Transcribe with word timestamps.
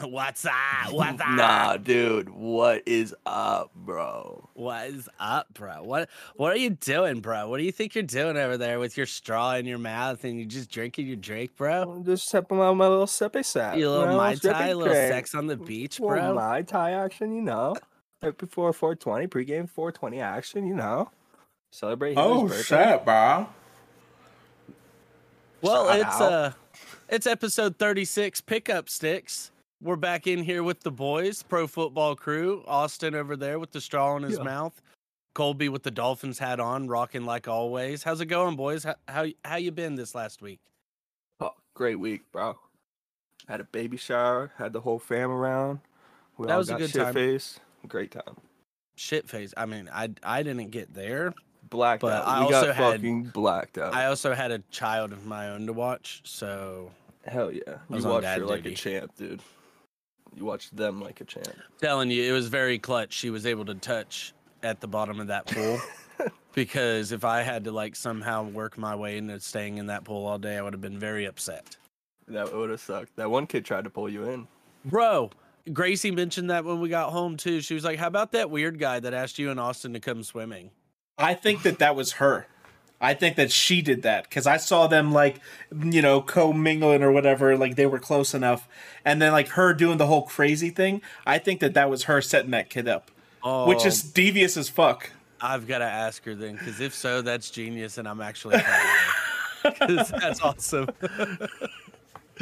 What's 0.03 0.45
up? 0.45 0.53
What's 0.91 1.21
up? 1.21 1.29
Nah, 1.31 1.77
dude, 1.77 2.29
what 2.29 2.83
is 2.85 3.15
up, 3.25 3.71
bro? 3.75 4.49
What 4.53 4.87
is 4.87 5.09
up, 5.19 5.51
bro? 5.53 5.81
What 5.81 6.09
What 6.35 6.53
are 6.53 6.57
you 6.57 6.71
doing, 6.71 7.21
bro? 7.21 7.47
What 7.49 7.57
do 7.57 7.63
you 7.63 7.71
think 7.71 7.95
you're 7.95 8.03
doing 8.03 8.37
over 8.37 8.57
there 8.57 8.79
with 8.79 8.95
your 8.95 9.07
straw 9.07 9.55
in 9.55 9.65
your 9.65 9.79
mouth 9.79 10.23
and 10.23 10.37
you 10.39 10.45
just 10.45 10.69
drinking 10.69 11.07
your 11.07 11.15
drink, 11.15 11.55
bro? 11.57 11.91
I'm 11.91 12.05
just 12.05 12.29
sipping 12.29 12.59
on 12.59 12.77
my 12.77 12.87
little 12.87 13.07
sippy 13.07 13.43
sap. 13.43 13.77
You 13.77 13.89
little 13.89 14.15
mai 14.15 14.35
tai, 14.35 14.73
little 14.73 14.93
drink. 14.93 15.11
sex 15.11 15.33
on 15.33 15.47
the 15.47 15.57
beach, 15.57 15.99
Little 15.99 16.15
bro. 16.17 16.35
Mai 16.35 16.61
Tai 16.61 16.91
action, 16.91 17.33
you 17.33 17.41
know. 17.41 17.75
Right 18.21 18.37
before 18.37 18.71
420, 18.71 19.25
pregame 19.27 19.67
420 19.67 20.19
action, 20.19 20.67
you 20.67 20.75
know. 20.75 21.09
Celebrate. 21.71 22.15
Hitler's 22.15 22.27
Oh 22.27 22.47
birthday. 22.47 22.91
shit, 22.93 23.05
bro. 23.05 23.47
Well, 25.61 25.87
Shout 25.87 25.99
it's 25.99 26.21
out. 26.21 26.31
uh, 26.33 26.51
it's 27.09 27.27
episode 27.27 27.77
36, 27.77 28.41
pickup 28.41 28.89
sticks. 28.89 29.51
We're 29.81 29.95
back 29.95 30.27
in 30.27 30.43
here 30.43 30.63
with 30.63 30.81
the 30.81 30.91
boys, 30.91 31.43
pro 31.43 31.67
football 31.67 32.15
crew. 32.15 32.63
Austin 32.67 33.15
over 33.15 33.35
there 33.35 33.57
with 33.59 33.71
the 33.71 33.81
straw 33.81 34.15
in 34.17 34.23
his 34.23 34.37
Yeah. 34.37 34.43
mouth. 34.43 34.81
Colby 35.33 35.69
with 35.69 35.83
the 35.83 35.91
Dolphins 35.91 36.39
hat 36.39 36.59
on, 36.59 36.87
rocking 36.89 37.23
like 37.25 37.47
always. 37.47 38.03
How's 38.03 38.19
it 38.21 38.25
going, 38.25 38.55
boys? 38.57 38.83
How 38.83 38.95
how, 39.07 39.25
how 39.45 39.55
you 39.55 39.71
been 39.71 39.95
this 39.95 40.13
last 40.13 40.41
week? 40.41 40.59
Oh, 41.39 41.53
great 41.73 41.95
week, 41.99 42.29
bro. 42.31 42.59
Had 43.47 43.61
a 43.61 43.63
baby 43.63 43.97
shower, 43.97 44.51
had 44.57 44.73
the 44.73 44.81
whole 44.81 44.99
fam 44.99 45.31
around. 45.31 45.79
We 46.37 46.47
That 46.47 46.53
all 46.53 46.57
was 46.59 46.69
a 46.69 46.73
got 46.73 46.79
good 46.79 46.89
shit 46.91 47.01
time. 47.01 47.13
face. 47.13 47.59
Great 47.87 48.11
time. 48.11 48.35
Shit 48.97 49.29
face. 49.29 49.53
I 49.55 49.65
mean, 49.65 49.89
I 49.91 50.09
I 50.21 50.43
didn't 50.43 50.69
get 50.71 50.93
there. 50.93 51.33
Blacked 51.71 52.01
But 52.01 52.13
out. 52.13 52.27
I 52.27 52.39
we 52.45 52.53
also 52.53 52.67
got 52.67 52.75
had- 52.75 52.91
fucking 52.97 53.23
blacked 53.23 53.77
out. 53.79 53.93
I 53.95 54.05
also 54.07 54.33
had 54.35 54.51
a 54.51 54.59
child 54.69 55.11
of 55.13 55.25
my 55.25 55.49
own 55.49 55.65
to 55.65 55.73
watch, 55.73 56.21
so 56.25 56.91
Hell 57.25 57.51
yeah. 57.51 57.61
was 57.89 58.03
You 58.03 58.09
watched 58.11 58.27
her 58.27 58.45
like 58.45 58.65
a 58.65 58.71
champ, 58.75 59.15
dude. 59.17 59.41
You 60.35 60.45
watched 60.45 60.75
them 60.75 61.01
like 61.01 61.19
a 61.21 61.23
champ. 61.25 61.47
telling 61.81 62.11
you, 62.11 62.23
it 62.23 62.31
was 62.33 62.47
very 62.47 62.77
clutch. 62.77 63.13
She 63.13 63.29
was 63.29 63.45
able 63.45 63.65
to 63.65 63.73
touch 63.75 64.33
at 64.63 64.79
the 64.81 64.87
bottom 64.87 65.19
of 65.19 65.27
that 65.27 65.45
pool. 65.47 65.79
because 66.53 67.11
if 67.13 67.23
I 67.23 67.41
had 67.41 67.63
to 67.63 67.71
like 67.71 67.95
somehow 67.95 68.43
work 68.43 68.77
my 68.77 68.93
way 68.95 69.17
into 69.17 69.39
staying 69.39 69.77
in 69.77 69.87
that 69.87 70.03
pool 70.03 70.25
all 70.27 70.37
day, 70.37 70.57
I 70.57 70.61
would 70.61 70.73
have 70.73 70.81
been 70.81 70.99
very 70.99 71.25
upset. 71.25 71.77
That 72.27 72.53
would 72.53 72.69
have 72.69 72.81
sucked. 72.81 73.15
That 73.15 73.29
one 73.31 73.47
kid 73.47 73.65
tried 73.65 73.85
to 73.85 73.89
pull 73.89 74.09
you 74.09 74.23
in. 74.29 74.47
Bro, 74.85 75.31
Gracie 75.71 76.11
mentioned 76.11 76.49
that 76.49 76.65
when 76.65 76.79
we 76.81 76.89
got 76.89 77.11
home 77.11 77.37
too. 77.37 77.61
She 77.61 77.73
was 77.73 77.83
like, 77.83 77.97
"How 77.99 78.07
about 78.07 78.31
that 78.33 78.49
weird 78.49 78.77
guy 78.79 78.99
that 78.99 79.13
asked 79.13 79.39
you 79.39 79.51
and 79.51 79.59
Austin 79.59 79.93
to 79.93 79.99
come 80.01 80.23
swimming?" 80.23 80.71
I 81.21 81.33
think 81.33 81.63
that 81.63 81.79
that 81.79 81.95
was 81.95 82.13
her. 82.13 82.47
I 83.03 83.15
think 83.15 83.35
that 83.37 83.51
she 83.51 83.81
did 83.81 84.03
that 84.03 84.23
because 84.25 84.45
I 84.45 84.57
saw 84.57 84.85
them 84.87 85.11
like, 85.11 85.39
you 85.75 86.01
know, 86.03 86.21
co-mingling 86.21 87.01
or 87.01 87.11
whatever. 87.11 87.57
Like 87.57 87.75
they 87.75 87.87
were 87.87 87.97
close 87.99 88.33
enough, 88.35 88.67
and 89.03 89.19
then 89.21 89.31
like 89.31 89.49
her 89.49 89.73
doing 89.73 89.97
the 89.97 90.05
whole 90.07 90.21
crazy 90.23 90.69
thing. 90.69 91.01
I 91.25 91.39
think 91.39 91.61
that 91.61 91.73
that 91.73 91.89
was 91.89 92.03
her 92.03 92.21
setting 92.21 92.51
that 92.51 92.69
kid 92.69 92.87
up, 92.87 93.09
Oh, 93.43 93.67
which 93.67 93.85
is 93.85 94.05
oh. 94.05 94.11
devious 94.13 94.55
as 94.55 94.69
fuck. 94.69 95.09
I've 95.43 95.67
got 95.67 95.79
to 95.79 95.85
ask 95.85 96.23
her 96.25 96.35
then, 96.35 96.53
because 96.53 96.79
if 96.79 96.93
so, 96.93 97.23
that's 97.23 97.49
genius, 97.49 97.97
and 97.97 98.07
I'm 98.07 98.21
actually 98.21 98.59
proud 98.59 98.81
of 99.65 99.79
her. 99.79 99.87
'Cause 99.87 100.11
that's 100.11 100.41
awesome. 100.41 100.87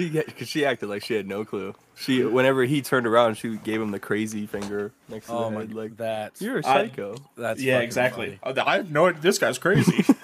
Because 0.08 0.48
she 0.48 0.66
acted 0.66 0.88
like 0.90 1.04
she 1.04 1.14
had 1.16 1.28
no 1.28 1.44
clue. 1.46 1.76
She, 1.96 2.24
whenever 2.24 2.64
he 2.64 2.82
turned 2.82 3.06
around, 3.06 3.36
she 3.36 3.58
gave 3.58 3.82
him 3.82 3.92
the 3.92 4.00
crazy 4.00 4.46
finger 4.46 4.92
next 5.10 5.28
to 5.28 5.34
Oh 5.34 5.46
the 5.46 5.52
my, 5.52 5.60
head, 5.62 5.74
like 5.74 5.98
that, 5.98 6.34
you're 6.40 6.60
a 6.60 6.64
psycho. 6.64 7.16
that's 7.36 7.62
yeah, 7.62 7.80
exactly. 7.80 8.40
funny. 8.44 8.58
Oh, 8.58 8.64
I 8.66 8.78
have 8.78 8.92
no. 8.92 9.12
This 9.12 9.38
guy's 9.38 9.58
crazy. 9.58 10.06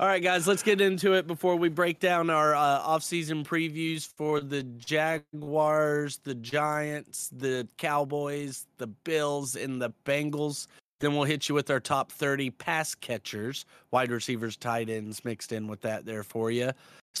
All 0.00 0.08
right, 0.08 0.22
guys, 0.22 0.48
let's 0.48 0.64
get 0.64 0.80
into 0.80 1.12
it 1.12 1.26
before 1.28 1.54
we 1.54 1.68
break 1.68 2.00
down 2.00 2.28
our 2.28 2.52
uh, 2.52 2.58
off-season 2.58 3.44
previews 3.44 4.06
for 4.06 4.40
the 4.40 4.64
Jaguars, 4.64 6.18
the 6.24 6.34
Giants, 6.34 7.30
the 7.30 7.68
Cowboys, 7.78 8.66
the 8.78 8.88
Bills, 8.88 9.54
and 9.54 9.80
the 9.80 9.92
Bengals. 10.04 10.66
Then 10.98 11.14
we'll 11.14 11.24
hit 11.24 11.48
you 11.48 11.54
with 11.54 11.70
our 11.70 11.78
top 11.78 12.10
30 12.10 12.50
pass 12.50 12.94
catchers, 12.96 13.66
wide 13.92 14.10
receivers, 14.10 14.56
tight 14.56 14.90
ends 14.90 15.24
mixed 15.24 15.52
in 15.52 15.68
with 15.68 15.82
that 15.82 16.04
there 16.04 16.24
for 16.24 16.50
you. 16.50 16.72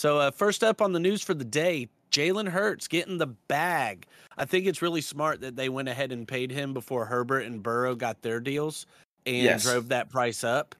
So, 0.04 0.18
uh, 0.18 0.30
first 0.30 0.62
up 0.62 0.82
on 0.82 0.92
the 0.92 1.00
news 1.00 1.22
for 1.22 1.32
the 1.32 1.46
day, 1.46 1.88
Jalen 2.10 2.46
Hurts 2.46 2.88
getting 2.88 3.16
the 3.16 3.28
bag. 3.28 4.04
I 4.36 4.44
think 4.44 4.66
it's 4.66 4.82
really 4.82 5.00
smart 5.00 5.40
that 5.40 5.56
they 5.56 5.70
went 5.70 5.88
ahead 5.88 6.12
and 6.12 6.28
paid 6.28 6.50
him 6.50 6.74
before 6.74 7.06
Herbert 7.06 7.46
and 7.46 7.62
Burrow 7.62 7.94
got 7.94 8.20
their 8.20 8.38
deals 8.38 8.84
and 9.24 9.44
Yes. 9.44 9.62
drove 9.62 9.88
that 9.88 10.10
price 10.10 10.44
up. 10.44 10.74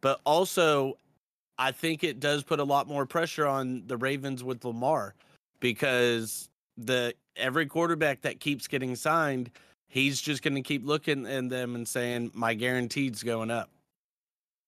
But 0.00 0.20
also, 0.22 0.96
I 1.58 1.72
think 1.72 2.04
it 2.04 2.20
does 2.20 2.44
put 2.44 2.60
a 2.60 2.64
lot 2.64 2.86
more 2.86 3.04
pressure 3.04 3.48
on 3.48 3.82
the 3.88 3.96
Ravens 3.96 4.44
with 4.44 4.64
Lamar 4.64 5.16
because 5.58 6.48
the 6.76 7.14
every 7.34 7.66
quarterback 7.66 8.20
that 8.20 8.38
keeps 8.38 8.68
getting 8.68 8.94
signed, 8.94 9.50
he's 9.88 10.20
just 10.20 10.40
going 10.44 10.54
to 10.54 10.62
keep 10.62 10.86
looking 10.86 11.26
at 11.26 11.48
them 11.48 11.74
and 11.74 11.88
saying 11.88 12.30
my 12.32 12.54
guaranteed's 12.54 13.24
going 13.24 13.50
up. 13.50 13.70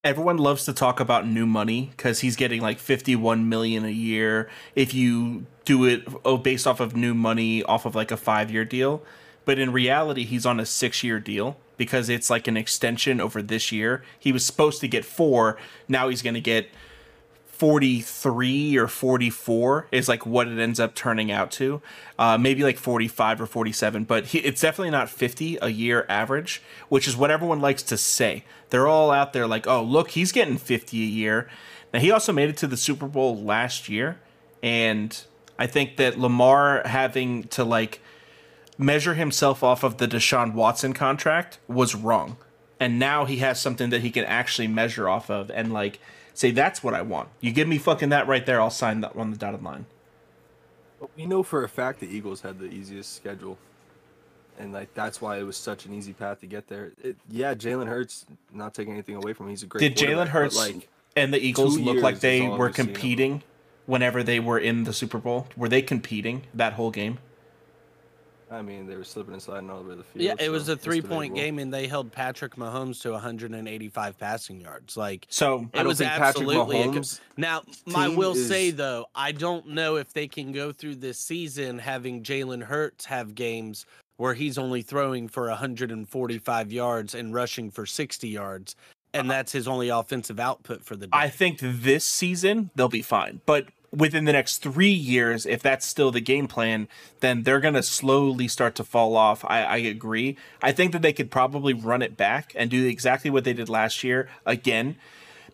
Everyone 0.02 0.38
loves 0.38 0.64
to 0.64 0.72
talk 0.72 0.98
about 0.98 1.28
new 1.28 1.44
money 1.44 1.90
because 1.90 2.20
he's 2.20 2.34
getting 2.34 2.62
like 2.62 2.78
51 2.78 3.50
million 3.50 3.84
a 3.84 3.90
year 3.90 4.48
if 4.74 4.94
you 4.94 5.44
do 5.66 5.84
it 5.84 6.08
oh, 6.24 6.38
based 6.38 6.66
off 6.66 6.80
of 6.80 6.96
new 6.96 7.12
money 7.12 7.62
off 7.64 7.84
of 7.84 7.94
like 7.94 8.10
a 8.10 8.16
five 8.16 8.50
year 8.50 8.64
deal. 8.64 9.02
But 9.44 9.58
in 9.58 9.72
reality, 9.72 10.24
he's 10.24 10.46
on 10.46 10.58
a 10.58 10.64
six 10.64 11.04
year 11.04 11.20
deal 11.20 11.58
because 11.76 12.08
it's 12.08 12.30
like 12.30 12.48
an 12.48 12.56
extension 12.56 13.20
over 13.20 13.42
this 13.42 13.72
year. 13.72 14.02
He 14.18 14.32
was 14.32 14.46
supposed 14.46 14.80
to 14.80 14.88
get 14.88 15.04
four. 15.04 15.58
Now 15.86 16.08
he's 16.08 16.22
going 16.22 16.32
to 16.32 16.40
get 16.40 16.70
43 17.60 18.78
or 18.78 18.88
44 18.88 19.88
is 19.92 20.08
like 20.08 20.24
what 20.24 20.48
it 20.48 20.58
ends 20.58 20.80
up 20.80 20.94
turning 20.94 21.30
out 21.30 21.50
to. 21.50 21.82
Uh, 22.18 22.38
maybe 22.38 22.62
like 22.62 22.78
45 22.78 23.42
or 23.42 23.44
47, 23.44 24.04
but 24.04 24.28
he, 24.28 24.38
it's 24.38 24.62
definitely 24.62 24.88
not 24.88 25.10
50 25.10 25.58
a 25.60 25.68
year 25.68 26.06
average, 26.08 26.62
which 26.88 27.06
is 27.06 27.18
what 27.18 27.30
everyone 27.30 27.60
likes 27.60 27.82
to 27.82 27.98
say. 27.98 28.44
They're 28.70 28.88
all 28.88 29.10
out 29.10 29.34
there 29.34 29.46
like, 29.46 29.66
oh, 29.66 29.82
look, 29.82 30.12
he's 30.12 30.32
getting 30.32 30.56
50 30.56 31.02
a 31.02 31.04
year. 31.04 31.50
Now, 31.92 32.00
he 32.00 32.10
also 32.10 32.32
made 32.32 32.48
it 32.48 32.56
to 32.56 32.66
the 32.66 32.78
Super 32.78 33.06
Bowl 33.06 33.38
last 33.38 33.90
year, 33.90 34.18
and 34.62 35.22
I 35.58 35.66
think 35.66 35.98
that 35.98 36.18
Lamar 36.18 36.80
having 36.86 37.44
to 37.48 37.62
like 37.62 38.00
measure 38.78 39.12
himself 39.12 39.62
off 39.62 39.84
of 39.84 39.98
the 39.98 40.08
Deshaun 40.08 40.54
Watson 40.54 40.94
contract 40.94 41.58
was 41.68 41.94
wrong. 41.94 42.38
And 42.78 42.98
now 42.98 43.26
he 43.26 43.36
has 43.38 43.60
something 43.60 43.90
that 43.90 44.00
he 44.00 44.10
can 44.10 44.24
actually 44.24 44.68
measure 44.68 45.10
off 45.10 45.28
of 45.28 45.50
and 45.50 45.70
like 45.74 46.00
say 46.40 46.50
that's 46.50 46.82
what 46.82 46.94
I 46.94 47.02
want. 47.02 47.28
You 47.40 47.52
give 47.52 47.68
me 47.68 47.78
fucking 47.78 48.08
that 48.08 48.26
right 48.26 48.44
there, 48.44 48.60
I'll 48.60 48.70
sign 48.70 49.02
that 49.02 49.14
on 49.14 49.30
the 49.30 49.36
dotted 49.36 49.62
line. 49.62 49.86
But 50.98 51.10
we 51.16 51.26
know 51.26 51.42
for 51.42 51.62
a 51.62 51.68
fact 51.68 52.00
the 52.00 52.08
Eagles 52.08 52.40
had 52.40 52.58
the 52.58 52.66
easiest 52.66 53.14
schedule, 53.14 53.58
and 54.58 54.72
like 54.72 54.92
that's 54.94 55.20
why 55.20 55.38
it 55.38 55.42
was 55.42 55.56
such 55.56 55.86
an 55.86 55.94
easy 55.94 56.12
path 56.12 56.40
to 56.40 56.46
get 56.46 56.66
there. 56.68 56.92
It, 57.02 57.16
yeah, 57.28 57.54
Jalen 57.54 57.88
Hurts, 57.88 58.26
not 58.52 58.74
taking 58.74 58.94
anything 58.94 59.16
away 59.16 59.34
from 59.34 59.46
him, 59.46 59.50
he's 59.50 59.62
a 59.62 59.66
great. 59.66 59.80
Did 59.80 59.96
Jalen 59.96 60.28
Hurts 60.28 60.56
like 60.56 60.88
and 61.14 61.32
the 61.32 61.38
Eagles 61.38 61.78
look 61.78 62.02
like 62.02 62.20
they 62.20 62.40
were 62.40 62.68
I've 62.68 62.76
seen 62.76 62.82
of 62.82 62.86
them. 62.86 62.86
competing 62.86 63.42
whenever 63.86 64.22
they 64.22 64.40
were 64.40 64.58
in 64.58 64.84
the 64.84 64.92
Super 64.92 65.18
Bowl? 65.18 65.46
Were 65.56 65.68
they 65.68 65.82
competing 65.82 66.42
that 66.54 66.74
whole 66.74 66.90
game? 66.90 67.18
I 68.50 68.62
mean, 68.62 68.86
they 68.86 68.96
were 68.96 69.04
slipping 69.04 69.34
and 69.34 69.42
sliding 69.42 69.70
all 69.70 69.78
over 69.78 69.94
the 69.94 70.02
field. 70.02 70.24
Yeah, 70.24 70.34
it 70.44 70.50
was 70.50 70.68
a 70.68 70.76
three-point 70.76 71.36
game, 71.36 71.60
and 71.60 71.72
they 71.72 71.86
held 71.86 72.10
Patrick 72.10 72.56
Mahomes 72.56 73.00
to 73.02 73.12
185 73.12 74.18
passing 74.18 74.60
yards. 74.60 74.96
Like 74.96 75.26
So 75.30 75.58
I 75.58 75.60
it 75.60 75.70
don't 75.74 75.86
was 75.86 76.00
absolutely 76.00 76.82
a 76.82 77.02
now. 77.36 77.62
I 77.94 78.08
will 78.08 78.34
say 78.34 78.70
though, 78.70 79.06
I 79.14 79.32
don't 79.32 79.68
know 79.68 79.96
if 79.96 80.12
they 80.12 80.26
can 80.26 80.50
go 80.52 80.72
through 80.72 80.96
this 80.96 81.18
season 81.18 81.78
having 81.78 82.22
Jalen 82.22 82.64
Hurts 82.64 83.04
have 83.04 83.34
games 83.34 83.86
where 84.16 84.34
he's 84.34 84.58
only 84.58 84.82
throwing 84.82 85.28
for 85.28 85.48
145 85.48 86.72
yards 86.72 87.14
and 87.14 87.32
rushing 87.32 87.70
for 87.70 87.86
60 87.86 88.28
yards, 88.28 88.76
and 89.14 89.30
uh, 89.30 89.34
that's 89.34 89.52
his 89.52 89.66
only 89.66 89.88
offensive 89.88 90.38
output 90.38 90.84
for 90.84 90.96
the 90.96 91.06
day. 91.06 91.10
I 91.12 91.28
think 91.28 91.58
this 91.60 92.04
season 92.04 92.70
they'll 92.74 92.88
be 92.88 93.02
fine. 93.02 93.40
But 93.46 93.68
within 93.92 94.24
the 94.24 94.32
next 94.32 94.58
three 94.58 94.90
years, 94.92 95.46
if 95.46 95.62
that's 95.62 95.86
still 95.86 96.10
the 96.10 96.20
game 96.20 96.46
plan, 96.46 96.88
then 97.20 97.42
they're 97.42 97.60
going 97.60 97.74
to 97.74 97.82
slowly 97.82 98.46
start 98.48 98.74
to 98.76 98.84
fall 98.84 99.16
off. 99.16 99.44
I, 99.44 99.62
I 99.64 99.76
agree. 99.78 100.36
I 100.62 100.72
think 100.72 100.92
that 100.92 101.02
they 101.02 101.12
could 101.12 101.30
probably 101.30 101.72
run 101.74 102.02
it 102.02 102.16
back 102.16 102.52
and 102.54 102.70
do 102.70 102.86
exactly 102.86 103.30
what 103.30 103.44
they 103.44 103.52
did 103.52 103.68
last 103.68 104.04
year 104.04 104.28
again. 104.46 104.96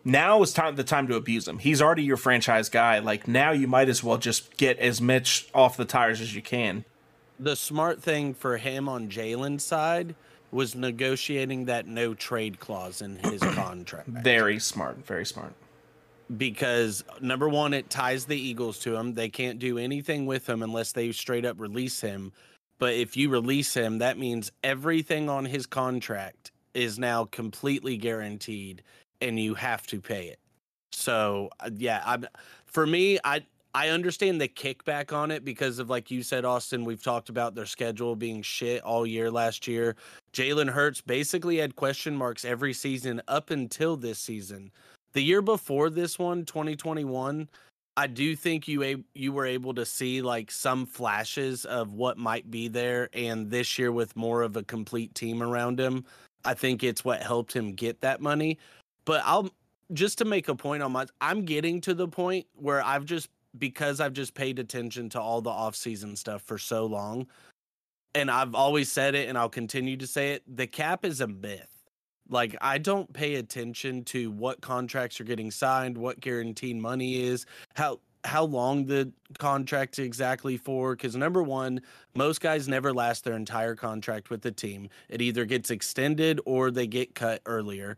Now 0.05 0.41
is 0.41 0.53
time 0.53 0.75
the 0.75 0.83
time 0.83 1.07
to 1.07 1.15
abuse 1.15 1.47
him. 1.47 1.57
He's 1.59 1.81
already 1.81 2.03
your 2.03 2.15
franchise 2.17 2.69
guy. 2.69 2.99
Like 2.99 3.27
now, 3.27 3.51
you 3.51 3.67
might 3.67 3.89
as 3.89 4.03
well 4.03 4.17
just 4.17 4.55
get 4.55 4.77
as 4.79 5.01
much 5.01 5.49
off 5.53 5.75
the 5.75 5.83
tires 5.85 6.21
as 6.21 6.33
you 6.35 6.41
can. 6.41 6.85
the 7.39 7.55
smart 7.55 8.01
thing 8.01 8.33
for 8.33 8.57
him 8.57 8.87
on 8.87 9.09
Jalen's 9.09 9.63
side 9.63 10.15
was 10.51 10.75
negotiating 10.75 11.65
that 11.65 11.87
no 11.87 12.13
trade 12.13 12.59
clause 12.59 13.01
in 13.01 13.17
his 13.17 13.41
contract. 13.53 14.07
Very 14.07 14.59
smart. 14.59 15.05
Very 15.05 15.25
smart. 15.25 15.53
Because 16.35 17.03
number 17.21 17.47
one, 17.47 17.73
it 17.73 17.89
ties 17.89 18.25
the 18.25 18.37
Eagles 18.37 18.79
to 18.79 18.95
him. 18.95 19.13
They 19.13 19.29
can't 19.29 19.59
do 19.59 19.77
anything 19.77 20.25
with 20.25 20.47
him 20.47 20.61
unless 20.61 20.91
they 20.91 21.11
straight 21.11 21.45
up 21.45 21.59
release 21.59 22.01
him. 22.01 22.33
But 22.79 22.93
if 22.93 23.15
you 23.15 23.29
release 23.29 23.73
him, 23.73 23.99
that 23.99 24.19
means 24.19 24.51
everything 24.63 25.29
on 25.29 25.45
his 25.45 25.65
contract 25.65 26.51
is 26.73 26.99
now 26.99 27.25
completely 27.25 27.97
guaranteed 27.97 28.83
and 29.21 29.39
you 29.39 29.55
have 29.55 29.87
to 29.87 30.01
pay 30.01 30.27
it. 30.27 30.39
So 30.91 31.49
uh, 31.59 31.69
yeah, 31.75 32.03
I'm 32.05 32.25
for 32.65 32.85
me, 32.85 33.19
I 33.23 33.45
I 33.73 33.89
understand 33.89 34.41
the 34.41 34.47
kickback 34.47 35.13
on 35.13 35.31
it 35.31 35.43
because 35.45 35.79
of 35.79 35.89
like 35.89 36.11
you 36.11 36.23
said, 36.23 36.45
Austin. 36.45 36.85
We've 36.85 37.01
talked 37.01 37.29
about 37.29 37.55
their 37.55 37.65
schedule 37.65 38.15
being 38.15 38.41
shit 38.41 38.81
all 38.83 39.05
year 39.05 39.31
last 39.31 39.67
year. 39.67 39.95
Jalen 40.33 40.69
Hurts 40.69 41.01
basically 41.01 41.57
had 41.57 41.75
question 41.75 42.15
marks 42.15 42.45
every 42.45 42.73
season 42.73 43.21
up 43.27 43.49
until 43.49 43.97
this 43.97 44.19
season. 44.19 44.71
The 45.13 45.21
year 45.21 45.41
before 45.41 45.89
this 45.89 46.19
one, 46.19 46.45
2021, 46.45 47.49
I 47.95 48.07
do 48.07 48.35
think 48.35 48.67
you 48.67 48.83
a- 48.83 49.03
you 49.15 49.33
were 49.33 49.45
able 49.45 49.73
to 49.73 49.85
see 49.85 50.21
like 50.21 50.51
some 50.51 50.85
flashes 50.85 51.65
of 51.65 51.93
what 51.93 52.17
might 52.17 52.51
be 52.51 52.67
there, 52.67 53.09
and 53.13 53.49
this 53.49 53.79
year 53.79 53.91
with 53.91 54.15
more 54.15 54.43
of 54.43 54.55
a 54.55 54.63
complete 54.63 55.15
team 55.15 55.41
around 55.41 55.79
him, 55.79 56.05
I 56.45 56.53
think 56.53 56.83
it's 56.83 57.03
what 57.03 57.23
helped 57.23 57.53
him 57.53 57.73
get 57.73 58.01
that 58.01 58.21
money. 58.21 58.59
But 59.05 59.23
I'll 59.25 59.49
just 59.93 60.17
to 60.19 60.25
make 60.25 60.47
a 60.47 60.55
point 60.55 60.83
on 60.83 60.91
my, 60.91 61.07
I'm 61.21 61.45
getting 61.45 61.81
to 61.81 61.93
the 61.93 62.07
point 62.07 62.45
where 62.53 62.83
I've 62.83 63.05
just 63.05 63.29
because 63.57 63.99
I've 63.99 64.13
just 64.13 64.35
paid 64.35 64.59
attention 64.59 65.09
to 65.09 65.21
all 65.21 65.41
the 65.41 65.49
off-season 65.49 66.15
stuff 66.15 66.43
for 66.43 66.59
so 66.59 66.85
long, 66.85 67.25
and 68.13 68.29
I've 68.29 68.53
always 68.53 68.91
said 68.91 69.15
it, 69.15 69.29
and 69.29 69.37
I'll 69.37 69.49
continue 69.49 69.97
to 69.97 70.05
say 70.07 70.33
it. 70.33 70.43
The 70.47 70.67
cap 70.67 71.03
is 71.05 71.21
a 71.21 71.27
myth. 71.27 71.76
Like 72.29 72.55
I 72.61 72.77
don't 72.77 73.11
pay 73.13 73.35
attention 73.35 74.03
to 74.05 74.31
what 74.31 74.61
contracts 74.61 75.19
are 75.21 75.25
getting 75.25 75.51
signed, 75.51 75.97
what 75.97 76.19
guaranteed 76.19 76.77
money 76.77 77.23
is, 77.23 77.45
how 77.75 77.99
how 78.23 78.43
long 78.43 78.85
the 78.85 79.11
contract 79.39 79.99
exactly 79.99 80.57
for 80.57 80.95
because 80.95 81.15
number 81.15 81.41
one 81.41 81.79
most 82.15 82.41
guys 82.41 82.67
never 82.67 82.93
last 82.93 83.23
their 83.23 83.35
entire 83.35 83.75
contract 83.75 84.29
with 84.29 84.41
the 84.41 84.51
team. 84.51 84.89
It 85.09 85.21
either 85.21 85.45
gets 85.45 85.71
extended 85.71 86.41
or 86.45 86.69
they 86.69 86.87
get 86.87 87.15
cut 87.15 87.41
earlier. 87.45 87.97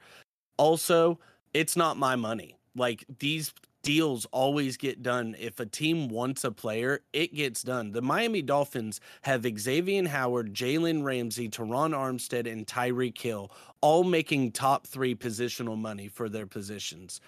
Also 0.57 1.19
it's 1.53 1.75
not 1.75 1.97
my 1.97 2.15
money. 2.15 2.55
Like 2.75 3.05
these 3.19 3.53
deals 3.83 4.25
always 4.31 4.77
get 4.77 5.01
done. 5.01 5.35
If 5.39 5.59
a 5.59 5.65
team 5.65 6.09
wants 6.09 6.43
a 6.43 6.51
player 6.51 7.01
it 7.13 7.33
gets 7.33 7.63
done. 7.63 7.91
The 7.91 8.01
miami 8.01 8.41
dolphins 8.41 8.99
have 9.23 9.45
xavier 9.57 10.07
howard 10.07 10.53
jalen 10.53 11.03
ramsey 11.03 11.49
teron 11.49 11.91
armstead 11.91 12.51
and 12.51 12.67
tyreek 12.67 13.17
hill 13.17 13.51
all 13.81 14.03
making 14.03 14.51
top 14.51 14.85
three 14.85 15.15
positional 15.15 15.77
money 15.77 16.07
for 16.07 16.29
their 16.29 16.45
positions. 16.45 17.21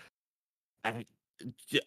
I- 0.84 1.06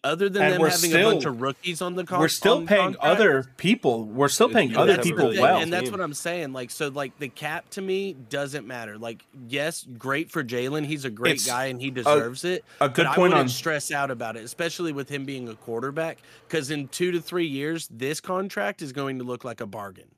other 0.03 0.29
than 0.29 0.41
And 0.43 0.53
them 0.53 0.61
we're 0.61 0.69
having 0.69 0.89
still- 0.89 1.09
a 1.09 1.13
bunch 1.13 1.25
of 1.25 1.41
rookies 1.41 1.81
on 1.81 1.95
the 1.95 2.03
con- 2.03 2.19
We're 2.19 2.27
still 2.27 2.65
paying 2.65 2.93
contract, 2.93 3.03
other 3.03 3.45
people. 3.57 4.05
We're 4.05 4.27
still 4.29 4.49
paying 4.49 4.71
Yeah, 4.71 4.79
other 4.81 4.97
people 4.97 5.25
really- 5.27 5.39
well. 5.39 5.57
and 5.61 5.71
that's 5.71 5.91
what 5.91 6.01
I'm 6.01 6.13
saying. 6.13 6.53
Like, 6.53 6.71
so, 6.71 6.87
like 6.89 7.17
the 7.19 7.27
cap 7.29 7.69
to 7.71 7.81
me 7.81 8.13
doesn't 8.29 8.65
matter. 8.67 8.97
Like, 8.97 9.23
yes, 9.47 9.85
great 9.97 10.31
for 10.31 10.43
Jalen. 10.43 10.85
He's 10.85 11.05
a 11.05 11.09
great 11.09 11.35
It's 11.35 11.45
guy 11.45 11.65
and 11.65 11.81
he 11.81 11.91
deserves 11.91 12.43
it. 12.43 12.63
A 12.81 12.89
good 12.89 13.03
but 13.03 13.07
I 13.11 13.15
point 13.15 13.19
wouldn't 13.33 13.39
on 13.41 13.49
stress 13.49 13.91
out 13.91 14.11
about 14.11 14.35
it, 14.37 14.43
especially 14.43 14.91
with 14.91 15.09
him 15.09 15.25
being 15.25 15.47
a 15.49 15.55
quarterback. 15.55 16.17
Because 16.47 16.71
in 16.71 16.87
two 16.87 17.11
to 17.11 17.21
three 17.21 17.47
years, 17.47 17.87
this 17.91 18.19
contract 18.21 18.81
is 18.81 18.91
going 18.91 19.17
to 19.19 19.23
look 19.23 19.43
like 19.43 19.61
a 19.61 19.65
bargain. 19.67 20.09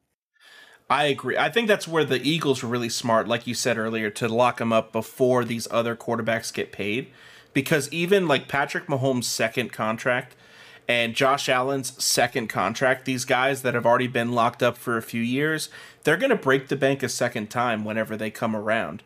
I 0.89 1.05
agree. 1.07 1.37
I 1.37 1.49
think 1.49 1.67
that's 1.67 1.85
where 1.85 2.05
the 2.05 2.21
Eagles 2.21 2.63
were 2.63 2.69
really 2.69 2.87
smart, 2.87 3.27
like 3.27 3.45
you 3.45 3.53
said 3.53 3.77
earlier, 3.77 4.09
to 4.11 4.29
lock 4.29 4.61
him 4.61 4.71
up 4.71 4.93
before 4.93 5.43
these 5.43 5.67
other 5.69 5.97
quarterbacks 5.97 6.53
get 6.53 6.71
paid. 6.71 7.07
Because 7.57 7.91
even 7.91 8.27
like 8.27 8.47
Patrick 8.47 8.85
Mahomes' 8.85 9.23
second 9.23 9.73
contract 9.73 10.35
and 10.87 11.15
Josh 11.15 11.49
Allen's 11.49 11.91
second 11.97 12.49
contract, 12.49 13.05
these 13.05 13.25
guys 13.25 13.63
that 13.63 13.73
have 13.73 13.83
already 13.83 14.05
been 14.05 14.31
locked 14.31 14.61
up 14.61 14.77
for 14.77 14.95
a 14.95 15.01
few 15.01 15.23
years, 15.23 15.69
they're 16.03 16.17
going 16.17 16.29
to 16.29 16.35
break 16.35 16.67
the 16.67 16.75
bank 16.75 17.01
a 17.01 17.09
second 17.09 17.49
time 17.49 17.83
whenever 17.83 18.15
they 18.15 18.29
come 18.29 18.55
around. 18.55 19.01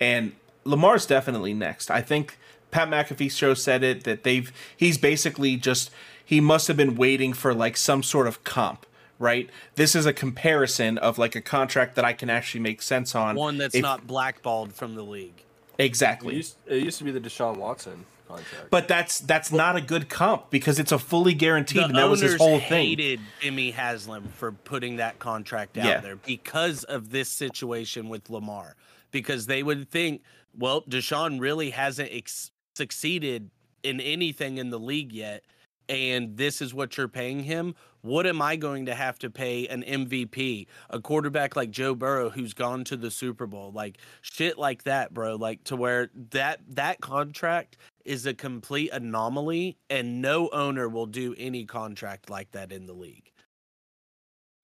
And 0.00 0.36
Lamar's 0.62 1.04
definitely 1.04 1.52
next. 1.52 1.90
I 1.90 2.00
think 2.00 2.38
Pat 2.70 2.88
McAfee's 2.88 3.36
show 3.36 3.54
said 3.54 3.82
it 3.82 4.04
that 4.04 4.22
they've 4.22 4.52
he's 4.76 4.98
basically 4.98 5.56
just 5.56 5.90
he 6.24 6.40
must 6.40 6.68
have 6.68 6.76
been 6.76 6.94
waiting 6.94 7.32
for 7.32 7.52
like 7.52 7.76
some 7.76 8.04
sort 8.04 8.28
of 8.28 8.44
comp 8.44 8.86
right? 9.18 9.48
This 9.76 9.96
is 9.96 10.04
a 10.04 10.12
comparison 10.12 10.98
of 10.98 11.18
like 11.18 11.34
a 11.34 11.40
contract 11.40 11.96
that 11.96 12.04
I 12.04 12.12
can 12.12 12.28
actually 12.28 12.60
make 12.60 12.82
sense 12.82 13.14
on. 13.14 13.34
One 13.34 13.56
that's 13.56 13.74
If- 13.74 13.82
not 13.82 14.06
blackballed 14.06 14.74
from 14.74 14.94
the 14.94 15.02
league. 15.02 15.42
It 15.78 15.84
exactly. 15.84 16.36
used, 16.36 16.56
it 16.66 16.82
used 16.82 16.98
to 16.98 17.04
be 17.04 17.10
the 17.10 17.20
Deshaun 17.20 17.56
Watson 17.56 18.04
contract. 18.28 18.70
But 18.70 18.88
that's 18.88 19.20
that's 19.20 19.52
not 19.52 19.76
a 19.76 19.80
good 19.80 20.08
comp 20.08 20.50
because 20.50 20.78
it's 20.78 20.92
a 20.92 20.98
fully 20.98 21.34
guaranteed, 21.34 21.82
The 21.82 21.84
and 21.86 21.94
that 21.96 22.08
was 22.08 22.20
his 22.20 22.32
owners 22.32 22.40
whole 22.40 22.58
thing. 22.60 22.88
hated 22.98 23.20
Jimmy 23.40 23.70
Haslam 23.70 24.28
for 24.28 24.52
putting 24.52 24.96
that 24.96 25.18
contract 25.18 25.76
out 25.78 25.84
Yeah. 25.86 26.00
there 26.00 26.16
because 26.16 26.84
of 26.84 27.10
this 27.10 27.28
situation 27.28 28.08
with 28.08 28.28
Lamar. 28.30 28.74
Because 29.12 29.46
they 29.46 29.62
would 29.62 29.88
think, 29.90 30.22
well, 30.58 30.82
Deshaun 30.82 31.40
really 31.40 31.70
hasn't 31.70 32.10
ex- 32.12 32.50
succeeded 32.74 33.50
in 33.82 34.00
anything 34.00 34.58
in 34.58 34.70
the 34.70 34.78
league 34.80 35.12
yet, 35.12 35.44
and 35.88 36.36
this 36.36 36.60
is 36.60 36.74
what 36.74 36.96
you're 36.96 37.08
paying 37.08 37.40
him. 37.40 37.74
What 38.02 38.26
am 38.26 38.40
I 38.40 38.56
going 38.56 38.86
to 38.86 38.94
have 38.94 39.18
to 39.20 39.30
pay 39.30 39.66
an 39.66 39.82
MVP, 39.82 40.66
a 40.90 41.00
quarterback 41.00 41.56
like 41.56 41.70
Joe 41.70 41.94
Burrow 41.94 42.30
who's 42.30 42.54
gone 42.54 42.84
to 42.84 42.96
the 42.96 43.10
Super 43.10 43.46
Bowl, 43.46 43.72
like 43.72 43.98
shit 44.22 44.58
like 44.58 44.84
that, 44.84 45.12
bro? 45.12 45.34
Like 45.36 45.64
to 45.64 45.76
where 45.76 46.10
that 46.30 46.60
that 46.68 47.00
contract 47.00 47.76
is 48.04 48.26
a 48.26 48.34
complete 48.34 48.90
anomaly, 48.92 49.76
and 49.90 50.22
no 50.22 50.48
owner 50.50 50.88
will 50.88 51.06
do 51.06 51.34
any 51.36 51.64
contract 51.64 52.30
like 52.30 52.52
that 52.52 52.70
in 52.70 52.86
the 52.86 52.92
league. 52.92 53.32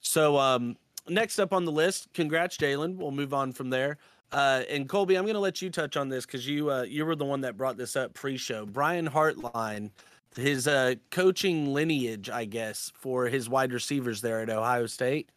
So, 0.00 0.38
um, 0.38 0.76
next 1.08 1.38
up 1.38 1.52
on 1.52 1.64
the 1.64 1.72
list, 1.72 2.08
congrats, 2.14 2.56
Jalen. 2.56 2.96
We'll 2.96 3.10
move 3.10 3.34
on 3.34 3.52
from 3.52 3.70
there. 3.70 3.98
Uh, 4.32 4.62
and 4.70 4.88
Colby, 4.88 5.16
I'm 5.16 5.24
going 5.24 5.34
to 5.34 5.40
let 5.40 5.60
you 5.60 5.68
touch 5.68 5.96
on 5.96 6.08
this 6.08 6.24
because 6.24 6.46
you 6.48 6.70
uh, 6.70 6.82
you 6.82 7.04
were 7.04 7.14
the 7.14 7.24
one 7.24 7.42
that 7.42 7.56
brought 7.56 7.76
this 7.76 7.96
up 7.96 8.14
pre-show. 8.14 8.64
Brian 8.64 9.08
Hartline, 9.08 9.90
his 10.36 10.66
uh, 10.66 10.94
coaching 11.10 11.72
lineage, 11.72 12.30
I 12.30 12.44
guess, 12.44 12.92
for 12.94 13.26
his 13.26 13.48
wide 13.48 13.72
receivers 13.72 14.20
there 14.20 14.40
at 14.40 14.50
Ohio 14.50 14.86
State. 14.86 15.30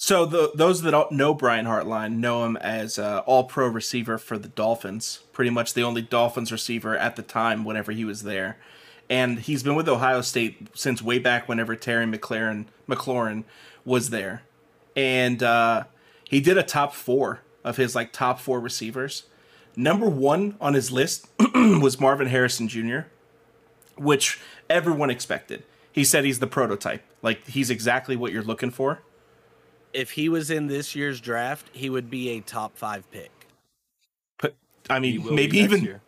So 0.00 0.24
the 0.26 0.52
those 0.54 0.82
that 0.82 1.12
know 1.12 1.34
Brian 1.34 1.66
Hartline 1.66 2.18
know 2.18 2.44
him 2.44 2.56
as 2.58 3.00
uh, 3.00 3.22
All 3.26 3.44
Pro 3.44 3.66
receiver 3.66 4.16
for 4.16 4.38
the 4.38 4.48
Dolphins. 4.48 5.24
Pretty 5.32 5.50
much 5.50 5.74
the 5.74 5.82
only 5.82 6.02
Dolphins 6.02 6.52
receiver 6.52 6.96
at 6.96 7.16
the 7.16 7.22
time 7.22 7.64
whenever 7.64 7.90
he 7.90 8.04
was 8.04 8.22
there, 8.22 8.58
and 9.10 9.40
he's 9.40 9.64
been 9.64 9.74
with 9.74 9.88
Ohio 9.88 10.20
State 10.20 10.68
since 10.74 11.02
way 11.02 11.18
back 11.18 11.48
whenever 11.48 11.74
Terry 11.74 12.06
McLaurin 12.06 12.66
McLaurin 12.88 13.42
was 13.84 14.10
there, 14.10 14.42
and 14.94 15.42
uh, 15.42 15.84
he 16.22 16.40
did 16.40 16.56
a 16.56 16.62
top 16.62 16.94
four 16.94 17.40
of 17.64 17.76
his 17.76 17.96
like 17.96 18.12
top 18.12 18.38
four 18.38 18.60
receivers. 18.60 19.24
Number 19.74 20.08
one 20.08 20.56
on 20.60 20.74
his 20.74 20.92
list 20.92 21.26
was 21.54 22.00
Marvin 22.00 22.28
Harrison 22.28 22.68
Jr., 22.68 23.00
which 23.98 24.40
everyone 24.70 25.10
expected. 25.10 25.64
He 25.92 26.04
said 26.04 26.24
he's 26.24 26.38
the 26.38 26.46
prototype, 26.46 27.02
like 27.22 27.46
he's 27.48 27.70
exactly 27.70 28.16
what 28.16 28.32
you're 28.32 28.42
looking 28.42 28.70
for. 28.70 29.00
If 29.92 30.12
he 30.12 30.28
was 30.28 30.50
in 30.50 30.66
this 30.66 30.94
year's 30.94 31.20
draft, 31.20 31.66
he 31.72 31.88
would 31.90 32.10
be 32.10 32.30
a 32.30 32.40
top 32.40 32.76
five 32.76 33.10
pick. 33.10 33.30
But 34.40 34.54
I 34.88 35.00
mean, 35.00 35.34
maybe 35.34 35.58
even 35.58 35.82
year. 35.82 36.00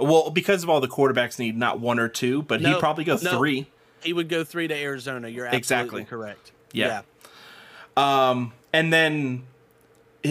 well 0.00 0.30
because 0.30 0.62
of 0.62 0.70
all 0.70 0.80
the 0.80 0.88
quarterbacks 0.88 1.38
need 1.38 1.56
not 1.56 1.78
one 1.78 1.98
or 1.98 2.08
two, 2.08 2.42
but 2.42 2.60
No, 2.60 2.70
he'd 2.74 2.80
probably 2.80 3.04
go 3.04 3.18
no. 3.22 3.36
three. 3.38 3.66
He 4.02 4.12
would 4.12 4.28
go 4.28 4.44
three 4.44 4.66
to 4.68 4.74
Arizona. 4.74 5.28
You're 5.28 5.46
absolutely 5.46 5.58
Exactly. 5.58 6.04
correct. 6.04 6.52
Yeah. 6.72 7.02
Um, 7.96 8.52
and 8.72 8.92
then 8.92 9.42
his 9.42 9.47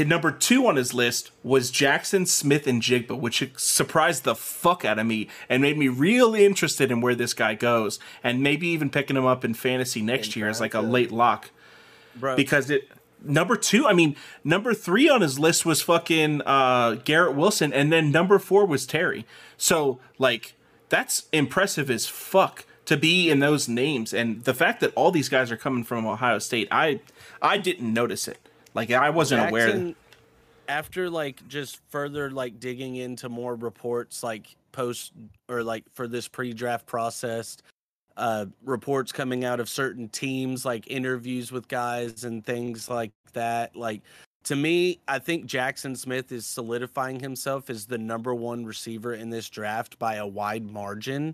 number 0.06 0.32
two 0.32 0.68
on 0.68 0.76
his 0.76 0.94
list 0.94 1.32
was 1.44 1.72
Jaxon 1.72 2.28
Smith-Njigba, 2.28 3.18
which 3.18 3.50
surprised 3.58 4.24
the 4.24 4.36
fuck 4.36 4.84
out 4.86 5.00
of 5.00 5.06
me 5.06 5.28
and 5.50 5.62
made 5.62 5.78
me 5.78 5.88
really 5.88 6.46
interested 6.46 6.92
in 6.92 7.02
where 7.02 7.16
this 7.16 7.34
guy 7.34 7.54
goes, 7.56 8.00
and 8.24 8.44
maybe 8.44 8.68
even 8.68 8.90
picking 8.90 9.16
him 9.16 9.26
up 9.26 9.46
in 9.46 9.54
fantasy 9.54 10.02
next 10.02 10.36
year 10.36 10.50
as 10.50 10.60
like 10.60 10.74
a 10.74 10.82
late 10.82 11.12
lock. 11.12 11.52
bro. 12.16 12.36
because 12.36 12.70
it 12.70 12.90
number 13.24 13.56
two 13.56 13.88
i 13.88 13.94
mean 13.94 14.16
number 14.44 14.76
three 14.76 15.10
on 15.10 15.22
his 15.22 15.40
list 15.40 15.66
was 15.66 15.82
fucking 15.82 16.40
uh 16.46 16.92
garrett 17.04 17.36
wilson 17.36 17.74
and 17.74 17.92
then 17.92 18.12
number 18.12 18.38
four 18.38 18.64
was 18.64 18.86
terry 18.86 19.26
so 19.58 20.00
like 20.20 20.54
that's 20.90 21.28
impressive 21.34 21.90
as 21.90 22.06
fuck 22.08 22.64
to 22.86 22.96
be 22.96 23.28
in 23.32 23.40
those 23.40 23.68
names 23.68 24.14
and 24.14 24.44
the 24.44 24.54
fact 24.54 24.80
that 24.82 24.94
all 24.94 25.10
these 25.10 25.30
guys 25.30 25.52
are 25.52 25.58
coming 25.58 25.84
from 25.84 26.06
ohio 26.06 26.38
state 26.38 26.68
i 26.72 27.00
i 27.42 27.58
didn't 27.58 27.92
notice 27.92 28.28
it 28.28 28.38
like 28.78 28.92
i 28.92 29.10
wasn't 29.10 29.50
aware. 29.50 29.70
Jaxon, 29.70 29.96
after 30.70 31.10
like 31.10 31.46
just 31.48 31.80
further 31.90 32.30
like 32.30 32.60
digging 32.60 32.96
into 32.96 33.28
more 33.28 33.56
reports 33.56 34.24
like 34.24 34.56
post 34.72 35.12
or 35.50 35.64
like 35.64 35.84
for 35.94 36.08
this 36.08 36.28
pre-draft 36.28 36.86
process 36.86 37.58
uh 38.18 38.46
reports 38.64 39.12
coming 39.12 39.44
out 39.44 39.60
of 39.60 39.68
certain 39.68 40.08
teams 40.10 40.64
like 40.64 40.90
interviews 40.90 41.52
with 41.52 41.68
guys 41.68 42.24
and 42.24 42.46
things 42.46 42.90
like 42.90 43.12
that 43.34 43.76
like 43.76 44.02
to 44.44 44.56
me 44.56 45.00
i 45.08 45.18
think 45.18 45.46
jaxon 45.46 45.98
smith 45.98 46.32
is 46.32 46.46
solidifying 46.46 47.20
himself 47.20 47.70
as 47.70 47.86
the 47.86 47.98
number 47.98 48.34
one 48.34 48.66
receiver 48.66 49.14
in 49.14 49.30
this 49.30 49.50
draft 49.50 49.98
by 49.98 50.16
a 50.16 50.28
wide 50.28 50.70
margin 50.70 51.34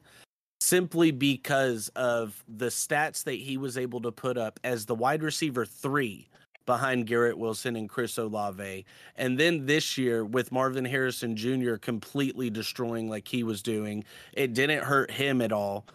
simply 0.62 1.12
because 1.12 1.90
of 1.96 2.42
the 2.48 2.68
stats 2.68 3.26
that 3.26 3.34
he 3.34 3.58
was 3.58 3.78
able 3.78 4.00
to 4.00 4.12
put 4.12 4.38
up 4.38 4.60
as 4.64 4.86
the 4.86 4.96
wide 4.96 5.22
receiver 5.22 5.66
three 5.66 6.30
behind 6.66 7.08
Garrett 7.08 7.38
Wilson 7.38 7.76
and 7.76 7.90
Chris 7.90 8.18
Olave. 8.18 8.86
And 9.16 9.40
then 9.40 9.66
this 9.66 9.98
year 9.98 10.24
with 10.26 10.52
Marvin 10.52 10.86
Harrison 10.86 11.36
Jr. 11.36 11.76
completely 11.76 12.50
destroying 12.50 13.10
like 13.10 13.28
he 13.28 13.44
was 13.44 13.62
doing, 13.62 14.04
it 14.34 14.54
didn't 14.54 14.84
hurt 14.84 15.12
him 15.12 15.42
at 15.42 15.52
all. 15.52 15.86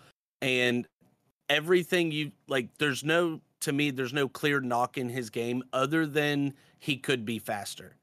And 0.43 0.87
everything 1.49 2.13
you 2.13 2.33
like, 2.49 2.69
there's 2.79 3.05
no, 3.05 3.41
to 3.61 3.73
me, 3.73 3.91
there's 3.91 4.13
no 4.13 4.29
clear 4.29 4.61
knock 4.61 4.99
in 4.99 5.09
his 5.09 5.31
game 5.31 5.63
other 5.73 6.07
than 6.07 6.55
he 6.79 6.97
could 6.97 7.25
be 7.25 7.39
faster. 7.39 7.97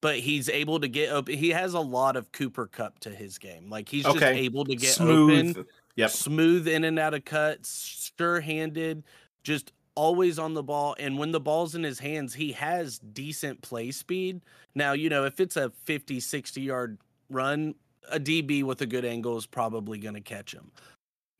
But 0.00 0.18
he's 0.18 0.48
able 0.48 0.80
to 0.80 0.88
get 0.88 1.12
open. 1.12 1.36
He 1.36 1.50
has 1.50 1.74
a 1.74 1.80
lot 1.80 2.16
of 2.16 2.32
Cooper 2.32 2.66
Kupp 2.66 2.98
to 3.00 3.10
his 3.10 3.38
game. 3.38 3.70
Like 3.70 3.88
he's 3.88 4.04
just 4.04 4.20
able 4.20 4.64
to 4.64 4.74
get 4.74 4.90
Smooth. 4.90 5.50
open 5.50 5.66
Yep. 5.96 6.10
smooth 6.10 6.68
in 6.68 6.84
and 6.84 6.98
out 6.98 7.14
of 7.14 7.24
cuts, 7.24 8.12
sure 8.16 8.40
handed, 8.40 9.04
just 9.42 9.72
always 9.94 10.38
on 10.38 10.54
the 10.54 10.62
ball. 10.62 10.96
And 10.98 11.18
when 11.18 11.32
the 11.32 11.40
ball's 11.40 11.74
in 11.74 11.82
his 11.82 11.98
hands, 11.98 12.34
he 12.34 12.52
has 12.52 12.98
decent 12.98 13.62
play 13.62 13.90
speed. 13.90 14.40
Now, 14.74 14.92
you 14.92 15.08
know, 15.08 15.24
if 15.24 15.40
it's 15.40 15.56
a 15.56 15.70
50, 15.84 16.20
60 16.20 16.60
yard 16.60 16.98
run, 17.30 17.74
a 18.10 18.18
DB 18.18 18.62
with 18.62 18.80
a 18.82 18.86
good 18.86 19.04
angle 19.04 19.36
is 19.36 19.46
probably 19.46 19.98
going 19.98 20.14
to 20.14 20.20
catch 20.20 20.52
him. 20.52 20.70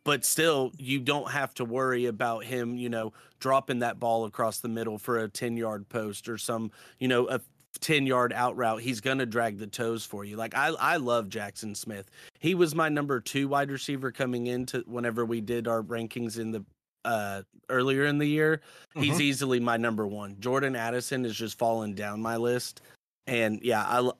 But 0.04 0.24
still, 0.24 0.72
you 0.78 0.98
don't 0.98 1.30
have 1.30 1.54
to 1.54 1.64
worry 1.64 2.06
about 2.06 2.44
him, 2.44 2.76
you 2.76 2.88
know, 2.88 3.12
dropping 3.38 3.80
that 3.80 4.00
ball 4.00 4.24
across 4.24 4.58
the 4.58 4.68
middle 4.68 4.98
for 4.98 5.18
a 5.18 5.28
10 5.28 5.56
yard 5.56 5.88
post 5.88 6.28
or 6.28 6.38
some, 6.38 6.72
you 6.98 7.06
know, 7.08 7.28
a 7.28 7.40
10 7.80 8.06
yard 8.06 8.32
out 8.32 8.56
route. 8.56 8.80
He's 8.80 9.00
going 9.00 9.18
to 9.18 9.26
drag 9.26 9.58
the 9.58 9.66
toes 9.68 10.04
for 10.04 10.24
you. 10.24 10.36
Like, 10.36 10.56
I, 10.56 10.68
I 10.78 10.96
love 10.96 11.28
Jaxon 11.28 11.76
Smith 11.76 12.10
he 12.42 12.56
was 12.56 12.74
my 12.74 12.88
number 12.88 13.20
two 13.20 13.46
wide 13.46 13.70
receiver 13.70 14.10
coming 14.10 14.48
into 14.48 14.82
whenever 14.88 15.24
we 15.24 15.40
did 15.40 15.68
our 15.68 15.80
rankings 15.80 16.40
in 16.40 16.50
the 16.50 16.64
uh 17.04 17.42
earlier 17.68 18.04
in 18.06 18.18
the 18.18 18.26
year 18.26 18.60
he's 18.94 19.16
Mhm. 19.16 19.20
easily 19.22 19.60
my 19.60 19.76
number 19.76 20.06
one 20.06 20.36
jordan 20.40 20.76
addison 20.76 21.24
is 21.24 21.36
just 21.36 21.58
falling 21.58 21.94
down 21.94 22.20
my 22.22 22.36
list 22.36 22.80
and 23.26 23.60
yeah 23.62 23.82
i 23.82 24.10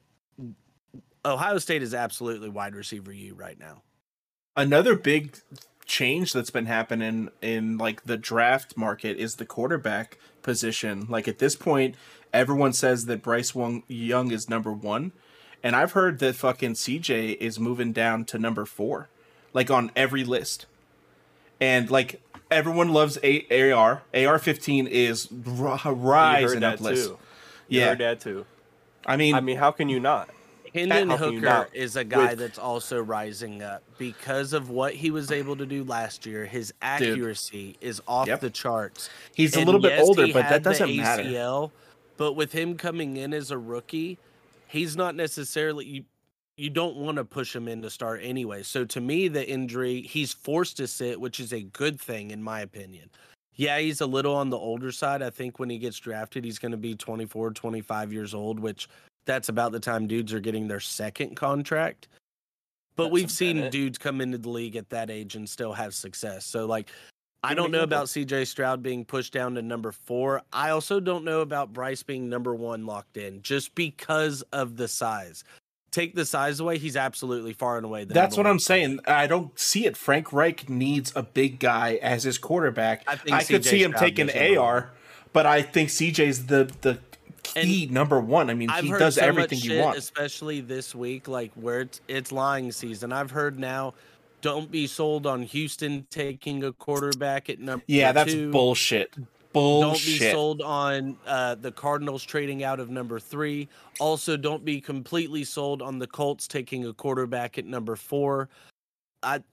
ohio 1.25 1.57
state 1.57 1.81
is 1.81 1.93
absolutely 1.93 2.49
wide 2.49 2.75
receiver 2.75 3.11
you 3.13 3.33
right 3.35 3.59
now 3.59 3.81
Another 4.55 4.95
big 4.95 5.35
change 5.85 6.31
that's 6.31 6.51
been 6.51 6.67
happening 6.67 7.29
in 7.41 7.79
like 7.79 8.03
the 8.03 8.17
draft 8.17 8.77
market 8.77 9.17
is 9.17 9.35
the 9.37 9.47
quarterback 9.47 10.19
position. 10.43 11.07
Like 11.09 11.27
at 11.27 11.39
this 11.39 11.55
point, 11.55 11.95
everyone 12.31 12.71
says 12.73 13.07
that 13.07 13.23
Bryce 13.23 13.55
Young 13.87 14.31
is 14.31 14.47
number 14.49 14.71
one, 14.71 15.11
and 15.63 15.75
I've 15.75 15.93
heard 15.93 16.19
that 16.19 16.35
fucking 16.35 16.73
CJ 16.73 17.35
is 17.39 17.59
moving 17.59 17.93
down 17.93 18.25
to 18.25 18.37
number 18.37 18.63
four, 18.65 19.09
like 19.53 19.71
on 19.71 19.89
every 19.95 20.23
list. 20.23 20.67
And 21.59 21.89
like 21.89 22.21
everyone 22.53 22.89
loves 22.93 23.17
A- 23.23 23.71
AR. 23.71 24.03
AR 24.13 24.39
fifteen 24.39 24.87
is 24.87 25.27
r- 25.57 25.79
You 25.85 25.91
rising 25.91 26.61
heard 26.61 26.63
up 26.75 26.81
list. 26.81 27.07
too. 27.09 27.17
You 27.67 27.79
Yeah. 27.81 27.87
heard 27.89 27.97
that 27.99 28.19
too. 28.21 28.45
I 29.05 29.17
mean, 29.17 29.35
I 29.35 29.41
mean, 29.41 29.57
how 29.57 29.71
can 29.71 29.89
you 29.89 29.99
not? 29.99 30.29
Hendon 30.73 31.09
How 31.11 31.17
can 31.17 31.25
you 31.33 31.39
Hooker 31.39 31.45
not? 31.45 31.75
is 31.75 31.95
a 31.95 32.03
guy 32.03 32.29
With- 32.31 32.39
that's 32.39 32.57
also 32.57 32.99
rising 32.99 33.61
up 33.61 33.83
because 33.99 34.53
of 34.53 34.69
what 34.71 34.93
he 34.95 35.11
was 35.11 35.31
able 35.31 35.55
to 35.57 35.65
do 35.67 35.83
last 35.83 36.25
year. 36.25 36.45
His 36.47 36.73
accuracy 36.81 37.77
is 37.79 38.01
off 38.07 38.27
Yep. 38.27 38.39
the 38.39 38.49
charts. 38.49 39.09
he's 39.35 39.55
a 39.55 39.63
little 39.63 39.79
bit 39.81 39.91
yes, 39.91 40.01
older, 40.07 40.27
but 40.33 40.49
that 40.49 40.63
doesn't 40.63 40.95
matter. 40.95 41.21
ACL, 41.23 41.71
but 42.17 42.33
with 42.33 42.53
him 42.53 42.75
coming 42.75 43.17
in 43.17 43.33
as 43.35 43.51
a 43.51 43.57
rookie, 43.57 44.17
he's 44.67 44.95
not 44.95 45.13
necessarily 45.15 45.85
you. 45.85 46.03
You 46.55 46.69
don't 46.69 46.97
want 46.97 47.17
to 47.17 47.25
push 47.25 47.55
him 47.55 47.67
in 47.67 47.81
to 47.81 47.89
start 47.89 48.21
anyway. 48.23 48.63
So 48.63 48.85
to 48.85 49.01
me, 49.01 49.27
the 49.27 49.47
injury 49.47 50.01
he's 50.01 50.33
forced 50.33 50.77
to 50.77 50.87
sit, 50.87 51.19
which 51.19 51.39
is 51.39 51.51
a 51.51 51.63
good 51.63 51.99
thing 51.99 52.31
in 52.31 52.43
my 52.43 52.61
opinion. 52.61 53.09
Yeah, 53.55 53.79
he's 53.79 54.01
a 54.01 54.05
little 54.05 54.35
on 54.35 54.49
the 54.49 54.57
older 54.57 54.91
side. 54.91 55.21
I 55.21 55.29
think 55.29 55.59
when 55.59 55.69
he 55.69 55.77
gets 55.77 55.99
drafted, 55.99 56.43
he's 56.43 56.59
going 56.59 56.71
to 56.71 56.77
be 56.77 56.95
24, 56.95 57.51
25 57.51 58.13
years 58.13 58.33
old, 58.33 58.59
which 58.59 58.87
that's 59.25 59.49
about 59.49 59.71
the 59.71 59.79
time 59.79 60.07
dudes 60.07 60.33
are 60.33 60.39
getting 60.39 60.67
their 60.67 60.79
second 60.79 61.35
contract. 61.35 62.07
But 62.95 63.05
That's 63.05 63.13
we've 63.13 63.31
seen 63.31 63.69
dudes 63.69 63.97
come 63.97 64.21
into 64.21 64.37
the 64.37 64.49
league 64.49 64.75
at 64.75 64.89
that 64.89 65.09
age 65.09 65.35
and 65.35 65.49
still 65.49 65.73
have 65.73 65.93
success. 65.95 66.45
So 66.45 66.65
like 66.65 66.91
I 67.43 67.55
don't 67.55 67.71
know 67.71 67.83
about 67.83 68.07
CJ 68.07 68.47
Stroud 68.47 68.81
being 68.81 69.03
pushed 69.03 69.33
down 69.33 69.55
to 69.55 69.61
number 69.61 69.91
4. 69.91 70.43
I 70.53 70.69
also 70.69 70.99
don't 70.99 71.25
know 71.25 71.41
about 71.41 71.73
Bryce 71.73 72.03
being 72.03 72.29
number 72.29 72.55
1 72.55 72.85
locked 72.85 73.17
in 73.17 73.41
just 73.41 73.75
because 73.75 74.43
of 74.53 74.77
the 74.77 74.87
size. 74.87 75.43
Take 75.93 76.15
the 76.15 76.25
size 76.25 76.59
away, 76.59 76.79
he's 76.79 76.97
absolutely 76.97 77.53
far 77.53 77.77
and 77.77 77.85
away 77.85 78.03
the 78.03 78.15
That's 78.15 78.35
what 78.35 78.47
I'm 78.47 78.57
saying. 78.57 78.99
I 79.05 79.27
don't 79.27 79.57
see 79.59 79.85
it. 79.85 79.95
Frank 79.95 80.33
Reich 80.33 80.67
needs 80.67 81.13
a 81.15 81.21
big 81.21 81.59
guy 81.59 81.99
as 82.01 82.23
his 82.23 82.39
quarterback. 82.39 83.03
I 83.07 83.19
I, 83.31 83.43
could 83.43 83.63
see 83.63 83.83
him 83.83 83.93
taking 83.93 84.29
AR, 84.57 84.89
but 85.33 85.45
I 85.45 85.61
think 85.61 85.89
CJ's 85.89 86.47
the 86.47 86.73
the 86.81 86.97
key 87.43 87.85
number 87.85 88.19
one. 88.19 88.49
I 88.49 88.55
mean, 88.55 88.71
I've 88.71 88.83
he 88.83 88.91
does 88.91 89.15
so 89.15 89.21
everything 89.21 89.59
much 89.59 89.65
you 89.65 89.79
want. 89.81 89.97
especially 89.99 90.61
this 90.61 90.95
week, 90.95 91.27
like 91.27 91.51
where 91.53 91.81
it's, 91.81 92.01
it's 92.07 92.31
lying 92.31 92.71
season. 92.71 93.13
I've 93.13 93.29
heard 93.29 93.59
now, 93.59 93.93
don't 94.41 94.71
be 94.71 94.87
sold 94.87 95.27
on 95.27 95.43
Houston 95.43 96.07
taking 96.09 96.63
a 96.63 96.73
quarterback 96.73 97.49
at 97.49 97.59
number 97.59 97.85
Yeah, 97.87 98.11
that's 98.11 98.33
two. 98.33 98.51
bullshit. 98.51 99.13
Don't 99.53 99.93
be 99.93 100.17
sold 100.31 100.61
on 100.61 101.17
uh, 101.25 101.55
the 101.55 101.71
Cardinals 101.71 102.23
trading 102.23 102.63
out 102.63 102.79
of 102.79 102.89
number 102.89 103.19
three. 103.19 103.67
Also, 103.99 104.35
don't 104.35 104.65
be 104.65 104.81
completely 104.81 105.43
sold 105.43 105.81
on 105.81 105.99
the 105.99 106.07
Colts 106.07 106.47
taking 106.47 106.85
a 106.85 106.93
quarterback 106.93 107.57
at 107.57 107.65
number 107.65 107.95
four. 107.95 108.49
I 109.21 109.43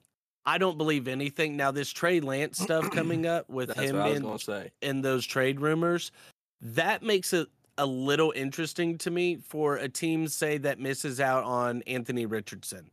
I 0.46 0.58
don't 0.58 0.78
believe 0.78 1.06
anything. 1.06 1.56
Now, 1.56 1.70
this 1.70 1.90
Trey 1.90 2.20
Lance 2.20 2.58
stuff 2.58 2.90
coming 2.92 3.26
up 3.26 3.48
with 3.50 3.68
That's 3.68 3.80
him 3.80 3.96
what 3.96 4.02
I 4.02 4.08
was 4.08 4.12
being 4.14 4.22
gonna 4.22 4.38
say. 4.38 4.70
in 4.82 5.02
those 5.02 5.26
trade 5.26 5.60
rumors, 5.60 6.12
that 6.60 7.02
makes 7.02 7.32
it 7.32 7.48
a 7.78 7.86
little 7.86 8.32
interesting 8.36 8.98
to 8.98 9.10
me 9.10 9.36
for 9.36 9.76
a 9.76 9.88
team 9.88 10.28
say 10.28 10.58
that 10.58 10.78
misses 10.78 11.20
out 11.20 11.44
on 11.44 11.82
Anthony 11.86 12.26
Richardson. 12.26 12.90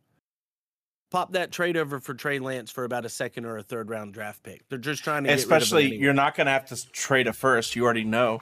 Pop 1.10 1.32
that 1.34 1.52
trade 1.52 1.78
over 1.78 2.00
for 2.00 2.14
Trey 2.14 2.40
Lance 2.40 2.70
for 2.70 2.84
about 2.84 3.06
a 3.06 3.10
second 3.10 3.46
or 3.46 3.58
a 3.58 3.64
third 3.64 3.90
round 3.90 4.14
draft 4.14 4.44
pick. 4.44 4.68
They're 4.68 4.78
just 4.78 5.04
trying 5.04 5.24
to 5.24 5.30
get 5.30 5.34
rid 5.36 5.40
of 5.40 5.50
him 5.50 5.58
Especially, 5.58 5.86
anyway. 5.86 5.98
you're 6.04 6.14
not 6.14 6.36
going 6.36 6.48
to 6.48 6.52
have 6.52 6.66
to 6.68 6.92
trade 6.92 7.28
a 7.28 7.34
first. 7.34 7.76
You 7.76 7.86
already 7.86 8.04
know. 8.04 8.42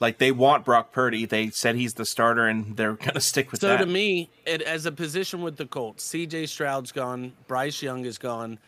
Like 0.00 0.18
they 0.18 0.32
want 0.32 0.64
Brock 0.66 0.92
Purdy. 0.92 1.24
They 1.24 1.48
said 1.50 1.76
he's 1.76 1.94
the 1.94 2.04
starter, 2.04 2.46
and 2.46 2.76
they're 2.76 2.94
going 2.94 3.14
to 3.14 3.20
stick 3.20 3.52
with 3.52 3.60
So 3.60 3.68
that. 3.68 3.78
So 3.78 3.84
to 3.86 3.90
me, 3.90 4.28
it, 4.44 4.60
as 4.60 4.84
a 4.84 4.92
position 4.92 5.40
with 5.40 5.56
the 5.56 5.66
Colts, 5.66 6.06
CJ 6.06 6.48
Stroud's 6.48 6.92
gone, 6.92 7.32
Bryce 7.46 7.80
Young 7.80 8.04
is 8.04 8.18
gone. 8.18 8.58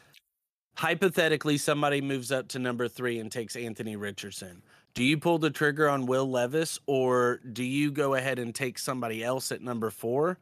Hypothetically, 0.77 1.59
somebody 1.59 2.01
moves 2.01 2.31
up 2.31 2.49
to 2.49 2.59
number 2.59 2.87
three 2.89 3.19
and 3.19 3.31
takes 3.31 3.57
Anthony 3.57 3.97
Richardson. 3.97 4.63
Do 4.95 5.05
you 5.05 5.19
pull 5.19 5.39
the 5.39 5.51
trigger 5.51 5.89
on 5.91 6.07
Will 6.07 6.31
Levis, 6.31 6.79
or 6.87 7.41
do 7.53 7.65
you 7.65 7.91
go 7.91 8.15
ahead 8.15 8.39
and 8.39 8.55
take 8.55 8.79
somebody 8.79 9.23
else 9.23 9.53
at 9.53 9.61
number 9.61 9.91
four 9.91 10.39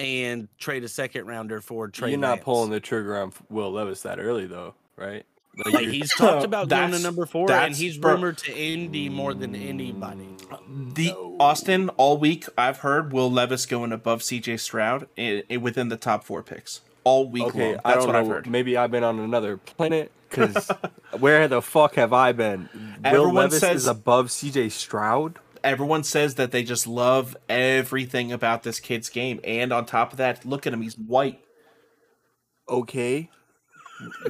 and 0.00 0.48
trade 0.58 0.82
a 0.82 0.88
second 0.88 1.26
rounder 1.26 1.60
for 1.60 1.88
Trey? 1.88 2.10
You're 2.10 2.18
not 2.18 2.30
Lance? 2.30 2.44
pulling 2.44 2.70
the 2.70 2.80
trigger 2.80 3.18
on 3.20 3.32
Will 3.50 3.70
Levis 3.70 4.02
that 4.02 4.18
early, 4.18 4.46
though, 4.46 4.74
right? 4.96 5.24
Like, 5.64 5.74
Like 5.74 5.88
he's 5.88 6.10
talked 6.16 6.44
about 6.46 6.68
going 6.68 6.92
to 6.92 6.98
number 7.00 7.26
four, 7.26 7.50
and 7.52 7.74
he's 7.76 7.98
bro- 7.98 8.12
rumored 8.14 8.38
to 8.38 8.56
Indy 8.56 9.08
more 9.08 9.34
than 9.34 9.54
anybody. 9.54 10.28
The 10.94 11.12
Austin 11.38 11.88
all 11.90 12.16
week 12.18 12.46
I've 12.56 12.78
heard 12.78 13.12
Will 13.12 13.30
Levis 13.30 13.66
going 13.66 13.92
above 13.92 14.20
CJ 14.20 14.58
Stroud 14.60 15.06
i 15.18 15.42
i- 15.50 15.56
within 15.58 15.88
the 15.88 15.96
top 15.96 16.24
four 16.24 16.42
picks 16.42 16.80
all 17.04 17.28
week 17.28 17.44
okay, 17.48 17.72
long. 17.72 17.80
I 17.84 17.92
That's 17.94 18.04
don't 18.04 18.06
what 18.06 18.12
know. 18.12 18.18
I've 18.20 18.26
heard. 18.28 18.46
Maybe 18.48 18.76
I've 18.76 18.90
been 18.90 19.04
on 19.04 19.18
another 19.18 19.56
planet 19.58 20.12
because 20.30 20.70
where 21.18 21.48
the 21.48 21.60
fuck 21.60 21.96
have 21.96 22.12
I 22.12 22.32
been? 22.32 22.68
Will 22.72 22.80
Everyone 23.04 23.34
Levis 23.34 23.60
says- 23.60 23.82
is 23.82 23.86
above 23.88 24.28
CJ 24.28 24.70
Stroud. 24.70 25.38
Everyone 25.62 26.02
says 26.04 26.36
that 26.36 26.52
they 26.52 26.62
just 26.62 26.86
love 26.86 27.36
everything 27.48 28.32
about 28.32 28.62
this 28.62 28.80
kid's 28.80 29.08
game, 29.08 29.40
and 29.44 29.72
on 29.72 29.86
top 29.86 30.12
of 30.12 30.18
that, 30.18 30.44
look 30.44 30.66
at 30.66 30.72
him—he's 30.72 30.96
white. 30.98 31.40
Okay. 32.68 33.30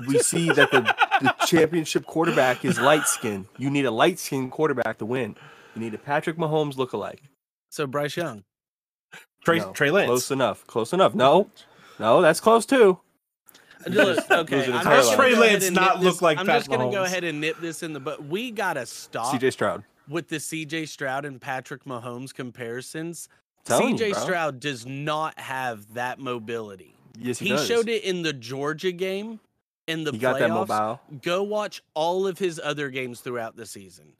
We 0.09 0.19
see 0.19 0.51
that 0.51 0.71
the, 0.73 0.81
the 1.21 1.47
championship 1.47 2.05
quarterback 2.05 2.65
is 2.65 2.81
light 2.81 3.07
skinned. 3.07 3.47
You 3.57 3.71
need 3.71 3.85
a 3.85 3.91
light 3.93 4.19
skinned 4.19 4.51
quarterback 4.51 4.99
to 4.99 5.07
win. 5.07 5.37
You 5.77 5.81
need 5.83 5.95
a 5.95 5.99
Patrick 5.99 6.37
Mahomes 6.37 6.75
lookalike. 6.75 7.21
So 7.69 7.87
Bryce 7.87 8.17
Young. 8.17 8.43
Trey, 9.45 9.59
No, 9.59 9.73
Trey 9.73 9.91
Lance. 9.93 10.09
Close 10.09 10.31
enough. 10.33 10.67
Close 10.67 10.93
enough. 10.93 11.15
No. 11.15 11.51
No, 12.01 12.21
that's 12.21 12.41
close 12.41 12.67
too. 12.67 12.99
Look, 13.87 14.31
okay, 14.31 14.57
Losing 14.57 14.75
I'm 14.75 14.85
just 14.85 15.11
gonna 15.11 15.17
Trey 15.17 15.35
go 15.35 15.41
Lance 15.41 15.71
not 15.71 15.95
nip 15.97 16.05
look 16.05 16.15
this- 16.15 16.23
like 16.23 16.39
I'm 16.39 16.47
Pat 16.47 16.59
just 16.59 16.71
gonna 16.71 16.91
go 16.91 17.05
ahead 17.05 17.25
and 17.25 17.41
nip 17.41 17.59
this 17.61 17.83
in 17.83 17.93
the 17.93 18.01
butt. 18.01 18.25
We 18.25 18.51
gotta 18.51 18.85
stop 18.87 19.35
CJ 19.35 19.53
Stroud. 19.53 19.85
With 20.11 20.29
the 20.29 20.37
CJ 20.37 20.89
Stroud 20.89 21.25
and 21.25 21.41
Patrick 21.41 21.85
Mahomes 21.85 22.35
comparisons. 22.35 23.29
You, 23.69 23.75
CJ. 23.77 24.15
Stroud 24.17 24.59
does 24.61 24.85
not 24.87 25.39
have 25.39 25.95
that 25.95 26.19
mobility. 26.19 26.95
Yes, 27.19 27.39
he, 27.39 27.51
He, 27.51 27.59
showed 27.59 27.89
it 27.89 28.03
in 28.05 28.23
the 28.23 28.33
Georgia 28.33 28.91
game 28.93 29.39
in 29.87 30.05
the 30.05 30.13
He 30.13 30.19
playoffs. 30.19 30.21
got 30.21 30.39
that 30.39 30.49
mobile. 30.51 31.01
Go 31.23 31.43
watch 31.43 31.83
all 31.95 32.27
of 32.27 32.39
his 32.39 32.61
other 32.63 32.89
games 32.91 33.21
throughout 33.21 33.57
the 33.57 33.67
season. 33.67 34.13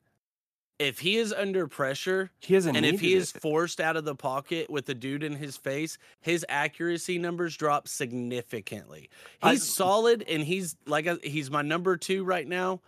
If 0.79 0.97
he 0.99 1.17
is 1.17 1.31
under 1.31 1.67
pressure 1.67 2.31
He 2.39 2.55
hasn't 2.55 2.75
and 2.75 2.83
if 2.85 2.99
he 2.99 3.07
needed 3.09 3.19
is 3.19 3.31
forced 3.31 3.79
out 3.79 3.97
of 3.97 4.03
the 4.05 4.15
pocket 4.15 4.67
with 4.69 4.89
a 4.89 4.95
dude 4.95 5.23
in 5.23 5.33
his 5.35 5.55
face, 5.55 5.97
his 6.21 6.43
accuracy 6.49 7.19
numbers 7.19 7.55
drop 7.55 7.87
significantly. 7.87 9.09
I- 9.43 9.51
He's 9.51 9.63
solid 9.63 10.23
and 10.27 10.43
he's 10.43 10.75
like 10.87 11.05
a, 11.05 11.19
he's 11.23 11.51
my 11.51 11.61
number 11.61 11.97
2 11.97 12.23
right 12.23 12.47
now, 12.47 12.81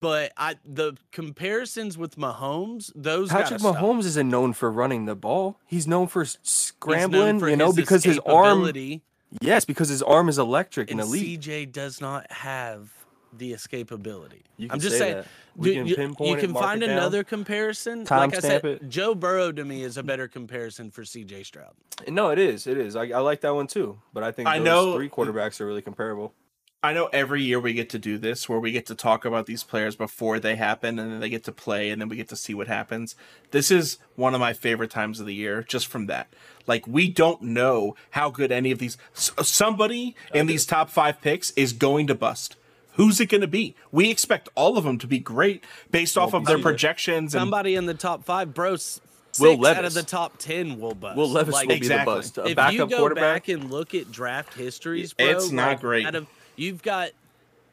But 0.00 0.32
I 0.36 0.56
the 0.64 0.96
comparisons 1.12 1.98
with 1.98 2.16
Mahomes, 2.16 2.90
those 2.94 3.28
Patrick 3.28 3.60
gotta 3.60 3.74
stop. 3.74 3.76
Mahomes 3.76 4.04
isn't 4.06 4.28
known 4.30 4.52
for 4.54 4.70
running 4.70 5.04
the 5.04 5.14
ball. 5.14 5.58
He's 5.66 5.86
known 5.86 6.06
for 6.06 6.22
s- 6.22 6.38
He's 6.42 6.72
known 6.86 6.96
scrambling, 7.10 7.38
for 7.38 7.48
you 7.50 7.56
know, 7.56 7.66
his 7.66 7.76
because 7.76 8.04
his 8.04 8.18
arm. 8.20 8.60
escapability, 8.62 9.00
Yes, 9.40 9.64
because 9.64 9.88
his 9.88 10.02
arm 10.02 10.28
is 10.28 10.38
electric 10.38 10.90
and, 10.90 11.00
and 11.00 11.08
elite. 11.08 11.40
CJ 11.42 11.70
does 11.72 12.00
not 12.00 12.30
have 12.32 12.90
the 13.36 13.52
escapability. 13.52 14.40
You 14.56 14.64
I'm 14.64 14.70
can 14.70 14.80
just 14.80 14.94
say 14.94 14.98
saying. 14.98 15.14
that. 15.18 15.26
We 15.54 15.68
do- 15.68 15.74
can 15.74 15.86
you, 15.86 15.96
pinpoint 15.96 16.30
you 16.30 16.36
can 16.38 16.52
mark 16.52 16.64
find 16.64 16.82
it 16.82 16.88
another 16.90 17.22
comparison. 17.22 18.04
Time 18.04 18.30
like 18.30 18.36
I 18.38 18.40
said, 18.40 18.64
it. 18.64 18.88
Joe 18.88 19.14
Burrow 19.14 19.52
to 19.52 19.64
me 19.64 19.82
is 19.82 19.96
a 19.96 20.02
better 20.02 20.26
comparison 20.28 20.90
for 20.90 21.02
CJ 21.02 21.44
Stroud. 21.44 21.74
No, 22.08 22.30
it 22.30 22.38
is. 22.38 22.66
It 22.66 22.78
is. 22.78 22.96
I, 22.96 23.02
I 23.10 23.18
like 23.18 23.42
that 23.42 23.54
one 23.54 23.66
too. 23.66 23.98
But 24.14 24.22
I 24.24 24.32
think 24.32 24.48
I 24.48 24.58
those 24.58 24.64
know- 24.64 24.94
three 24.96 25.10
quarterbacks 25.10 25.60
are 25.60 25.66
really 25.66 25.82
comparable. 25.82 26.32
I 26.82 26.94
know 26.94 27.10
every 27.12 27.42
year 27.42 27.60
we 27.60 27.74
get 27.74 27.90
to 27.90 27.98
do 27.98 28.16
this 28.16 28.48
where 28.48 28.58
we 28.58 28.72
get 28.72 28.86
to 28.86 28.94
talk 28.94 29.26
about 29.26 29.44
these 29.44 29.62
players 29.62 29.96
before 29.96 30.38
they 30.40 30.56
happen 30.56 30.98
and 30.98 31.12
then 31.12 31.20
they 31.20 31.28
get 31.28 31.44
to 31.44 31.52
play 31.52 31.90
and 31.90 32.00
then 32.00 32.08
we 32.08 32.16
get 32.16 32.28
to 32.30 32.36
see 32.36 32.54
what 32.54 32.68
happens. 32.68 33.14
This 33.50 33.70
is 33.70 33.98
one 34.16 34.32
of 34.32 34.40
my 34.40 34.54
favorite 34.54 34.90
times 34.90 35.20
of 35.20 35.26
the 35.26 35.34
year 35.34 35.62
just 35.62 35.86
from 35.88 36.06
that. 36.06 36.32
Like 36.66 36.86
we 36.86 37.10
don't 37.10 37.42
know 37.42 37.96
how 38.12 38.30
good 38.30 38.50
any 38.50 38.70
of 38.70 38.78
these 38.78 38.96
s- 39.14 39.30
somebody 39.42 40.16
in 40.32 40.46
these 40.46 40.64
top 40.64 40.88
5 40.88 41.20
picks 41.20 41.50
is 41.50 41.74
going 41.74 42.06
to 42.06 42.14
bust. 42.14 42.56
Who's 42.94 43.20
it 43.20 43.26
going 43.26 43.42
to 43.42 43.46
be? 43.46 43.74
We 43.92 44.10
expect 44.10 44.48
all 44.54 44.78
of 44.78 44.84
them 44.84 44.96
to 44.98 45.06
be 45.06 45.18
great 45.18 45.62
based 45.90 46.16
off 46.16 46.32
Won't 46.32 46.44
of 46.44 46.48
their 46.48 46.58
CJ. 46.58 46.62
projections 46.62 47.34
and 47.34 47.42
Somebody 47.42 47.74
in 47.74 47.84
the 47.86 47.94
top 47.94 48.24
five, 48.24 48.54
bros 48.54 49.00
s- 49.34 49.38
Will 49.40 49.62
Six 49.62 49.78
out 49.78 49.84
of 49.84 49.92
the 49.94 50.02
top 50.02 50.38
ten 50.38 50.80
will 50.80 50.94
bust. 50.94 51.16
Will 51.18 51.28
Levis 51.28 51.52
Like, 51.54 51.68
will 51.68 51.76
Exactly. 51.76 52.04
be 52.04 52.10
the 52.10 52.16
bust. 52.16 52.38
A 52.38 52.68
if 52.68 52.72
you 52.72 52.86
go 52.86 52.98
quarterback. 52.98 53.44
back 53.44 53.48
and 53.48 53.70
look 53.70 53.94
at 53.94 54.10
draft 54.10 54.54
histories, 54.54 55.12
bro, 55.12 55.26
It's 55.28 55.50
not 55.50 55.68
like, 55.68 55.80
great. 55.80 56.06
Out 56.06 56.14
of 56.14 56.26
you've 56.60 56.82
got 56.82 57.10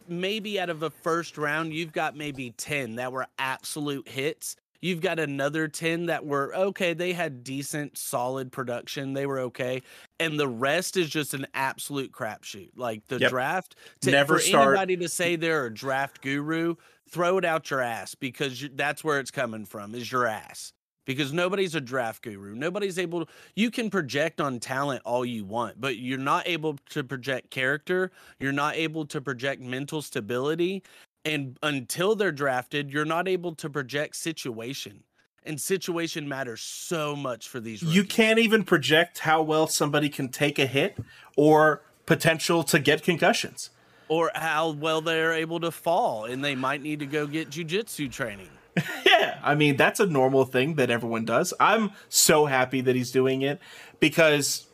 maybe 0.07 0.59
out 0.59 0.69
of 0.69 0.81
a 0.83 0.89
first 0.89 1.37
round, 1.37 1.73
you've 1.73 1.91
got 1.91 2.15
maybe 2.15 2.51
ten 2.51 2.95
that 2.95 3.11
were 3.11 3.27
absolute 3.37 4.07
hits. 4.07 4.55
You've 4.79 5.01
got 5.01 5.19
another 5.19 5.67
ten 5.67 6.05
that 6.05 6.25
were 6.25 6.55
okay. 6.55 6.93
They 6.93 7.11
had 7.13 7.43
decent, 7.43 7.97
solid 7.97 8.51
production. 8.51 9.13
They 9.13 9.25
were 9.25 9.39
okay, 9.39 9.81
and 10.19 10.39
the 10.39 10.47
rest 10.47 10.95
is 10.97 11.09
just 11.09 11.33
an 11.33 11.47
absolute 11.53 12.11
crapshoot. 12.11 12.69
Like 12.75 13.05
the 13.07 13.19
Yep. 13.19 13.29
draft, 13.29 13.75
to, 14.01 14.11
Never 14.11 14.35
for 14.35 14.39
start- 14.39 14.67
anybody 14.77 14.97
to 14.97 15.09
say 15.09 15.35
they're 15.35 15.65
a 15.65 15.73
draft 15.73 16.21
guru, 16.21 16.75
throw 17.09 17.37
it 17.39 17.45
out 17.45 17.69
your 17.71 17.81
ass 17.81 18.13
because 18.15 18.61
you, 18.61 18.69
that's 18.73 19.03
where 19.03 19.19
it's 19.19 19.31
coming 19.31 19.65
from. 19.65 19.95
Is 19.95 20.11
your 20.11 20.27
ass 20.27 20.73
because 21.07 21.33
nobody's 21.33 21.73
a 21.73 21.81
draft 21.81 22.21
guru. 22.21 22.53
Nobody's 22.53 22.99
able 22.99 23.25
to, 23.25 23.31
you 23.55 23.71
can 23.71 23.89
project 23.89 24.39
on 24.39 24.59
talent 24.59 25.01
all 25.05 25.25
you 25.25 25.45
want, 25.45 25.81
but 25.81 25.97
you're 25.97 26.19
not 26.19 26.47
able 26.47 26.77
to 26.89 27.03
project 27.03 27.49
character. 27.49 28.11
You're 28.39 28.51
not 28.51 28.75
able 28.75 29.05
to 29.07 29.21
project 29.21 29.61
mental 29.61 30.03
stability. 30.03 30.83
And 31.25 31.57
until 31.63 32.15
they're 32.15 32.33
drafted, 32.33 32.91
you're 32.91 33.05
not 33.05 33.27
able 33.27 33.55
to 33.55 33.69
project 33.69 34.17
situation. 34.17 35.03
And 35.45 35.61
situation 35.61 36.27
matters 36.27 36.59
so 36.61 37.15
much 37.15 37.47
for 37.47 37.61
these. 37.61 37.81
you 37.81 38.03
can't 38.03 38.37
even 38.37 38.65
project 38.65 39.19
how 39.19 39.41
well 39.41 39.65
somebody 39.65 40.09
can 40.09 40.27
take 40.27 40.59
a 40.59 40.65
hit 40.65 40.97
or 41.37 41.83
potential 42.05 42.63
to 42.65 42.79
get 42.79 43.01
concussions. 43.01 43.69
or 44.09 44.31
how 44.35 44.71
well 44.71 44.99
they're 45.01 45.33
able 45.33 45.59
to 45.61 45.71
fall, 45.71 46.25
and 46.25 46.43
they 46.43 46.55
might 46.55 46.81
need 46.81 46.99
to 46.99 47.05
go 47.05 47.27
get 47.27 47.49
jujitsu 47.49 48.11
training. 48.11 48.49
Yeah, 49.05 49.39
I 49.43 49.55
mean 49.55 49.77
that's 49.77 49.99
a 49.99 50.05
normal 50.05 50.45
thing 50.45 50.75
that 50.75 50.89
everyone 50.89 51.25
does. 51.25 51.53
I'm 51.59 51.91
so 52.09 52.45
happy 52.45 52.81
that 52.81 52.95
he's 52.95 53.11
doing 53.11 53.41
it 53.41 53.59
because 53.99 54.67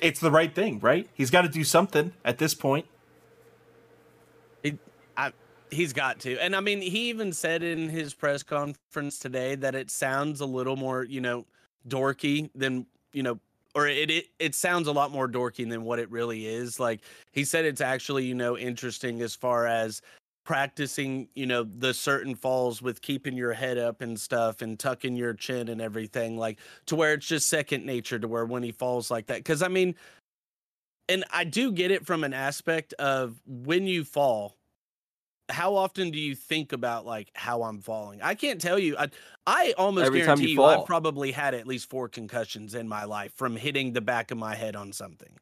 it's 0.00 0.20
the 0.20 0.30
right 0.30 0.54
thing, 0.54 0.78
right? 0.80 1.08
He's 1.14 1.30
got 1.30 1.42
to 1.42 1.48
do 1.48 1.64
something 1.64 2.12
at 2.24 2.38
this 2.38 2.54
point. 2.54 2.86
He, 4.62 4.78
I, 5.16 5.32
he's 5.70 5.92
got 5.92 6.20
to, 6.20 6.38
and 6.38 6.54
I 6.54 6.60
mean, 6.60 6.80
he 6.80 7.08
even 7.08 7.32
said 7.32 7.62
in 7.62 7.88
his 7.88 8.14
press 8.14 8.42
conference 8.42 9.18
today 9.18 9.54
that 9.56 9.74
it 9.74 9.90
sounds 9.90 10.40
a 10.40 10.46
little 10.46 10.76
more, 10.76 11.04
you 11.04 11.20
know, 11.20 11.46
dorky 11.88 12.50
than 12.54 12.86
you 13.12 13.22
know, 13.22 13.38
or 13.74 13.86
it 13.88 14.10
it 14.10 14.26
it 14.38 14.54
sounds 14.54 14.86
a 14.86 14.92
lot 14.92 15.10
more 15.10 15.28
dorky 15.28 15.68
than 15.68 15.84
what 15.84 15.98
it 15.98 16.10
really 16.10 16.46
is. 16.46 16.78
Like 16.78 17.00
he 17.32 17.44
said, 17.44 17.64
it's 17.64 17.80
actually 17.80 18.24
you 18.24 18.34
know 18.34 18.56
interesting 18.56 19.20
as 19.22 19.34
far 19.34 19.66
as 19.66 20.00
practicing 20.44 21.28
you 21.34 21.46
know 21.46 21.62
the 21.62 21.94
certain 21.94 22.34
falls 22.34 22.82
with 22.82 23.00
keeping 23.00 23.36
your 23.36 23.52
head 23.52 23.78
up 23.78 24.00
and 24.00 24.18
stuff 24.18 24.60
and 24.60 24.78
tucking 24.78 25.14
your 25.14 25.34
chin 25.34 25.68
and 25.68 25.80
everything 25.80 26.36
like 26.36 26.58
to 26.86 26.96
where 26.96 27.12
it's 27.14 27.26
just 27.26 27.48
second 27.48 27.86
nature 27.86 28.18
to 28.18 28.26
where 28.26 28.44
when 28.44 28.62
he 28.62 28.72
falls 28.72 29.10
like 29.10 29.26
that 29.26 29.38
because 29.38 29.62
i 29.62 29.68
mean 29.68 29.94
and 31.08 31.24
i 31.30 31.44
do 31.44 31.70
get 31.70 31.92
it 31.92 32.04
from 32.04 32.24
an 32.24 32.34
aspect 32.34 32.92
of 32.94 33.40
when 33.46 33.86
you 33.86 34.02
fall 34.02 34.56
how 35.48 35.76
often 35.76 36.10
do 36.10 36.18
you 36.18 36.34
think 36.34 36.72
about 36.72 37.04
like 37.04 37.30
how 37.34 37.62
i'm 37.62 37.80
falling? 37.80 38.22
I 38.22 38.34
can't 38.34 38.60
tell 38.60 38.78
you 38.78 38.96
i, 38.98 39.08
I 39.46 39.74
almost 39.78 40.06
Every 40.06 40.20
guarantee 40.20 40.48
you 40.50 40.60
you, 40.60 40.64
i've 40.64 40.86
probably 40.86 41.30
had 41.30 41.54
at 41.54 41.68
least 41.68 41.88
four 41.88 42.08
concussions 42.08 42.74
in 42.74 42.88
my 42.88 43.04
life 43.04 43.32
from 43.36 43.54
hitting 43.54 43.92
the 43.92 44.00
back 44.00 44.32
of 44.32 44.38
my 44.38 44.56
head 44.56 44.74
on 44.74 44.92
something 44.92 45.32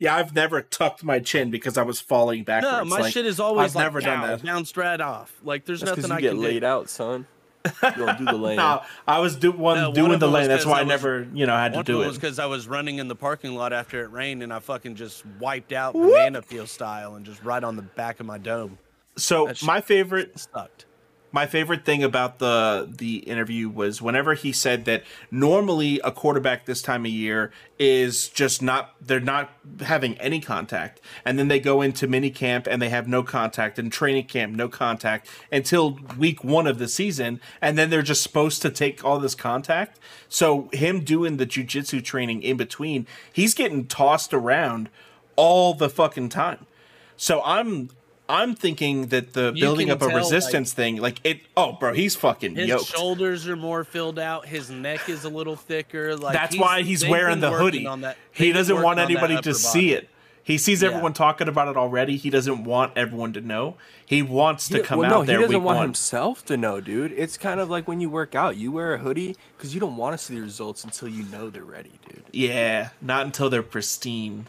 Yeah, 0.00 0.16
I've 0.16 0.34
never 0.34 0.62
tucked 0.62 1.04
my 1.04 1.20
chin 1.20 1.50
because 1.50 1.78
I 1.78 1.82
was 1.82 2.00
falling 2.00 2.42
backwards. 2.42 2.72
no 2.72 2.84
my 2.96 3.02
like, 3.02 3.12
shit 3.12 3.26
is 3.26 3.38
always 3.38 3.70
I've 3.70 3.74
like 3.76 3.84
never 3.84 4.00
done 4.00 4.20
pow, 4.20 4.26
that. 4.26 4.42
bounced 4.42 4.76
right 4.76 5.00
off 5.00 5.32
like 5.44 5.66
there's 5.66 5.80
That's 5.80 5.90
nothing 5.90 6.02
because 6.04 6.10
i 6.10 6.16
you 6.16 6.20
get 6.22 6.30
can 6.30 6.40
laid 6.42 6.60
do 6.60 6.66
out, 6.66 6.88
son. 6.90 7.26
You 7.82 7.90
don't 8.06 8.16
do 8.18 8.24
the 8.24 8.32
lane. 8.38 8.56
No, 8.56 8.82
I 9.06 9.18
was 9.18 9.36
do 9.36 9.52
one 9.52 9.76
No, 9.76 9.92
doing 9.92 10.14
of 10.14 10.20
the 10.20 10.26
them 10.26 10.32
was 10.32 10.40
lane. 10.40 10.48
That's 10.48 10.64
'cause 10.64 10.70
why 10.70 10.78
I 10.78 10.80
I 10.80 10.82
was- 10.84 10.88
never, 10.88 11.26
you 11.34 11.44
know, 11.46 11.54
had 11.54 11.74
to 11.74 11.82
do 11.82 12.00
it. 12.00 12.06
was 12.06 12.16
because 12.16 12.38
I 12.38 12.46
was 12.46 12.66
running 12.66 12.98
in 12.98 13.08
the 13.08 13.14
parking 13.14 13.54
lot 13.54 13.74
after 13.74 14.02
it 14.02 14.10
rained, 14.10 14.42
and 14.42 14.50
I 14.50 14.60
fucking 14.60 14.94
just 14.94 15.24
wiped 15.38 15.72
out 15.72 15.92
banana 15.92 16.40
peel 16.40 16.66
style 16.66 17.16
and 17.16 17.26
just 17.26 17.44
right 17.44 17.62
on 17.62 17.76
the 17.76 17.82
back 17.82 18.18
of 18.18 18.24
my 18.24 18.38
dome. 18.38 18.78
so 19.16 19.48
that 19.48 19.62
my 19.62 19.82
favorite 19.82 20.38
Sucked. 20.40 20.86
My 21.32 21.46
favorite 21.46 21.84
thing 21.84 22.02
about 22.02 22.38
the 22.38 22.88
the 22.90 23.18
interview 23.18 23.68
was 23.68 24.02
whenever 24.02 24.34
he 24.34 24.52
said 24.52 24.84
that 24.86 25.04
normally 25.30 26.00
a 26.02 26.10
quarterback 26.10 26.66
this 26.66 26.82
time 26.82 27.04
of 27.04 27.10
year 27.10 27.52
is 27.78 28.28
just 28.28 28.60
not 28.62 28.94
they're 29.00 29.20
not 29.20 29.50
having 29.80 30.18
any 30.18 30.40
contact. 30.40 31.00
And 31.24 31.38
then 31.38 31.48
they 31.48 31.60
go 31.60 31.82
into 31.82 32.06
mini 32.06 32.30
camp 32.30 32.66
and 32.68 32.82
they 32.82 32.88
have 32.88 33.06
no 33.06 33.22
contact 33.22 33.78
and 33.78 33.92
training 33.92 34.26
camp 34.26 34.54
no 34.54 34.68
contact 34.68 35.28
until 35.52 35.98
week 36.18 36.42
1 36.42 36.66
of 36.66 36.78
the 36.78 36.88
season. 36.88 37.40
And 37.60 37.78
then 37.78 37.90
they're 37.90 38.02
just 38.02 38.22
supposed 38.22 38.60
to 38.62 38.70
take 38.70 39.04
all 39.04 39.18
this 39.18 39.34
contact. 39.34 40.00
So 40.28 40.68
him 40.72 41.00
doing 41.00 41.36
the 41.36 41.46
jujitsu 41.46 42.02
training 42.04 42.42
in 42.42 42.56
between 42.56 43.06
he's 43.32 43.54
getting 43.54 43.86
tossed 43.86 44.34
around 44.34 44.88
all 45.36 45.74
the 45.74 45.88
fucking 45.88 46.28
time. 46.28 46.66
So 47.16 47.42
I'm 47.44 47.90
I'm 48.30 48.54
thinking 48.54 49.08
that 49.08 49.32
the 49.32 49.52
You 49.54 49.60
building 49.62 49.86
can 49.88 49.94
up 49.96 50.02
a 50.02 50.06
tell, 50.06 50.14
like- 50.14 50.16
resistance 50.24 50.72
thing, 50.72 50.96
like 50.96 51.20
it. 51.24 51.40
Oh, 51.56 51.72
bro, 51.72 51.92
he's 51.92 52.16
fucking 52.16 52.54
His 52.56 52.68
yoked. 52.68 52.86
shoulders 52.86 53.46
are 53.48 53.56
more 53.56 53.84
filled 53.84 54.18
out. 54.18 54.46
His 54.46 54.70
neck 54.70 55.08
is 55.08 55.24
a 55.24 55.28
little 55.28 55.56
thicker. 55.56 56.16
Like 56.16 56.32
That's 56.34 56.56
why 56.56 56.82
he's 56.82 57.06
wearing 57.06 57.40
the 57.40 57.50
hoodie. 57.50 57.86
on 57.86 58.02
that- 58.02 58.16
He 58.32 58.52
doesn't 58.52 58.80
want 58.82 58.98
anybody 58.98 59.34
to 59.34 59.50
upper 59.50 59.54
see 59.54 59.92
it. 59.92 60.08
He 60.42 60.56
sees 60.58 60.82
Yeah. 60.82 60.88
everyone 60.88 61.12
talking 61.12 61.46
about 61.48 61.68
it 61.68 61.76
already. 61.76 62.16
He 62.16 62.28
doesn't 62.30 62.64
want 62.64 62.92
everyone 62.96 63.32
to 63.34 63.40
know. 63.40 63.76
He 64.04 64.22
wants 64.22 64.68
to 64.70 64.78
Yeah, 64.78 64.82
come 64.84 64.98
well, 65.00 65.12
out 65.14 65.18
no, 65.20 65.24
there 65.24 65.36
he 65.36 65.42
doesn't 65.44 65.58
week 65.60 65.64
want 65.64 65.76
one. 65.76 65.86
himself 65.88 66.44
to 66.46 66.56
know, 66.56 66.80
dude. 66.80 67.12
It's 67.12 67.36
kind 67.36 67.60
of 67.60 67.70
like 67.70 67.86
when 67.86 68.00
you 68.00 68.08
work 68.10 68.34
out. 68.34 68.56
You 68.56 68.72
wear 68.72 68.94
a 68.94 68.98
hoodie 68.98 69.36
because 69.56 69.74
you 69.74 69.80
don't 69.80 69.96
want 69.96 70.18
to 70.18 70.24
see 70.24 70.34
the 70.34 70.40
results 70.40 70.82
until 70.82 71.08
you 71.08 71.22
know 71.24 71.50
they're 71.50 71.62
ready, 71.62 71.92
dude. 72.08 72.24
Yeah, 72.32 72.88
not 73.00 73.26
until 73.26 73.48
they're 73.50 73.62
pristine. 73.62 74.46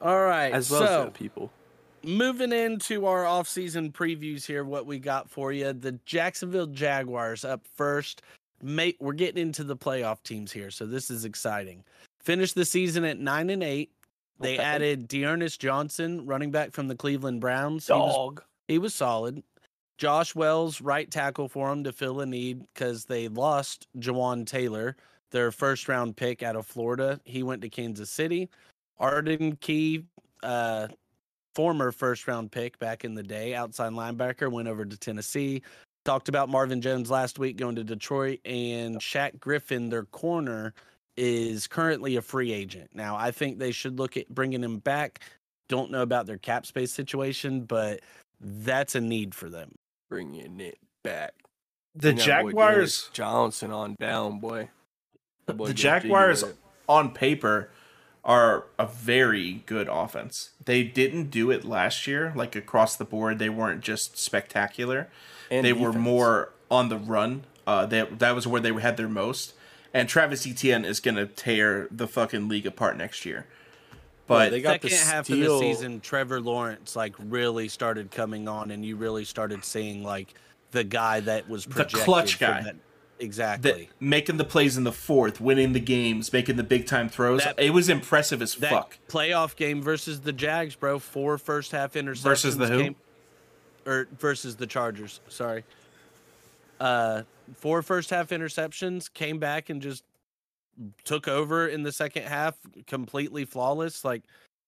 All 0.00 0.20
right. 0.22 0.52
As 0.52 0.70
well 0.70 0.80
so, 0.80 1.06
as 1.08 1.12
people. 1.12 1.52
Moving 2.04 2.52
into 2.52 3.06
our 3.06 3.26
off-season 3.26 3.92
previews 3.92 4.46
here, 4.46 4.64
what 4.64 4.86
we 4.86 4.98
got 4.98 5.28
for 5.30 5.52
you: 5.52 5.72
the 5.72 5.98
Jacksonville 6.06 6.66
Jaguars 6.66 7.44
up 7.44 7.66
first. 7.76 8.22
Mate, 8.62 8.96
we're 9.00 9.12
getting 9.12 9.40
into 9.40 9.62
the 9.64 9.76
playoff 9.76 10.22
teams 10.22 10.50
here, 10.50 10.70
so 10.70 10.84
this 10.86 11.10
is 11.10 11.24
exciting. 11.24 11.84
Finished 12.20 12.54
the 12.56 12.64
season 12.64 13.04
at 13.04 13.18
nine 13.18 13.50
and 13.50 13.62
eight. 13.62 13.92
They 14.40 14.54
Okay. 14.54 14.62
added 14.62 15.08
D'Ernest 15.08 15.60
Johnson, 15.60 16.24
running 16.26 16.50
back 16.50 16.72
from 16.72 16.88
the 16.88 16.94
Cleveland 16.96 17.40
Browns. 17.40 17.86
He 17.86 17.92
was 17.92 18.14
Dog. 18.14 18.42
he 18.68 18.78
was 18.78 18.94
solid. 18.94 19.42
Josh 19.96 20.34
Wells, 20.34 20.80
right 20.80 21.10
tackle 21.10 21.48
for 21.48 21.72
him 21.72 21.82
to 21.84 21.92
fill 21.92 22.20
a 22.20 22.26
need 22.26 22.62
because 22.72 23.04
they 23.06 23.26
lost 23.28 23.88
Jawaan 23.98 24.46
Taylor, 24.46 24.96
their 25.32 25.50
first 25.50 25.88
round 25.88 26.16
pick 26.16 26.42
out 26.42 26.54
of 26.54 26.66
Florida. 26.66 27.20
He 27.24 27.42
went 27.42 27.62
to 27.62 27.68
Kansas 27.68 28.10
City. 28.10 28.48
Arden 28.98 29.56
Key, 29.56 30.04
uh, 30.44 30.86
former 31.58 31.90
first 31.90 32.28
round 32.28 32.52
pick 32.52 32.78
back 32.78 33.04
in 33.04 33.14
the 33.16 33.22
day, 33.22 33.52
outside 33.52 33.90
linebacker, 33.90 34.48
went 34.48 34.68
over 34.68 34.84
to 34.84 34.96
Tennessee. 34.96 35.60
Talked 36.04 36.28
about 36.28 36.48
Marvin 36.48 36.80
Jones 36.80 37.10
last 37.10 37.40
week 37.40 37.56
going 37.56 37.74
to 37.74 37.82
Detroit, 37.82 38.38
and 38.44 39.00
Shaq 39.00 39.40
Griffin, 39.40 39.88
their 39.88 40.04
corner, 40.04 40.72
is 41.16 41.66
currently 41.66 42.14
a 42.14 42.22
free 42.22 42.52
agent. 42.52 42.90
Now, 42.94 43.16
I 43.16 43.32
think 43.32 43.58
they 43.58 43.72
should 43.72 43.98
look 43.98 44.16
at 44.16 44.28
bringing 44.28 44.62
him 44.62 44.78
back. 44.78 45.18
Don't 45.68 45.90
know 45.90 46.02
about 46.02 46.26
their 46.26 46.38
cap 46.38 46.64
space 46.64 46.92
situation, 46.92 47.62
but 47.62 48.02
that's 48.40 48.94
a 48.94 49.00
need 49.00 49.34
for 49.34 49.50
them. 49.50 49.74
Bringing 50.08 50.60
it 50.60 50.78
back. 51.02 51.32
The 51.96 52.12
Bring 52.12 52.16
that 52.18 52.24
boy 52.24 52.52
Derek 52.52 52.54
Jaguars, 52.54 53.10
Johnson 53.12 53.72
on 53.72 53.96
down, 53.98 54.38
boy. 54.38 54.68
That 55.46 55.56
boy 55.56 55.66
the 55.66 55.74
Jaguars 55.74 56.44
on 56.88 57.10
paper 57.10 57.72
are 58.28 58.66
a 58.78 58.86
very 58.86 59.62
good 59.64 59.88
offense. 59.90 60.50
They 60.62 60.84
didn't 60.84 61.30
do 61.30 61.50
it 61.50 61.64
last 61.64 62.06
year, 62.06 62.30
like 62.36 62.54
across 62.54 62.94
the 62.94 63.06
board. 63.06 63.38
They 63.38 63.48
weren't 63.48 63.80
just 63.80 64.18
spectacular. 64.18 65.08
And 65.50 65.64
they 65.64 65.72
were 65.72 65.94
more 65.94 66.52
on 66.70 66.90
the 66.90 66.98
run. 66.98 67.44
Uh, 67.66 67.86
they, 67.86 68.02
that 68.02 68.34
was 68.34 68.46
where 68.46 68.60
they 68.60 68.72
had 68.74 68.98
their 68.98 69.08
most. 69.08 69.54
And 69.94 70.10
Travis 70.10 70.46
Etienne 70.46 70.84
is 70.84 71.00
gonna 71.00 71.24
tear 71.24 71.88
the 71.90 72.06
fucking 72.06 72.48
league 72.48 72.66
apart 72.66 72.98
next 72.98 73.24
year. 73.24 73.46
But 74.26 74.50
they 74.50 74.60
got 74.60 74.82
the 74.82 74.90
Second 74.90 75.10
half 75.10 75.30
of 75.30 75.38
the 75.38 75.58
season, 75.58 76.00
Trevor 76.00 76.42
Lawrence 76.42 76.94
like 76.94 77.14
really 77.18 77.68
started 77.68 78.10
coming 78.10 78.46
on, 78.46 78.70
and 78.70 78.84
you 78.84 78.96
really 78.96 79.24
started 79.24 79.64
seeing 79.64 80.02
like 80.04 80.34
the 80.72 80.84
guy 80.84 81.20
that 81.20 81.48
was 81.48 81.64
projected 81.64 82.00
clutch 82.04 82.38
guy. 82.38 82.62
that- 82.62 82.76
the, 83.18 83.24
Exactly. 83.24 83.90
making 84.00 84.36
the 84.36 84.44
plays 84.44 84.76
in 84.76 84.84
the 84.84 84.92
fourth, 84.92 85.40
winning 85.40 85.72
the 85.72 85.80
games, 85.80 86.32
making 86.32 86.56
the 86.56 86.62
big 86.62 86.86
time 86.86 87.08
throws, 87.08 87.44
That- 87.44 87.58
it 87.58 87.70
was 87.70 87.88
impressive 87.88 88.40
as 88.42 88.54
fuck. 88.54 88.98
playoff 89.08 89.56
game 89.56 89.82
versus 89.82 90.20
the 90.20 90.32
Jags, 90.32 90.74
bro. 90.74 90.98
Four 90.98 91.38
first 91.38 91.72
half 91.72 91.94
interceptions 91.94 92.22
Versus 92.22 92.56
the 92.56 92.66
who? 92.68 92.82
Came, 92.82 92.96
or 93.86 94.08
versus 94.18 94.56
the 94.56 94.66
Chargers. 94.66 95.20
Sorry. 95.28 95.64
Uh, 96.80 97.22
four 97.56 97.82
first 97.82 98.10
half 98.10 98.28
interceptions 98.28 99.12
came 99.12 99.38
back 99.38 99.68
and 99.70 99.82
just 99.82 100.04
took 101.04 101.26
over 101.26 101.66
in 101.66 101.82
the 101.82 101.90
second 101.90 102.22
half, 102.24 102.56
completely 102.86 103.44
flawless. 103.44 104.04
Like, 104.04 104.22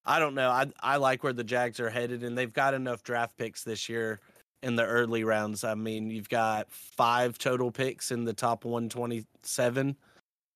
I 0.05 0.19
don't 0.19 0.35
know. 0.35 0.51
I 0.51 0.67
I 0.81 0.97
like 0.97 1.23
where 1.23 1.33
the 1.33 1.45
Jags 1.45 1.79
are 1.79 1.91
headed, 1.91 2.25
and 2.25 2.37
they've 2.37 2.53
got 2.53 2.75
enough 2.75 3.03
draft 3.05 3.37
picks 3.37 3.63
this 3.63 3.89
year 3.89 4.19
in 4.63 4.77
the 4.77 4.85
early 4.85 5.25
rounds. 5.25 5.65
I 5.65 5.75
mean, 5.75 6.11
you've 6.11 6.29
got 6.29 6.71
five 6.71 7.39
total 7.39 7.71
picks 7.71 8.11
in 8.11 8.25
the 8.25 8.33
top 8.33 8.65
127 8.65 9.97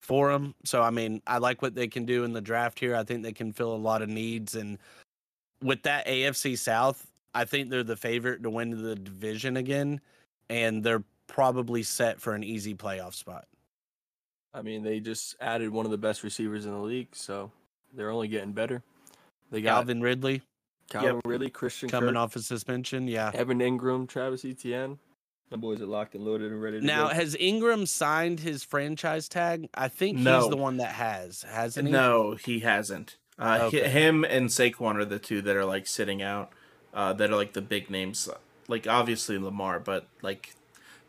for 0.03 0.31
them. 0.33 0.55
So 0.65 0.83
I 0.83 0.91
mean, 0.91 1.23
I 1.27 1.39
like 1.39 1.63
what 1.63 1.75
they 1.75 1.89
can 1.89 2.05
do 2.05 2.25
in 2.25 2.33
the 2.33 2.41
draft 2.41 2.79
here. 2.79 2.95
I 2.95 3.05
think 3.05 3.23
they 3.23 3.33
can 3.33 3.53
fill 3.53 3.75
a 3.75 3.77
lot 3.77 4.03
of 4.03 4.09
needs, 4.09 4.55
and 4.55 4.79
with 5.63 5.83
that 5.85 6.07
AFC 6.07 6.59
South, 6.59 7.07
I 7.35 7.45
think 7.45 7.71
they're 7.71 7.83
the 7.83 7.97
favorite 7.97 8.43
to 8.43 8.51
win 8.51 8.83
the 8.83 8.95
division 8.95 9.57
again, 9.57 10.01
and 10.51 10.85
they're 10.85 11.05
probably 11.27 11.83
set 11.83 12.21
for 12.21 12.35
an 12.35 12.45
easy 12.45 12.75
playoff 12.75 13.15
spot. 13.15 13.47
I 14.53 14.63
mean, 14.63 14.83
they 14.83 15.01
just 15.01 15.35
added 15.41 15.71
one 15.71 15.85
of 15.85 15.91
the 15.91 15.99
best 15.99 16.23
receivers 16.23 16.67
in 16.67 16.73
the 16.73 16.79
league, 16.79 17.09
so 17.13 17.51
they're 17.95 18.11
only 18.11 18.29
getting 18.29 18.53
better. 18.53 18.83
They 19.51 19.63
got 19.63 19.77
Calvin 19.77 20.01
Ridley 20.01 20.43
Calvin, 20.89 21.21
Ridley, 21.25 21.51
Christian 21.51 21.89
coming 21.89 22.11
Kirk, 22.11 22.19
off 22.19 22.37
a 22.37 22.41
suspension, 22.41 23.09
yeah. 23.09 23.31
Evan 23.35 23.59
Engram, 23.61 24.09
Travis 24.09 24.45
Etienne. 24.45 24.99
The 25.51 25.59
boys 25.59 25.81
are 25.81 25.87
locked 25.87 26.15
and 26.15 26.25
loaded 26.25 26.51
and 26.53 26.63
ready 26.63 26.81
to 26.81 26.87
go. 26.87 26.93
Now, 26.93 27.09
go. 27.09 27.15
has 27.15 27.37
Engram 27.37 27.87
signed 27.87 28.41
his 28.41 28.65
franchise 28.65 29.29
tag? 29.29 29.69
I 29.75 29.89
think 29.89 30.19
No. 30.19 30.41
he's 30.41 30.51
the 30.51 30.57
one 30.57 30.79
that 30.79 30.93
has, 30.93 31.43
hasn't 31.43 31.87
he? 31.89 31.93
No, 31.93 32.35
he 32.35 32.61
hasn't. 32.61 33.17
Uh, 33.39 33.61
Okay. 33.65 33.89
him 33.89 34.25
and 34.25 34.49
Saquon 34.49 34.97
are 34.97 35.05
the 35.05 35.19
two 35.19 35.43
that 35.43 35.57
are 35.57 35.65
like 35.65 35.87
sitting 35.87 36.23
out. 36.23 36.51
Uh, 36.93 37.13
that 37.13 37.31
are 37.31 37.37
like 37.37 37.53
the 37.55 37.61
big 37.63 37.91
names. 37.91 38.29
Like 38.69 38.87
obviously 38.87 39.37
Lamar, 39.39 39.81
but 39.81 40.07
like 40.23 40.55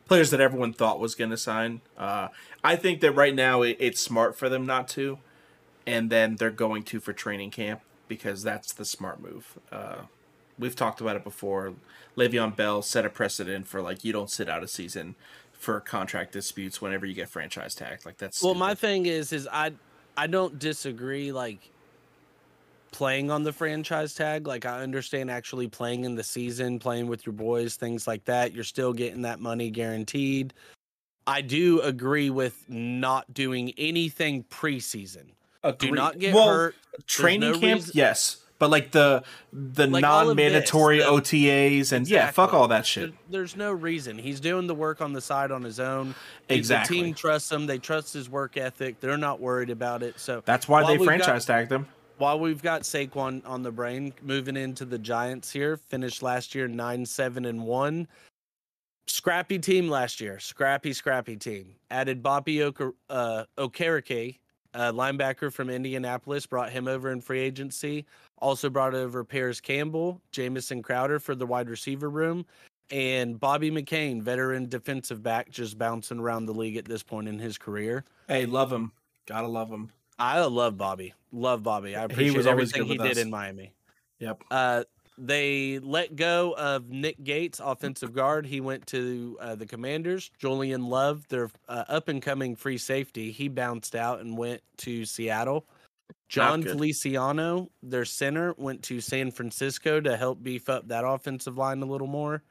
players 0.08 0.32
that 0.32 0.42
everyone 0.42 0.74
thought 0.74 1.00
was 1.00 1.14
going 1.16 1.30
to 1.30 1.38
sign. 1.38 1.82
Uh, 1.98 2.30
I 2.64 2.76
think 2.76 3.02
that 3.02 3.12
right 3.12 3.34
now 3.36 3.62
it, 3.62 3.78
it's 3.80 4.02
smart 4.02 4.36
for 4.36 4.50
them 4.50 4.66
not 4.66 4.88
to, 4.90 5.20
and 5.88 6.10
then 6.10 6.36
they're 6.38 6.50
going 6.50 6.84
to 6.84 7.00
for 7.00 7.14
training 7.14 7.52
camp 7.52 7.82
because 8.08 8.44
that's 8.44 8.74
the 8.74 8.86
smart 8.86 9.22
move. 9.22 9.58
Uh, 9.72 9.98
we've 10.58 10.76
talked 10.76 11.02
about 11.02 11.16
it 11.16 11.24
before. 11.24 11.74
Le'Veon 12.18 12.56
Bell 12.56 12.82
set 12.82 13.06
a 13.06 13.10
precedent 13.10 13.68
for 13.68 13.82
like 13.82 14.04
you 14.04 14.14
don't 14.14 14.30
sit 14.30 14.50
out 14.50 14.64
a 14.64 14.68
season 14.68 15.16
for 15.54 15.80
contract 15.80 16.32
disputes 16.32 16.82
whenever 16.82 17.06
you 17.06 17.14
get 17.14 17.30
franchise 17.30 17.76
tagged. 17.76 18.06
Like 18.06 18.18
that's 18.18 18.42
Well, 18.42 18.54
my 18.54 18.76
thing 18.76 19.06
is, 19.06 19.34
is 19.34 19.48
I, 19.52 19.72
I 20.16 20.28
don't 20.28 20.60
disagree. 20.60 21.32
Like 21.32 21.72
playing 22.92 23.30
on 23.30 23.44
the 23.44 23.52
franchise 23.52 24.14
tag, 24.14 24.48
like 24.48 24.66
I 24.66 24.82
understand 24.82 25.30
actually 25.30 25.68
playing 25.68 26.06
in 26.06 26.16
the 26.16 26.24
season, 26.24 26.80
playing 26.80 27.08
with 27.08 27.26
your 27.26 27.34
boys, 27.34 27.76
things 27.76 28.08
like 28.08 28.24
that. 28.26 28.54
You're 28.54 28.64
still 28.64 28.94
getting 28.94 29.22
that 29.24 29.42
money 29.42 29.70
guaranteed. 29.70 30.54
I 31.28 31.42
do 31.42 31.82
agree 31.82 32.30
with 32.30 32.64
not 32.70 33.34
doing 33.34 33.74
anything 33.78 34.44
preseason. 34.46 35.26
Do 35.72 35.92
not 35.92 36.20
get 36.20 36.34
Well, 36.34 36.48
hurt. 36.50 36.76
training 37.08 37.52
no 37.52 37.60
camp 37.60 37.80
reason- 37.82 37.92
yes 37.96 38.38
but 38.58 38.70
like 38.70 38.92
the 38.92 39.22
the 39.52 39.86
Like 39.86 40.06
all 40.06 40.30
of 40.30 40.38
this, 40.38 40.44
non-mandatory 40.46 41.00
the- 41.00 41.06
otas 41.06 41.92
and 41.92 42.08
yeah 42.08 42.32
fuck 42.32 42.54
all 42.54 42.70
that 42.70 42.86
shit 42.86 43.14
There's 43.30 43.56
no 43.58 43.72
reason. 43.74 44.18
He's 44.18 44.40
doing 44.40 44.68
the 44.68 44.74
work 44.76 45.02
on 45.02 45.12
the 45.12 45.20
side 45.22 45.52
on 45.52 45.62
his 45.64 45.78
own. 45.80 46.16
He- 46.48 46.56
Exactly. 46.56 46.98
The 47.00 47.04
team 47.04 47.14
trusts 47.14 47.52
him. 47.52 47.66
They 47.68 47.80
trust 47.80 48.14
his 48.14 48.30
work 48.30 48.56
ethic. 48.56 49.02
They're 49.02 49.18
not 49.18 49.42
worried 49.42 49.70
about 49.72 50.04
it. 50.04 50.20
So 50.22 50.42
that's 50.46 50.70
why 50.70 50.84
they 50.84 50.92
we've 50.98 51.00
got- 51.00 51.06
franchise 51.06 51.46
tagged 51.46 51.72
him 51.72 51.88
while 52.18 52.40
we've 52.40 52.62
got 52.62 52.84
Saquon 52.84 53.42
on 53.46 53.62
the 53.64 53.72
brain, 53.72 54.14
moving 54.22 54.56
into 54.56 54.86
the 54.86 54.98
Giants 55.00 55.52
here, 55.52 55.76
finished 55.76 56.24
last 56.24 56.56
year 56.56 56.66
nine 56.70 57.06
seven 57.06 57.44
and 57.44 57.66
one. 57.66 58.08
Scrappy 59.08 59.60
team 59.60 59.88
last 59.90 60.20
year, 60.22 60.40
scrappy 60.40 60.94
scrappy 60.94 61.36
team. 61.36 61.76
Added 61.92 62.24
Bobby 62.24 62.64
Oker, 62.64 62.94
uh, 63.10 63.44
Okereke, 63.58 64.40
a 64.76 64.92
linebacker 64.94 65.52
from 65.52 65.70
Indianapolis, 65.70 66.46
brought 66.46 66.70
him 66.70 66.88
over 66.88 67.12
in 67.12 67.22
free 67.22 67.40
agency. 67.40 68.06
Also 68.40 68.70
brought 68.70 68.94
over 68.94 69.24
Parris 69.24 69.62
Campbell, 69.62 70.22
Jamison 70.32 70.84
Crowder 70.84 71.20
for 71.20 71.34
the 71.34 71.46
wide 71.46 71.70
receiver 71.70 72.10
room, 72.10 72.46
and 72.92 73.40
Bobby 73.40 73.72
McCain, 73.72 74.22
veteran 74.22 74.68
defensive 74.68 75.24
back, 75.24 75.50
just 75.50 75.78
bouncing 75.78 76.20
around 76.20 76.46
the 76.46 76.54
league 76.54 76.76
at 76.78 76.86
this 76.86 77.02
point 77.02 77.28
in 77.28 77.40
his 77.40 77.58
career. 77.58 78.04
hey 78.28 78.46
love 78.46 78.72
him 78.72 78.92
gotta 79.26 79.48
love 79.48 79.72
him 79.72 79.92
I 80.18 80.40
love 80.46 80.78
Bobby. 80.78 81.14
Love 81.34 81.62
Bobby. 81.64 81.96
I 81.96 82.00
He 82.00 82.06
appreciate 82.06 82.38
was 82.38 82.48
everything 82.48 82.86
he 82.86 82.98
with 82.98 83.06
did 83.06 83.18
in 83.18 83.30
Miami. 83.30 83.74
yep 84.20 84.42
Uh, 84.52 84.84
they 85.18 85.80
let 85.80 86.16
go 86.16 86.56
of 86.58 86.90
Nick 86.90 87.24
Gates, 87.24 87.62
offensive 87.64 88.14
guard. 88.14 88.46
He 88.46 88.60
went 88.60 88.86
to 88.88 89.38
uh, 89.40 89.56
the 89.56 89.66
Commanders. 89.66 90.30
Julian 90.38 90.88
Love, 90.88 91.28
their 91.30 91.50
uh, 91.68 91.86
up 91.88 92.08
and 92.10 92.22
coming 92.22 92.56
free 92.56 92.78
safety, 92.78 93.32
he 93.32 93.48
bounced 93.48 93.96
out 93.96 94.20
and 94.20 94.38
went 94.38 94.62
to 94.78 95.06
Seattle. 95.06 95.66
John. 96.28 96.64
Feliciano, 96.64 97.70
their 97.82 98.06
center, 98.06 98.54
went 98.58 98.84
to 98.84 99.00
San 99.00 99.32
Francisco 99.32 100.02
to 100.02 100.18
help 100.18 100.44
beef 100.44 100.70
up 100.70 100.88
that 100.88 101.06
offensive 101.06 101.58
line 101.58 101.82
a 101.82 101.86
little 101.86 102.08
more. 102.08 102.44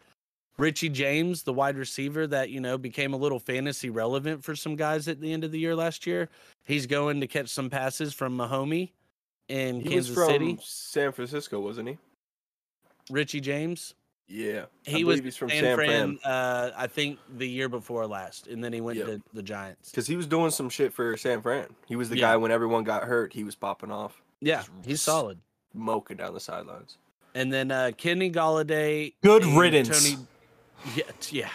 Richie 0.57 0.89
James, 0.89 1.43
the 1.43 1.53
wide 1.53 1.77
receiver 1.77 2.27
that, 2.29 2.51
you 2.51 2.61
know, 2.61 2.79
became 2.79 3.13
a 3.13 3.17
little 3.17 3.41
fantasy 3.41 3.91
relevant 3.91 4.45
for 4.45 4.55
some 4.55 4.77
guys 4.77 5.09
at 5.09 5.21
the 5.21 5.33
end 5.33 5.43
of 5.43 5.51
the 5.51 5.59
year 5.59 5.75
last 5.75 6.07
year. 6.07 6.29
He's 6.65 6.87
going 6.87 7.21
to 7.21 7.27
catch 7.27 7.49
some 7.49 7.69
passes 7.69 8.15
from 8.15 8.37
Mahomie 8.37 8.93
in 9.49 9.81
he 9.81 9.91
Kansas 9.91 10.11
was 10.11 10.15
from 10.17 10.29
City. 10.29 10.59
San 10.63 11.13
Francisco, 11.13 11.61
wasn't 11.61 11.89
he? 11.89 11.99
Richie 13.11 13.41
James. 13.41 13.95
Yeah, 14.27 14.65
I 14.87 14.91
He 14.91 15.05
was 15.05 15.21
he's 15.21 15.37
from 15.37 15.51
San, 15.51 15.61
San 15.63 15.77
Fran, 15.77 16.19
Fran 16.19 16.33
uh, 16.33 16.71
I 16.77 16.87
think 16.87 17.19
the 17.37 17.47
year 17.47 17.69
before 17.69 18.07
last, 18.07 18.47
and 18.47 18.65
then 18.65 18.73
he 18.73 18.81
went 18.81 18.97
Yep. 18.99 19.07
to 19.07 19.23
the 19.35 19.43
Giants. 19.43 19.91
because 19.91 20.07
he 20.07 20.17
was 20.17 20.27
doing 20.27 20.51
some 20.51 20.71
shit 20.71 20.95
for 20.95 21.15
San 21.19 21.43
Fran. 21.43 21.67
He 21.87 21.95
was 21.95 22.09
the 22.09 22.17
Yeah. 22.17 22.33
guy 22.33 22.37
when 22.39 22.51
everyone 22.51 22.85
got 22.85 23.05
hurt. 23.05 23.35
He 23.35 23.45
was 23.45 23.55
popping 23.55 23.91
off, 23.91 24.23
Yeah, 24.41 24.59
Just 24.59 24.71
he's 24.85 25.03
solid. 25.03 25.41
smoking 25.73 26.17
down 26.17 26.33
the 26.33 26.41
sidelines. 26.41 26.97
And 27.35 27.53
then 27.53 27.71
uh, 27.71 27.91
Kenny 27.99 28.31
Golladay, 28.31 29.13
Good 29.23 29.45
riddance. 29.45 29.89
Tony, 30.03 30.27
yeah, 30.97 31.03
yeah, 31.31 31.51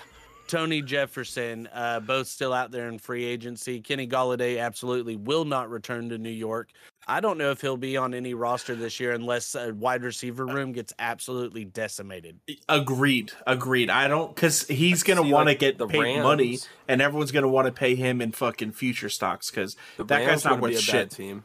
Tony 0.50 0.82
Jefferson, 0.82 1.70
uh, 1.72 2.00
both 2.00 2.28
still 2.28 2.54
out 2.54 2.72
there 2.72 2.90
in 2.90 2.98
free 2.98 3.24
agency. 3.24 3.82
Kenny 3.82 4.08
Golladay 4.08 4.60
absolutely 4.60 5.16
will 5.16 5.46
not 5.46 5.70
return 5.70 6.10
to 6.10 6.18
New 6.18 6.32
York. 6.32 6.72
I 7.08 7.20
don't 7.20 7.38
know 7.38 7.52
if 7.52 7.62
he'll 7.62 7.78
be 7.78 7.98
on 7.98 8.16
any 8.16 8.34
roster 8.34 8.74
this 8.76 9.00
year 9.00 9.12
unless 9.12 9.54
a 9.54 9.74
wide 9.74 10.04
receiver 10.04 10.48
room 10.48 10.72
gets 10.72 10.92
absolutely 10.98 11.66
decimated. 11.66 12.40
agreed 12.68 13.32
agreed 13.46 13.90
i 13.90 14.08
don't 14.08 14.34
because 14.34 14.68
he's 14.68 15.04
gonna 15.04 15.24
want 15.24 15.50
to 15.50 15.56
get 15.56 15.78
the 15.78 15.88
paid 15.88 16.22
money 16.22 16.60
and 16.88 17.02
everyone's 17.02 17.32
gonna 17.32 17.48
want 17.48 17.66
to 17.66 17.72
pay 17.72 17.96
him 17.96 18.22
in 18.22 18.32
fucking 18.32 18.72
future 18.72 19.10
stocks 19.10 19.50
because 19.50 19.76
that 19.98 20.10
Rams 20.10 20.28
guy's 20.28 20.46
not 20.46 20.52
wouldn't 20.60 20.62
worth 20.62 20.72
be 20.72 20.76
a 20.78 20.82
shit 20.82 21.10
bad 21.10 21.16
team. 21.16 21.44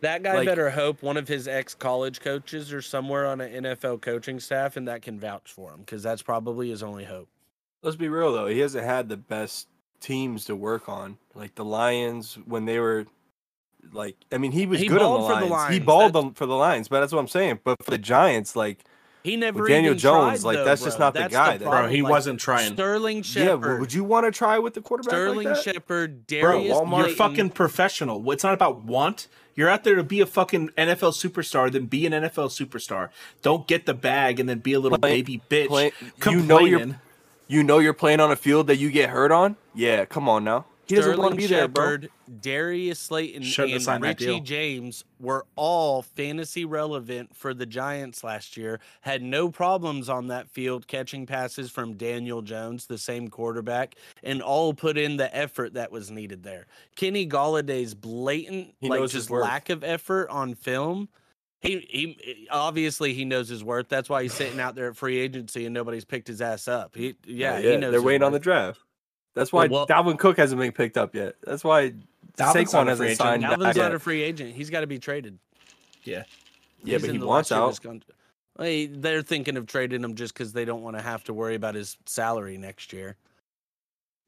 That 0.00 0.22
guy 0.22 0.34
Like- 0.36 0.46
better 0.46 0.70
hope 0.70 1.02
one 1.02 1.16
of 1.16 1.28
his 1.28 1.48
ex 1.48 1.74
college 1.74 2.20
coaches 2.20 2.72
or 2.72 2.82
somewhere 2.82 3.26
on 3.26 3.40
an 3.40 3.64
NFL 3.64 4.02
coaching 4.02 4.38
staff 4.40 4.76
and 4.76 4.86
that 4.88 5.02
can 5.02 5.18
vouch 5.18 5.50
for 5.52 5.72
him 5.72 5.80
because 5.80 6.02
that's 6.02 6.22
probably 6.22 6.70
his 6.70 6.82
only 6.82 7.04
hope. 7.04 7.28
Let's 7.84 7.96
be 7.96 8.08
real 8.08 8.32
though. 8.32 8.46
He 8.46 8.58
hasn't 8.60 8.84
had 8.84 9.08
the 9.08 9.16
best 9.16 9.68
teams 10.00 10.46
to 10.46 10.56
work 10.56 10.88
on. 10.88 11.18
Like 11.34 11.54
the 11.54 11.64
Lions 11.64 12.36
when 12.46 12.64
they 12.64 12.80
were 12.80 13.06
like 13.92 14.16
I 14.32 14.38
mean 14.38 14.52
he 14.52 14.66
was 14.66 14.80
He 14.80 14.88
good 14.88 15.02
on 15.02 15.12
the 15.12 15.18
balled 15.28 15.32
for 15.34 15.40
the 15.40 15.46
Lions. 15.52 15.74
He 15.74 15.80
balled 15.80 16.12
That's- 16.14 16.30
the, 16.30 16.34
for 16.36 16.46
the 16.46 16.56
Lions, 16.56 16.88
but 16.88 17.00
that's 17.00 17.12
what 17.12 17.20
I'm 17.20 17.28
saying. 17.28 17.60
But 17.62 17.84
for 17.84 17.90
the 17.90 17.98
Giants, 17.98 18.56
like 18.56 18.84
He 19.22 19.36
never 19.36 19.60
With 19.60 19.68
Daniel 19.70 19.92
even 19.92 19.98
Jones, 19.98 20.40
tried, 20.42 20.46
like, 20.48 20.56
though, 20.58 20.64
that's 20.64 20.82
just 20.82 20.96
bro. 20.98 21.06
not 21.06 21.14
the 21.14 21.20
That's 21.20 21.32
guy 21.32 21.56
that- 21.58 21.64
bro 21.68 21.88
he 21.88 22.02
Like, 22.02 22.10
wasn't 22.10 22.40
trying 22.40 22.72
Sterling 22.72 23.18
yeah, 23.18 23.22
Shepard. 23.22 23.60
w- 23.62 23.80
would 23.80 23.92
you 23.92 24.04
want 24.04 24.26
to 24.26 24.30
try 24.32 24.58
with 24.58 24.74
the 24.74 24.80
quarterback 24.80 25.10
Sterling 25.12 25.46
like 25.46 25.56
that? 25.56 25.62
Shepard, 25.62 26.26
Bro, 26.26 26.62
Walmart- 26.62 26.98
you're 27.06 27.16
fucking 27.16 27.50
professional. 27.50 28.30
It's 28.32 28.44
not 28.44 28.54
about 28.54 28.84
want. 28.84 29.28
You're 29.56 29.68
out 29.68 29.84
there 29.84 29.94
to 29.94 30.02
be 30.02 30.20
a 30.20 30.26
fucking 30.26 30.70
NFL 30.76 31.12
superstar, 31.12 31.70
then 31.70 31.86
be 31.86 32.06
an 32.06 32.12
NFL 32.12 32.48
superstar. 32.48 33.10
Don't 33.40 33.68
get 33.68 33.86
the 33.86 33.94
bag 33.94 34.40
and 34.40 34.48
then 34.48 34.58
be 34.58 34.72
a 34.72 34.80
little 34.80 34.98
Play- 34.98 35.22
baby 35.22 35.40
bitch. 35.48 35.68
play- 35.68 35.92
you 36.26 36.40
know 36.42 36.58
you're- 36.60 36.80
complaining. 36.80 37.00
You 37.46 37.62
know 37.62 37.78
you're 37.78 37.92
playing 37.92 38.20
on 38.20 38.30
a 38.30 38.36
field 38.36 38.68
that 38.68 38.76
you 38.76 38.90
get 38.90 39.10
hurt 39.10 39.30
on? 39.30 39.56
Yeah, 39.74 40.04
come 40.04 40.28
on 40.28 40.44
now. 40.44 40.64
He 40.86 40.96
doesn't 40.96 41.18
want 41.18 41.32
to 41.32 41.36
be 41.36 41.46
there, 41.46 41.68
bro. 41.68 41.98
Darius 42.40 42.98
Slayton, 42.98 43.42
Shouldn't 43.42 43.74
and 43.74 43.82
signed 43.82 44.02
Richie. 44.02 44.40
James 44.40 45.04
were 45.18 45.46
all 45.56 46.02
fantasy 46.02 46.64
relevant 46.64 47.34
for 47.34 47.54
the 47.54 47.64
Giants 47.64 48.22
last 48.22 48.56
year. 48.56 48.80
Had 49.00 49.22
no 49.22 49.50
problems 49.50 50.08
on 50.08 50.28
that 50.28 50.48
field 50.50 50.86
catching 50.86 51.24
passes 51.26 51.70
from 51.70 51.94
Daniel 51.94 52.42
Jones, 52.42 52.86
the 52.86 52.98
same 52.98 53.28
quarterback, 53.28 53.94
and 54.22 54.42
all 54.42 54.74
put 54.74 54.98
in 54.98 55.16
the 55.16 55.34
effort 55.34 55.74
that 55.74 55.90
was 55.90 56.10
needed 56.10 56.42
there. 56.42 56.66
Kenny 56.96 57.26
Golladay's 57.26 57.94
blatant, 57.94 58.74
He 58.80 58.88
like 58.88 59.08
just 59.08 59.30
lack 59.30 59.70
of 59.70 59.82
effort 59.82 60.28
on 60.28 60.54
film. 60.54 61.08
He, 61.64 61.78
he 61.88 62.48
obviously 62.50 63.14
he 63.14 63.24
knows 63.24 63.48
his 63.48 63.64
worth. 63.64 63.88
That's 63.88 64.08
why 64.08 64.22
he's 64.22 64.34
sitting 64.34 64.60
out 64.60 64.74
there 64.74 64.88
at 64.90 64.96
free 64.96 65.18
agency 65.18 65.64
and 65.64 65.72
nobody's 65.72 66.04
picked 66.04 66.28
his 66.28 66.42
ass 66.42 66.68
up. 66.68 66.94
He 66.94 67.16
yeah, 67.26 67.58
he 67.58 67.76
knows 67.76 67.90
they're 67.90 67.92
his 67.94 68.02
waiting 68.02 68.22
on 68.22 68.32
the 68.32 68.38
draft. 68.38 68.80
That's 69.34 69.52
why 69.52 69.66
Well- 69.66 69.86
Dalvin 69.86 70.18
Cook 70.18 70.36
hasn't 70.36 70.60
been 70.60 70.72
picked 70.72 70.96
up 70.98 71.14
yet. 71.14 71.34
That's 71.42 71.64
why 71.64 71.94
Dalvin's 72.36 72.72
Saquon 72.72 72.88
hasn't 72.88 73.06
agent. 73.08 73.18
signed 73.18 73.42
Dalvin's 73.44 73.76
not 73.76 73.94
a 73.94 73.98
free 73.98 74.22
agent. 74.22 74.54
He's 74.54 74.70
got 74.70 74.80
to 74.82 74.86
be 74.86 74.98
traded. 74.98 75.38
Yeah. 76.04 76.24
Yeah, 76.84 76.98
He's 76.98 77.06
but 77.06 77.10
he 77.12 77.18
wants 77.18 77.50
last 77.50 77.50
year 77.50 77.58
of 77.58 77.64
out. 77.64 77.68
his 77.70 77.78
con- 77.80 78.02
Well, 78.58 78.68
he- 78.68 78.86
they're 78.86 79.22
thinking 79.22 79.56
of 79.56 79.66
trading 79.66 80.04
him 80.04 80.14
just 80.16 80.34
because 80.34 80.52
they 80.52 80.64
don't 80.66 80.82
want 80.82 80.96
to 80.96 81.02
have 81.02 81.24
to 81.24 81.32
worry 81.32 81.54
about 81.54 81.74
his 81.74 81.96
salary 82.06 82.58
next 82.58 82.92
year. 82.92 83.16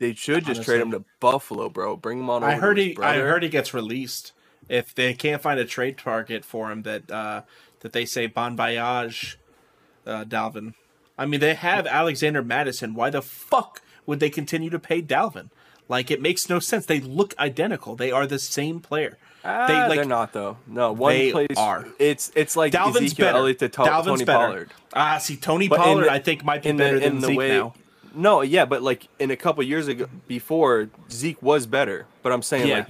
They 0.01 0.15
should 0.15 0.45
just 0.45 0.63
trade 0.65 0.81
him 0.81 0.91
to 0.91 1.05
Buffalo, 1.21 1.69
bro. 1.69 1.97
Bring 1.97 2.19
him 2.21 2.29
on. 2.31 2.43
I 2.43 2.53
over 2.53 2.61
heard 2.61 2.75
to 2.77 2.83
his 2.85 2.97
he. 2.97 3.03
I 3.03 3.19
heard 3.19 3.43
he 3.43 3.49
gets 3.49 3.73
released 3.75 4.33
if 4.69 4.95
they 4.95 5.15
can't 5.15 5.41
find 5.43 5.59
a 5.61 5.65
trade 5.65 5.99
target 5.99 6.45
for 6.45 6.71
him. 6.71 6.83
That 6.83 7.11
uh, 7.11 7.43
that 7.81 7.93
they 7.93 8.05
say 8.05 8.27
bon 8.27 8.57
voyage, 8.57 9.39
uh, 10.07 10.25
Dalvin. 10.25 10.75
I 11.19 11.27
mean, 11.27 11.41
they 11.41 11.55
have 11.55 11.87
Alexander 11.87 12.43
Mattison. 12.43 12.95
Why 12.95 13.11
the 13.11 13.23
fuck 13.23 13.81
would 14.07 14.21
they 14.21 14.31
continue 14.31 14.71
to 14.71 14.79
pay 14.79 15.01
Dalvin? 15.03 15.51
Like 15.89 16.11
it 16.11 16.21
makes 16.21 16.49
no 16.49 16.59
sense. 16.59 16.87
They 16.87 17.01
look 17.01 17.35
identical. 17.39 17.97
They 17.97 18.11
are 18.11 18.27
the 18.27 18.39
same 18.39 18.81
player. 18.81 19.19
Ah, 19.45 19.67
they, 19.69 19.75
like- 19.89 19.99
are 20.01 20.05
not 20.05 20.33
though. 20.33 20.57
No, 20.67 20.93
one 20.93 21.13
They 21.13 21.31
plays. 21.31 21.47
are. 21.57 21.87
It's 22.01 22.33
it's 22.35 22.57
like 22.57 22.73
Dalvin's 22.73 22.97
Ezekiel 22.97 23.27
better. 23.27 23.39
Elliott 23.39 23.59
to 23.61 23.69
Dalvin's 23.69 24.07
Tony 24.07 24.25
better. 24.25 24.39
Pollard. 24.47 24.71
Ah, 24.93 25.19
see, 25.19 25.37
Tony 25.37 25.69
But 25.69 25.79
Pollard, 25.79 26.07
the- 26.07 26.13
I 26.13 26.19
think 26.19 26.45
might 26.45 26.63
be 26.65 26.73
the 26.73 26.79
better 26.79 26.97
in 26.97 27.03
than 27.03 27.21
the 27.21 27.27
Zeke 27.29 27.39
way. 27.39 27.49
now. 27.51 27.75
No, 28.15 28.41
yeah, 28.41 28.65
but 28.65 28.83
like 28.83 29.07
in 29.21 29.31
a 29.31 29.37
couple 29.37 29.63
years 29.63 29.87
ago, 29.89 30.09
before 30.27 30.89
Zeke 31.11 31.41
was 31.43 31.67
better. 31.67 32.07
But 32.25 32.33
I'm 32.33 32.43
saying 32.43 32.67
Yeah. 32.67 32.79
like 32.79 32.89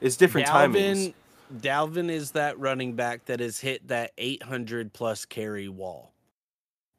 it's 0.00 0.16
different 0.16 0.46
timings. 0.46 1.12
Dalvin, 1.52 1.60
Dalvin 1.60 2.10
is 2.10 2.32
that 2.32 2.58
running 2.58 2.94
back 2.94 3.26
that 3.26 3.40
has 3.40 3.60
hit 3.60 3.86
that 3.88 4.12
800 4.18 4.92
plus 4.92 5.24
carry 5.24 5.68
wall. 5.68 6.12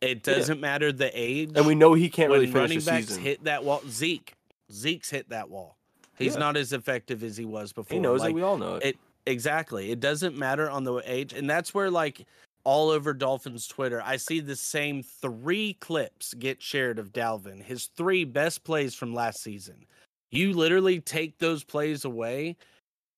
It 0.02 0.24
doesn't 0.24 0.62
matter 0.62 0.92
the 0.92 1.10
age. 1.14 1.52
And 1.56 1.66
we 1.66 1.74
know 1.76 1.94
he 1.94 2.10
can't 2.10 2.30
when 2.30 2.40
really 2.42 2.52
finish 2.52 2.70
the 2.76 2.80
season. 2.82 2.94
running 2.94 3.02
backs 3.04 3.08
season. 3.10 3.24
hit 3.24 3.44
that 3.46 3.64
wall. 3.64 3.82
Zeke, 3.90 4.36
Zeke's 4.72 5.10
hit 5.10 5.30
that 5.30 5.50
wall. 5.50 5.76
He's 6.18 6.34
Yeah. 6.34 6.40
not 6.40 6.58
as 6.58 6.72
effective 6.74 7.24
as 7.24 7.36
he 7.38 7.46
was 7.46 7.74
before. 7.74 7.96
he 7.96 8.00
knows 8.00 8.20
Like, 8.22 8.32
it. 8.32 8.36
We 8.36 8.42
all 8.44 8.58
know 8.58 8.76
it. 8.76 8.84
it 8.86 8.98
exactly 9.26 9.92
it 9.92 10.00
doesn't 10.00 10.38
matter 10.38 10.70
on 10.70 10.86
the 10.86 11.02
age 11.06 11.34
and 11.34 11.50
that's 11.50 11.74
where 11.74 11.92
like 11.92 12.26
all 12.64 12.90
over 12.90 13.14
dolphins 13.14 13.68
twitter 13.68 14.02
i 14.06 14.16
see 14.16 14.40
the 14.40 14.56
same 14.56 15.04
three 15.04 15.74
clips 15.82 16.34
get 16.36 16.62
shared 16.62 16.98
of 16.98 17.12
dalvin 17.12 17.62
his 17.62 17.88
three 17.88 18.24
best 18.24 18.64
plays 18.64 18.96
from 18.96 19.14
last 19.14 19.42
season 19.44 19.86
you 20.32 20.54
literally 20.54 21.02
take 21.02 21.38
those 21.40 21.62
plays 21.66 22.06
away 22.06 22.56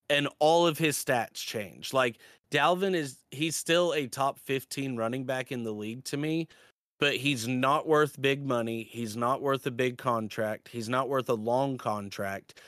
and 0.09 0.27
all 0.39 0.65
of 0.65 0.77
his 0.77 0.97
stats 0.97 1.35
change 1.35 1.93
like 1.93 2.17
dalvin 2.51 2.95
is 2.95 3.17
he's 3.31 3.55
still 3.55 3.93
a 3.93 4.07
top 4.07 4.39
15 4.39 4.95
running 4.95 5.23
back 5.23 5.51
in 5.51 5.63
the 5.63 5.71
league 5.71 6.03
to 6.05 6.17
me 6.17 6.47
but 6.99 7.15
he's 7.15 7.47
not 7.47 7.87
worth 7.87 8.21
big 8.21 8.45
money 8.45 8.87
he's 8.89 9.15
not 9.15 9.41
worth 9.41 9.65
a 9.65 9.71
big 9.71 9.97
contract 9.97 10.67
he's 10.67 10.89
not 10.89 11.09
worth 11.09 11.29
a 11.29 11.33
long 11.33 11.77
contract 11.77 12.59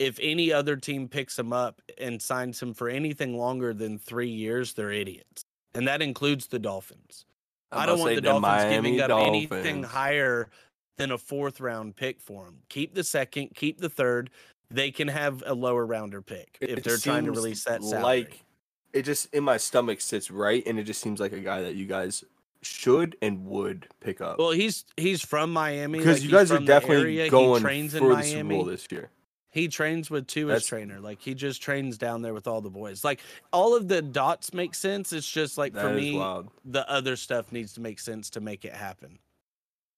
if 0.00 0.18
any 0.22 0.50
other 0.50 0.76
team 0.76 1.06
picks 1.06 1.38
him 1.38 1.52
up 1.52 1.82
and 1.98 2.20
signs 2.20 2.60
him 2.60 2.72
for 2.72 2.88
anything 2.88 3.36
longer 3.36 3.74
than 3.74 3.98
three 3.98 4.30
years, 4.30 4.72
they're 4.72 4.90
idiots. 4.90 5.44
And 5.74 5.86
that 5.86 6.00
includes 6.00 6.46
the 6.46 6.58
Dolphins. 6.58 7.26
I'm 7.70 7.80
I 7.80 7.86
don't 7.86 8.00
want 8.00 8.14
the 8.14 8.22
Dolphins 8.22 8.64
giving 8.64 8.96
Miami 8.96 9.02
up 9.02 9.26
anything 9.28 9.82
higher 9.82 10.48
than 10.96 11.12
a 11.12 11.18
fourth 11.18 11.60
round 11.60 11.96
pick 11.96 12.18
for 12.18 12.46
him. 12.46 12.56
Keep 12.70 12.94
the 12.94 13.04
second, 13.04 13.50
keep 13.54 13.78
the 13.78 13.90
third. 13.90 14.30
They 14.70 14.90
can 14.90 15.08
have 15.08 15.42
a 15.46 15.54
lower 15.54 15.84
rounder 15.84 16.22
pick 16.22 16.56
It- 16.60 16.70
if 16.78 16.84
they're 16.84 16.96
trying 16.96 17.24
to 17.24 17.32
release 17.32 17.64
that 17.64 17.82
salary. 17.82 18.02
Like 18.02 18.44
it 18.92 19.02
just 19.02 19.32
in 19.34 19.44
my 19.44 19.56
stomach 19.56 20.00
sits 20.00 20.30
right, 20.30 20.62
and 20.66 20.78
it 20.78 20.84
just 20.84 21.00
seems 21.00 21.20
like 21.20 21.32
a 21.32 21.40
guy 21.40 21.62
that 21.62 21.74
you 21.74 21.86
guys 21.86 22.24
should 22.62 23.16
and 23.22 23.46
would 23.46 23.86
pick 24.00 24.20
up 24.20 24.38
well, 24.38 24.50
he's 24.50 24.84
he's 24.96 25.22
from 25.24 25.50
Miami 25.52 25.98
because 25.98 26.18
like, 26.18 26.22
you 26.24 26.30
guys 26.30 26.50
are 26.52 26.58
definitely 26.58 27.28
going 27.30 27.62
for 27.62 27.68
the 28.16 28.22
Super 28.22 28.44
Bowl 28.48 28.64
this 28.64 28.86
year. 28.90 29.10
He 29.52 29.66
trains 29.66 30.10
with 30.10 30.26
Tua's 30.28 30.48
That's- 30.48 30.66
trainer. 30.66 31.00
Like 31.00 31.20
he 31.20 31.34
just 31.34 31.60
trains 31.62 31.98
down 31.98 32.22
there 32.22 32.34
with 32.34 32.46
all 32.46 32.60
the 32.60 32.70
boys. 32.70 33.02
Like 33.02 33.20
all 33.52 33.74
of 33.76 33.88
the 33.88 34.02
dots 34.02 34.52
make 34.54 34.74
sense. 34.76 35.12
It's 35.12 35.28
just 35.28 35.56
like 35.58 35.72
That 35.72 35.82
for 35.82 35.94
me, 35.94 36.16
wild. 36.16 36.50
the 36.64 36.88
other 36.88 37.16
stuff 37.16 37.50
needs 37.50 37.72
to 37.74 37.80
make 37.80 37.98
sense 37.98 38.30
to 38.30 38.40
make 38.40 38.64
it 38.64 38.74
happen. 38.74 39.18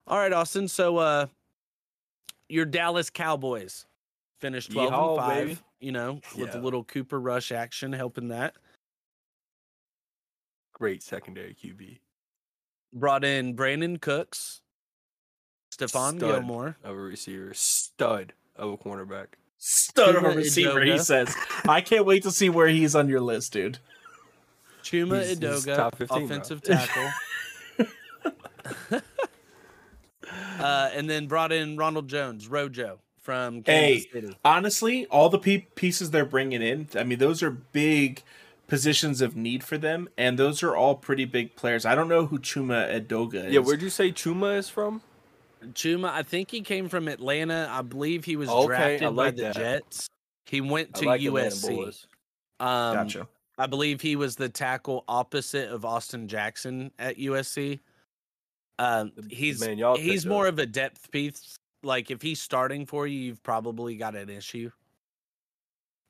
All 0.07 0.17
right, 0.19 0.33
Austin. 0.33 0.69
So 0.69 0.97
uh 0.99 1.27
your 2.49 2.65
Dallas 2.65 3.11
Cowboys 3.11 3.87
finished 4.43 4.73
12 4.73 4.93
Yeehaw, 4.93 5.09
and 5.11 5.17
5, 5.19 5.47
baby. 5.47 5.59
you 5.81 5.93
know, 5.93 6.21
with 6.37 6.55
a 6.55 6.59
little 6.59 6.85
Cooper 6.85 7.19
Rush 7.19 7.53
action 7.53 7.93
helping 7.93 8.29
that. 8.29 8.55
Great 10.75 11.03
secondary 11.03 11.55
QB 11.55 12.01
Brought 12.93 13.25
in 13.25 13.55
Brandin 13.57 14.01
Cooks, 14.01 14.61
Stephon 15.73 16.17
Stud. 16.17 16.21
Gilmore. 16.21 16.77
of 16.85 16.97
a 16.97 17.01
receiver, 17.01 17.55
stud 17.55 18.35
of 18.57 18.73
a 18.73 18.77
cornerback. 18.77 19.29
Stud 19.59 20.17
of 20.17 20.25
a 20.25 20.29
Chuma 20.31 20.37
receiver, 20.37 20.83
he 20.83 20.99
says. 20.99 21.35
I 21.67 21.81
can't 21.81 22.05
wait 22.05 22.25
to 22.25 22.33
see 22.33 22.51
where 22.51 22.67
he's 22.69 22.97
on 22.97 23.09
your 23.09 23.21
list, 23.21 23.53
dude. 23.53 23.79
Chuma 24.83 25.19
He's- 25.25 25.29
he's 25.29 25.39
Idoga, 25.39 25.77
top 25.77 25.97
15, 25.97 26.19
bro. 26.19 26.27
offensive 26.27 26.63
tackle. 26.63 27.11
uh, 30.59 30.91
and 30.93 31.09
then 31.09 31.29
brought 31.29 31.53
in 31.53 31.77
Ronald 31.77 32.09
Jones, 32.09 32.49
Rojo 32.49 32.99
from 33.23 33.63
Kansas 33.63 34.05
Hey, 34.05 34.11
City. 34.21 34.37
honestly, 34.45 35.07
all 35.07 35.29
the 35.29 35.39
pe- 35.39 35.67
pieces 35.75 36.11
they're 36.11 36.25
bringing 36.27 36.61
in, 36.63 36.89
I 36.95 37.05
mean, 37.05 37.19
those 37.19 37.43
are 37.43 37.51
big 37.51 38.23
positions 38.67 39.21
of 39.21 39.37
need 39.37 39.63
for 39.63 39.79
them, 39.79 40.09
and 40.17 40.39
those 40.39 40.63
are 40.63 40.75
all 40.75 40.95
pretty 40.97 41.25
big 41.25 41.55
players. 41.57 41.85
I 41.85 41.95
don't 41.95 42.09
know 42.09 42.27
who 42.27 42.39
Chuma 42.39 42.91
Edoga 42.91 43.47
is. 43.47 43.53
Yeah, 43.53 43.61
where'd 43.61 43.83
you 43.83 43.91
say 43.91 44.11
Chuma 44.13 44.57
is 44.59 44.69
from? 44.69 45.03
Chuma, 45.75 46.11
I 46.11 46.23
think 46.23 46.51
he 46.51 46.61
came 46.63 46.89
from 46.89 47.07
Atlanta. 47.07 47.69
I 47.71 47.83
believe 47.83 48.25
he 48.25 48.37
was 48.37 48.49
Okay, 48.49 48.75
I 48.75 48.99
drafted 48.99 49.17
by 49.17 49.31
the 49.31 49.43
that. 49.43 49.55
Jets. 49.55 50.09
He 50.47 50.61
went 50.61 50.95
to 50.95 51.05
like 51.07 51.21
USC. 51.21 52.05
Um, 52.59 52.95
gotcha. 52.95 53.29
I 53.59 53.67
believe 53.67 54.01
he 54.01 54.17
was 54.17 54.35
the 54.35 54.49
tackle 54.49 55.05
opposite 55.07 55.69
of 55.71 55.85
Austin 55.85 56.27
Jackson 56.27 56.91
at 56.99 57.17
USC. 57.19 57.79
Um, 58.79 59.13
The- 59.15 59.23
the 59.23 59.35
he's 59.35 59.61
man 59.61 59.79
he's 59.97 60.27
more 60.27 60.47
up. 60.49 60.55
of 60.55 60.59
a 60.59 60.67
depth 60.67 61.11
piece. 61.13 61.57
Like 61.83 62.11
if 62.11 62.23
he's 62.23 62.41
starting 62.41 62.87
for 62.87 63.07
you, 63.07 63.19
you've 63.19 63.43
probably 63.43 63.97
got 63.97 64.15
an 64.15 64.29
issue. 64.29 64.71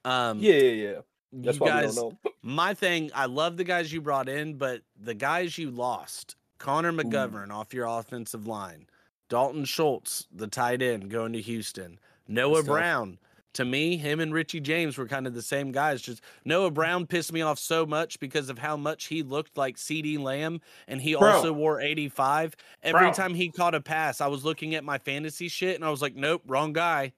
Um, 0.04 0.40
Yeah, 0.40 0.54
yeah, 0.54 0.90
yeah. 0.90 1.00
That's 1.32 1.58
you 1.58 1.66
guys, 1.66 1.94
don't 1.94 2.12
know. 2.24 2.30
my 2.42 2.74
thing, 2.74 3.10
I 3.14 3.26
love 3.26 3.56
the 3.56 3.64
guys 3.64 3.92
you 3.92 4.00
brought 4.00 4.28
in, 4.28 4.54
but 4.54 4.82
the 5.00 5.14
guys 5.14 5.56
you 5.56 5.70
lost, 5.70 6.36
Connor 6.58 6.92
McGovern 6.92 7.50
off 7.50 7.72
your 7.72 7.86
offensive 7.86 8.46
line, 8.46 8.86
Dalton 9.28 9.64
Schultz, 9.64 10.26
the 10.30 10.46
tight 10.46 10.82
end 10.82 11.10
going 11.10 11.32
to 11.32 11.40
Houston, 11.40 11.98
Noah. 12.28 12.62
Brown. 12.62 13.18
To 13.54 13.64
me, 13.64 13.98
him 13.98 14.20
and 14.20 14.32
Richie 14.32 14.60
James 14.60 14.96
were 14.96 15.06
kind 15.06 15.26
of 15.26 15.34
the 15.34 15.42
same 15.42 15.72
guys. 15.72 16.00
Just 16.00 16.22
Noah 16.44 16.70
mm. 16.70 16.74
Brown 16.74 17.06
pissed 17.06 17.32
me 17.32 17.42
off 17.42 17.58
so 17.58 17.84
much 17.84 18.18
because 18.18 18.48
of 18.48 18.58
how 18.58 18.76
much 18.76 19.06
he 19.06 19.22
looked 19.22 19.58
like 19.58 19.76
CeeDee 19.76 20.18
Lamb, 20.18 20.60
and 20.88 21.00
he 21.00 21.14
Bro. 21.14 21.30
also 21.30 21.52
wore 21.52 21.80
85. 21.80 22.56
Every 22.82 23.00
Bro. 23.00 23.12
time 23.12 23.34
he 23.34 23.50
caught 23.50 23.74
a 23.74 23.80
pass, 23.80 24.20
I 24.20 24.26
was 24.28 24.44
looking 24.44 24.74
at 24.74 24.84
my 24.84 24.98
fantasy 24.98 25.48
shit, 25.48 25.74
and 25.74 25.84
I 25.84 25.90
was 25.90 26.00
like, 26.00 26.16
nope, 26.16 26.42
wrong 26.46 26.72
guy. 26.72 27.12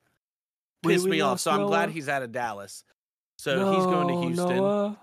Pissed 0.82 1.04
we 1.04 1.12
me 1.12 1.20
off. 1.20 1.40
So 1.40 1.50
I'm 1.50 1.66
glad 1.66 1.90
he's 1.90 2.08
out 2.08 2.22
of 2.22 2.32
Dallas. 2.32 2.84
So 3.38 3.72
he's 3.72 3.84
going 3.84 4.08
to 4.08 4.26
Houston. 4.26 4.56
Noah. 4.56 4.98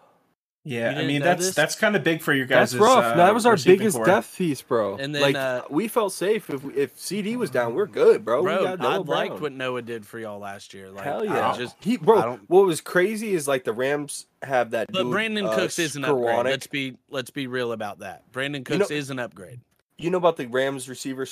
Yeah, 0.64 0.94
I 0.96 1.06
mean 1.08 1.22
that's 1.24 1.48
this? 1.48 1.56
that's 1.56 1.76
kind 1.76 1.96
of 1.96 2.04
big 2.04 2.22
for 2.22 2.34
your 2.34 2.46
guys. 2.46 2.72
That's 2.72 2.82
rough. 2.82 3.04
Uh, 3.04 3.16
that 3.18 3.34
was 3.34 3.48
our 3.48 3.58
biggest 3.58 3.96
core. 3.98 4.06
death 4.06 4.36
piece, 4.38 4.62
bro. 4.62 4.96
And 4.96 5.16
then, 5.16 5.22
like 5.24 5.36
uh, 5.36 5.64
we 5.72 5.88
felt 5.88 6.14
safe 6.14 6.52
if 6.52 6.64
if 6.78 6.96
CeeDee 6.96 7.36
was 7.36 7.50
down, 7.50 7.74
we're 7.74 7.88
good, 7.88 8.24
bro. 8.24 8.44
Bro, 8.44 8.60
we 8.60 8.78
got 8.78 8.82
I 8.82 8.98
liked 8.98 9.42
what 9.42 9.54
Noah 9.54 9.82
did 9.82 10.06
for 10.06 10.20
y'all 10.20 10.38
last 10.38 10.76
year. 10.76 10.92
Like, 10.92 11.04
Hell 11.04 11.22
I 11.24 11.34
yeah, 11.34 11.58
just, 11.58 11.76
he 11.80 11.96
I 11.96 11.98
bro. 11.98 12.22
don't- 12.22 12.50
What 12.50 12.68
was 12.68 12.80
crazy 12.80 13.34
is 13.34 13.48
like 13.48 13.64
the 13.64 13.74
Rams 13.74 14.28
have 14.44 14.70
that. 14.72 14.92
but 14.92 15.02
dude, 15.04 15.14
Brandin 15.14 15.48
uh, 15.50 15.56
Cooks 15.56 15.80
is 15.80 15.96
an 15.96 16.06
upgrade. 16.06 16.26
Skowronek. 16.28 16.44
Let's 16.46 16.68
be 16.68 16.98
let's 17.10 17.32
be 17.32 17.48
real 17.48 17.72
about 17.72 18.00
that. 18.00 18.32
Brandin 18.32 18.70
You 18.70 18.78
know- 18.78 18.86
Cooks 18.86 18.92
is 18.92 19.10
an 19.10 19.18
upgrade. 19.18 19.62
You 19.98 20.12
know 20.12 20.18
about 20.18 20.38
the 20.38 20.46
Rams 20.46 20.88
receiver 20.88 21.26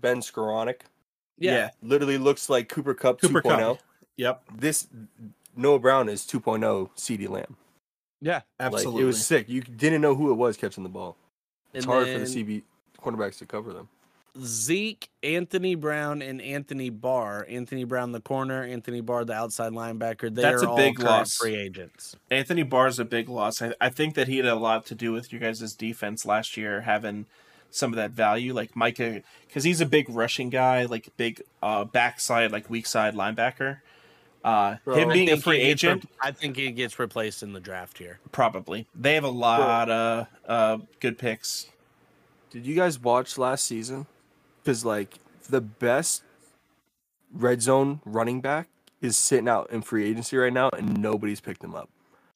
Ben 0.00 0.20
Skowronek? 0.20 0.80
Yeah, 1.38 1.70
Literally 1.82 2.18
looks 2.18 2.48
like 2.48 2.68
Cooper 2.68 2.94
Kupp 2.94 3.20
Cooper 3.20 3.42
2.0. 3.42 3.58
Kupp. 3.58 3.78
Yep, 4.16 4.42
This 4.56 4.86
Noah 5.56 5.78
Brown 5.78 6.08
is 6.08 6.22
2.0 6.22 6.90
CeeDee 6.96 7.28
Lamb. 7.28 7.56
Yeah. 8.22 8.40
absolutely. 8.58 8.92
Like, 8.94 9.02
it 9.02 9.06
was 9.06 9.26
sick. 9.26 9.48
You 9.48 9.60
didn't 9.60 10.00
know 10.00 10.14
who 10.14 10.30
it 10.30 10.34
was 10.34 10.56
catching 10.56 10.82
the 10.82 10.88
ball. 10.88 11.16
It's 11.74 11.84
And 11.84 11.92
hard 11.92 12.06
for 12.06 12.18
the 12.18 12.24
CB 12.24 12.62
cornerbacks 13.02 13.38
to 13.38 13.46
cover 13.46 13.72
them. 13.72 13.88
Zeke, 14.40 15.10
Anthony 15.22 15.74
Brown, 15.74 16.22
and 16.22 16.40
Anthony 16.40 16.88
Barr. 16.88 17.46
Anthony 17.50 17.84
Brown, 17.84 18.12
the 18.12 18.20
corner. 18.20 18.62
Anthony 18.62 19.02
Barr, 19.02 19.26
the 19.26 19.34
outside 19.34 19.72
linebacker. 19.72 20.34
They 20.34 20.40
That's 20.40 20.62
are 20.62 20.66
a 20.66 20.70
all 20.70 20.76
big 20.76 20.98
loss. 21.00 21.34
free 21.36 21.54
agents. 21.54 22.16
Anthony 22.30 22.62
Barr 22.62 22.86
is 22.86 22.98
a 22.98 23.04
big 23.04 23.28
loss. 23.28 23.60
I, 23.60 23.74
I 23.78 23.90
think 23.90 24.14
that 24.14 24.28
he 24.28 24.38
had 24.38 24.46
a 24.46 24.54
lot 24.54 24.86
to 24.86 24.94
do 24.94 25.12
with 25.12 25.32
your 25.32 25.40
guys' 25.40 25.74
defense 25.74 26.24
last 26.24 26.56
year, 26.56 26.82
having 26.82 27.26
some 27.70 27.92
of 27.92 27.96
that 27.96 28.12
value, 28.12 28.54
like 28.54 28.74
Micah, 28.74 29.22
because 29.46 29.64
he's 29.64 29.82
a 29.82 29.86
big 29.86 30.08
rushing 30.08 30.48
guy, 30.48 30.84
like 30.84 31.10
big 31.18 31.42
uh, 31.62 31.84
backside, 31.84 32.52
like 32.52 32.70
weak 32.70 32.86
side 32.86 33.14
linebacker. 33.14 33.80
Uh, 34.44 34.76
Bro, 34.84 34.96
him 34.96 35.08
being 35.10 35.30
a 35.30 35.36
free 35.36 35.58
gets 35.58 35.82
re- 35.84 35.90
agent, 35.90 36.10
I 36.20 36.32
think 36.32 36.56
he 36.56 36.70
gets 36.72 36.98
replaced 36.98 37.42
in 37.42 37.52
the 37.52 37.60
draft 37.60 37.98
here. 37.98 38.18
probably. 38.32 38.86
They 38.94 39.14
have 39.14 39.24
a 39.24 39.28
lot 39.30 39.88
of 39.90 40.26
uh, 40.46 40.78
good 41.00 41.18
picks. 41.18 41.66
Did 42.50 42.66
you 42.66 42.74
guys 42.74 42.98
watch 42.98 43.38
last 43.38 43.64
season? 43.64 44.06
Because 44.62 44.84
like 44.84 45.18
the 45.48 45.60
best 45.60 46.22
red 47.32 47.62
zone 47.62 48.00
running 48.04 48.40
back 48.40 48.68
is 49.00 49.16
sitting 49.16 49.48
out 49.48 49.70
in 49.70 49.82
free 49.82 50.08
agency 50.08 50.36
right 50.36 50.52
now, 50.52 50.70
and 50.76 51.00
nobody's 51.00 51.40
picked 51.40 51.62
him 51.62 51.74
up. 51.74 51.88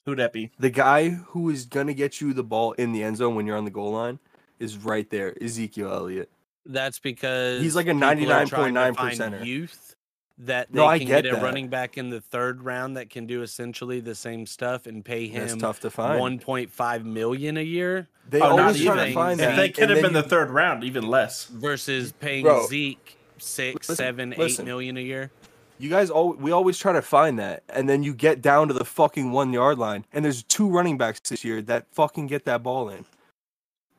Who'd 0.04 0.18
that 0.18 0.32
be? 0.32 0.52
The 0.58 0.70
guy 0.70 1.10
who 1.10 1.50
is 1.50 1.66
gonna 1.66 1.94
get 1.94 2.20
you 2.20 2.32
the 2.32 2.44
ball 2.44 2.72
in 2.72 2.92
the 2.92 3.02
end 3.02 3.16
zone 3.16 3.34
when 3.34 3.46
you're 3.46 3.56
on 3.56 3.64
the 3.64 3.70
goal 3.70 3.92
line 3.92 4.20
is 4.58 4.76
right 4.76 5.08
there, 5.10 5.34
Ezekiel 5.42 5.92
Elliott. 5.92 6.30
That's 6.64 6.98
because 6.98 7.60
He's 7.60 7.76
like 7.76 7.86
a 7.86 7.94
people 7.94 8.32
are 8.32 8.46
trying 8.46 8.74
to 8.74 8.80
99.9 8.80 8.96
find 8.96 9.18
percenter. 9.18 9.44
Youth 9.44 9.95
that 10.38 10.70
they 10.70 10.78
No, 10.78 10.86
I 10.86 10.98
can 10.98 11.06
get 11.06 11.24
get, 11.24 11.32
a 11.32 11.36
that. 11.36 11.42
running 11.42 11.68
back 11.68 11.96
in 11.96 12.10
the 12.10 12.20
third 12.20 12.62
round 12.62 12.96
that 12.96 13.08
can 13.10 13.26
do 13.26 13.42
essentially 13.42 14.00
the 14.00 14.14
same 14.14 14.46
stuff 14.46 14.86
and 14.86 15.04
pay 15.04 15.28
That's 15.28 15.52
him 15.54 15.58
tough 15.60 15.80
to 15.80 15.90
find. 15.90 16.20
1.5 16.42 17.04
million 17.04 17.56
a 17.56 17.62
year 17.62 18.08
They 18.28 18.40
Oh, 18.40 18.56
not 18.56 18.60
always 18.60 18.82
try 18.84 18.96
to 18.96 19.02
even. 19.02 19.14
find 19.14 19.40
If 19.40 19.46
that. 19.46 19.50
If 19.52 19.56
they 19.56 19.68
could 19.70 19.88
have 19.90 19.96
then 19.96 20.12
been 20.12 20.12
the 20.12 20.28
third 20.28 20.50
round, 20.50 20.84
even 20.84 21.06
less. 21.06 21.46
versus 21.46 22.12
paying 22.12 22.42
Bro, 22.44 22.66
Zeke 22.66 23.16
six, 23.38 23.88
listen- 23.88 23.96
seven, 23.96 24.32
eight 24.34 24.38
listen. 24.38 24.64
million 24.66 24.96
a 24.96 25.00
year. 25.00 25.30
You 25.78 25.90
guys, 25.90 26.08
all 26.08 26.32
we 26.32 26.52
always 26.52 26.78
try 26.78 26.94
to 26.94 27.02
find 27.02 27.38
that, 27.38 27.62
and 27.68 27.86
then 27.86 28.02
you 28.02 28.14
get 28.14 28.40
down 28.40 28.68
to 28.68 28.74
the 28.74 28.84
fucking 28.86 29.30
one 29.30 29.52
yard 29.52 29.76
line, 29.78 30.06
and 30.10 30.24
there's 30.24 30.42
two 30.42 30.68
running 30.70 30.96
backs 30.96 31.20
this 31.20 31.44
year 31.44 31.60
that 31.62 31.86
fucking 31.92 32.28
get 32.28 32.46
that 32.46 32.62
ball 32.62 32.88
in, 32.88 33.04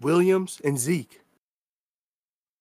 Williams 0.02 0.60
and 0.63 0.78
Zeke. 0.80 1.21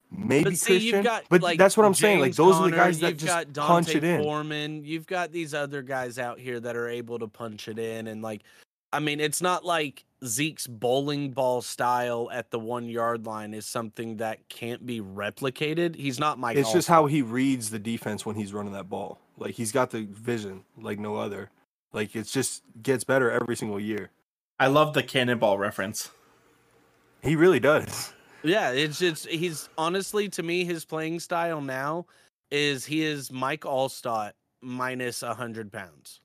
Maybe 0.09 0.45
But 0.45 0.57
see, 0.57 0.73
Christian, 0.73 0.95
you've 0.95 1.03
got 1.03 1.23
but 1.29 1.41
like 1.41 1.59
that's 1.59 1.75
what 1.75 1.85
I'm 1.85 1.93
saying. 1.93 2.19
Like 2.19 2.29
James 2.29 2.37
those 2.37 2.55
are 2.55 2.69
the 2.69 2.75
guys 2.75 2.99
that 2.99 3.17
just 3.17 3.53
got 3.53 3.67
punch 3.67 3.93
it 3.93 4.03
in. 4.03 4.21
Foreman, 4.21 4.85
you've 4.85 5.07
got 5.07 5.31
these 5.31 5.53
other 5.53 5.81
guys 5.81 6.17
out 6.17 6.39
here 6.39 6.59
that 6.59 6.75
are 6.75 6.87
able 6.87 7.19
to 7.19 7.27
punch 7.27 7.67
it 7.67 7.77
in, 7.77 8.07
and 8.07 8.21
like, 8.21 8.43
I 8.93 8.99
mean, 8.99 9.19
it's 9.19 9.41
not 9.41 9.65
like 9.65 10.05
Zeke's 10.25 10.65
bowling 10.65 11.31
ball 11.31 11.61
style 11.61 12.29
at 12.31 12.51
the 12.51 12.59
one 12.59 12.87
yard 12.87 13.25
line 13.25 13.53
is 13.53 13.65
something 13.65 14.17
that 14.17 14.47
can't 14.49 14.85
be 14.85 15.01
replicated. 15.01 15.95
He's 15.95 16.19
not 16.19 16.39
Mike. 16.39 16.57
It's 16.57 16.71
just 16.71 16.87
how 16.87 17.05
he 17.05 17.21
reads 17.21 17.69
the 17.69 17.79
defense 17.79 18.25
when 18.25 18.35
he's 18.35 18.53
running 18.53 18.73
that 18.73 18.89
ball. 18.89 19.19
Like 19.37 19.55
he's 19.55 19.71
got 19.71 19.91
the 19.91 20.07
vision 20.09 20.63
like 20.81 20.99
no 20.99 21.15
other. 21.15 21.51
Like 21.91 22.15
it's 22.15 22.31
just 22.31 22.63
gets 22.81 23.03
better 23.03 23.29
every 23.29 23.55
single 23.55 23.79
year. 23.79 24.09
I 24.59 24.67
love 24.67 24.93
the 24.93 25.03
cannonball 25.03 25.57
reference. 25.57 26.09
He 27.21 27.35
really 27.35 27.59
does. 27.59 28.13
Yeah, 28.43 28.71
it's 28.71 28.99
just 28.99 29.27
he's 29.27 29.69
honestly 29.77 30.29
to 30.29 30.43
me 30.43 30.63
his 30.65 30.85
playing 30.85 31.19
style 31.19 31.61
now 31.61 32.05
is 32.51 32.85
he 32.85 33.03
is 33.03 33.31
Mike 33.31 33.61
Alstott 33.61 34.31
minus 34.61 35.23
a 35.23 35.33
hundred 35.33 35.71
pounds. 35.71 36.21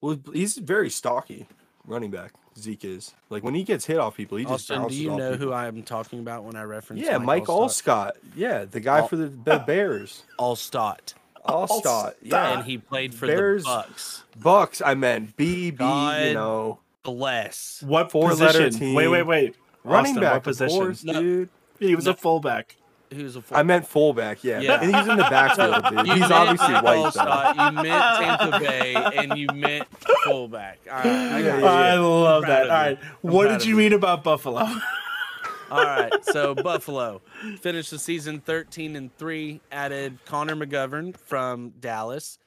Well, 0.00 0.18
he's 0.32 0.56
very 0.58 0.90
stocky 0.90 1.46
running 1.86 2.10
back. 2.10 2.32
Zeke 2.58 2.84
is 2.84 3.14
like 3.28 3.44
when 3.44 3.54
he 3.54 3.62
gets 3.62 3.86
hit 3.86 3.98
off 3.98 4.16
people, 4.16 4.36
he 4.38 4.44
just 4.44 4.70
Austin, 4.70 4.88
do 4.88 4.94
you 4.94 5.10
know 5.16 5.32
people. 5.32 5.48
who 5.48 5.52
I'm 5.52 5.82
talking 5.82 6.18
about 6.18 6.44
when 6.44 6.56
I 6.56 6.62
reference? 6.64 7.02
Yeah, 7.02 7.18
Mike 7.18 7.44
Alstott. 7.44 8.12
Yeah, 8.34 8.64
the 8.64 8.80
guy 8.80 9.00
All- 9.00 9.08
for 9.08 9.16
the, 9.16 9.28
the 9.28 9.58
Bears. 9.66 10.24
Alstott, 10.38 11.14
Alstott. 11.46 12.14
Yeah. 12.22 12.54
and 12.58 12.64
he 12.64 12.78
played 12.78 13.14
for 13.14 13.26
Bears- 13.26 13.62
the 13.62 13.68
Bucks. 13.68 14.24
Bucks, 14.40 14.82
I 14.84 14.94
meant 14.94 15.36
B 15.36 15.70
B, 15.70 15.84
you 15.84 16.34
know. 16.34 16.80
Bless. 17.02 17.82
What 17.86 18.10
Four-letter 18.10 18.58
position? 18.58 18.78
team. 18.78 18.94
Wait, 18.94 19.08
wait, 19.08 19.22
wait. 19.22 19.56
Running 19.84 20.10
Austin, 20.10 20.20
back, 20.22 20.30
what 20.32 20.36
of 20.38 20.42
position? 20.44 20.78
course, 20.78 21.04
No. 21.04 21.20
dude. 21.20 21.48
He 21.78 21.94
was 21.94 22.04
No. 22.06 22.10
a 22.12 22.14
fullback. 22.14 22.76
Who's 23.12 23.34
a 23.36 23.42
I 23.50 23.64
meant 23.64 23.88
fullback, 23.88 24.44
yeah. 24.44 24.60
Yeah. 24.60 24.80
And 24.80 24.94
he's 24.94 25.08
in 25.08 25.16
the 25.16 25.24
backfield, 25.24 25.82
dude. 25.88 26.06
You 26.06 26.12
He's 26.22 26.30
obviously 26.30 26.74
white, 26.74 27.12
though. 27.12 27.20
Alstott, 27.20 27.54
you 27.56 27.82
meant 27.82 28.38
Tampa 28.38 28.58
Bay, 28.60 28.94
and 28.94 29.36
you 29.38 29.48
meant 29.52 29.88
fullback. 30.24 30.78
All 30.88 30.96
right, 30.98 31.06
I 31.06 31.38
Yeah, 31.40 31.60
got 31.60 31.62
yeah. 31.62 31.68
I 31.70 31.94
love 31.96 32.42
that. 32.46 32.62
of 32.66 32.70
All 32.70 32.76
you. 32.76 32.82
right. 32.84 32.98
I'm 33.02 33.30
What 33.32 33.48
did 33.48 33.64
you 33.64 33.70
you. 33.70 33.76
mean 33.78 33.92
about 33.94 34.22
Buffalo? 34.22 34.60
All 35.72 35.84
right, 35.84 36.12
so 36.24 36.54
Buffalo 36.54 37.20
finished 37.60 37.90
the 37.90 37.98
season 37.98 38.40
13 38.40 38.94
and 38.96 39.16
3, 39.18 39.60
added 39.72 40.18
Connor 40.24 40.54
McGovern 40.56 41.16
from 41.16 41.70
Dallas 41.80 42.38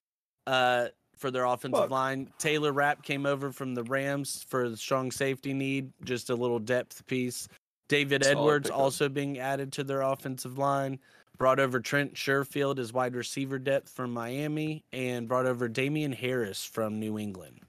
uh, 0.45 0.87
for 1.23 1.31
their 1.31 1.45
offensive 1.45 1.83
Fuck. 1.83 1.89
line. 1.89 2.29
Taylor 2.37 2.73
Rapp 2.73 3.01
came 3.01 3.25
over 3.25 3.49
from 3.53 3.75
the 3.75 3.83
Rams 3.83 4.45
for 4.49 4.67
the 4.67 4.75
strong 4.75 5.09
safety 5.09 5.53
need, 5.53 5.89
just 6.03 6.29
a 6.29 6.35
little 6.35 6.59
depth 6.59 7.07
piece. 7.07 7.47
David 7.87 8.25
Solid 8.25 8.37
Edwards 8.37 8.67
pickup. 8.67 8.77
also 8.81 9.07
being 9.07 9.39
added 9.39 9.71
to 9.73 9.85
their 9.85 10.01
offensive 10.01 10.57
line. 10.57 10.99
Brought 11.37 11.61
over 11.61 11.79
Trent 11.79 12.13
Sherfield 12.15 12.77
as 12.77 12.91
wide 12.91 13.15
receiver 13.15 13.57
depth 13.57 13.87
from 13.89 14.11
Miami, 14.13 14.83
and 14.91 15.25
brought 15.29 15.45
over 15.45 15.69
Damien 15.69 16.11
Harris 16.11 16.65
from 16.65 16.99
New 16.99 17.17
England. 17.17 17.61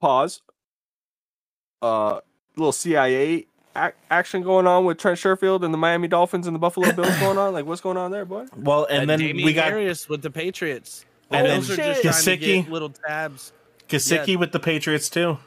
Pause. 0.00 0.40
Uh, 1.82 2.20
little 2.56 2.72
CIA 2.72 3.46
ac- 3.76 3.92
action 4.10 4.42
going 4.42 4.66
on 4.66 4.86
with 4.86 4.96
Trent 4.96 5.18
Sherfield 5.18 5.62
and 5.62 5.74
the 5.74 5.78
Miami 5.78 6.08
Dolphins 6.08 6.46
and 6.46 6.54
the 6.54 6.58
Buffalo 6.58 6.90
Bills 6.92 7.14
going 7.20 7.36
on. 7.36 7.52
Like, 7.52 7.66
what's 7.66 7.82
going 7.82 7.98
on 7.98 8.10
there, 8.10 8.24
boy? 8.24 8.46
Well, 8.56 8.86
and 8.86 9.02
Uh, 9.02 9.06
then 9.06 9.18
Damien 9.18 9.44
we 9.44 9.52
got 9.52 9.72
Harris 9.72 10.08
with 10.08 10.22
the 10.22 10.30
Patriots. 10.30 11.04
The 11.30 11.36
And 11.36 11.46
Bills 11.46 11.68
then 11.68 11.80
are 11.80 11.94
just 11.94 12.02
trying 12.02 12.12
to 12.24 12.36
Gesicki. 12.36 12.62
get 12.64 12.70
little 12.72 12.90
tabs. 12.90 13.52
Gesicki 13.88 14.28
yeah. 14.28 14.36
with 14.36 14.52
the 14.52 14.60
Patriots 14.60 15.08
too. 15.08 15.38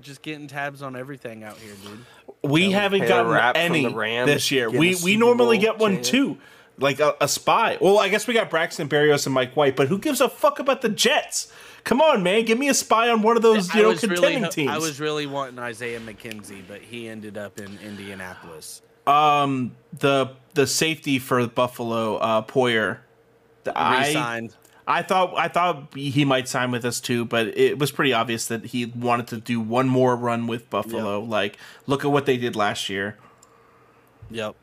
just 0.00 0.22
getting 0.22 0.46
tabs 0.46 0.82
on 0.82 0.96
everything 0.96 1.44
out 1.44 1.56
here, 1.58 1.74
dude. 1.82 2.04
We 2.42 2.66
Yeah, 2.66 2.80
haven't 2.80 3.00
Taylor 3.00 3.08
gotten 3.08 3.32
Rapp 3.32 3.54
from 3.56 3.62
any 3.64 3.84
the 3.84 3.94
Rams 3.94 4.26
this 4.26 4.50
year. 4.50 4.66
getting 4.70 4.80
We 4.80 4.96
we 5.02 5.16
normally 5.16 5.58
get 5.58 5.78
one 5.78 5.96
chance. 5.96 6.08
too, 6.08 6.38
like 6.78 7.00
a, 7.00 7.14
a 7.20 7.28
spy. 7.28 7.76
Well, 7.80 7.98
I 7.98 8.08
guess 8.08 8.26
we 8.26 8.32
got 8.34 8.48
Braxton 8.50 8.88
Berrios 8.88 9.26
and 9.26 9.34
Mike 9.34 9.54
White, 9.56 9.76
but 9.76 9.88
who 9.88 9.98
gives 9.98 10.20
a 10.20 10.28
fuck 10.28 10.58
about 10.58 10.80
the 10.82 10.88
Jets? 10.88 11.52
Come 11.84 12.00
on, 12.02 12.22
man, 12.22 12.44
give 12.44 12.58
me 12.58 12.68
a 12.68 12.74
spy 12.74 13.08
on 13.08 13.22
one 13.22 13.36
of 13.36 13.42
those 13.42 13.72
you 13.74 13.80
I 13.80 13.82
know 13.82 13.88
was 13.90 14.02
really, 14.02 14.14
contending 14.16 14.50
teams. 14.50 14.70
I 14.70 14.78
was 14.78 15.00
really 15.00 15.26
wanting 15.26 15.58
Isaiah 15.58 16.00
McKenzie, 16.00 16.62
but 16.66 16.80
he 16.82 17.08
ended 17.08 17.36
up 17.38 17.58
in 17.58 17.78
Indianapolis. 17.84 18.82
um 19.06 19.76
the 19.98 20.30
the 20.54 20.66
safety 20.66 21.18
for 21.18 21.46
Buffalo, 21.46 22.16
uh, 22.16 22.42
Poyer. 22.42 22.98
I 23.74 24.08
Resigned. 24.08 24.54
I 24.90 25.02
thought 25.02 25.34
I 25.36 25.46
thought 25.46 25.94
he 25.94 26.24
might 26.24 26.48
sign 26.48 26.72
with 26.72 26.84
us 26.84 27.00
too, 27.00 27.24
but 27.24 27.46
it 27.56 27.78
was 27.78 27.92
pretty 27.92 28.12
obvious 28.12 28.48
that 28.48 28.66
he 28.66 28.86
wanted 28.86 29.28
to 29.28 29.36
do 29.36 29.60
one 29.60 29.88
more 29.88 30.16
run 30.16 30.48
with 30.48 30.68
Buffalo. 30.68 31.20
Like, 31.20 31.58
look 31.86 32.04
at 32.04 32.10
what 32.10 32.26
they 32.26 32.36
did 32.36 32.56
last 32.56 32.88
year. 32.88 33.16
Yep. 34.30 34.56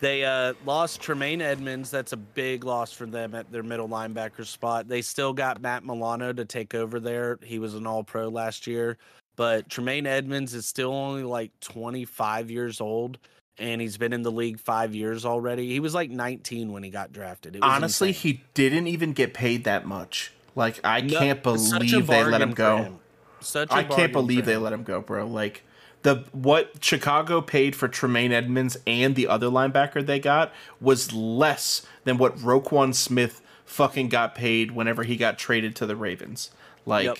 They 0.00 0.24
uh, 0.24 0.54
lost 0.64 1.00
Tremaine 1.00 1.40
Edmunds. 1.40 1.90
That's 1.90 2.12
a 2.12 2.16
big 2.16 2.64
loss 2.64 2.90
for 2.90 3.06
them 3.06 3.34
at 3.34 3.52
their 3.52 3.62
middle 3.62 3.88
linebacker 3.88 4.44
spot. 4.44 4.88
They 4.88 5.02
still 5.02 5.32
got 5.32 5.60
Matt 5.60 5.84
Milano 5.84 6.32
to 6.32 6.44
take 6.44 6.74
over 6.74 6.98
there. 6.98 7.38
He 7.42 7.60
was 7.60 7.74
an 7.74 7.86
all 7.86 8.02
pro 8.02 8.28
last 8.28 8.66
year. 8.66 8.98
But 9.36 9.68
Tremaine 9.68 10.06
Edmunds 10.06 10.52
is 10.52 10.66
still 10.66 10.92
only 10.92 11.22
like 11.22 11.52
25 11.60 12.50
years 12.50 12.80
old, 12.80 13.18
and 13.60 13.80
he's 13.80 13.96
been 13.96 14.12
in 14.12 14.22
the 14.22 14.32
league 14.32 14.58
five 14.58 14.94
years 14.94 15.24
already. 15.24 15.68
He 15.68 15.78
was 15.80 15.94
like 15.94 16.10
19 16.10 16.72
when 16.72 16.82
he 16.82 16.90
got 16.90 17.12
drafted. 17.12 17.54
It 17.56 17.62
was 17.62 17.70
Honestly, 17.70 18.08
insane. 18.08 18.34
he 18.34 18.44
didn't 18.54 18.86
even 18.88 19.12
get 19.12 19.34
paid 19.34 19.64
that 19.64 19.86
much. 19.86 20.32
Like, 20.56 20.80
I 20.82 21.00
No, 21.02 21.18
can't 21.18 21.42
believe 21.42 22.06
they 22.08 22.24
let 22.24 22.40
him 22.42 22.52
go. 22.52 22.76
him. 22.78 22.98
Such 23.40 23.70
a 23.70 23.74
I 23.74 23.84
can't 23.84 24.12
believe 24.12 24.44
they 24.46 24.56
let 24.56 24.72
him 24.72 24.82
go, 24.82 25.00
bro. 25.00 25.26
Like 25.26 25.62
the 26.02 26.24
what 26.32 26.82
Chicago 26.84 27.40
paid 27.40 27.76
for 27.76 27.88
Tremaine 27.88 28.32
Edmunds 28.32 28.76
and 28.86 29.14
the 29.14 29.28
other 29.28 29.46
linebacker 29.48 30.04
they 30.04 30.18
got 30.18 30.52
was 30.80 31.12
less 31.12 31.86
than 32.04 32.18
what 32.18 32.36
Roquan 32.38 32.94
Smith 32.94 33.40
fucking 33.64 34.08
got 34.08 34.34
paid 34.34 34.72
whenever 34.72 35.04
he 35.04 35.16
got 35.16 35.38
traded 35.38 35.76
to 35.76 35.86
the 35.86 35.96
Ravens. 35.96 36.50
Like 36.84 37.04
Yep. 37.06 37.18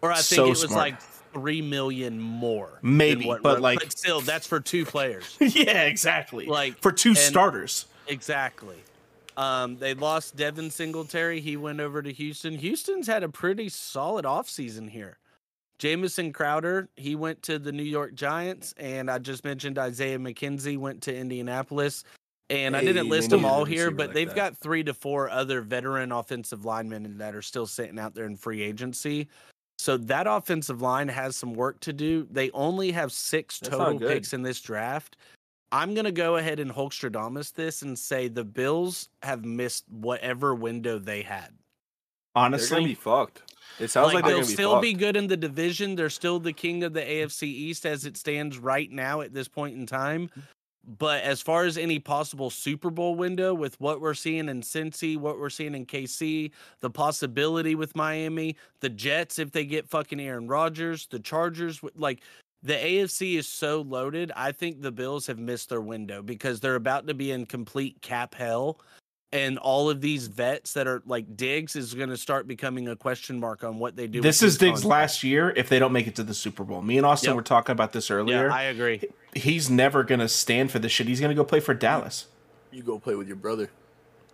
Or 0.00 0.12
I 0.12 0.16
think 0.16 0.24
so 0.24 0.46
it 0.46 0.50
was 0.50 0.60
smart. 0.60 0.76
like 0.76 1.07
three 1.32 1.62
million 1.62 2.20
more. 2.20 2.78
Maybe, 2.82 3.32
but 3.42 3.60
like- 3.60 3.90
still, 3.92 4.20
that's 4.20 4.46
for 4.46 4.60
two 4.60 4.84
players. 4.84 5.36
yeah, 5.40 5.84
exactly. 5.84 6.46
Like, 6.46 6.78
for 6.78 6.92
two 6.92 7.14
starters. 7.14 7.86
exactly. 8.06 8.76
Um, 9.36 9.76
they 9.78 9.94
lost 9.94 10.36
Devin 10.36 10.70
Singletary. 10.70 11.40
He 11.40 11.56
went 11.56 11.78
over 11.78 12.02
to 12.02 12.12
Houston. 12.12 12.56
Houston's 12.56 13.06
had 13.06 13.22
a 13.22 13.28
pretty 13.28 13.68
solid 13.68 14.24
offseason 14.24 14.90
here. 14.90 15.18
Jamison 15.78 16.32
Crowder, 16.32 16.88
he 16.96 17.14
went 17.14 17.40
to 17.42 17.60
the 17.60 17.70
New 17.70 17.84
York 17.84 18.14
Giants, 18.14 18.74
and 18.78 19.08
I 19.08 19.18
just 19.18 19.44
mentioned 19.44 19.78
Isaiah 19.78 20.18
McKenzie 20.18 20.76
went 20.76 21.02
to 21.02 21.16
Indianapolis. 21.16 22.02
And 22.50 22.76
I 22.76 22.80
didn't 22.80 23.10
list 23.10 23.30
them 23.30 23.44
all 23.44 23.64
here, 23.64 23.90
but 23.90 24.08
like 24.08 24.14
they've 24.14 24.28
that. 24.28 24.36
got 24.36 24.56
three 24.56 24.82
to 24.84 24.94
four 24.94 25.28
other 25.28 25.60
veteran 25.60 26.12
offensive 26.12 26.64
linemen 26.64 27.18
that 27.18 27.34
are 27.34 27.42
still 27.42 27.66
sitting 27.66 27.98
out 27.98 28.14
there 28.14 28.24
in 28.24 28.36
free 28.36 28.62
agency. 28.62 29.28
So 29.78 29.96
that 29.96 30.26
offensive 30.26 30.82
line 30.82 31.08
has 31.08 31.36
some 31.36 31.54
work 31.54 31.78
to 31.80 31.92
do. 31.92 32.26
They 32.30 32.50
only 32.50 32.90
have 32.92 33.12
six 33.12 33.60
That's 33.60 33.76
total 33.76 34.00
picks 34.00 34.32
in 34.32 34.42
this 34.42 34.60
draft. 34.60 35.16
I'm 35.70 35.94
gonna 35.94 36.12
go 36.12 36.36
ahead 36.36 36.60
and 36.60 36.70
Hulkstradamus 36.70 37.52
this 37.52 37.82
and 37.82 37.98
say 37.98 38.28
the 38.28 38.44
Bills 38.44 39.08
have 39.22 39.44
missed 39.44 39.84
whatever 39.88 40.54
window 40.54 40.98
they 40.98 41.22
had. 41.22 41.50
They're 42.34 42.44
Honestly, 42.44 42.76
gonna 42.76 42.88
be 42.88 42.94
fucked. 42.94 43.42
It 43.78 43.90
sounds 43.90 44.06
like, 44.06 44.14
like 44.14 44.24
they're 44.24 44.34
they'll 44.36 44.46
be 44.46 44.52
still 44.52 44.72
fucked. 44.72 44.82
be 44.82 44.92
good 44.94 45.16
in 45.16 45.26
the 45.28 45.36
division. 45.36 45.94
They're 45.94 46.10
still 46.10 46.40
the 46.40 46.52
king 46.52 46.82
of 46.82 46.92
the 46.94 47.02
AFC 47.02 47.42
East 47.44 47.86
as 47.86 48.04
it 48.04 48.16
stands 48.16 48.58
right 48.58 48.90
now 48.90 49.20
at 49.20 49.34
this 49.34 49.46
point 49.46 49.76
in 49.76 49.86
time. 49.86 50.30
But 50.96 51.22
as 51.22 51.42
far 51.42 51.64
as 51.64 51.76
any 51.76 51.98
possible 51.98 52.48
Super 52.48 52.88
Bowl 52.88 53.14
window 53.14 53.52
with 53.52 53.78
what 53.78 54.00
we're 54.00 54.14
seeing 54.14 54.48
in 54.48 54.62
Cincy, 54.62 55.18
what 55.18 55.38
we're 55.38 55.50
seeing 55.50 55.74
in 55.74 55.84
KC, 55.84 56.50
the 56.80 56.88
possibility 56.88 57.74
with 57.74 57.94
Miami, 57.94 58.56
the 58.80 58.88
Jets 58.88 59.38
if 59.38 59.52
they 59.52 59.66
get 59.66 59.86
fucking 59.86 60.18
Aaron 60.18 60.48
Rodgers, 60.48 61.06
the 61.06 61.18
Chargers, 61.18 61.82
like 61.94 62.22
the 62.62 62.72
AFC 62.72 63.36
is 63.36 63.46
so 63.46 63.82
loaded. 63.82 64.32
I 64.34 64.50
think 64.50 64.80
the 64.80 64.90
Bills 64.90 65.26
have 65.26 65.38
missed 65.38 65.68
their 65.68 65.82
window 65.82 66.22
because 66.22 66.58
they're 66.58 66.74
about 66.74 67.06
to 67.08 67.14
be 67.14 67.32
in 67.32 67.44
complete 67.44 68.00
cap 68.00 68.34
hell. 68.34 68.80
And 69.30 69.58
all 69.58 69.90
of 69.90 70.00
these 70.00 70.26
vets 70.26 70.72
that 70.72 70.86
are 70.86 71.02
like 71.04 71.36
Diggs 71.36 71.76
is 71.76 71.92
going 71.92 72.08
to 72.08 72.16
start 72.16 72.48
becoming 72.48 72.88
a 72.88 72.96
question 72.96 73.38
mark 73.38 73.62
on 73.62 73.78
what 73.78 73.94
they 73.94 74.06
do. 74.06 74.22
this 74.22 74.36
is 74.36 74.52
his 74.52 74.58
Diggs 74.58 74.80
contract. 74.80 75.00
last 75.02 75.22
year 75.24 75.52
if 75.54 75.68
they 75.68 75.78
don't 75.78 75.92
make 75.92 76.06
it 76.06 76.16
to 76.16 76.22
the 76.22 76.32
Super 76.32 76.64
Bowl. 76.64 76.80
Me 76.80 76.96
and 76.96 77.04
Austin 77.04 77.28
Yep. 77.30 77.36
were 77.36 77.42
talking 77.42 77.72
about 77.74 77.92
this 77.92 78.10
earlier. 78.10 78.46
Yeah, 78.48 78.54
I 78.54 78.62
agree. 78.62 79.02
He's 79.34 79.68
never 79.68 80.02
going 80.02 80.20
to 80.20 80.28
stand 80.28 80.70
for 80.70 80.78
this 80.78 80.92
shit. 80.92 81.06
He's 81.08 81.20
going 81.20 81.28
to 81.28 81.34
go 81.34 81.44
play 81.44 81.60
for 81.60 81.74
Dallas. 81.74 82.26
You 82.70 82.82
go 82.82 82.98
play 82.98 83.14
with 83.16 83.26
your 83.26 83.36
brother. 83.36 83.68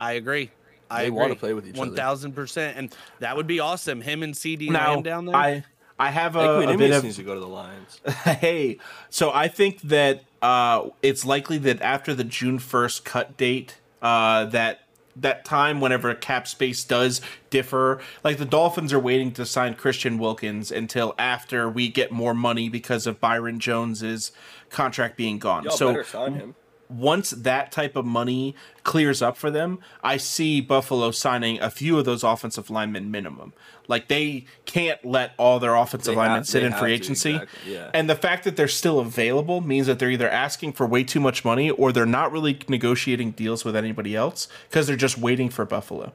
I 0.01 0.12
agree. 0.12 0.51
I 0.90 1.03
They 1.03 1.07
agree. 1.09 1.18
wanna 1.18 1.34
play 1.36 1.55
with 1.55 1.66
each 1.66 1.72
other. 1.74 1.78
One 1.88 1.97
thousand 1.97 2.32
percent, 2.34 2.76
and 2.76 2.95
that 3.20 3.36
would 3.36 3.47
be 3.47 3.59
awesome. 3.59 4.01
Him 4.01 4.22
and 4.22 4.34
CeeDee 4.34 4.70
Now, 4.70 4.95
Lamb 4.95 5.03
down 5.03 5.24
there. 5.24 5.34
I 5.34 5.64
I 5.99 6.11
have 6.11 6.36
a, 6.36 6.38
a 6.59 6.61
bit 6.61 6.68
Equanimeous 6.78 6.97
of 6.99 7.05
needs 7.05 7.16
to 7.16 7.22
go 7.22 7.34
to 7.34 7.40
the 7.40 7.47
Lions. 7.49 8.01
hey, 8.24 8.78
so 9.09 9.32
I 9.32 9.49
think 9.49 9.80
that 9.82 10.24
uh, 10.42 10.88
it's 11.03 11.24
likely 11.24 11.59
that 11.59 11.80
after 11.80 12.12
the 12.14 12.22
June 12.24 12.59
first 12.59 13.05
cut 13.05 13.36
date, 13.36 13.78
uh, 14.03 14.45
that 14.47 14.80
that 15.17 15.45
time 15.45 15.81
whenever 15.81 16.15
cap 16.15 16.47
space 16.49 16.85
does 16.85 17.21
differ, 17.51 18.01
like 18.23 18.39
the 18.39 18.45
Dolphins 18.45 18.93
are 18.93 18.99
waiting 18.99 19.33
to 19.33 19.47
sign 19.47 19.75
Christian 19.75 20.19
Wilkins 20.19 20.71
until 20.73 21.15
after 21.19 21.69
we 21.69 21.89
get 21.89 22.11
more 22.11 22.35
money 22.35 22.69
because 22.69 23.07
of 23.07 23.21
Byron 23.21 23.61
Jones's 23.61 24.33
contract 24.71 25.17
being 25.17 25.39
gone. 25.39 25.65
Y'all 25.65 25.77
so 25.77 25.89
better 25.89 26.05
sign 26.05 26.35
him. 26.35 26.55
Once 26.95 27.30
that 27.30 27.72
type 27.72 27.97
of 27.97 28.05
money 28.05 28.55
clears 28.82 29.20
up 29.22 29.36
for 29.36 29.51
them, 29.51 29.78
I 30.03 30.16
see 30.16 30.61
Buffalo 30.61 31.11
signing 31.11 31.61
a 31.61 31.70
few 31.70 31.99
of 31.99 32.05
those 32.05 32.22
offensive 32.22 32.70
linemen 32.70 33.11
minimum. 33.11 33.53
Like 33.88 34.09
they 34.09 34.45
can't 34.64 35.05
let 35.05 35.32
all 35.36 35.59
their 35.59 35.74
offensive 35.74 36.14
They 36.14 36.16
linemen 36.16 36.38
have- 36.38 36.47
sit 36.47 36.62
in 36.62 36.72
free 36.72 36.90
to, 36.90 36.95
agency. 36.95 37.30
exactly, 37.34 37.74
yeah. 37.74 37.90
And 37.92 38.09
the 38.09 38.14
fact 38.16 38.45
that 38.45 38.57
they're 38.57 38.68
still 38.68 39.01
available 39.01 39.61
means 39.61 39.86
that 39.86 39.99
they're 39.99 40.11
either 40.11 40.28
asking 40.30 40.72
for 40.74 40.86
way 40.86 41.05
too 41.05 41.20
much 41.20 41.45
money 41.45 41.70
or 41.70 41.92
they're 41.92 42.07
not 42.07 42.32
really 42.32 42.59
negotiating 42.68 43.32
deals 43.32 43.64
with 43.64 43.76
anybody 43.76 44.14
else 44.16 44.49
because 44.70 44.86
they're 44.86 44.97
just 44.97 45.18
waiting 45.18 45.51
for 45.51 45.64
Buffalo. 45.64 46.12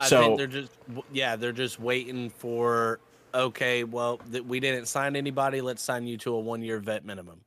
I 0.00 0.06
so 0.08 0.20
think 0.22 0.38
they're 0.38 0.46
just 0.46 0.72
yeah, 1.12 1.36
they're 1.36 1.52
just 1.52 1.78
waiting 1.80 2.30
for 2.30 3.00
okay, 3.34 3.84
well, 3.84 4.18
th- 4.30 4.44
we 4.44 4.58
didn't 4.60 4.86
sign 4.86 5.14
anybody. 5.14 5.60
Let's 5.60 5.82
sign 5.82 6.06
you 6.06 6.16
to 6.18 6.34
a 6.34 6.40
one 6.40 6.62
year 6.62 6.78
vet 6.78 7.04
minimum. 7.04 7.40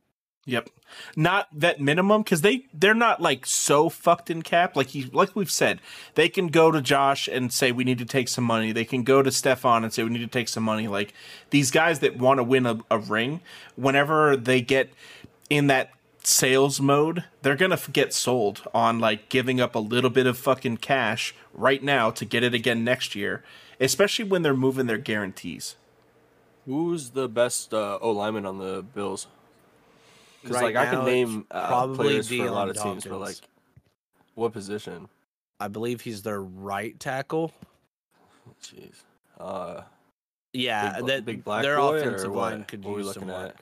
Yep. 0.46 0.70
Not 1.16 1.48
that 1.54 1.80
minimum 1.80 2.22
because 2.22 2.42
they 2.42 2.66
they're 2.74 2.94
not 2.94 3.22
like 3.22 3.46
so 3.46 3.90
fucked 3.90 4.30
in 4.30 4.42
cap. 4.42 4.76
Like 4.76 4.94
you 4.94 5.10
like 5.14 5.36
we've 5.36 5.50
said, 5.50 5.80
they 6.16 6.28
can 6.28 6.48
go 6.48 6.70
to 6.70 6.82
Josh 6.82 7.28
and 7.28 7.52
say 7.52 7.72
we 7.72 7.86
need 7.86 7.98
to 8.00 8.06
take 8.06 8.28
some 8.28 8.44
money. 8.44 8.72
They 8.72 8.84
can 8.86 9.04
go 9.04 9.22
to 9.22 9.30
Stefon 9.30 9.84
and 9.84 9.94
say 9.94 10.04
we 10.04 10.10
need 10.10 10.20
to 10.20 10.28
take 10.28 10.50
some 10.50 10.64
money. 10.64 10.88
Like 10.88 11.14
these 11.50 11.72
guys 11.72 12.00
that 12.00 12.18
want 12.18 12.40
to 12.40 12.44
win 12.44 12.66
a, 12.66 12.80
a 12.92 13.00
ring, 13.00 13.40
whenever 13.76 14.36
they 14.36 14.62
get 14.62 14.92
in 15.50 15.68
that 15.68 15.92
sales 16.24 16.82
mode, 16.82 17.24
they're 17.42 17.56
gonna 17.56 17.80
get 17.92 18.14
sold 18.14 18.64
on 18.74 19.00
like 19.00 19.30
giving 19.30 19.62
up 19.62 19.76
a 19.76 19.80
little 19.80 20.10
bit 20.10 20.28
of 20.28 20.38
fucking 20.38 20.78
cash 20.78 21.34
right 21.54 21.82
now 21.82 22.12
to 22.12 22.26
get 22.26 22.44
it 22.44 22.54
again 22.54 22.84
next 22.84 23.16
year. 23.16 23.44
Especially 23.80 24.26
when 24.26 24.42
they're 24.42 24.54
moving 24.54 24.88
their 24.88 24.98
guarantees. 24.98 25.78
Who's 26.66 27.12
the 27.12 27.28
best 27.28 27.74
uh, 27.74 27.98
O 28.02 28.12
lineman 28.12 28.46
on 28.46 28.58
the 28.58 28.84
Bills? 28.84 29.28
Because 30.44 30.58
Right 30.62 30.76
like 30.76 30.88
I 30.88 30.92
can 30.94 31.06
name 31.06 31.46
uh, 31.52 31.68
probably 31.68 31.96
players 31.96 32.28
for 32.28 32.36
a 32.36 32.52
lot 32.52 32.68
Deion 32.68 32.72
of 32.72 32.84
teams, 32.84 33.06
but 33.06 33.20
like 33.20 33.38
what 34.36 34.52
position? 34.54 35.08
I 35.60 35.70
believe 35.70 36.02
he's 36.02 36.22
their 36.24 36.42
right 36.42 37.00
tackle. 37.00 37.52
Jeez. 38.62 38.96
Uh, 39.40 39.82
Yeah, 40.52 40.92
Big 40.96 41.00
bl- 41.02 41.08
that 41.08 41.26
big 41.26 41.44
black 41.44 41.64
their 41.64 41.80
offensive 41.80 42.32
what? 42.32 42.52
line 42.52 42.64
could 42.66 42.84
What 42.84 42.92
are 42.92 42.96
we 42.96 43.04
use 43.04 43.14
some 43.14 43.28
looking 43.28 43.36
at? 43.42 43.48
work. 43.48 43.56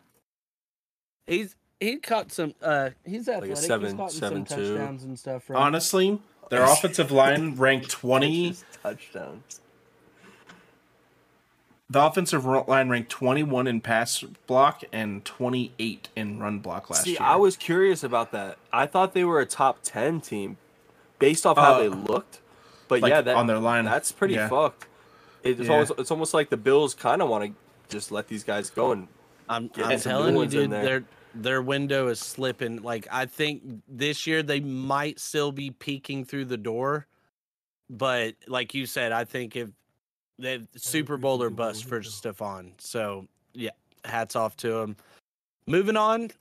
He's 1.28 1.56
he 1.80 1.98
caught 1.98 2.32
some. 2.32 2.54
uh 2.62 2.90
He's 3.06 3.28
a 3.28 3.34
athletic. 3.36 3.58
seven- 3.58 3.88
he's 3.90 3.96
caught 3.98 4.12
seven, 4.12 4.46
some 4.48 4.58
two. 4.58 4.76
touchdowns 4.76 5.04
and 5.04 5.20
stuff. 5.20 5.50
Right? 5.50 5.60
Honestly, 5.60 6.20
their 6.50 6.64
offensive 6.72 7.12
line 7.12 7.56
ranked 7.56 7.90
twenty. 7.92 8.56
Touchdowns. 8.82 9.62
The 11.92 12.02
offensive 12.06 12.46
line 12.46 12.88
ranked 12.88 13.10
21 13.12 13.68
in 13.68 13.82
pass 13.82 14.24
block 14.48 14.82
and 14.94 15.26
28 15.26 16.08
in 16.16 16.40
run 16.40 16.60
block 16.60 16.90
last 16.90 17.04
See, 17.04 17.12
year. 17.12 17.20
I 17.22 17.36
was 17.36 17.58
curious 17.58 18.02
about 18.02 18.32
that. 18.32 18.58
I 18.72 18.86
thought 18.86 19.14
they 19.14 19.26
were 19.26 19.42
a 19.42 19.46
top 19.46 19.80
ten 19.84 20.22
team, 20.22 20.56
based 21.20 21.46
off 21.46 21.58
how 21.58 21.74
Uh, 21.74 21.80
they 21.80 21.90
looked. 21.90 22.40
But 22.88 23.02
like, 23.02 23.10
yeah, 23.10 23.20
that, 23.20 23.36
on 23.36 23.48
their 23.48 23.60
line. 23.60 23.84
that's 23.84 24.10
pretty 24.14 24.36
Yeah. 24.36 24.48
fucked. 24.48 24.88
It's 25.44 25.60
Yeah. 25.60 25.72
almost 25.74 25.92
it's 25.98 26.12
almost 26.12 26.34
like 26.34 26.50
the 26.50 26.56
Bills 26.56 26.94
kind 26.94 27.22
of 27.22 27.28
want 27.28 27.44
to 27.46 27.54
just 27.94 28.10
let 28.10 28.30
these 28.30 28.46
guys 28.46 28.70
go 28.70 28.94
and 28.94 29.10
I'm, 29.50 29.68
Get 29.68 29.86
I'm 29.86 29.98
some 30.00 30.12
telling 30.12 30.36
you, 30.36 30.42
in 30.44 30.50
dude, 30.50 30.72
there. 30.72 30.84
their 30.86 31.04
their 31.34 31.62
window 31.62 32.08
is 32.08 32.22
slipping. 32.22 32.82
Like 32.84 33.06
I 33.12 33.26
think 33.26 33.64
this 33.90 34.26
year 34.26 34.44
they 34.44 34.62
might 34.62 35.20
still 35.20 35.52
be 35.52 35.72
peeking 35.72 36.24
through 36.24 36.46
the 36.46 36.58
door, 36.58 37.08
but 37.90 38.36
like 38.48 38.74
you 38.74 38.86
said, 38.86 39.12
I 39.12 39.26
think 39.26 39.58
if 39.58 39.70
the 40.42 40.68
Super 40.76 41.18
Bowl 41.18 41.42
or 41.42 41.50
bust 41.50 41.86
for 41.86 42.02
Stefon. 42.02 42.72
So 42.80 43.28
yeah, 43.54 43.72
hats 44.06 44.36
off 44.36 44.58
to 44.58 44.78
him. 44.80 44.96
Moving 45.68 45.96
on, 45.98 46.32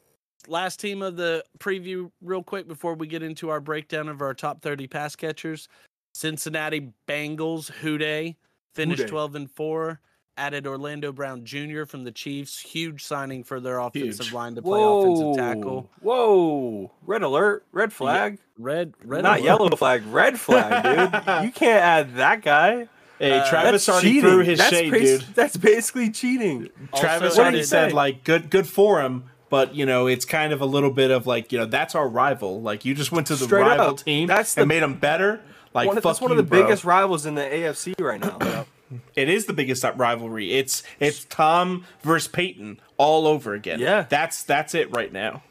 last 0.48 0.80
team 0.80 1.02
of 1.02 1.16
the 1.16 1.44
preview, 1.58 2.10
real 2.22 2.42
quick 2.42 2.66
before 2.66 2.94
we 2.94 3.06
get 3.06 3.22
into 3.22 3.50
our 3.50 3.60
breakdown 3.60 4.08
of 4.08 4.20
our 4.22 4.34
top 4.34 4.62
30 4.62 4.86
pass 4.86 5.14
catchers. 5.14 5.68
Cincinnati 6.14 6.92
Bengals, 7.06 7.70
Who 7.70 7.98
Dey, 7.98 8.36
finished 8.74 9.02
Who 9.02 9.06
Dey. 9.06 9.10
12 9.10 9.34
and 9.36 9.50
4. 9.50 10.00
Added 10.36 10.66
Orlando 10.66 11.12
Brown 11.12 11.44
Jr. 11.44 11.84
from 11.84 12.02
the 12.02 12.10
Chiefs. 12.10 12.58
Huge 12.58 13.04
signing 13.04 13.44
for 13.44 13.60
their 13.60 13.78
offensive 13.78 14.24
Huge. 14.26 14.32
line 14.32 14.54
to 14.54 14.62
play 14.62 14.70
whoa, 14.80 15.02
offensive 15.02 15.36
tackle. 15.44 15.90
Whoa, 16.00 16.90
red 17.04 17.22
alert, 17.22 17.66
red 17.72 17.92
flag, 17.92 18.38
Red, 18.58 18.94
red, 19.04 19.22
not 19.22 19.40
alert. 19.40 19.44
yellow 19.44 19.76
flag, 19.76 20.02
red 20.06 20.40
flag, 20.40 20.82
dude. 20.82 21.22
You 21.44 21.52
can't 21.52 21.82
add 21.84 22.14
that 22.16 22.40
guy. 22.40 22.88
Hey, 23.20 23.38
uh, 23.38 23.48
Travis 23.48 23.88
already 23.88 24.08
cheating. 24.14 24.22
threw 24.22 24.38
his 24.42 24.58
that's 24.58 24.70
shade, 24.70 24.90
bas- 24.90 25.20
dude. 25.20 25.34
That's 25.36 25.56
basically 25.56 26.10
cheating. 26.10 26.68
Travis 26.96 27.30
Also 27.32 27.42
already 27.42 27.62
said 27.62 27.92
like 27.92 28.24
good 28.24 28.50
good 28.50 28.66
for 28.66 29.00
him, 29.00 29.24
but 29.48 29.74
you 29.74 29.86
know, 29.86 30.06
it's 30.08 30.24
kind 30.24 30.52
of 30.52 30.60
a 30.60 30.66
little 30.66 30.90
bit 30.90 31.10
of 31.12 31.26
like, 31.26 31.52
you 31.52 31.58
know, 31.58 31.66
that's 31.66 31.94
our 31.94 32.08
rival. 32.08 32.60
Like 32.60 32.84
you 32.84 32.94
just 32.94 33.12
went 33.12 33.28
to 33.28 33.36
the 33.36 33.44
Straight 33.44 33.62
rival 33.62 33.86
up. 33.90 33.98
team 33.98 34.26
That's 34.26 34.56
and 34.58 34.66
made 34.66 34.82
them 34.82 34.94
better. 34.98 35.40
Like 35.72 35.86
one, 35.86 36.00
that's 36.02 36.20
one 36.20 36.32
of 36.32 36.36
the 36.36 36.42
bro. 36.42 36.62
biggest 36.62 36.84
rivals 36.84 37.26
in 37.26 37.36
the 37.36 37.42
AFC 37.42 37.94
right 38.00 38.20
now. 38.20 38.66
It 39.14 39.28
is 39.28 39.46
the 39.46 39.52
biggest 39.52 39.84
rivalry. 39.84 40.52
It's 40.54 40.82
it's 40.98 41.24
Tom 41.26 41.84
versus 42.02 42.26
Peyton 42.26 42.80
all 42.96 43.28
over 43.28 43.54
again. 43.54 43.78
Yeah. 43.78 44.06
That's 44.08 44.42
that's 44.42 44.74
it 44.74 44.92
right 44.94 45.12
now. 45.12 45.44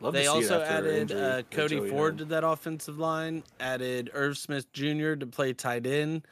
Love 0.00 0.14
They 0.14 0.24
to 0.24 0.30
see 0.30 0.38
it 0.38 0.42
also 0.42 0.60
after 0.62 0.74
added 0.74 1.12
uh, 1.12 1.42
Cody 1.50 1.76
Joey 1.76 1.90
Ford 1.90 2.18
to 2.18 2.24
that 2.26 2.44
offensive 2.44 2.98
line. 2.98 3.42
Added 3.58 4.10
Irv 4.14 4.38
Smith 4.38 4.72
Jr. 4.72 5.14
to 5.14 5.26
play 5.26 5.52
tight 5.52 5.86
end. 5.86 6.22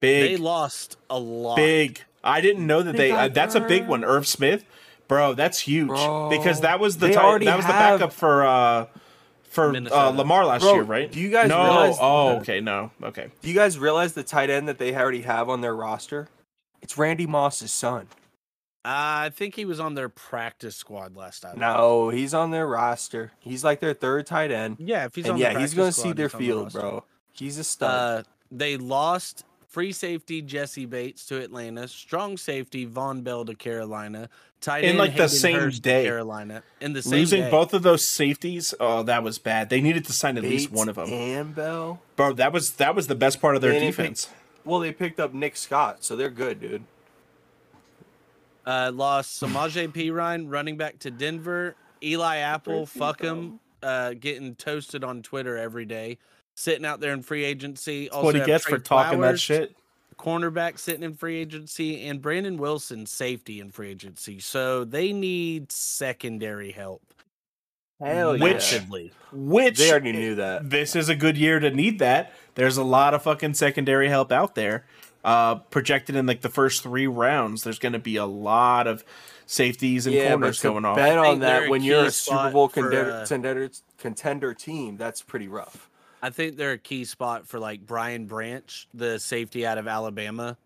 Big 0.00 0.22
They 0.22 0.36
lost 0.36 0.96
a 1.10 1.18
lot. 1.18 1.56
big. 1.56 2.00
I 2.22 2.40
didn't 2.40 2.66
know 2.66 2.82
that 2.82 2.92
They 2.92 3.08
they. 3.08 3.10
Uh, 3.10 3.28
that's 3.28 3.54
a 3.54 3.60
big 3.60 3.88
one. 3.88 4.04
Irv 4.04 4.26
Smith, 4.26 4.64
bro. 5.08 5.34
That's 5.34 5.58
huge 5.60 5.88
Bro, 5.88 6.30
because 6.30 6.60
that 6.60 6.78
was 6.78 6.98
the 6.98 7.08
they 7.08 7.12
ti- 7.14 7.18
already 7.18 7.46
that 7.46 7.56
was 7.56 7.66
the 7.66 7.72
backup 7.72 8.12
for 8.12 8.44
uh 8.46 8.86
for 9.42 9.74
uh, 9.74 10.10
Lamar 10.10 10.44
last 10.44 10.62
Bro, 10.62 10.74
year, 10.74 10.82
right? 10.84 11.10
do 11.10 11.18
you 11.18 11.30
guys 11.30 11.48
no? 11.48 11.62
realize 11.62 11.96
oh, 12.00 12.34
the- 12.34 12.40
okay, 12.42 12.60
no, 12.60 12.90
okay. 13.02 13.28
Do 13.42 13.48
you 13.48 13.54
guys 13.54 13.78
realize 13.78 14.12
the 14.12 14.22
tight 14.22 14.50
end 14.50 14.68
that 14.68 14.78
they 14.78 14.94
already 14.94 15.22
have 15.22 15.48
on 15.48 15.62
their 15.62 15.74
roster? 15.74 16.28
It's 16.82 16.96
Randy 16.96 17.26
Moss's 17.26 17.72
son. 17.72 18.06
Uh, 18.88 19.26
I 19.26 19.30
think 19.34 19.54
he 19.54 19.66
was 19.66 19.80
on 19.80 19.94
their 19.94 20.08
practice 20.08 20.74
squad 20.74 21.14
last 21.14 21.40
time. 21.40 21.58
No, 21.58 22.08
he's 22.08 22.32
on 22.32 22.52
their 22.52 22.66
roster. 22.66 23.32
He's 23.38 23.62
like 23.62 23.80
their 23.80 23.92
third 23.92 24.26
tight 24.26 24.50
end. 24.50 24.76
Yeah, 24.78 25.04
if 25.04 25.14
he's 25.14 25.26
and 25.26 25.34
on 25.34 25.38
yeah, 25.38 25.52
the 25.52 25.60
he's 25.60 25.74
going 25.74 25.92
to 25.92 26.00
see 26.00 26.12
their 26.12 26.28
he's 26.28 26.34
on 26.34 26.40
the 26.40 26.46
field, 26.46 26.72
bro. 26.72 27.04
He's 27.32 27.58
a 27.58 27.64
stud. 27.64 27.90
Uh, 27.90 28.22
they 28.50 28.78
lost 28.78 29.44
free 29.66 29.92
safety 29.92 30.40
Jessie 30.40 30.86
Bates 30.86 31.26
to 31.26 31.38
Atlanta, 31.38 31.86
strong 31.86 32.38
safety 32.38 32.86
Vonn 32.86 33.22
Bell 33.22 33.44
to 33.44 33.54
Carolina, 33.54 34.30
tight 34.62 34.84
In, 34.84 34.90
end 34.90 34.98
like, 34.98 35.16
the 35.16 35.28
same 35.28 35.58
Hurst 35.58 35.82
day. 35.82 36.04
Carolina 36.04 36.62
in 36.80 36.94
the 36.94 37.02
same 37.02 37.10
day. 37.10 37.18
Losing 37.18 37.40
day. 37.42 37.50
both 37.50 37.74
of 37.74 37.82
those 37.82 38.08
safeties, 38.08 38.72
oh, 38.80 39.02
that 39.02 39.22
was 39.22 39.38
bad. 39.38 39.68
They 39.68 39.82
needed 39.82 40.06
to 40.06 40.14
sign 40.14 40.38
at 40.38 40.44
least 40.44 40.72
one 40.72 40.88
of 40.88 40.94
them, 40.94 41.10
and 41.10 41.54
Bell. 41.54 42.00
bro. 42.16 42.32
That 42.32 42.54
was 42.54 42.72
that 42.76 42.94
was 42.94 43.06
the 43.06 43.14
best 43.14 43.38
part 43.38 43.54
of 43.54 43.60
their 43.60 43.72
They 43.72 43.80
didn't 43.80 43.96
pick- 43.96 44.04
defense. 44.06 44.28
Well, 44.64 44.80
they 44.80 44.92
picked 44.92 45.20
up 45.20 45.34
Nick 45.34 45.56
Scott, 45.56 46.04
so 46.04 46.16
they're 46.16 46.30
good, 46.30 46.60
dude. 46.60 46.84
Uh, 48.68 48.92
lost 48.92 49.42
Samaje 49.42 49.88
Perine, 49.88 50.44
running 50.46 50.76
back 50.76 50.98
to 50.98 51.10
Denver. 51.10 51.74
Eli 52.02 52.36
Apple, 52.36 52.84
fuck 52.84 53.22
him, 53.22 53.60
uh, 53.82 54.12
getting 54.12 54.54
toasted 54.56 55.02
on 55.02 55.22
Twitter 55.22 55.56
every 55.56 55.86
day, 55.86 56.18
sitting 56.54 56.84
out 56.84 57.00
there 57.00 57.14
in 57.14 57.22
free 57.22 57.44
agency. 57.44 58.10
That's 58.12 58.22
what 58.22 58.34
he 58.34 58.40
have 58.40 58.46
gets 58.46 58.64
for 58.64 58.76
Trey 58.76 58.80
talking 58.80 59.20
that 59.22 59.40
shit. 59.40 59.74
Cornerback 60.18 60.78
sitting 60.78 61.02
in 61.02 61.14
free 61.14 61.36
agency, 61.36 62.06
and 62.08 62.20
Brandon 62.20 62.58
Wilson 62.58 63.06
safety 63.06 63.58
in 63.58 63.70
free 63.70 63.88
agency. 63.88 64.38
So 64.38 64.84
they 64.84 65.14
need 65.14 65.72
secondary 65.72 66.72
help. 66.72 67.02
Hell 68.00 68.36
yeah. 68.36 68.42
Which- 68.44 68.52
massively. 68.54 69.12
Which 69.32 69.78
They 69.78 69.90
already 69.90 70.12
knew 70.12 70.34
that. 70.36 70.70
this 70.70 70.94
is 70.94 71.08
a 71.08 71.14
good 71.14 71.36
year 71.38 71.58
to 71.58 71.70
need 71.70 71.98
that. 72.00 72.32
There's 72.54 72.76
a 72.76 72.84
lot 72.84 73.14
of 73.14 73.22
fucking 73.22 73.54
secondary 73.54 74.08
help 74.08 74.30
out 74.30 74.54
there. 74.54 74.84
Uh, 75.24 75.56
projected 75.56 76.14
in 76.16 76.26
like 76.26 76.40
the 76.42 76.48
first 76.48 76.82
three 76.82 77.06
rounds, 77.06 77.64
there's 77.64 77.78
going 77.80 77.92
to 77.92 77.98
be 77.98 78.16
a 78.16 78.24
lot 78.24 78.86
of 78.86 79.04
safeties 79.46 80.06
and 80.06 80.14
yeah, 80.14 80.30
corners 80.30 80.58
to 80.60 80.68
going 80.68 80.84
off. 80.84 80.96
bet 80.96 81.18
on 81.18 81.40
that 81.40 81.68
when 81.68 81.82
you're 81.82 82.04
a 82.04 82.10
Super 82.10 82.50
Bowl 82.50 82.68
contender, 82.68 83.10
uh, 83.12 83.26
contender, 83.26 83.70
contender 83.98 84.54
team, 84.54 84.96
that's 84.96 85.20
pretty 85.20 85.48
rough. 85.48 85.90
I 86.22 86.30
think 86.30 86.56
they're 86.56 86.72
a 86.72 86.78
key 86.78 87.04
spot 87.04 87.46
for 87.46 87.58
like 87.58 87.84
Brian 87.86 88.26
Branch, 88.26 88.88
the 88.94 89.18
safety 89.18 89.66
out 89.66 89.76
of 89.78 89.88
Alabama. 89.88 90.56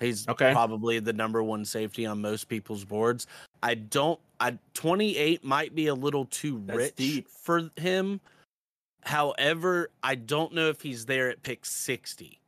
He's 0.00 0.26
Okay. 0.28 0.52
probably 0.52 1.00
the 1.00 1.12
number 1.12 1.42
one 1.42 1.64
safety 1.64 2.06
on 2.06 2.20
most 2.20 2.48
people's 2.48 2.84
boards. 2.84 3.26
I 3.62 3.74
don't. 3.74 4.18
I 4.40 4.58
28 4.74 5.44
might 5.44 5.74
be 5.74 5.88
a 5.88 5.94
little 5.94 6.24
too 6.26 6.62
That's 6.64 6.76
rich 6.78 6.94
deep. 6.96 7.28
for 7.28 7.70
him. 7.76 8.20
However, 9.02 9.90
I 10.02 10.14
don't 10.14 10.52
know 10.54 10.68
if 10.68 10.82
he's 10.82 11.06
there 11.06 11.28
at 11.30 11.42
pick 11.42 11.64
60. 11.66 12.38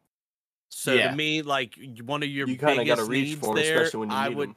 So 0.70 0.96
Yeah. 0.96 1.08
to 1.08 1.14
me, 1.16 1.42
like 1.42 1.78
one 2.04 2.22
of 2.22 2.28
your 2.30 2.48
You 2.48 2.56
kind 2.56 2.80
of 2.80 2.86
got 2.86 2.96
to 2.96 3.02
biggest 3.02 3.10
reach 3.10 3.34
for 3.36 3.50
him, 3.50 3.54
there, 3.56 3.82
especially 3.82 4.00
when 4.00 4.10
you 4.10 4.16
I 4.16 4.28
need 4.28 4.36
would 4.36 4.48
him. 4.50 4.56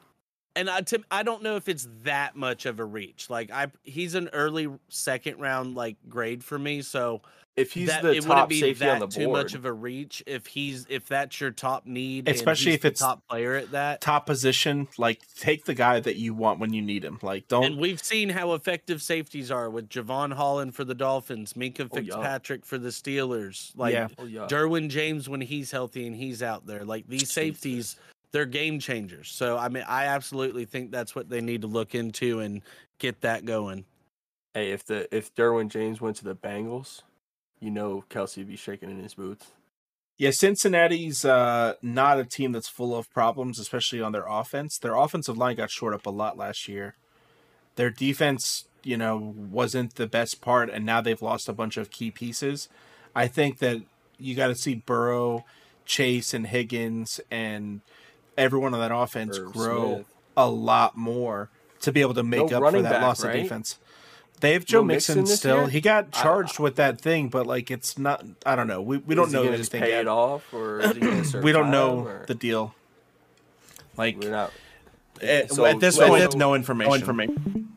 and 0.56 0.70
I, 0.70 0.82
to, 0.82 1.04
I 1.12 1.24
don't 1.24 1.42
know 1.44 1.56
if 1.56 1.68
it's 1.68 1.88
that 2.04 2.36
much 2.36 2.66
of 2.66 2.80
a 2.80 2.86
reach. 2.86 3.30
Like 3.30 3.52
I, 3.52 3.68
he's 3.84 4.16
an 4.16 4.30
early 4.34 4.70
second 4.90 5.40
round 5.40 5.76
like 5.76 5.98
grade 6.10 6.44
for 6.44 6.58
me. 6.60 6.82
So 6.84 7.22
If 7.56 7.72
he's 7.72 7.88
that, 7.90 8.02
the 8.02 8.10
it 8.10 8.22
wouldn't 8.22 8.30
top 8.30 8.50
be 8.50 8.60
safety 8.60 8.86
that 8.86 8.94
on 8.96 9.00
the 9.02 9.06
board. 9.06 9.14
too 9.14 9.30
much 9.30 9.54
of 9.54 9.66
a 9.66 9.72
reach 9.72 10.24
if 10.26 10.48
he's 10.48 10.88
if 10.90 11.08
that's 11.08 11.40
your 11.40 11.52
top 11.52 11.86
need, 11.86 12.28
and 12.28 12.36
Especially 12.36 12.72
he's 12.72 12.76
if 12.78 12.82
the 12.82 12.88
it's 12.88 13.00
top 13.02 13.28
player 13.28 13.54
at 13.54 13.70
that. 13.72 14.02
Top 14.02 14.26
position, 14.26 14.88
like 14.98 15.22
take 15.36 15.66
the 15.66 15.76
guy 15.76 16.00
that 16.00 16.16
you 16.16 16.34
want 16.34 16.60
when 16.60 16.74
you 16.74 16.82
need 16.82 17.06
him. 17.06 17.20
Like 17.22 17.48
don't 17.48 17.64
And 17.66 17.78
we've 17.78 18.02
seen 18.02 18.30
how 18.30 18.54
effective 18.54 19.04
safeties 19.04 19.52
are 19.52 19.70
with 19.70 19.88
Jevon 19.88 20.34
Holland 20.34 20.74
for 20.74 20.84
the 20.84 20.96
Dolphins, 20.96 21.54
Minkah 21.54 21.82
Oh, 21.92 21.98
yeah. 22.00 22.14
Fitzpatrick 22.16 22.66
for 22.66 22.80
the 22.80 22.90
Steelers, 22.90 23.72
like 23.76 23.94
Yeah. 23.94 24.08
oh, 24.18 24.26
yeah. 24.26 24.48
Derwin 24.48 24.90
James 24.90 25.30
when 25.30 25.42
he's 25.42 25.70
healthy 25.70 26.08
and 26.08 26.16
he's 26.16 26.42
out 26.42 26.66
there. 26.66 26.84
Like 26.84 27.08
these 27.08 27.32
safeties, 27.32 27.98
they're 28.32 28.48
game 28.48 28.80
changers. 28.80 29.30
So 29.30 29.60
I 29.60 29.70
mean, 29.70 29.84
I 29.88 30.06
absolutely 30.06 30.66
think 30.66 30.90
that's 30.90 31.14
what 31.14 31.30
they 31.30 31.40
need 31.42 31.62
to 31.62 31.68
look 31.68 31.94
into 31.94 32.40
and 32.40 32.64
get 32.98 33.22
that 33.22 33.46
going. 33.46 33.86
Hey, 34.56 34.72
if 34.72 34.86
the 34.88 35.08
if 35.16 35.36
Derwin 35.36 35.70
James 35.70 36.02
went 36.02 36.16
to 36.18 36.24
the 36.24 36.36
Bengals, 36.36 37.02
you 37.64 37.72
know 37.72 38.04
Kelce 38.10 38.38
would 38.38 38.48
be 38.50 38.58
shaking 38.58 38.92
in 38.92 39.00
his 39.02 39.14
boots. 39.14 39.48
Yeah, 40.18 40.32
Cincinnati's 40.32 41.26
uh, 41.26 41.74
not 41.82 42.20
a 42.20 42.26
team 42.26 42.52
that's 42.52 42.68
full 42.68 42.96
of 42.96 43.12
problems, 43.12 43.58
especially 43.58 44.02
on 44.02 44.12
their 44.12 44.28
offense. 44.28 44.78
Their 44.78 44.96
offensive 44.96 45.38
line 45.38 45.56
got 45.56 45.72
short 45.72 45.94
up 45.94 46.06
a 46.06 46.12
lot 46.12 46.38
last 46.38 46.68
year. 46.68 46.96
Their 47.76 47.90
defense, 47.90 48.66
you 48.84 48.96
know, 48.96 49.34
wasn't 49.36 49.96
the 49.96 50.06
best 50.06 50.40
part, 50.40 50.70
and 50.70 50.86
now 50.86 51.02
they've 51.02 51.22
lost 51.22 51.50
a 51.50 51.54
bunch 51.54 51.78
of 51.78 51.90
key 51.90 52.12
pieces. 52.12 52.70
I 53.16 53.28
think 53.28 53.58
that 53.60 53.82
you 54.20 54.36
got 54.36 54.48
to 54.48 54.56
see 54.56 54.76
Burrow, 54.76 55.46
Chase, 55.86 56.34
and 56.34 56.48
Higgins, 56.48 57.20
and 57.32 57.82
everyone 58.38 58.74
on 58.74 58.80
that 58.82 58.96
offense 58.96 59.38
Irv 59.40 59.54
grow 59.54 59.96
Smith. 59.96 60.14
a 60.38 60.50
lot 60.50 60.96
more 60.96 61.50
to 61.82 61.92
be 61.92 62.02
able 62.02 62.14
to 62.14 62.24
make 62.24 62.52
No 62.52 62.64
up 62.64 62.72
for 62.74 62.82
that 62.82 62.92
back, 62.92 63.02
loss 63.02 63.24
right? 63.24 63.36
of 63.36 63.42
defense. 63.42 63.80
They 64.44 64.52
have 64.54 64.66
Joe 64.66 64.80
No 64.82 64.84
Mixon 64.88 65.20
Mixon 65.20 65.38
still. 65.38 65.58
year? 65.62 65.68
He 65.70 65.80
got 65.80 66.12
charged 66.12 66.60
with 66.60 66.76
that 66.76 67.00
thing, 67.00 67.30
but 67.30 67.48
like 67.48 67.72
it's 67.72 67.98
not. 67.98 68.26
I 68.46 68.58
don't 68.58 68.68
know. 68.68 68.82
We 68.82 68.98
we 68.98 69.16
don't 69.16 69.28
Is 69.28 69.34
know 69.34 69.44
gonna 69.46 69.56
anything 69.56 69.82
pay 69.82 69.92
yet 69.92 70.02
it 70.02 70.08
off, 70.10 70.54
or 70.54 70.82
is 70.82 71.32
he 71.32 71.40
we 71.44 71.54
don't 71.54 71.72
know 71.72 72.00
or- 72.02 72.26
the 72.28 72.36
deal. 72.36 72.76
Like 73.96 74.18
We're 74.22 74.32
not. 74.32 74.52
eh, 75.22 75.48
so- 75.48 75.64
at 75.66 75.80
this 75.80 75.96
so- 75.96 76.10
point, 76.10 76.34
so- 76.34 76.38
no 76.38 76.56
information. 76.56 77.70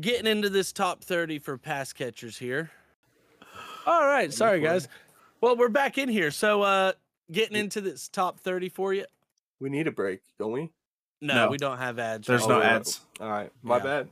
Getting 0.00 0.26
into 0.26 0.50
this 0.50 0.72
top 0.72 1.04
30 1.04 1.38
for 1.38 1.56
pass 1.56 1.92
catchers 1.92 2.38
here. 2.38 2.72
All 3.86 4.04
right, 4.04 4.32
sorry 4.32 4.60
guys. 4.60 4.88
Well, 5.40 5.56
we're 5.56 5.68
back 5.68 5.96
in 5.96 6.08
here. 6.08 6.32
So 6.32 6.62
uh 6.62 6.92
getting 7.30 7.56
into 7.56 7.80
this 7.80 8.08
top 8.08 8.40
30 8.40 8.68
for 8.68 8.92
you. 8.92 9.04
We 9.60 9.68
need 9.68 9.86
a 9.86 9.92
break, 9.92 10.22
don't 10.40 10.50
we? 10.50 10.72
No, 11.20 11.34
No. 11.34 11.48
we 11.50 11.56
don't 11.58 11.78
have 11.78 12.00
ads. 12.00 12.26
There's 12.26 12.40
right 12.40 12.48
no 12.48 12.58
now. 12.58 12.64
ads. 12.64 13.00
All 13.20 13.30
right, 13.30 13.52
my 13.62 13.76
Yeah. 13.76 13.82
bad. 13.84 14.08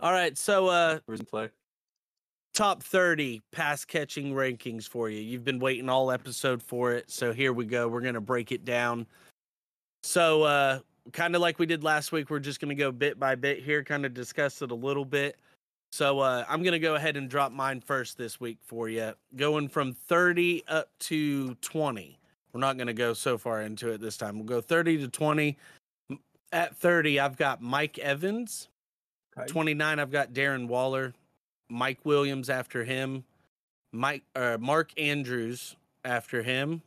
All 0.00 0.12
right, 0.12 0.36
so 0.36 0.68
uh 0.68 0.98
Where's 1.06 1.22
play? 1.22 1.50
top 2.54 2.82
30 2.82 3.42
pass 3.52 3.84
catching 3.84 4.32
rankings 4.32 4.88
for 4.88 5.08
you. 5.08 5.20
You've 5.20 5.44
been 5.44 5.58
waiting 5.58 5.88
all 5.88 6.10
episode 6.10 6.62
for 6.62 6.92
it. 6.92 7.10
So 7.10 7.32
here 7.32 7.52
we 7.52 7.64
go. 7.64 7.86
We're 7.86 8.00
going 8.00 8.14
to 8.14 8.20
break 8.20 8.50
it 8.52 8.64
down. 8.64 9.06
So, 10.02 10.42
uh, 10.42 10.80
kind 11.12 11.34
of 11.34 11.42
like 11.42 11.58
we 11.58 11.66
did 11.66 11.84
last 11.84 12.10
week, 12.12 12.30
we're 12.30 12.40
just 12.40 12.60
going 12.60 12.70
to 12.70 12.74
go 12.74 12.90
bit 12.90 13.18
by 13.20 13.34
bit 13.34 13.62
here, 13.62 13.84
kind 13.84 14.06
of 14.06 14.14
discuss 14.14 14.62
it 14.62 14.70
a 14.70 14.74
little 14.74 15.04
bit. 15.04 15.36
So, 15.92 16.20
uh, 16.20 16.44
I'm 16.48 16.62
going 16.62 16.72
to 16.72 16.78
go 16.78 16.94
ahead 16.94 17.16
and 17.16 17.28
drop 17.28 17.52
mine 17.52 17.80
first 17.80 18.16
this 18.16 18.40
week 18.40 18.58
for 18.62 18.88
you, 18.88 19.12
going 19.36 19.68
from 19.68 19.92
30 19.92 20.64
up 20.68 20.88
to 21.00 21.54
20. 21.56 22.18
We're 22.52 22.60
not 22.60 22.76
going 22.76 22.86
to 22.86 22.94
go 22.94 23.12
so 23.12 23.36
far 23.36 23.62
into 23.62 23.90
it 23.90 24.00
this 24.00 24.16
time. 24.16 24.36
We'll 24.36 24.46
go 24.46 24.60
30 24.60 24.98
to 24.98 25.08
20. 25.08 25.56
At 26.52 26.76
30, 26.76 27.20
I've 27.20 27.36
got 27.36 27.62
Mike 27.62 27.98
Evans. 27.98 28.69
Okay. 29.42 29.52
29, 29.52 29.98
I've 29.98 30.10
got 30.10 30.32
Darren 30.32 30.66
Waller, 30.68 31.14
Mike 31.68 32.00
Williams 32.04 32.50
after 32.50 32.84
him, 32.84 33.24
Mike 33.92 34.24
uh, 34.34 34.58
Mark 34.60 34.92
Andrews 34.98 35.76
after 36.04 36.42
him, 36.42 36.82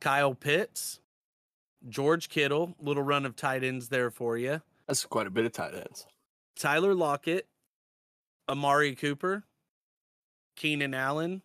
Kyle 0.00 0.34
Pitts, 0.34 1.00
George 1.88 2.28
Kittle, 2.28 2.74
little 2.80 3.02
run 3.02 3.26
of 3.26 3.36
tight 3.36 3.64
ends 3.64 3.88
there 3.88 4.10
for 4.10 4.36
you. 4.36 4.62
That's 4.86 5.04
quite 5.04 5.26
a 5.26 5.30
bit 5.30 5.46
of 5.46 5.52
tight 5.52 5.74
ends. 5.74 6.06
Tyler 6.56 6.94
Lockett, 6.94 7.46
Amari 8.48 8.94
Cooper, 8.94 9.44
Keenan 10.56 10.94
Allen. 10.94 11.42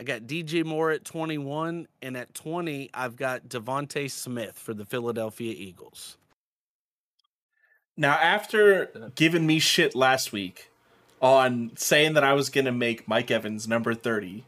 I 0.00 0.04
got 0.04 0.22
DJ 0.22 0.64
Moore 0.64 0.90
at 0.90 1.04
21, 1.04 1.86
and 2.00 2.16
at 2.16 2.34
20, 2.34 2.90
I've 2.92 3.14
got 3.14 3.48
DeVonta 3.48 4.10
Smith 4.10 4.58
for 4.58 4.74
the 4.74 4.84
Philadelphia 4.84 5.54
Eagles. 5.56 6.16
Now, 7.96 8.14
after 8.14 9.10
giving 9.14 9.46
me 9.46 9.58
shit 9.58 9.94
last 9.94 10.32
week 10.32 10.70
on 11.20 11.72
saying 11.76 12.14
that 12.14 12.24
I 12.24 12.32
was 12.32 12.48
gonna 12.48 12.72
make 12.72 13.06
Mike 13.06 13.30
Evans 13.30 13.68
number 13.68 13.94
thirty, 13.94 14.44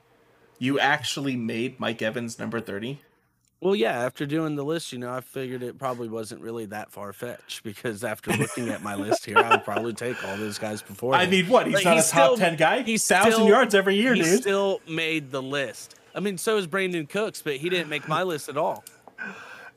you 0.58 0.78
actually 0.78 1.36
made 1.36 1.78
Mike 1.78 2.00
Evans 2.02 2.38
number 2.38 2.60
thirty. 2.60 3.00
Well, 3.60 3.74
yeah, 3.74 4.00
after 4.04 4.26
doing 4.26 4.56
the 4.56 4.64
list, 4.64 4.92
you 4.92 4.98
know, 4.98 5.10
I 5.10 5.20
figured 5.22 5.62
it 5.62 5.78
probably 5.78 6.08
wasn't 6.08 6.42
really 6.42 6.66
that 6.66 6.90
far 6.90 7.14
fetched 7.14 7.62
because 7.62 8.04
after 8.04 8.30
looking 8.32 8.68
at 8.68 8.82
my 8.82 8.94
list 8.94 9.24
here, 9.24 9.38
I 9.38 9.50
would 9.50 9.64
probably 9.64 9.94
take 9.94 10.22
all 10.22 10.36
those 10.36 10.58
guys 10.58 10.82
before. 10.82 11.14
I 11.14 11.24
him. 11.24 11.30
mean, 11.30 11.48
what? 11.48 11.66
He's 11.66 11.76
Like, 11.76 11.84
not 11.84 11.94
he's 11.96 12.08
a 12.08 12.12
top 12.12 12.24
still- 12.32 12.36
ten 12.36 12.56
guy. 12.56 12.82
he's 12.82 13.06
thousand 13.06 13.46
yards 13.46 13.74
every 13.74 13.94
year, 13.96 14.14
he 14.14 14.20
dude. 14.22 14.40
still 14.40 14.80
made 14.86 15.30
the 15.30 15.40
list. 15.40 15.94
I 16.14 16.20
mean, 16.20 16.36
so 16.36 16.58
is 16.58 16.66
Brandin 16.66 17.08
Cooks, 17.08 17.40
but 17.40 17.56
he 17.56 17.70
didn't 17.70 17.88
make 17.88 18.06
my 18.06 18.22
list 18.22 18.48
at 18.50 18.56
all. 18.58 18.84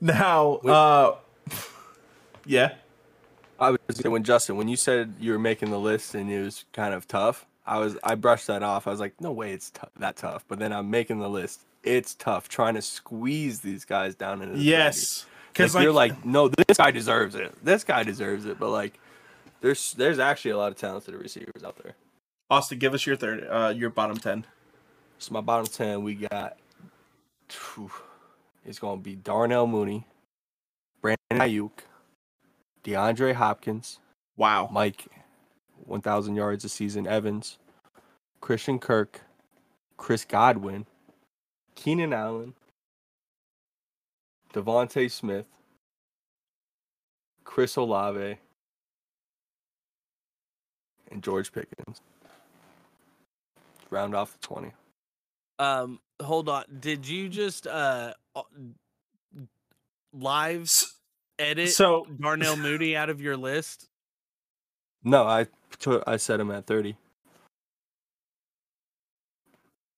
now, 0.01 0.55
uh, 0.55 1.15
yeah, 2.45 2.73
I 3.59 3.71
was 3.71 4.01
when 4.03 4.23
Justin, 4.23 4.57
when 4.57 4.67
you 4.67 4.75
said 4.77 5.13
you 5.19 5.31
were 5.31 5.39
making 5.39 5.71
the 5.71 5.79
list 5.79 6.15
and 6.15 6.31
it 6.31 6.41
was 6.43 6.65
kind 6.73 6.93
of 6.93 7.07
tough, 7.07 7.45
I 7.65 7.79
was 7.79 7.97
I 8.03 8.15
brushed 8.15 8.47
that 8.47 8.63
off. 8.63 8.87
I 8.87 8.91
was 8.91 8.99
like, 8.99 9.19
no 9.19 9.31
way, 9.31 9.51
it's 9.53 9.69
tou- 9.71 9.87
that 9.99 10.15
tough. 10.17 10.45
But 10.47 10.59
then 10.59 10.71
I'm 10.73 10.89
making 10.89 11.19
the 11.19 11.29
list. 11.29 11.61
It's 11.83 12.13
tough 12.15 12.49
trying 12.49 12.75
to 12.75 12.81
squeeze 12.81 13.61
these 13.61 13.85
guys 13.85 14.15
down 14.15 14.41
into 14.41 14.55
the 14.57 14.61
yes, 14.63 15.25
because 15.53 15.73
Like, 15.75 15.83
you're 15.83 15.93
like, 15.93 16.25
no, 16.25 16.49
this 16.49 16.77
guy 16.77 16.91
deserves 16.91 17.35
it. 17.35 17.53
This 17.63 17.83
guy 17.83 18.03
deserves 18.03 18.45
it. 18.45 18.59
But 18.59 18.69
like, 18.69 18.99
there's 19.61 19.93
there's 19.93 20.19
actually 20.19 20.51
a 20.51 20.57
lot 20.57 20.71
of 20.71 20.77
talented 20.77 21.15
receivers 21.15 21.63
out 21.65 21.77
there. 21.81 21.93
Austin, 22.49 22.77
give 22.79 22.93
us 22.93 23.05
your 23.05 23.15
third, 23.15 23.47
uh, 23.49 23.73
your 23.75 23.89
bottom 23.89 24.17
ten. 24.17 24.45
So 25.19 25.33
my 25.33 25.41
bottom 25.41 25.67
ten, 25.67 26.03
we 26.03 26.15
got. 26.15 26.57
phew, 27.49 27.91
It's 28.65 28.79
gonna 28.79 29.01
be 29.01 29.15
Darnell 29.15 29.67
Mooney, 29.67 30.05
Brandon 31.01 31.17
Aiyuk, 31.31 31.71
DeAndre 32.87 33.33
Hopkins, 33.33 33.99
Wow, 34.37 34.69
Mike, 34.71 35.07
1,000 35.85 36.35
yards 36.35 36.63
a 36.63 36.69
season, 36.69 37.05
Evans, 37.05 37.57
Christian 38.39 38.79
Kirk, 38.79 39.21
Chris 39.97 40.23
Godwin, 40.23 40.85
Keenan 41.75 42.13
Allen, 42.13 42.53
DeVonta 44.53 45.11
Smith, 45.11 45.47
Chris 47.43 47.75
Olave, 47.75 48.37
and 51.11 51.23
George 51.23 51.51
Pickens. 51.51 52.01
Round 53.89 54.15
off 54.15 54.33
the 54.39 54.47
20. 54.47 54.71
Um, 55.59 55.99
hold 56.21 56.47
on. 56.47 56.63
Did 56.79 57.07
you 57.07 57.27
just 57.27 57.67
uh 57.67 58.13
uh, 58.35 58.41
live 60.13 60.69
edit 61.39 61.69
so 61.69 62.05
Darnell 62.19 62.55
Moody 62.57 62.95
out 62.95 63.09
of 63.09 63.21
your 63.21 63.37
list? 63.37 63.87
No, 65.03 65.23
I 65.25 65.47
to- 65.79 66.03
I 66.07 66.17
set 66.17 66.39
him 66.39 66.51
at 66.51 66.65
thirty. 66.65 66.97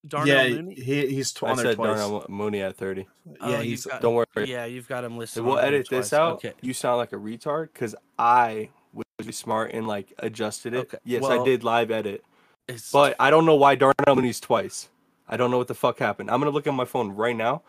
Darnell 0.08 0.28
yeah, 0.50 0.56
Mooney. 0.56 0.76
he, 0.76 1.08
he's 1.08 1.34
tw- 1.34 1.44
I 1.44 1.50
on 1.52 1.58
said 1.58 1.76
twice. 1.76 1.88
Darnell 2.00 2.26
Mooney 2.30 2.62
at 2.62 2.78
thirty. 2.78 3.06
Oh, 3.42 3.50
yeah, 3.50 3.58
you've 3.58 3.64
he's 3.66 3.86
got- 3.86 4.02
Don't 4.02 4.16
worry. 4.16 4.28
Yeah, 4.50 4.66
you've 4.66 4.88
got 4.88 5.04
him 5.04 5.18
listed. 5.18 5.44
we'll 5.44 5.58
on 5.58 5.60
here 5.66 5.68
edit 5.76 5.90
this 5.90 6.14
out. 6.14 6.36
Okay. 6.36 6.54
You 6.62 6.74
sound 6.74 6.98
like 6.98 7.12
a 7.12 7.18
retard 7.18 7.70
because 7.74 7.96
I 8.18 8.70
was 8.94 9.04
really 9.20 9.34
smart 9.34 9.72
and 9.74 9.88
like 9.88 10.14
adjusted 10.20 10.74
it. 10.74 10.78
Okay, 10.78 10.98
Yes, 11.04 11.24
I 11.26 11.44
did 11.44 11.64
live 11.66 11.92
edit, 11.92 12.24
It's- 12.68 12.92
but 12.92 13.16
I 13.20 13.30
don't 13.30 13.46
know 13.46 13.56
why 13.56 13.76
Darnell 13.76 14.16
Mooney's 14.16 14.40
twice. 14.40 14.88
I 15.28 15.36
don't 15.38 15.52
know 15.52 15.58
what 15.58 15.68
the 15.68 15.76
fuck 15.76 16.00
happened. 16.00 16.32
I'm 16.32 16.40
gonna 16.40 16.52
look 16.52 16.66
at 16.66 16.74
my 16.74 16.86
phone 16.86 17.12
right 17.12 17.36
now. 17.36 17.62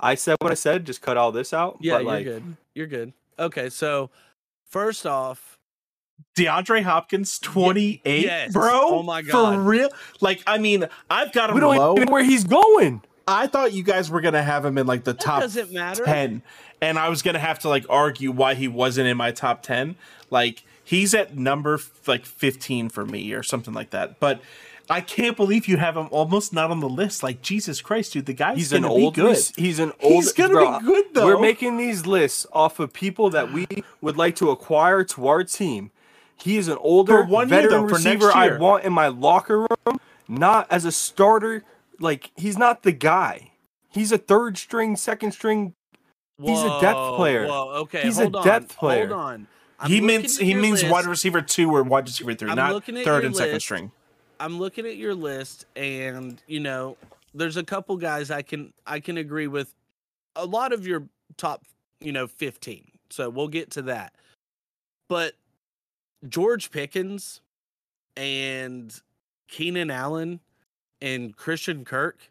I 0.00 0.14
said 0.14 0.36
what 0.40 0.50
I 0.50 0.54
said. 0.54 0.84
Just 0.84 1.02
cut 1.02 1.16
all 1.16 1.30
this 1.30 1.52
out. 1.52 1.78
yeah, 1.80 1.94
but 1.94 2.02
you're 2.02 2.12
like, 2.12 2.24
good. 2.24 2.56
You're 2.74 2.86
good. 2.86 3.12
Okay, 3.38 3.70
so 3.70 4.10
first 4.64 5.06
off, 5.06 5.58
DeAndre 6.36 6.82
Hopkins, 6.82 7.38
28, 7.38 8.24
yes. 8.24 8.52
bro. 8.52 8.70
Oh 8.72 9.02
my 9.02 9.22
God. 9.22 9.54
For 9.54 9.60
real? 9.60 9.88
Like, 10.20 10.42
I 10.46 10.58
mean, 10.58 10.88
I've 11.10 11.32
got 11.32 11.50
him 11.50 11.54
we 11.54 11.60
don't 11.60 11.76
low. 11.76 11.94
even 11.94 12.06
know 12.06 12.12
where 12.12 12.24
he's 12.24 12.44
going. 12.44 13.02
I 13.26 13.46
thought 13.46 13.72
you 13.72 13.82
guys 13.82 14.10
were 14.10 14.20
gonna 14.20 14.42
have 14.42 14.64
him 14.64 14.76
in 14.78 14.86
like 14.86 15.04
the 15.04 15.14
top 15.14 15.42
doesn't 15.42 15.72
matter. 15.72 16.04
10. 16.04 16.42
And 16.80 16.98
I 16.98 17.08
was 17.08 17.22
gonna 17.22 17.38
have 17.38 17.58
to 17.60 17.68
like 17.68 17.84
argue 17.88 18.30
why 18.30 18.54
he 18.54 18.68
wasn't 18.68 19.06
in 19.06 19.16
my 19.16 19.30
top 19.30 19.62
10. 19.62 19.96
Like, 20.30 20.64
he's 20.82 21.14
at 21.14 21.36
number 21.36 21.78
like 22.06 22.24
15 22.24 22.88
for 22.88 23.04
me 23.04 23.32
or 23.32 23.42
something 23.42 23.74
like 23.74 23.90
that. 23.90 24.18
But 24.18 24.40
I 24.90 25.00
can't 25.00 25.36
believe 25.36 25.68
you 25.68 25.76
have 25.76 25.96
him 25.96 26.08
almost 26.10 26.52
not 26.52 26.72
on 26.72 26.80
the 26.80 26.88
list. 26.88 27.22
Like, 27.22 27.42
Jesus 27.42 27.80
Christ, 27.80 28.12
dude, 28.12 28.26
the 28.26 28.32
guy's 28.34 28.56
He's 28.58 28.72
an 28.72 28.82
gonna 28.82 28.92
old. 28.92 29.14
be 29.14 29.20
good. 29.22 29.36
He's, 29.36 29.54
he's 29.54 29.78
an 29.78 29.92
old. 30.02 30.12
He's 30.14 30.32
gonna 30.32 30.52
bro, 30.54 30.80
be 30.80 30.84
good 30.84 31.04
though. 31.14 31.26
We're 31.26 31.38
making 31.40 31.76
these 31.76 32.06
lists 32.06 32.44
off 32.52 32.80
of 32.80 32.92
people 32.92 33.30
that 33.30 33.52
we 33.52 33.68
would 34.00 34.16
like 34.16 34.34
to 34.36 34.50
acquire 34.50 35.04
to 35.04 35.28
our 35.28 35.44
team. 35.44 35.92
He 36.36 36.56
is 36.56 36.66
an 36.66 36.76
older 36.80 37.22
For 37.22 37.24
one 37.24 37.48
year, 37.48 37.62
veteran 37.62 37.86
though, 37.86 37.92
receiver 37.92 38.32
I 38.32 38.56
want 38.56 38.84
in 38.84 38.92
my 38.92 39.06
locker 39.08 39.60
room, 39.60 40.00
not 40.26 40.66
as 40.72 40.84
a 40.84 40.92
starter. 40.92 41.62
Like 42.00 42.32
he's 42.36 42.58
not 42.58 42.82
the 42.82 42.92
guy. 42.92 43.52
He's 43.90 44.10
a 44.10 44.18
third 44.18 44.58
string, 44.58 44.96
second 44.96 45.32
string. 45.32 45.74
He's 46.42 46.62
a 46.62 46.80
depth 46.80 46.96
Whoa, 46.96 47.16
player. 47.16 47.46
Whoa, 47.46 47.68
okay, 47.82 48.02
He's 48.02 48.18
a 48.18 48.22
hold 48.22 48.36
on, 48.36 48.44
depth 48.44 48.76
player. 48.76 49.08
Hold 49.08 49.20
on. 49.20 49.46
I'm 49.78 49.90
he 49.90 50.00
means 50.00 50.38
he 50.38 50.54
means 50.54 50.82
list. 50.82 50.92
wide 50.92 51.06
receiver 51.06 51.42
two 51.42 51.70
or 51.70 51.82
wide 51.82 52.06
receiver 52.06 52.34
3 52.34 52.50
I'm 52.50 52.56
not 52.56 52.84
third 52.84 52.96
your 53.04 53.20
and 53.20 53.36
second 53.36 53.60
string. 53.60 53.92
I'm 54.40 54.58
looking 54.58 54.86
at 54.86 54.96
your 54.96 55.14
list, 55.14 55.66
and 55.76 56.42
you 56.46 56.60
know, 56.60 56.96
there's 57.34 57.58
a 57.58 57.62
couple 57.62 57.96
guys 57.98 58.30
I 58.30 58.42
can 58.42 58.72
I 58.86 58.98
can 58.98 59.18
agree 59.18 59.46
with. 59.46 59.74
A 60.34 60.46
lot 60.46 60.72
of 60.72 60.86
your 60.86 61.04
top, 61.36 61.64
you 62.00 62.12
know, 62.12 62.26
15. 62.26 62.90
So 63.10 63.28
we'll 63.28 63.48
get 63.48 63.70
to 63.72 63.82
that. 63.82 64.14
But 65.08 65.34
George 66.26 66.70
Pickens 66.70 67.42
and 68.16 68.98
Keenan 69.48 69.90
Allen 69.90 70.40
and 71.02 71.36
Christian 71.36 71.84
Kirk 71.84 72.29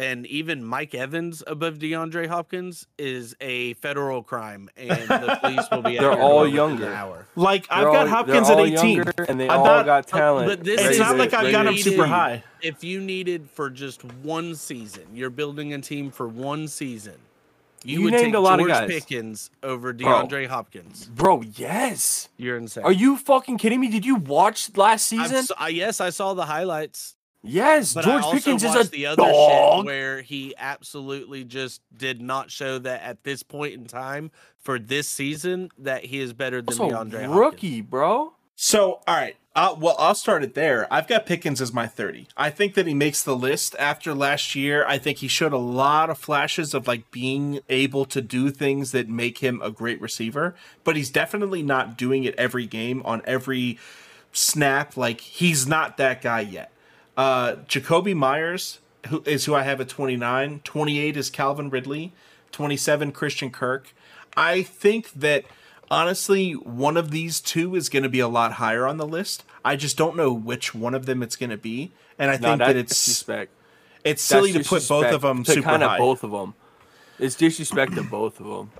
and 0.00 0.26
even 0.26 0.64
Mike 0.64 0.94
Evans 0.94 1.42
above 1.46 1.78
DeAndre 1.78 2.26
Hopkins 2.26 2.86
is 2.98 3.36
a 3.40 3.74
federal 3.74 4.22
crime, 4.22 4.70
and 4.76 4.90
the 4.90 5.38
police 5.42 5.66
will 5.70 5.82
be. 5.82 5.96
at 5.98 6.00
They're 6.02 6.18
all 6.20 6.46
younger. 6.48 6.86
An 6.86 6.92
hour. 6.94 7.26
Like 7.36 7.66
I've 7.70 7.84
They're 7.84 7.92
got 7.92 8.08
Hopkins 8.08 8.48
at 8.48 8.58
18. 8.58 9.04
and 9.28 9.38
they 9.38 9.48
I'm 9.48 9.60
all 9.60 9.64
not- 9.66 9.84
got 9.86 10.06
talent. 10.06 10.48
but 10.48 10.64
this 10.64 10.80
It's 10.80 10.90
is- 10.92 10.98
not 10.98 11.16
like 11.18 11.34
I've 11.34 11.52
got 11.52 11.66
him 11.66 11.76
super 11.76 12.06
high. 12.06 12.42
if 12.62 12.82
you 12.82 13.00
needed 13.00 13.48
for 13.50 13.68
just 13.70 14.02
one 14.04 14.54
season, 14.54 15.04
you're 15.14 15.30
building 15.30 15.72
a 15.74 15.80
team 15.80 16.10
for 16.10 16.26
one 16.26 16.66
season. 16.68 17.14
You, 17.82 17.98
You 17.98 18.04
would 18.04 18.12
named 18.12 18.24
take 18.26 18.34
a 18.34 18.38
lot 18.40 18.60
of 18.60 18.66
George 18.66 18.78
guys. 18.78 18.88
Pickens 18.90 19.50
over 19.62 19.94
DeAndre 19.94 20.46
Hopkins. 20.48 21.06
Bro, 21.06 21.42
yes. 21.56 22.28
You're 22.36 22.58
insane. 22.58 22.84
Are 22.84 22.92
you 22.92 23.16
fucking 23.16 23.56
kidding 23.56 23.80
me? 23.80 23.88
Did 23.88 24.04
you 24.04 24.16
watch 24.16 24.76
last 24.76 25.06
season? 25.06 25.36
s- 25.36 25.50
I, 25.58 25.68
yes, 25.68 25.98
I 25.98 26.10
saw 26.10 26.34
the 26.34 26.44
highlights, 26.44 27.16
yes, 27.42 27.94
but 27.94 28.04
George 28.04 28.22
I 28.22 28.26
also 28.26 28.36
Pickens 28.36 28.64
is 28.64 28.74
a 28.74 28.90
the 28.90 29.06
other 29.06 29.22
dog. 29.22 29.78
shit 29.80 29.86
where 29.86 30.22
he 30.22 30.54
absolutely 30.58 31.44
just 31.44 31.80
did 31.96 32.20
not 32.20 32.50
show 32.50 32.78
that 32.78 33.02
at 33.02 33.24
this 33.24 33.42
point 33.42 33.74
in 33.74 33.86
time 33.86 34.30
for 34.58 34.78
this 34.78 35.08
season 35.08 35.70
that 35.78 36.04
he 36.04 36.20
is 36.20 36.32
better 36.32 36.60
than 36.62 36.68
Also, 36.80 36.90
DeAndre 36.90 37.12
Hopkins. 37.24 37.34
rookie, 37.34 37.80
bro. 37.80 38.34
So, 38.56 39.00
all 39.06 39.16
right. 39.16 39.36
Uh, 39.56 39.74
well, 39.76 39.96
I'll 39.98 40.14
start 40.14 40.44
it 40.44 40.54
there. 40.54 40.86
I've 40.92 41.08
got 41.08 41.26
Pickens 41.26 41.60
as 41.60 41.72
my 41.72 41.86
30. 41.88 42.28
I 42.36 42.50
think 42.50 42.74
that 42.74 42.86
he 42.86 42.94
makes 42.94 43.20
the 43.22 43.34
list 43.34 43.74
after 43.80 44.14
last 44.14 44.54
year. 44.54 44.84
I 44.86 44.96
think 44.98 45.18
he 45.18 45.28
showed 45.28 45.52
a 45.52 45.58
lot 45.58 46.08
of 46.08 46.18
flashes 46.18 46.72
of 46.72 46.86
like 46.86 47.10
being 47.10 47.58
able 47.68 48.04
to 48.04 48.20
do 48.20 48.50
things 48.50 48.92
that 48.92 49.08
make 49.08 49.38
him 49.38 49.60
a 49.60 49.70
great 49.72 50.00
receiver, 50.00 50.54
but 50.84 50.94
he's 50.94 51.10
definitely 51.10 51.62
not 51.64 51.96
doing 51.96 52.22
it 52.24 52.34
every 52.36 52.66
game 52.66 53.02
on 53.04 53.22
every 53.24 53.76
snap. 54.32 54.96
Like 54.96 55.20
he's 55.20 55.66
not 55.66 55.96
that 55.96 56.22
guy 56.22 56.40
yet. 56.40 56.70
Uh, 57.20 57.56
Jakobi 57.68 58.16
Meyers 58.16 58.78
who 59.08 59.22
is 59.26 59.44
who 59.44 59.54
I 59.54 59.62
have 59.62 59.78
at 59.80 59.90
29. 59.90 60.60
28 60.64 61.16
is 61.18 61.28
Calvin 61.28 61.68
Ridley. 61.68 62.12
27 62.50 63.12
Christian 63.12 63.50
Kirk. 63.50 63.92
I 64.38 64.62
think 64.62 65.12
that 65.12 65.44
honestly 65.90 66.52
one 66.52 66.96
of 66.96 67.10
these 67.10 67.42
two 67.42 67.74
is 67.76 67.90
going 67.90 68.04
to 68.04 68.08
be 68.08 68.20
a 68.20 68.28
lot 68.28 68.52
higher 68.52 68.86
on 68.86 68.96
the 68.96 69.06
list. 69.06 69.44
I 69.62 69.76
just 69.76 69.98
don't 69.98 70.16
know 70.16 70.32
which 70.32 70.74
one 70.74 70.94
of 70.94 71.04
them 71.04 71.22
it's 71.22 71.36
going 71.36 71.50
to 71.50 71.58
be, 71.58 71.92
and 72.18 72.30
I 72.30 72.36
No, 72.36 72.48
think 72.48 72.58
that 72.60 72.76
it's 72.76 72.94
disrespect. 73.04 73.52
it's 74.02 74.22
silly 74.22 74.52
to 74.52 74.64
put 74.64 74.88
both 74.88 75.12
of 75.12 75.20
them 75.20 75.44
to 75.44 75.52
super 75.52 75.68
kinda 75.68 75.88
high. 75.88 75.98
both 75.98 76.24
of 76.24 76.30
them. 76.30 76.54
It's 77.18 77.34
disrespect 77.34 77.96
to 77.96 78.02
both 78.02 78.40
of 78.40 78.46
them. 78.46 78.70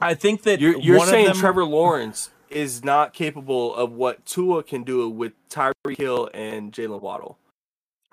I 0.00 0.14
think 0.14 0.44
that 0.44 0.58
You're, 0.58 0.78
you're 0.78 0.96
one 0.96 1.08
saying 1.08 1.26
of 1.26 1.34
them, 1.34 1.40
Trevor 1.40 1.66
Lawrence 1.66 2.30
is 2.48 2.82
not 2.82 3.12
capable 3.12 3.74
of 3.74 3.92
what 3.92 4.24
Tua 4.24 4.62
can 4.62 4.84
do 4.84 5.06
with 5.10 5.32
Tyreek 5.50 5.98
Hill 5.98 6.30
and 6.32 6.72
Jaylen 6.72 7.02
Waddle. 7.02 7.36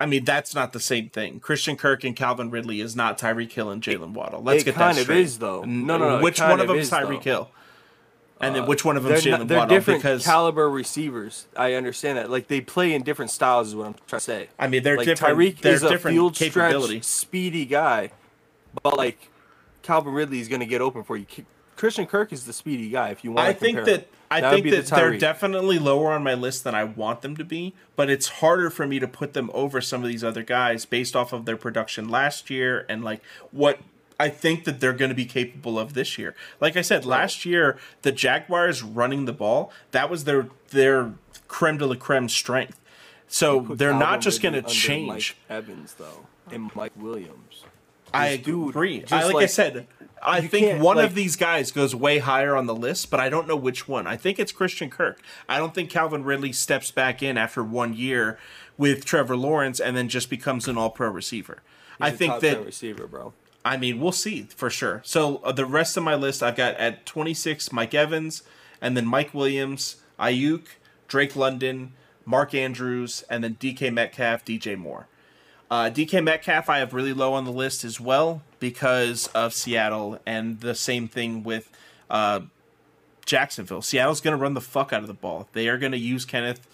I 0.00 0.06
mean, 0.06 0.24
that's 0.24 0.54
not 0.54 0.72
the 0.72 0.80
same 0.80 1.08
thing. 1.08 1.40
Christian 1.40 1.76
Kirk 1.76 2.04
and 2.04 2.14
Calvin 2.14 2.50
Ridley 2.50 2.80
is 2.80 2.94
not 2.94 3.18
Tyreek 3.18 3.50
Hill 3.52 3.68
and 3.70 3.82
Jaylen 3.82 4.12
Waddle. 4.12 4.42
Let's 4.42 4.62
it 4.62 4.66
get 4.66 4.74
kind 4.76 4.96
that 4.96 5.00
of 5.00 5.04
straight. 5.06 5.20
is, 5.22 5.38
though. 5.38 5.62
No, 5.64 5.98
no, 5.98 6.18
no, 6.18 6.22
Which 6.22 6.40
one 6.40 6.52
of 6.52 6.60
of 6.60 6.68
them 6.68 6.78
is 6.78 6.90
Tyreek. 6.90 7.22
Hill? 7.22 7.50
And 8.40 8.54
then 8.54 8.62
Uh, 8.62 8.66
which 8.66 8.84
one 8.84 8.96
of 8.96 9.02
them 9.02 9.12
is 9.14 9.24
Jaylen 9.24 9.50
Waddle? 9.50 9.66
different 9.66 10.00
Because 10.00 10.24
caliber 10.24 10.70
receivers. 10.70 11.46
I 11.56 11.74
understand 11.74 12.16
that. 12.18 12.30
Like 12.30 12.46
they 12.46 12.60
play 12.60 12.94
in 12.94 13.02
different 13.02 13.32
styles, 13.32 13.68
is 13.68 13.74
what 13.74 13.88
I'm 13.88 13.94
trying 14.06 14.20
to 14.20 14.24
say. 14.24 14.48
I 14.56 14.68
mean, 14.68 14.84
they're 14.84 14.96
like 14.96 15.06
different. 15.06 15.36
Tyreek 15.36 15.66
is 15.66 15.82
a 15.82 15.98
field 15.98 16.36
capability. 16.36 17.00
stretch, 17.00 17.04
speedy 17.04 17.64
guy, 17.64 18.12
but 18.84 18.96
like 18.96 19.30
Calvin 19.82 20.12
Ridley 20.14 20.38
is 20.38 20.46
going 20.46 20.60
to 20.60 20.66
get 20.66 20.80
open 20.80 21.02
for 21.02 21.16
you. 21.16 21.26
Christian 21.78 22.06
Kirk 22.06 22.32
is 22.32 22.44
the 22.44 22.52
speedy 22.52 22.90
guy. 22.90 23.10
If 23.10 23.24
you 23.24 23.32
want, 23.32 23.48
I 23.48 23.52
to 23.52 23.58
think 23.58 23.84
that 23.84 24.00
him. 24.00 24.04
I 24.30 24.40
That 24.40 24.52
think 24.52 24.70
that 24.70 24.86
the 24.86 24.94
they're 24.94 25.16
definitely 25.16 25.78
lower 25.78 26.12
on 26.12 26.22
my 26.22 26.34
list 26.34 26.64
than 26.64 26.74
I 26.74 26.84
want 26.84 27.22
them 27.22 27.36
to 27.36 27.44
be, 27.44 27.74
but 27.96 28.10
it's 28.10 28.28
harder 28.28 28.68
for 28.68 28.86
me 28.86 28.98
to 28.98 29.08
put 29.08 29.32
them 29.32 29.50
over 29.54 29.80
some 29.80 30.02
of 30.02 30.08
these 30.08 30.22
other 30.22 30.42
guys 30.42 30.84
based 30.84 31.16
off 31.16 31.32
of 31.32 31.46
their 31.46 31.56
production 31.56 32.08
last 32.08 32.50
year 32.50 32.84
and 32.88 33.02
like 33.02 33.22
what 33.52 33.78
I 34.20 34.28
think 34.28 34.64
that 34.64 34.80
they're 34.80 34.92
going 34.92 35.10
to 35.10 35.14
be 35.14 35.24
capable 35.24 35.78
of 35.78 35.94
this 35.94 36.18
year. 36.18 36.34
Like 36.60 36.76
I 36.76 36.82
said, 36.82 37.06
last 37.06 37.46
year 37.46 37.78
the 38.02 38.12
Jaguars 38.12 38.82
running 38.82 39.24
the 39.24 39.32
ball, 39.32 39.72
that 39.92 40.10
was 40.10 40.24
their 40.24 40.48
their 40.70 41.14
creme 41.46 41.78
de 41.78 41.86
la 41.86 41.94
creme 41.94 42.28
strength. 42.28 42.78
So 43.28 43.60
they're 43.60 43.94
not 43.94 44.20
just 44.20 44.42
going 44.42 44.54
to 44.54 44.62
change. 44.62 45.36
Mike 45.48 45.58
Evans 45.58 45.94
though, 45.94 46.26
and 46.50 46.74
Mike 46.74 46.92
Williams. 46.96 47.64
I 48.12 48.36
This 48.36 48.46
dude, 48.46 48.70
agree. 48.70 49.00
just 49.00 49.12
I, 49.12 49.26
like, 49.26 49.44
I 49.44 49.46
said, 49.46 49.86
I 50.22 50.38
you 50.38 50.48
think 50.48 50.82
one 50.82 50.96
like- 50.96 51.06
of 51.06 51.14
these 51.14 51.36
guys 51.36 51.70
goes 51.72 51.94
way 51.94 52.18
higher 52.18 52.56
on 52.56 52.66
the 52.66 52.74
list, 52.74 53.10
but 53.10 53.20
I 53.20 53.28
don't 53.28 53.46
know 53.48 53.56
which 53.56 53.88
one. 53.88 54.06
I 54.06 54.16
think 54.16 54.38
it's 54.38 54.52
Christian 54.52 54.90
Kirk. 54.90 55.20
I 55.48 55.58
don't 55.58 55.74
think 55.74 55.90
Calvin 55.90 56.24
Ridley 56.24 56.52
steps 56.52 56.90
back 56.90 57.22
in 57.22 57.36
after 57.36 57.62
one 57.62 57.94
year 57.94 58.38
with 58.76 59.04
Trevor 59.04 59.36
Lawrence 59.36 59.80
and 59.80 59.96
then 59.96 60.08
just 60.08 60.30
becomes 60.30 60.68
an 60.68 60.78
All-Pro 60.78 61.08
receiver. 61.10 61.62
I 62.00 62.10
think 62.10 62.40
that 62.40 62.64
receiver, 62.64 63.06
bro. 63.06 63.32
I 63.64 63.76
mean, 63.76 64.00
we'll 64.00 64.12
see 64.12 64.42
for 64.42 64.70
sure. 64.70 65.02
So 65.04 65.38
uh, 65.38 65.52
the 65.52 65.66
rest 65.66 65.96
of 65.96 66.02
my 66.02 66.14
list, 66.14 66.42
I've 66.42 66.56
got 66.56 66.76
at 66.76 67.04
26 67.04 67.72
Mike 67.72 67.92
Evans, 67.92 68.42
and 68.80 68.96
then 68.96 69.04
Mike 69.04 69.34
Williams, 69.34 69.96
Aiyuk, 70.18 70.66
Drake 71.08 71.34
London, 71.34 71.92
Mark 72.24 72.54
Andrews, 72.54 73.24
and 73.28 73.42
then 73.42 73.56
DK 73.56 73.92
Metcalf, 73.92 74.44
DJ 74.44 74.76
Moore. 74.76 75.08
Uh, 75.70 75.90
DK 75.90 76.24
Metcalf, 76.24 76.70
I 76.70 76.78
have 76.78 76.94
really 76.94 77.12
low 77.12 77.34
on 77.34 77.44
the 77.44 77.52
list 77.52 77.84
as 77.84 78.00
well 78.00 78.42
because 78.58 79.26
of 79.28 79.52
Seattle, 79.52 80.18
and 80.24 80.60
the 80.60 80.74
same 80.74 81.08
thing 81.08 81.42
with 81.42 81.70
uh, 82.08 82.40
Jacksonville. 83.26 83.82
Seattle's 83.82 84.20
going 84.20 84.36
to 84.36 84.40
run 84.42 84.54
the 84.54 84.60
fuck 84.60 84.92
out 84.92 85.02
of 85.02 85.08
the 85.08 85.14
ball. 85.14 85.48
They 85.52 85.68
are 85.68 85.76
going 85.76 85.92
to 85.92 85.98
use 85.98 86.24
Kenneth 86.24 86.66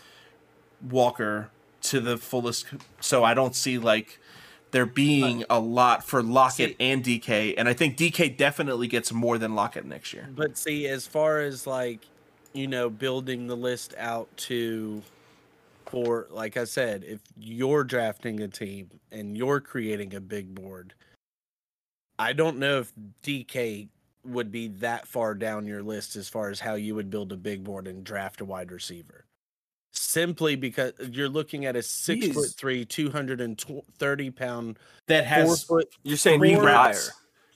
Walker 0.89 1.51
to 1.83 2.01
the 2.01 2.17
fullest. 2.17 2.67
So 3.01 3.25
I 3.25 3.35
don't 3.35 3.57
see 3.57 3.79
like 3.79 4.21
there 4.71 4.87
being 4.87 5.45
a 5.51 5.59
lot 5.59 6.05
for 6.05 6.23
Lockett 6.23 6.71
See- 6.71 6.77
and 6.79 7.05
DK, 7.05 7.55
and 7.57 7.69
I 7.69 7.73
think 7.73 7.97
DK 7.97 8.37
definitely 8.37 8.87
gets 8.87 9.13
more 9.13 9.39
than 9.39 9.55
Lockett 9.55 9.85
next 9.85 10.13
year. 10.13 10.29
But 10.35 10.57
see, 10.57 10.87
as 10.87 11.07
far 11.07 11.41
as 11.41 11.67
like, 11.67 12.01
you 12.53 12.69
know, 12.69 12.89
building 12.91 13.49
the 13.49 13.57
list 13.57 13.95
out 13.99 14.29
to 14.37 15.03
for 15.89 16.27
like 16.31 16.57
I 16.57 16.65
said, 16.65 17.05
if 17.05 17.21
you're 17.37 17.85
drafting 17.85 18.41
a 18.41 18.49
team 18.49 18.91
and 19.13 19.37
you're 19.37 19.61
creating 19.61 20.15
a 20.15 20.21
big 20.21 20.55
board, 20.55 20.95
I 22.19 22.33
don't 22.33 22.59
know 22.59 22.81
if 22.81 22.93
DK 23.23 23.89
would 24.25 24.51
be 24.51 24.69
that 24.69 25.07
far 25.07 25.35
down 25.35 25.67
your 25.67 25.83
list 25.83 26.17
as 26.17 26.29
far 26.29 26.49
as 26.49 26.59
how 26.61 26.75
you 26.75 26.95
would 26.95 27.11
build 27.11 27.33
a 27.33 27.37
big 27.37 27.63
board 27.65 27.87
and 27.87 28.05
draft 28.05 28.41
a 28.41 28.45
wide 28.45 28.73
receiver. 28.73 29.27
simply 29.93 30.57
because 30.57 30.93
you're 31.11 31.29
looking 31.29 31.67
at 31.67 31.77
a 31.77 31.83
six 31.83 32.29
foot 32.29 32.51
three, 32.57 32.85
two 32.85 33.11
hundred 33.11 33.41
and 33.41 33.63
thirty 33.99 34.31
pound, 34.31 34.79
That 35.09 35.27
has 35.27 35.65
four 35.65 35.81
foot. 35.81 35.95
You're 36.03 36.17
saying 36.17 36.41
four 36.41 36.69
higher. 36.69 36.95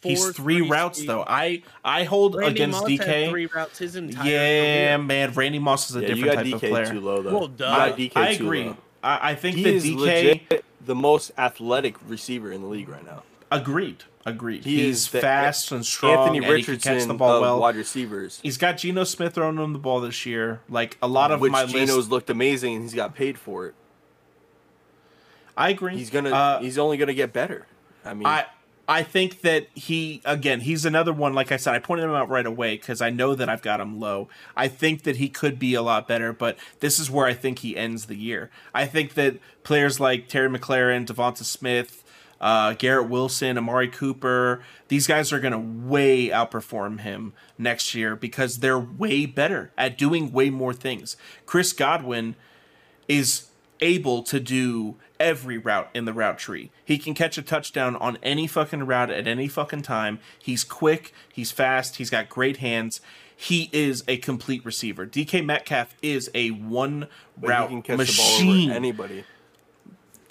Routes. 0.04 0.24
He's 0.26 0.30
three 0.36 0.60
routes 0.62 0.98
speed. 0.98 1.08
though. 1.08 1.24
I 1.26 1.62
I 1.84 2.04
hold 2.04 2.34
Randy 2.36 2.52
against 2.62 2.80
Moss 2.82 2.90
had 2.90 3.00
DK. 3.00 3.30
three 3.30 3.46
routes 3.46 3.78
his 3.78 3.96
entire 3.96 4.24
Yeah, 4.30 4.96
career. 4.96 4.98
man, 5.06 5.32
Randy 5.34 5.58
Moss 5.58 5.90
is 5.90 5.96
a 5.96 6.00
Yeah, 6.02 6.08
you 6.08 6.14
different 6.14 6.34
got 6.34 6.44
type 6.44 6.54
of 6.54 6.60
DK 6.60 6.68
player. 6.70 6.86
too 6.86 7.00
low 7.00 7.22
though. 7.22 7.30
Well, 7.32 7.42
You 7.42 7.54
duh. 7.56 7.76
got 7.76 7.80
I, 7.80 7.92
DK 7.92 8.12
I 8.16 8.34
too 8.36 8.44
agree. 8.44 8.64
low. 8.64 8.76
I, 9.02 9.30
I 9.30 9.34
think 9.34 9.56
He 9.56 9.62
that 9.64 9.74
is 9.74 9.84
DK 9.84 9.96
legit 9.96 10.64
the 10.84 10.94
most 10.94 11.30
athletic 11.38 11.96
receiver 12.06 12.50
in 12.52 12.62
the 12.62 12.68
league 12.68 12.88
right 12.88 13.04
now. 13.04 13.22
agreed. 13.50 14.04
Agreed. 14.26 14.64
He 14.64 14.76
He's 14.82 14.96
is 15.06 15.10
the 15.10 15.20
fast 15.22 15.72
and 15.72 15.86
strong. 15.86 16.12
Anthony 16.18 16.36
and 16.38 16.44
he 16.44 16.50
can 16.50 16.54
Richardson 16.74 16.98
catch 16.98 17.06
the 17.06 17.14
ball 17.14 17.36
of 17.36 17.40
well. 17.40 17.60
wide 17.60 17.76
receivers. 17.76 18.40
He's 18.42 18.58
got 18.58 18.76
Geno 18.76 19.04
Smith 19.04 19.34
throwing 19.34 19.56
him 19.56 19.72
the 19.72 19.78
ball 19.78 20.00
this 20.00 20.26
year. 20.26 20.60
Like 20.68 20.98
a 21.00 21.08
lot 21.08 21.30
of 21.30 21.40
which 21.40 21.50
my 21.52 21.64
Geno's 21.64 21.96
list. 21.96 22.10
looked 22.10 22.28
amazing 22.30 22.74
and 22.74 22.82
he's 22.82 22.92
got 22.94 23.14
paid 23.14 23.38
for 23.38 23.66
it. 23.66 23.74
I 25.56 25.70
agree. 25.70 25.96
He's 25.96 26.10
gonna 26.10 26.30
Uh, 26.30 26.60
he's 26.60 26.78
only 26.78 26.96
gonna 26.98 27.14
get 27.14 27.32
better. 27.32 27.66
I 28.04 28.14
mean 28.14 28.26
I 28.26 28.46
I 28.90 29.02
think 29.02 29.42
that 29.42 29.68
he 29.74 30.22
again 30.24 30.60
he's 30.60 30.86
another 30.86 31.12
one 31.12 31.34
like 31.34 31.52
I 31.52 31.58
said 31.58 31.74
I 31.74 31.78
pointed 31.78 32.04
him 32.04 32.14
out 32.14 32.30
right 32.30 32.46
away 32.46 32.76
because 32.76 33.02
I 33.02 33.10
know 33.10 33.34
that 33.34 33.48
I've 33.48 33.60
got 33.60 33.80
him 33.80 34.00
low. 34.00 34.28
I 34.56 34.68
think 34.68 35.02
that 35.02 35.16
he 35.16 35.28
could 35.28 35.58
be 35.58 35.74
a 35.74 35.82
lot 35.82 36.08
better, 36.08 36.32
but 36.32 36.56
this 36.80 36.98
is 36.98 37.10
where 37.10 37.26
I 37.26 37.34
think 37.34 37.58
he 37.58 37.76
ends 37.76 38.06
the 38.06 38.16
year. 38.16 38.50
I 38.72 38.86
think 38.86 39.12
that 39.14 39.38
players 39.62 40.00
like 40.00 40.28
Terry 40.28 40.48
McLaurin, 40.48 41.06
DeVonta 41.06 41.44
Smith, 41.44 42.02
uh, 42.40 42.72
Garrett 42.72 43.10
Wilson, 43.10 43.58
Amari 43.58 43.88
Cooper, 43.88 44.62
these 44.88 45.06
guys 45.06 45.34
are 45.34 45.40
gonna 45.40 45.58
way 45.58 46.28
outperform 46.28 47.00
him 47.00 47.34
next 47.58 47.94
year 47.94 48.16
because 48.16 48.60
they're 48.60 48.78
way 48.78 49.26
better 49.26 49.70
at 49.76 49.98
doing 49.98 50.32
way 50.32 50.48
more 50.48 50.72
things. 50.72 51.18
Chris 51.44 51.74
Godwin 51.74 52.36
is 53.06 53.47
able 53.80 54.22
to 54.24 54.40
do 54.40 54.96
every 55.20 55.58
route 55.58 55.88
in 55.94 56.04
the 56.04 56.12
route 56.12 56.38
tree. 56.38 56.70
He 56.84 56.98
can 56.98 57.14
catch 57.14 57.38
a 57.38 57.42
touchdown 57.42 57.96
on 57.96 58.18
any 58.22 58.46
fucking 58.46 58.84
route 58.86 59.10
at 59.10 59.26
any 59.26 59.48
fucking 59.48 59.82
time. 59.82 60.18
He's 60.38 60.64
quick, 60.64 61.12
he's 61.32 61.50
fast, 61.50 61.96
he's 61.96 62.10
got 62.10 62.28
great 62.28 62.58
hands. 62.58 63.00
He 63.36 63.68
is 63.72 64.02
a 64.08 64.16
complete 64.16 64.64
receiver. 64.64 65.06
DK 65.06 65.44
Metcalf 65.44 65.94
is 66.02 66.28
a 66.34 66.50
one 66.50 67.06
but 67.36 67.46
he 67.46 67.48
route 67.48 67.68
can 67.68 67.82
catch 67.82 67.98
machine. 67.98 68.46
the 68.46 68.66
ball 68.66 68.70
over 68.70 68.76
anybody. 68.76 69.24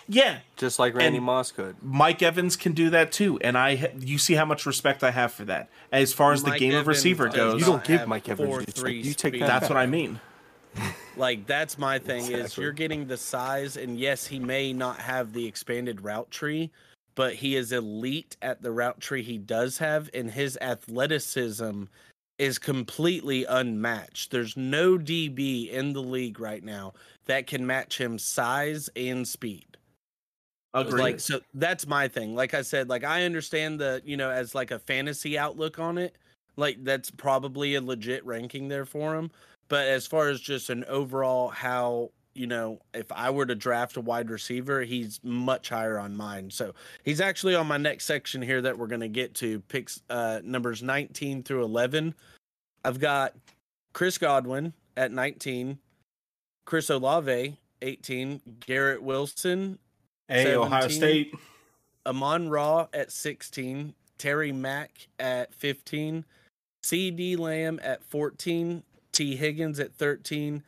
yeah, 0.09 0.39
Just 0.55 0.79
like 0.79 0.93
Randy 0.95 1.17
And- 1.17 1.25
Moss 1.25 1.51
could. 1.51 1.75
Mike 1.81 2.21
Evans 2.23 2.55
can 2.55 2.71
do 2.73 2.89
that 2.89 3.11
too, 3.11 3.39
and 3.39 3.57
I 3.57 3.91
you 3.99 4.17
see 4.17 4.33
how 4.35 4.45
much 4.45 4.65
respect 4.65 5.03
I 5.03 5.11
have 5.11 5.31
for 5.33 5.45
that. 5.45 5.69
As 5.91 6.13
far 6.13 6.31
as 6.33 6.43
the 6.43 6.49
Mike 6.51 6.59
game 6.59 6.75
of 6.75 6.87
receiver 6.87 7.27
uh, 7.27 7.31
goes, 7.31 7.59
You 7.61 7.65
don't 7.65 7.83
give 7.83 8.07
Mike 8.07 8.27
Evans 8.29 8.49
four, 8.49 8.61
three 8.63 9.01
You 9.01 9.13
take 9.13 9.33
that 9.39 9.47
that's 9.47 9.61
back. 9.67 9.69
what 9.69 9.77
I 9.77 9.85
mean. 9.85 10.19
Like 11.15 11.47
that's 11.47 11.77
my 11.77 11.99
thing 11.99 12.31
is 12.31 12.57
you're 12.57 12.71
getting 12.71 13.07
the 13.07 13.17
size, 13.17 13.77
and 13.77 13.99
yes, 13.99 14.25
he 14.27 14.39
may 14.39 14.73
not 14.73 14.99
have 14.99 15.33
the 15.33 15.45
expanded 15.45 16.01
route 16.01 16.29
tree, 16.31 16.71
but 17.15 17.33
he 17.33 17.55
is 17.55 17.71
elite 17.71 18.37
at 18.41 18.61
the 18.61 18.71
route 18.71 18.99
tree 18.99 19.23
he 19.23 19.37
does 19.37 19.77
have, 19.79 20.09
and 20.13 20.29
his 20.29 20.57
athleticism 20.61 21.83
is 22.37 22.59
completely 22.59 23.45
unmatched. 23.45 24.29
There's 24.31 24.55
no 24.55 24.97
DB 24.97 25.71
in 25.71 25.93
the 25.93 26.03
league 26.03 26.39
right 26.39 26.63
now 26.63 26.93
that 27.25 27.47
can 27.47 27.65
match 27.65 27.99
him 27.99 28.19
size 28.19 28.89
and 28.95 29.27
speed. 29.27 29.65
Agreed. 30.73 31.01
Like 31.01 31.19
so 31.19 31.39
that's 31.55 31.87
my 31.87 32.07
thing. 32.07 32.35
Like 32.35 32.53
I 32.53 32.61
said, 32.61 32.89
like 32.89 33.03
I 33.03 33.23
understand 33.23 33.79
the, 33.79 34.01
you 34.05 34.17
know, 34.17 34.29
as 34.29 34.53
like 34.53 34.69
a 34.69 34.77
fantasy 34.77 35.37
outlook 35.37 35.79
on 35.79 35.97
it, 35.97 36.15
like 36.55 36.83
that's 36.83 37.09
probably 37.09 37.75
a 37.75 37.81
legit 37.81 38.23
ranking 38.25 38.67
there 38.67 38.85
for 38.85 39.15
him. 39.15 39.31
But 39.67 39.87
as 39.87 40.07
far 40.07 40.29
as 40.29 40.39
just 40.39 40.69
an 40.69 40.83
overall 40.85 41.49
how, 41.49 42.11
you 42.33 42.47
know, 42.47 42.79
if 42.93 43.11
I 43.11 43.29
were 43.29 43.45
to 43.45 43.55
draft 43.55 43.97
a 43.97 44.01
wide 44.01 44.29
receiver, 44.29 44.81
he's 44.81 45.19
much 45.23 45.69
higher 45.69 45.99
on 45.99 46.15
mine. 46.15 46.49
So 46.49 46.73
he's 47.03 47.19
actually 47.19 47.55
on 47.55 47.67
my 47.67 47.77
next 47.77 48.05
section 48.05 48.41
here 48.41 48.61
that 48.61 48.77
we're 48.77 48.87
gonna 48.87 49.07
get 49.07 49.33
to 49.35 49.59
picks 49.61 50.01
uh 50.09 50.41
numbers 50.43 50.83
19 50.83 51.43
through 51.43 51.63
11. 51.63 52.13
I've 52.85 52.99
got 52.99 53.33
Chris 53.93 54.17
Godwin 54.17 54.73
at 54.95 55.11
19, 55.11 55.79
Chris 56.65 56.89
Olave 56.89 57.57
18, 57.81 58.41
Garrett 58.59 59.01
Wilson 59.01 59.79
hey, 60.27 60.55
Ohio 60.55 60.87
State. 60.87 61.33
Amon 62.05 62.49
Ra 62.49 62.87
at 62.93 63.11
16, 63.11 63.93
Terry 64.17 64.51
Mack 64.51 65.07
at 65.19 65.53
15, 65.53 66.23
CeeDee 66.83 67.37
Lamb 67.37 67.79
at 67.83 68.03
14, 68.03 68.83
T 69.17 69.35
Higgins 69.35 69.79
at 69.79 69.95
13, 69.95 70.61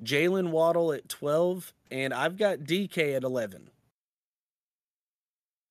Jaylen 0.00 0.50
Waddle 0.50 0.92
at 0.92 1.08
12, 1.08 1.72
and 1.90 2.14
I've 2.14 2.36
got 2.36 2.60
DK 2.60 3.16
at 3.16 3.24
11. 3.24 3.68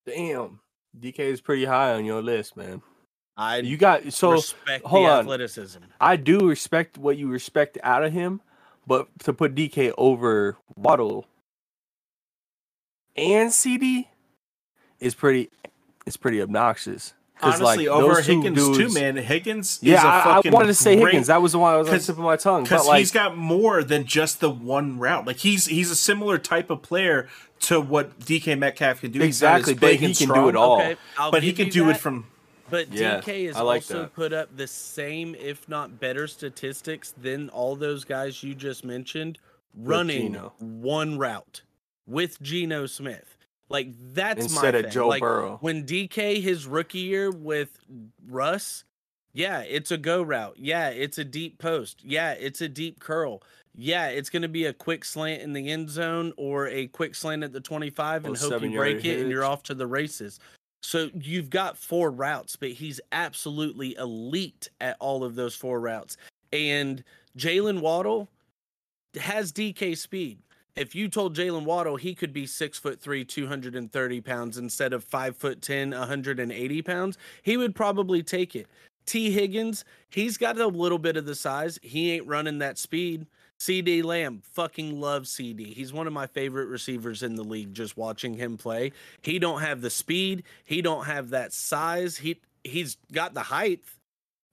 Damn. 0.04 0.60
DK 1.00 1.18
is 1.18 1.40
pretty 1.40 1.64
high 1.64 1.94
on 1.94 2.04
your 2.04 2.22
list, 2.22 2.54
man. 2.54 2.82
I 3.38 3.60
You 3.60 3.78
got 3.78 4.12
so 4.12 4.32
respect 4.32 4.84
hold 4.84 5.06
the 5.06 5.10
on. 5.12 5.20
athleticism. 5.20 5.78
I 5.98 6.16
do 6.16 6.46
respect 6.46 6.98
what 6.98 7.16
you 7.16 7.28
respect 7.28 7.78
out 7.82 8.04
of 8.04 8.12
him, 8.12 8.42
but 8.86 9.08
to 9.20 9.32
put 9.32 9.54
DK 9.54 9.94
over 9.96 10.58
Waddle 10.76 11.26
and 13.16 13.50
CeeDee 13.50 14.08
is 15.00 15.14
pretty 15.14 15.48
is 16.04 16.18
pretty 16.18 16.42
obnoxious. 16.42 17.14
'Cause, 17.40 17.60
Honestly, 17.60 17.86
like, 17.88 17.96
over 18.02 18.14
those 18.14 18.26
two 18.26 18.40
Higgins 18.40 18.76
too, 18.78 18.88
man. 18.98 19.16
Higgins 19.16 19.78
Yeah, 19.82 19.98
is 19.98 20.04
a 20.04 20.06
I, 20.06 20.20
I 20.20 20.22
fucking 20.36 20.52
I 20.52 20.54
wanted 20.54 20.66
to 20.68 20.74
say 20.74 20.96
great- 20.96 21.12
Higgins. 21.12 21.26
That 21.26 21.42
was 21.42 21.52
the 21.52 21.58
one 21.58 21.74
I 21.74 21.76
was 21.76 21.86
on 21.86 21.92
the 21.92 21.98
'cause- 21.98 22.06
tip 22.06 22.16
of 22.16 22.24
my 22.24 22.36
tongue. 22.36 22.62
Because 22.62 22.86
like, 22.88 22.98
he's 23.00 23.10
got 23.12 23.36
more 23.36 23.82
than 23.84 24.06
just 24.06 24.40
the 24.40 24.48
one 24.50 24.98
route. 24.98 25.26
Like 25.26 25.36
he's 25.38 25.66
he's 25.66 25.90
a 25.90 25.96
similar 25.96 26.38
type 26.38 26.70
of 26.70 26.80
player 26.80 27.28
to 27.60 27.78
what 27.80 28.18
DK 28.20 28.54
Metcalf 28.58 29.02
can 29.02 29.10
do. 29.12 29.18
He's 29.20 29.28
Exactly, 29.36 29.74
but 29.74 29.96
he 29.96 30.06
and 30.06 30.16
can 30.16 30.28
do 30.28 30.48
it 30.48 30.56
all. 30.56 30.80
Okay, 30.80 30.96
but 31.30 31.42
he 31.42 31.52
can 31.52 31.66
you 31.66 31.72
do 31.72 31.90
it 31.90 31.98
from. 31.98 32.26
But 32.70 32.90
Yeah, 32.92 33.20
DK 33.20 33.46
has 33.48 33.56
like 33.56 33.82
also 33.82 34.02
that. 34.02 34.14
put 34.14 34.32
up 34.32 34.56
the 34.56 34.66
same, 34.66 35.34
if 35.34 35.68
not 35.68 36.00
better, 36.00 36.26
statistics 36.26 37.12
than 37.20 37.48
all 37.50 37.76
those 37.76 38.04
guys 38.04 38.42
you 38.42 38.54
just 38.54 38.82
mentioned 38.84 39.38
running 39.78 40.34
one 40.58 41.18
route 41.18 41.62
with 42.06 42.40
Geno 42.40 42.86
Smith. 42.86 43.35
Like 43.68 43.88
that's 44.14 44.42
Instead 44.42 44.74
my 44.74 44.78
of 44.78 44.84
thing. 44.84 44.92
Joe 44.92 45.08
like, 45.08 45.20
Burrow. 45.20 45.58
When 45.60 45.84
DK 45.84 46.40
his 46.40 46.66
rookie 46.66 46.98
year 46.98 47.30
with 47.30 47.78
Russ, 48.28 48.84
yeah, 49.32 49.60
it's 49.60 49.90
a 49.90 49.98
go 49.98 50.22
route. 50.22 50.56
Yeah, 50.58 50.88
it's 50.88 51.18
a 51.18 51.24
deep 51.24 51.58
post. 51.58 52.04
Yeah, 52.04 52.32
it's 52.32 52.60
a 52.60 52.68
deep 52.68 53.00
curl. 53.00 53.42
Yeah, 53.74 54.08
it's 54.08 54.30
going 54.30 54.42
to 54.42 54.48
be 54.48 54.64
a 54.64 54.72
quick 54.72 55.04
slant 55.04 55.42
in 55.42 55.52
the 55.52 55.70
end 55.70 55.90
zone 55.90 56.32
or 56.38 56.68
a 56.68 56.86
quick 56.86 57.14
slant 57.14 57.44
at 57.44 57.52
the 57.52 57.60
25 57.60 58.24
and 58.24 58.36
hope 58.36 58.62
you 58.62 58.70
break 58.74 59.04
it 59.04 59.20
and 59.20 59.30
you're 59.30 59.44
off 59.44 59.62
to 59.64 59.74
the 59.74 59.86
races. 59.86 60.40
So 60.82 61.10
you've 61.12 61.50
got 61.50 61.76
four 61.76 62.10
routes, 62.10 62.56
but 62.56 62.70
he's 62.70 63.00
absolutely 63.12 63.94
elite 63.96 64.70
at 64.80 64.96
all 65.00 65.24
of 65.24 65.34
those 65.34 65.54
four 65.54 65.80
routes. 65.80 66.16
And 66.52 67.04
Jaylen 67.36 67.80
Waddle 67.80 68.28
has 69.20 69.52
DK 69.52 69.96
speed. 69.98 70.38
If 70.76 70.94
you 70.94 71.08
told 71.08 71.34
Jaylen 71.34 71.64
Waddle 71.64 71.96
he 71.96 72.14
could 72.14 72.34
be 72.34 72.46
six 72.46 72.78
foot 72.78 73.00
three, 73.00 73.24
230 73.24 74.20
pounds 74.20 74.58
instead 74.58 74.92
of 74.92 75.02
five 75.02 75.36
foot 75.36 75.62
10, 75.62 75.90
180 75.90 76.82
pounds, 76.82 77.16
he 77.42 77.56
would 77.56 77.74
probably 77.74 78.22
take 78.22 78.54
it. 78.54 78.66
T. 79.06 79.30
Higgins, 79.30 79.84
he's 80.10 80.36
got 80.36 80.58
a 80.58 80.66
little 80.66 80.98
bit 80.98 81.16
of 81.16 81.24
the 81.24 81.34
size. 81.34 81.78
He 81.82 82.12
ain't 82.12 82.26
running 82.26 82.58
that 82.58 82.76
speed. 82.76 83.26
CeeDee 83.58 84.04
Lamb, 84.04 84.42
fucking 84.52 85.00
love 85.00 85.22
CeeDee. 85.22 85.72
He's 85.72 85.92
one 85.92 86.06
of 86.06 86.12
my 86.12 86.26
favorite 86.26 86.66
receivers 86.66 87.22
in 87.22 87.36
the 87.36 87.44
league. 87.44 87.72
Just 87.72 87.96
watching 87.96 88.34
him 88.34 88.58
play, 88.58 88.92
he 89.22 89.38
don't 89.38 89.62
have 89.62 89.80
the 89.80 89.88
speed. 89.88 90.42
He 90.64 90.82
don't 90.82 91.06
have 91.06 91.30
that 91.30 91.54
size. 91.54 92.18
He 92.18 92.40
he's 92.64 92.98
got 93.12 93.32
the 93.32 93.44
height. 93.44 93.80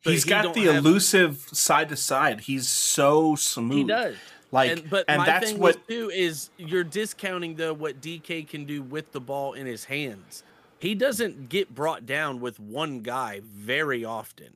He's 0.02 0.24
he 0.24 0.30
got 0.30 0.54
the 0.54 0.66
elusive 0.66 1.50
side 1.52 1.90
to 1.90 1.98
side. 1.98 2.42
He's 2.42 2.70
so 2.70 3.36
smooth. 3.36 3.78
He 3.78 3.84
does. 3.84 4.16
Like, 4.54 4.72
and, 4.72 4.90
but 4.90 5.06
and 5.08 5.18
my 5.18 5.26
that's 5.26 5.50
thing 5.50 5.60
what 5.60 5.76
with 5.78 5.88
too 5.88 6.12
is 6.14 6.52
you're 6.58 6.84
discounting 6.84 7.56
though 7.56 7.74
what 7.74 8.00
DK 8.02 8.48
can 8.48 8.66
do 8.66 8.84
with 8.84 9.12
the 9.12 9.20
ball 9.20 9.54
in 9.54 9.66
his 9.66 9.86
hands. 9.86 10.44
He 10.80 10.94
doesn't 10.96 11.50
get 11.50 11.74
brought 11.74 12.06
down 12.06 12.40
with 12.40 12.60
one 12.60 13.00
guy 13.00 13.42
very 13.44 14.06
often. 14.06 14.56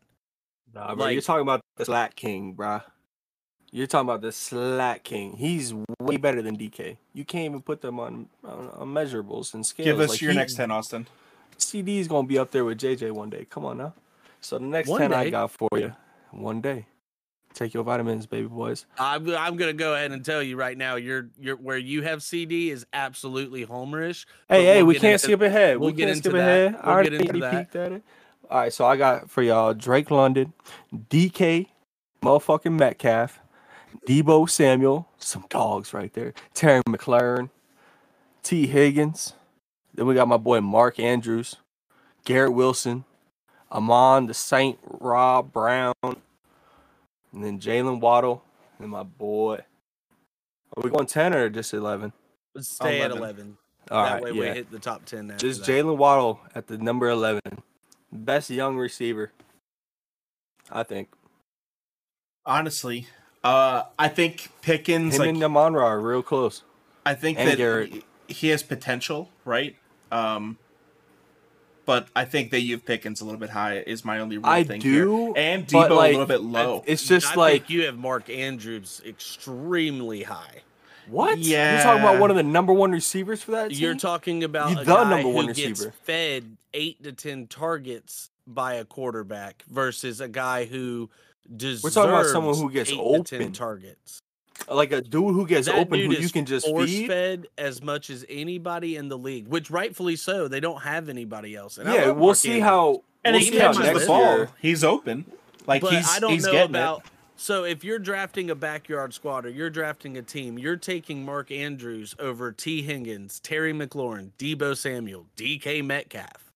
Nah, 0.73 0.93
bro, 0.93 1.07
you're 1.07 1.21
talking 1.21 1.41
about 1.41 1.61
the 1.77 1.85
Slack 1.85 2.15
King, 2.15 2.53
bruh. 2.53 2.83
You're 3.71 3.87
talking 3.87 4.07
about 4.07 4.21
the 4.21 4.31
Slack 4.31 5.03
King. 5.03 5.35
He's 5.37 5.73
way 5.99 6.17
better 6.17 6.41
than 6.41 6.57
DK. 6.57 6.97
You 7.13 7.25
can't 7.25 7.45
even 7.45 7.61
put 7.61 7.81
them 7.81 7.99
on, 7.99 8.27
on, 8.43 8.69
on 8.69 8.87
measurables 8.93 9.53
and 9.53 9.65
scales. 9.65 9.85
give 9.85 9.99
us 9.99 10.09
Like, 10.11 10.21
your 10.21 10.31
he- 10.31 10.37
next 10.37 10.55
ten, 10.55 10.69
Austin. 10.69 11.07
CeeDee 11.57 11.97
is 11.97 12.07
gonna 12.07 12.27
be 12.27 12.37
up 12.37 12.51
there 12.51 12.63
with 12.63 12.77
JJ 12.77 13.11
one 13.13 13.29
day. 13.31 13.45
Come 13.49 13.65
on 13.65 13.79
now. 13.79 13.93
So 14.41 14.59
the 14.59 14.65
next 14.65 14.89
One 14.89 15.01
ten 15.01 15.13
I 15.13 15.29
got 15.31 15.49
for 15.51 15.69
you, 15.73 15.93
one 16.31 16.61
day. 16.61 16.85
Take 17.57 17.73
your 17.73 17.83
vitamins, 17.83 18.27
baby 18.27 18.47
boys. 18.47 18.85
I'm 18.99 19.27
I'm 19.35 19.57
gonna 19.57 19.73
go 19.73 19.95
ahead 19.95 20.11
and 20.11 20.23
tell 20.23 20.43
you 20.43 20.55
right 20.57 20.77
now, 20.77 20.95
you're 20.95 21.29
you're 21.39 21.55
where 21.55 21.79
you 21.79 22.03
have 22.03 22.19
CeeDee 22.19 22.69
is 22.69 22.85
absolutely 22.93 23.65
homerish. 23.65 24.27
Hey, 24.47 24.63
hey, 24.63 24.77
we'll 24.83 24.89
we 24.89 24.93
can't 24.93 25.13
into- 25.13 25.19
skip 25.23 25.41
ahead. 25.41 25.79
we'll 25.79 25.89
we 25.89 25.93
get 25.93 26.05
can't 26.05 26.17
into 26.17 26.29
skip 26.29 26.33
that. 26.33 26.39
ahead. 26.39 26.71
We'll 26.73 26.81
I 26.83 26.93
already 26.93 27.09
get 27.09 27.21
into 27.35 27.49
peeked 27.49 27.75
at 27.75 27.91
it. 27.93 28.03
All 28.51 28.59
right, 28.59 28.71
so 28.71 28.85
I 28.85 28.95
got 28.95 29.31
for 29.31 29.41
y'all 29.41 29.73
Drake 29.73 30.11
London, 30.11 30.53
DK, 30.93 31.65
motherfucking 32.21 32.77
Metcalf, 32.77 33.39
Deebo 34.07 34.47
Samuel, 34.47 35.07
some 35.17 35.45
dogs 35.49 35.95
right 35.95 36.13
there. 36.13 36.35
Terry 36.53 36.83
McLaurin, 36.87 37.49
T. 38.43 38.67
Higgins. 38.67 39.33
Then 39.95 40.05
we 40.05 40.13
got 40.13 40.27
my 40.27 40.37
boy 40.37 40.61
Mark 40.61 40.99
Andrews, 40.99 41.55
Garrett 42.23 42.53
Wilson, 42.53 43.03
Amon 43.71 44.27
the 44.27 44.35
Saint, 44.35 44.77
Rob 44.83 45.51
Brown, 45.51 45.95
and 47.33 47.43
then 47.43 47.59
Jaylen 47.59 47.99
Waddle, 47.99 48.43
and 48.79 48.89
my 48.89 49.03
boy. 49.03 49.59
Are 50.75 50.83
we 50.83 50.89
going 50.89 51.07
10 51.07 51.33
or 51.33 51.49
just 51.49 51.73
11? 51.73 52.13
Let's 52.53 52.69
stay 52.69 53.01
at 53.01 53.11
11. 53.11 53.17
11. 53.19 53.57
All 53.89 54.03
that 54.03 54.13
right, 54.13 54.23
way 54.23 54.31
yeah. 54.31 54.39
we 54.39 54.47
hit 54.47 54.71
the 54.71 54.79
top 54.79 55.05
10 55.05 55.31
after 55.31 55.47
Just. 55.47 55.63
Jaylen 55.63 55.97
Waddle 55.97 56.41
at 56.53 56.67
the 56.67 56.77
number 56.77 57.09
11. 57.09 57.41
Best 58.11 58.49
young 58.49 58.77
receiver, 58.77 59.31
I 60.71 60.83
think. 60.83 61.09
Honestly, 62.45 63.07
uh, 63.43 63.83
I 63.97 64.07
think 64.07 64.49
Pickens 64.61 65.15
Him 65.15 65.19
like 65.19 65.29
and 65.29 65.43
Amon 65.43 65.73
Ra 65.73 65.87
are 65.87 65.99
real 65.99 66.21
close. 66.23 66.63
I 67.05 67.13
think 67.13 67.39
and 67.39 67.49
that 67.49 67.57
Garrett. 67.57 67.91
he- 67.91 68.03
he 68.27 68.49
has 68.49 68.61
potential, 68.61 69.29
right? 69.45 69.77
Um, 70.11 70.57
but 71.87 72.07
I 72.15 72.25
think 72.25 72.51
that 72.51 72.59
you 72.61 72.75
have 72.75 72.85
Pickens 72.85 73.21
a 73.21 73.25
little 73.25 73.39
bit 73.39 73.49
high 73.49 73.77
is 73.79 74.05
my 74.05 74.19
only 74.19 74.37
real 74.37 74.45
I 74.45 74.63
thing 74.63 74.79
do, 74.81 75.25
here. 75.25 75.33
and 75.37 75.65
but, 75.65 75.89
Deebo 75.89 75.95
like, 75.95 76.09
a 76.09 76.11
little 76.19 76.25
bit 76.27 76.41
low. 76.41 76.83
It's 76.85 77.07
just 77.07 77.31
I 77.31 77.35
like 77.35 77.61
think 77.63 77.69
you 77.71 77.85
have 77.85 77.97
Mark 77.97 78.29
Andrews 78.29 79.01
extremely 79.05 80.21
high. 80.23 80.61
what? 81.09 81.39
Yeah, 81.39 81.75
You're 81.75 81.83
talking 81.83 82.03
about 82.03 82.19
one 82.19 82.29
of 82.29 82.35
the 82.35 82.43
number 82.43 82.73
one 82.73 82.91
receivers 82.91 83.41
for 83.41 83.51
that 83.51 83.69
team? 83.71 83.79
You're 83.79 83.95
talking 83.95 84.43
about 84.43 84.69
You- 84.71 84.75
a 84.79 84.83
the 84.83 84.93
guy 84.93 85.09
number 85.09 85.23
who 85.29 85.35
one 85.35 85.47
gets 85.47 85.59
receiver. 85.63 85.93
fed 86.03 86.57
eight 86.73 87.01
to 87.03 87.13
ten 87.13 87.47
targets 87.47 88.29
by 88.45 88.73
a 88.75 88.85
quarterback 88.85 89.63
versus 89.69 90.21
a 90.21 90.27
guy 90.27 90.65
who 90.65 91.09
deserves 91.55 91.95
talking 91.95 92.09
about 92.11 92.25
someone 92.27 92.55
who 92.55 92.69
gets 92.69 92.91
eight 92.91 92.95
to 92.97 93.23
ten 93.23 93.41
open. 93.41 93.53
targets. 93.53 94.19
Like 94.69 94.91
a 94.91 95.01
dude 95.01 95.33
who 95.35 95.45
gets 95.47 95.67
That 95.67 95.75
open 95.77 95.99
who 95.99 96.11
you 96.13 96.29
can 96.29 96.45
just 96.45 96.65
force 96.67 96.89
feed. 96.89 97.07
fed 97.07 97.47
as 97.57 97.81
much 97.81 98.09
as 98.09 98.25
anybody 98.29 98.95
in 98.95 99.07
the 99.09 99.17
league, 99.17 99.47
which 99.47 99.69
rightfully 99.69 100.15
so. 100.15 100.47
They 100.47 100.59
don't 100.59 100.81
have 100.81 101.09
anybody 101.09 101.55
else. 101.55 101.77
And 101.77 101.87
Yeah, 101.91 102.09
we'll 102.11 102.33
see 102.35 102.59
how. 102.59 103.03
and 103.23 103.33
we'll 103.33 103.43
he 103.43 103.51
see 103.51 103.57
catches 103.57 104.01
the 104.01 104.05
ball. 104.07 104.37
year. 104.37 104.49
He's 104.61 104.83
open. 104.83 105.25
Like 105.65 105.81
but 105.81 105.93
he's 105.93 106.09
I 106.09 106.19
don't 106.19 106.31
he's 106.31 106.45
know 106.45 106.51
getting 106.51 106.71
about. 106.71 106.99
it. 106.99 107.05
So 107.39 107.65
if 107.65 107.83
you're 107.83 107.99
drafting 107.99 108.49
a 108.49 108.55
backyard 108.55 109.13
squad 109.13 109.45
or 109.45 109.49
you're 109.49 109.69
drafting 109.69 110.17
a 110.17 110.23
team, 110.23 110.57
you're 110.57 110.75
taking 110.75 111.23
Mark 111.23 111.51
Andrews 111.51 112.15
over 112.17 112.51
T. 112.51 112.81
Higgins, 112.81 113.39
Terry 113.39 113.73
McLaurin, 113.73 114.31
Deebo 114.39 114.75
Samuel, 114.75 115.27
DK 115.37 115.83
Metcalf. 115.85 116.51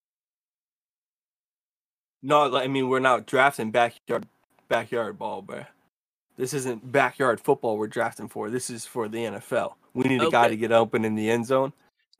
No, 2.23 2.55
I 2.55 2.67
mean 2.67 2.89
we're 2.89 2.99
not 2.99 3.25
drafting 3.25 3.71
backyard 3.71 4.27
backyard 4.69 5.17
ball, 5.19 5.43
bruh. 5.43 5.67
This 6.41 6.55
isn't 6.55 6.91
backyard 6.91 7.39
football 7.39 7.77
we're 7.77 7.85
drafting 7.85 8.27
for. 8.27 8.49
This 8.49 8.71
is 8.71 8.83
for 8.87 9.07
the 9.07 9.19
NFL. 9.19 9.73
We 9.93 10.05
need 10.05 10.23
a 10.23 10.31
guy 10.31 10.47
to 10.47 10.57
get 10.57 10.71
open 10.71 11.05
in 11.05 11.13
the 11.13 11.29
end 11.29 11.45
zone. 11.45 11.71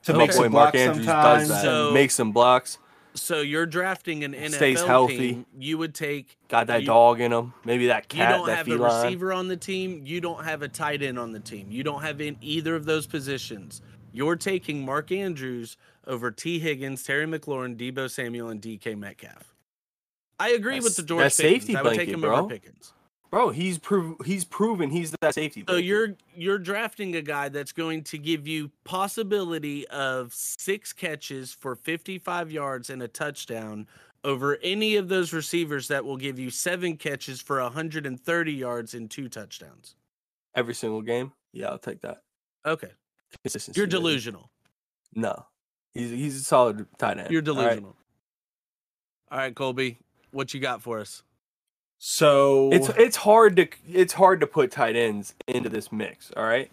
To 0.03 0.13
My 0.13 0.19
make 0.19 0.27
boy 0.29 0.43
some 0.43 0.51
Mark 0.51 0.73
blocks 0.73 0.77
Andrews 0.77 1.05
sometimes. 1.07 1.47
does 1.47 1.49
that. 1.49 1.63
So- 1.63 1.91
Make 1.91 2.11
some 2.11 2.31
blocks. 2.31 2.77
So 3.15 3.41
you're 3.41 3.65
drafting 3.65 4.23
an 4.23 4.35
NFL 4.35 4.53
Stays 4.53 4.81
healthy. 4.83 5.17
team. 5.17 5.45
You 5.57 5.79
would 5.79 5.95
take. 5.95 6.37
Got 6.49 6.67
that 6.67 6.81
You- 6.81 6.85
dog 6.87 7.19
in 7.19 7.33
him. 7.33 7.53
Maybe 7.65 7.87
that 7.87 8.09
cat. 8.09 8.29
You 8.29 8.37
don't 8.37 8.45
that 8.45 8.57
have 8.57 8.67
a 8.69 8.77
receiver 8.77 9.33
on 9.33 9.47
the 9.47 9.57
team. 9.57 10.03
You 10.05 10.21
don't 10.21 10.43
have 10.43 10.61
a 10.61 10.67
tight 10.67 11.01
end 11.01 11.17
on 11.17 11.31
the 11.31 11.39
team. 11.39 11.71
You 11.71 11.81
don't 11.83 12.03
have 12.03 12.21
in 12.21 12.37
either 12.41 12.75
of 12.75 12.85
those 12.85 13.07
positions. 13.07 13.81
You're 14.11 14.35
taking 14.35 14.85
Mark 14.85 15.11
Andrews 15.11 15.77
over 16.05 16.29
T. 16.29 16.59
Higgins, 16.59 17.01
Terry 17.03 17.25
McLaurin, 17.25 17.75
Deebo 17.75 18.07
Samuel, 18.07 18.49
and 18.49 18.61
DK 18.61 18.93
Metcalf. 18.95 19.55
I 20.39 20.49
agree 20.51 20.79
with 20.79 20.95
the 20.95 21.01
George 21.01 21.23
that's 21.23 21.37
Pickens. 21.37 21.53
safety 21.63 21.75
I 21.75 21.81
would 21.81 21.89
take 21.89 21.97
blanket, 22.09 22.13
him 22.13 22.21
bro. 22.21 22.35
over 22.37 22.49
Pickens. 22.49 22.93
Bro, 23.31 23.51
he's 23.51 23.77
prov- 23.79 24.17
he's 24.25 24.43
proven 24.43 24.89
he's 24.89 25.11
that 25.21 25.33
safety. 25.33 25.61
So 25.61 25.65
blanket. 25.67 25.85
you're 25.85 26.07
you're 26.35 26.57
drafting 26.59 27.15
a 27.15 27.21
guy 27.21 27.47
that's 27.47 27.71
going 27.71 28.03
to 28.03 28.17
give 28.17 28.45
you 28.45 28.71
possibility 28.83 29.87
of 29.87 30.33
six 30.33 30.91
catches 30.91 31.53
for 31.53 31.75
55 31.75 32.51
yards 32.51 32.89
and 32.89 33.01
a 33.01 33.07
touchdown 33.07 33.87
over 34.25 34.57
any 34.61 34.97
of 34.97 35.07
those 35.07 35.31
receivers 35.33 35.87
that 35.87 36.03
will 36.03 36.17
give 36.17 36.37
you 36.37 36.49
seven 36.49 36.97
catches 36.97 37.41
for 37.41 37.61
130 37.61 38.51
yards 38.53 38.93
and 38.93 39.09
two 39.09 39.27
touchdowns. 39.29 39.95
every 40.53 40.73
single 40.75 41.01
game. 41.01 41.31
Yeah, 41.53 41.69
I'll 41.69 41.77
take 41.79 42.01
that. 42.01 42.21
Okay, 42.65 42.91
Consistency. 43.43 43.79
you're 43.79 43.87
delusional. 43.87 44.51
No, 45.15 45.45
he's 45.93 46.09
he's 46.11 46.35
a 46.35 46.43
solid 46.43 46.85
tight 46.97 47.17
end. 47.17 47.31
You're 47.31 47.41
all 47.47 47.55
right? 47.55 47.63
delusional. 47.69 47.95
All 49.31 49.37
right, 49.37 49.55
Colby, 49.55 49.97
what 50.31 50.53
you 50.53 50.59
got 50.59 50.81
for 50.81 50.99
us? 50.99 51.23
So 52.03 52.71
It's 52.71 52.89
it's 52.89 53.15
hard 53.15 53.55
to 53.57 53.67
it's 53.87 54.13
hard 54.13 54.39
to 54.39 54.47
put 54.47 54.71
tight 54.71 54.95
ends 54.95 55.35
into 55.47 55.69
this 55.69 55.91
mix. 55.91 56.31
All 56.35 56.43
right, 56.43 56.71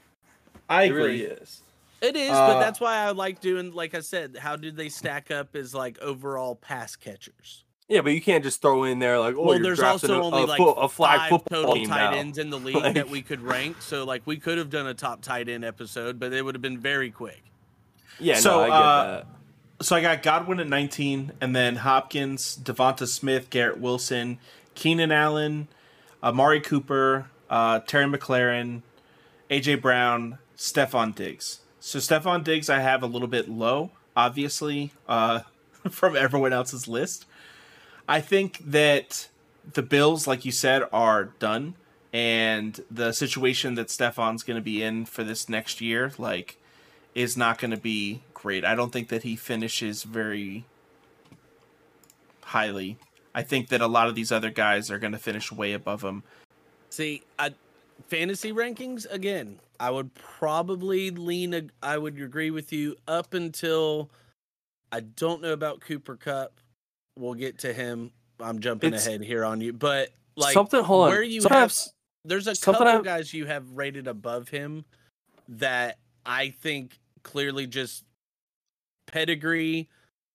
I 0.70 0.84
it 0.84 0.86
agree. 0.86 1.02
really 1.02 1.22
is. 1.24 1.60
It 2.00 2.16
is, 2.16 2.30
Uh, 2.30 2.54
but 2.54 2.60
that's 2.60 2.80
why 2.80 2.96
I 2.96 3.10
like 3.10 3.42
doing. 3.42 3.74
Like 3.74 3.94
I 3.94 4.00
said, 4.00 4.38
how 4.40 4.56
do 4.56 4.70
they 4.70 4.88
stack 4.88 5.30
up 5.30 5.54
as 5.54 5.74
like 5.74 5.98
overall 6.00 6.54
pass 6.54 6.96
catchers? 6.96 7.64
Yeah, 7.88 8.00
but 8.00 8.12
you 8.14 8.22
can't 8.22 8.42
just 8.42 8.62
throw 8.62 8.84
in 8.84 9.00
there 9.00 9.18
like, 9.18 9.34
oh, 9.36 9.42
well, 9.44 9.58
there's 9.60 9.80
also 9.80 10.18
a, 10.18 10.24
only 10.24 10.42
a, 10.44 10.46
like 10.46 10.60
a 10.60 10.88
flag 10.88 11.18
five 11.20 11.28
football 11.28 11.60
total 11.62 11.74
team 11.74 11.88
tight 11.88 12.10
now. 12.12 12.16
ends 12.18 12.38
in 12.38 12.48
the 12.48 12.58
league 12.66 12.76
Like- 12.76 12.94
that 12.94 13.10
we 13.10 13.20
could 13.20 13.42
rank. 13.42 13.82
So 13.82 14.04
like 14.04 14.22
we 14.24 14.38
could 14.38 14.56
have 14.56 14.70
done 14.70 14.86
a 14.86 14.94
top 14.94 15.20
tight 15.20 15.50
end 15.50 15.62
episode, 15.62 16.18
but 16.18 16.32
it 16.32 16.40
would 16.42 16.54
have 16.54 16.62
been 16.62 16.78
very 16.78 17.10
quick. 17.10 17.42
Yeah, 18.18 18.36
So, 18.36 18.50
no, 18.50 18.60
I 18.62 18.66
get 18.68 18.72
uh, 18.74 19.06
that. 19.06 19.26
So 19.84 19.94
I 19.94 20.00
got 20.00 20.22
Godwin 20.22 20.58
at 20.58 20.66
19, 20.68 21.32
and 21.40 21.54
then 21.54 21.76
Hopkins, 21.76 22.58
DeVonta 22.60 23.06
Smith, 23.06 23.48
Garrett 23.50 23.78
Wilson, 23.78 24.38
Keenan 24.78 25.10
Allen, 25.10 25.66
Amari 26.22 26.60
Cooper, 26.60 27.26
uh, 27.50 27.80
Terry 27.80 28.06
McLaurin, 28.06 28.82
AJ 29.50 29.82
Brown, 29.82 30.38
Stefon 30.56 31.12
Diggs. 31.12 31.62
So 31.80 31.98
Stefon 31.98 32.44
Diggs 32.44 32.70
I 32.70 32.78
have 32.78 33.02
a 33.02 33.06
little 33.06 33.26
bit 33.26 33.48
low, 33.48 33.90
obviously, 34.16 34.92
uh, 35.08 35.40
from 35.90 36.14
everyone 36.14 36.52
else's 36.52 36.86
list. 36.86 37.26
I 38.06 38.20
think 38.20 38.58
that 38.64 39.26
the 39.72 39.82
Bills, 39.82 40.28
like 40.28 40.44
you 40.44 40.52
said, 40.52 40.84
are 40.92 41.24
done, 41.24 41.74
and 42.12 42.80
the 42.88 43.10
situation 43.10 43.74
that 43.74 43.88
Stefon's 43.88 44.44
going 44.44 44.58
to 44.58 44.62
be 44.62 44.80
in 44.80 45.06
for 45.06 45.24
this 45.24 45.48
next 45.48 45.80
year, 45.80 46.12
like, 46.18 46.56
is 47.16 47.36
not 47.36 47.58
going 47.58 47.72
to 47.72 47.76
be 47.76 48.22
great. 48.32 48.64
I 48.64 48.76
don't 48.76 48.92
think 48.92 49.08
that 49.08 49.24
he 49.24 49.34
finishes 49.34 50.04
very 50.04 50.66
highly. 52.44 52.96
I 53.38 53.42
think 53.42 53.68
that 53.68 53.80
a 53.80 53.86
lot 53.86 54.08
of 54.08 54.16
these 54.16 54.32
other 54.32 54.50
guys 54.50 54.90
are 54.90 54.98
going 54.98 55.12
to 55.12 55.18
finish 55.18 55.52
way 55.52 55.72
above 55.72 56.02
him. 56.02 56.24
See, 56.90 57.22
I, 57.38 57.52
fantasy 58.08 58.52
rankings 58.52 59.06
again. 59.08 59.60
I 59.78 59.92
would 59.92 60.12
probably 60.14 61.12
lean. 61.12 61.54
A, 61.54 61.62
I 61.80 61.98
would 61.98 62.20
agree 62.20 62.50
with 62.50 62.72
you 62.72 62.96
up 63.06 63.34
until 63.34 64.10
I 64.90 65.00
don't 65.00 65.40
know 65.40 65.52
about 65.52 65.80
Cooper 65.80 66.16
Kupp. 66.16 66.54
We'll 67.16 67.34
get 67.34 67.58
to 67.60 67.72
him. 67.72 68.10
I'm 68.40 68.58
jumping 68.58 68.88
It's- 68.88 69.06
ahead 69.06 69.22
here 69.22 69.44
on 69.44 69.60
you, 69.60 69.72
but 69.72 70.08
like 70.36 70.54
something. 70.54 70.82
Hold 70.82 71.04
on. 71.04 71.10
where 71.10 71.22
you 71.22 71.42
have 71.42 71.70
Sometimes 71.72 71.92
there's 72.24 72.46
a 72.48 72.56
something 72.56 72.84
couple 72.86 73.00
I- 73.00 73.04
guys 73.04 73.32
you 73.32 73.46
have 73.46 73.70
rated 73.70 74.08
above 74.08 74.48
him 74.48 74.84
that 75.48 75.98
I 76.26 76.50
think 76.50 76.98
clearly 77.22 77.68
just 77.68 78.02
pedigree, 79.06 79.88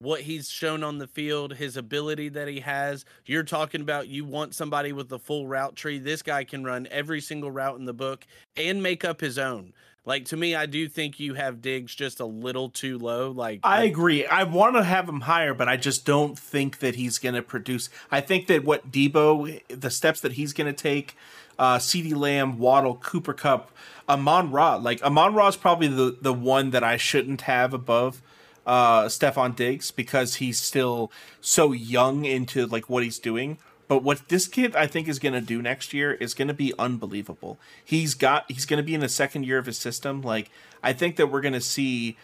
what 0.04 0.22
he's 0.22 0.50
shown 0.50 0.84
on 0.84 0.98
the 0.98 1.08
field, 1.08 1.56
his 1.56 1.78
ability 1.78 2.30
that 2.30 2.48
he 2.48 2.60
has. 2.60 3.06
You're 3.26 3.44
talking 3.44 3.82
about 3.82 4.08
you 4.08 4.26
want 4.26 4.54
somebody 4.54 4.92
with 4.92 5.10
the 5.10 5.20
full 5.20 5.48
route 5.48 5.76
tree. 5.76 5.98
This 5.98 6.22
guy 6.22 6.44
can 6.44 6.64
run 6.64 6.88
every 6.92 7.22
single 7.22 7.50
route 7.50 7.80
in 7.80 7.86
the 7.86 7.94
book 7.94 8.28
and 8.58 8.84
make 8.84 9.06
up 9.06 9.22
his 9.22 9.38
own. 9.38 9.74
Like 10.06 10.26
to 10.26 10.38
me, 10.38 10.54
I 10.54 10.66
do 10.66 10.90
think 10.90 11.20
you 11.20 11.36
have 11.36 11.62
Diggs 11.62 11.96
just 11.96 12.20
a 12.20 12.26
little 12.26 12.70
too 12.70 12.98
low. 12.98 13.32
Like 13.32 13.62
I 13.64 13.86
agree. 13.86 14.26
I 14.26 14.44
want 14.44 14.76
to 14.76 14.84
have 14.84 15.08
him 15.08 15.22
higher, 15.22 15.54
but 15.54 15.70
I 15.70 15.78
just 15.78 16.06
don't 16.06 16.38
think 16.38 16.80
that 16.80 16.96
he's 16.96 17.18
going 17.18 17.36
to 17.36 17.42
produce. 17.42 17.90
I 18.12 18.20
think 18.20 18.48
that 18.48 18.66
what 18.66 18.92
Deebo, 18.92 19.62
the 19.70 19.90
steps 19.90 20.20
that 20.20 20.34
he's 20.34 20.52
going 20.52 20.74
to 20.74 20.74
take, 20.74 21.16
uh, 21.58 21.78
CeeDee 21.78 22.16
Lamb, 22.16 22.58
Waddle, 22.58 22.96
Cooper 22.96 23.34
Kupp, 23.34 23.72
Amon 24.10 24.52
Ra, 24.52 24.76
like 24.76 25.02
Amon 25.02 25.34
Ra 25.34 25.48
is 25.48 25.56
probably 25.56 25.88
the 25.88 26.18
the 26.20 26.34
one 26.34 26.72
that 26.72 26.84
I 26.84 26.98
shouldn't 26.98 27.42
have 27.42 27.74
above 27.74 28.22
uh 28.66 29.06
Stefon 29.06 29.56
Diggs 29.56 29.92
because 29.92 30.36
he's 30.36 30.60
still 30.60 31.12
so 31.42 31.72
young 31.72 32.26
into 32.26 32.66
like 32.66 32.90
what 32.90 33.04
he's 33.04 33.20
doing. 33.20 33.58
But 33.88 34.04
what 34.04 34.30
this 34.30 34.48
kid 34.48 34.76
I 34.76 34.88
think 34.88 35.08
is 35.08 35.20
going 35.20 35.34
to 35.34 35.42
do 35.42 35.62
next 35.62 35.94
year 35.94 36.14
is 36.14 36.34
going 36.34 36.48
to 36.48 36.54
be 36.54 36.74
unbelievable. 36.80 37.60
He's 37.84 38.16
got 38.16 38.50
he's 38.50 38.66
going 38.66 38.78
to 38.78 38.84
be 38.84 38.96
in 38.96 39.02
the 39.02 39.10
second 39.10 39.46
year 39.46 39.58
of 39.58 39.66
his 39.66 39.78
system. 39.78 40.22
Like 40.22 40.50
I 40.82 40.94
think 40.94 41.18
that 41.18 41.28
we're 41.28 41.42
going 41.42 41.54
to 41.54 41.62
see 41.62 42.18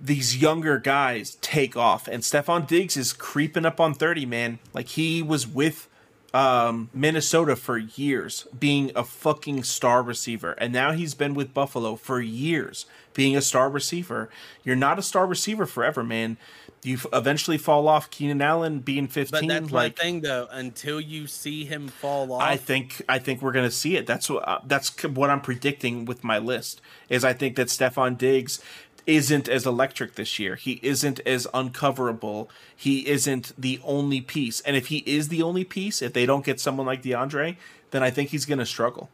these 0.00 0.36
younger 0.36 0.78
guys 0.78 1.36
take 1.40 1.76
off 1.76 2.06
and 2.06 2.22
Stefon 2.22 2.66
Diggs 2.66 2.96
is 2.96 3.12
creeping 3.12 3.66
up 3.66 3.80
on 3.80 3.94
30 3.94 4.26
man 4.26 4.60
like 4.72 4.88
he 4.88 5.22
was 5.22 5.44
with 5.44 5.87
um 6.34 6.90
Minnesota 6.92 7.56
for 7.56 7.78
years 7.78 8.46
being 8.58 8.92
a 8.94 9.02
fucking 9.02 9.62
star 9.62 10.02
receiver 10.02 10.52
and 10.52 10.72
now 10.72 10.92
he's 10.92 11.14
been 11.14 11.32
with 11.32 11.54
Buffalo 11.54 11.96
for 11.96 12.20
years 12.20 12.84
being 13.14 13.34
a 13.34 13.40
star 13.40 13.70
receiver 13.70 14.28
you're 14.62 14.76
not 14.76 14.98
a 14.98 15.02
star 15.02 15.26
receiver 15.26 15.64
forever 15.64 16.04
man 16.04 16.36
you 16.84 16.98
eventually 17.12 17.58
fall 17.58 17.88
off 17.88 18.08
Keenan 18.08 18.40
Allen 18.40 18.78
being 18.78 19.08
15, 19.08 19.30
But 19.32 19.40
15? 19.40 19.48
that's 19.48 19.72
like 19.72 19.98
my 19.98 20.02
thing, 20.02 20.20
though. 20.20 20.46
Until 20.52 21.00
you 21.00 21.26
see 21.26 21.64
him 21.64 21.88
fall 21.88 22.32
off, 22.32 22.40
I 22.40 22.56
think 22.56 23.02
I 23.08 23.18
think 23.18 23.42
we're 23.42 23.50
gonna 23.52 23.70
see 23.70 23.96
it. 23.96 24.06
That's 24.06 24.30
what 24.30 24.46
uh, 24.46 24.60
that's 24.64 25.02
what 25.02 25.28
I'm 25.28 25.40
predicting 25.40 26.04
with 26.04 26.22
my 26.22 26.38
list. 26.38 26.80
Is 27.08 27.24
I 27.24 27.32
think 27.32 27.56
that 27.56 27.68
Stefan 27.68 28.14
Diggs 28.14 28.62
isn't 29.08 29.48
as 29.48 29.66
electric 29.66 30.14
this 30.14 30.38
year. 30.38 30.54
He 30.54 30.78
isn't 30.82 31.18
as 31.20 31.46
uncoverable. 31.54 32.48
He 32.76 33.08
isn't 33.08 33.52
the 33.58 33.80
only 33.82 34.20
piece. 34.20 34.60
And 34.60 34.76
if 34.76 34.88
he 34.88 34.98
is 34.98 35.28
the 35.28 35.42
only 35.42 35.64
piece, 35.64 36.02
if 36.02 36.12
they 36.12 36.26
don't 36.26 36.44
get 36.44 36.60
someone 36.60 36.86
like 36.86 37.02
DeAndre, 37.02 37.56
then 37.90 38.02
I 38.02 38.10
think 38.10 38.28
he's 38.28 38.44
gonna 38.44 38.66
struggle. 38.66 39.08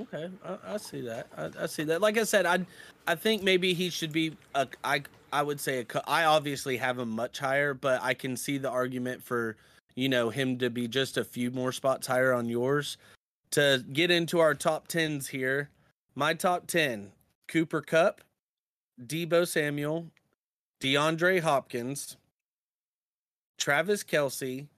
Okay, 0.00 0.30
I, 0.44 0.74
I 0.74 0.76
see 0.76 1.00
that. 1.02 1.26
I, 1.36 1.50
I 1.64 1.66
see 1.66 1.82
that. 1.84 2.00
Like 2.00 2.16
I 2.16 2.22
said, 2.22 2.46
I 2.46 2.64
I 3.06 3.16
think 3.16 3.42
maybe 3.42 3.74
he 3.74 3.90
should 3.90 4.12
be 4.12 4.36
a 4.54 4.68
I 4.84 5.02
I 5.32 5.42
would 5.42 5.60
say 5.60 5.80
a, 5.80 6.08
I 6.08 6.24
obviously 6.24 6.76
have 6.76 6.98
him 6.98 7.10
much 7.10 7.40
higher, 7.40 7.74
but 7.74 8.02
I 8.02 8.14
can 8.14 8.36
see 8.36 8.58
the 8.58 8.70
argument 8.70 9.22
for 9.22 9.56
you 9.96 10.08
know 10.08 10.30
him 10.30 10.58
to 10.58 10.70
be 10.70 10.86
just 10.86 11.16
a 11.16 11.24
few 11.24 11.50
more 11.50 11.72
spots 11.72 12.06
higher 12.06 12.32
on 12.32 12.48
yours. 12.48 12.96
To 13.50 13.84
get 13.92 14.10
into 14.12 14.38
our 14.38 14.54
top 14.54 14.86
tens 14.86 15.28
here, 15.28 15.70
my 16.14 16.34
top 16.34 16.68
ten: 16.68 17.10
Cooper 17.48 17.80
Kupp, 17.80 18.20
Deebo 19.02 19.46
Samuel, 19.46 20.10
DeAndre 20.80 21.40
Hopkins, 21.40 22.16
Travis 23.58 24.04
Kelce, 24.04 24.68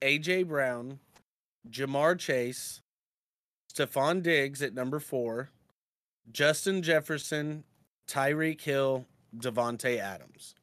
AJ 0.00 0.46
Brown, 0.48 0.98
Ja'Marr 1.70 2.18
Chase, 2.18 2.80
Stefon 3.72 4.22
Diggs 4.22 4.62
at 4.62 4.74
number 4.74 4.98
four, 4.98 5.50
Justin 6.30 6.82
Jefferson, 6.82 7.64
Tyreek 8.08 8.60
Hill, 8.60 9.06
Davante 9.36 9.98
Adams. 9.98 10.54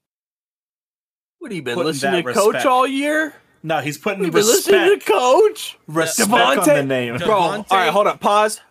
What 1.39 1.51
have 1.51 1.55
you 1.55 1.63
been 1.63 1.75
Putting 1.75 1.87
listening 1.93 2.25
that 2.25 2.33
to 2.33 2.39
Coach 2.39 2.65
all 2.65 2.85
year? 2.85 3.33
No, 3.63 3.79
he's 3.79 3.97
putting 3.97 4.23
You've 4.23 4.33
been 4.33 4.45
listening 4.45 4.81
respect, 4.81 5.05
to 5.07 5.11
Coach, 5.11 5.77
respect 5.87 6.29
on 6.31 6.57
Davante- 6.57 6.65
the 6.65 6.83
name. 6.83 7.17
Dev- 7.17 7.27
bro. 7.27 7.37
All 7.37 7.63
Davante- 7.63 7.89
hold 7.89 8.07
up, 8.07 8.19
pause. 8.19 8.61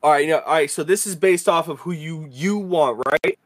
Tim. 0.00 0.06
All 0.06 0.12
right, 0.12 0.24
you 0.24 0.30
know, 0.32 0.40
all 0.40 0.52
right. 0.54 0.70
So 0.70 0.82
this 0.82 1.06
is 1.06 1.16
based 1.16 1.48
off 1.48 1.68
of 1.68 1.80
who 1.80 1.92
you 1.92 2.28
you 2.30 2.58
want, 2.58 3.02
right? 3.06 3.38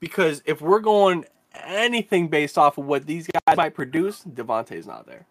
Because 0.00 0.42
if 0.46 0.60
we're 0.60 0.80
going 0.80 1.24
anything 1.64 2.28
based 2.28 2.58
off 2.58 2.78
of 2.78 2.84
what 2.86 3.06
these 3.06 3.28
guys 3.46 3.56
might 3.56 3.74
produce, 3.74 4.22
Davante's 4.24 4.86
not 4.86 5.06
there. 5.06 5.26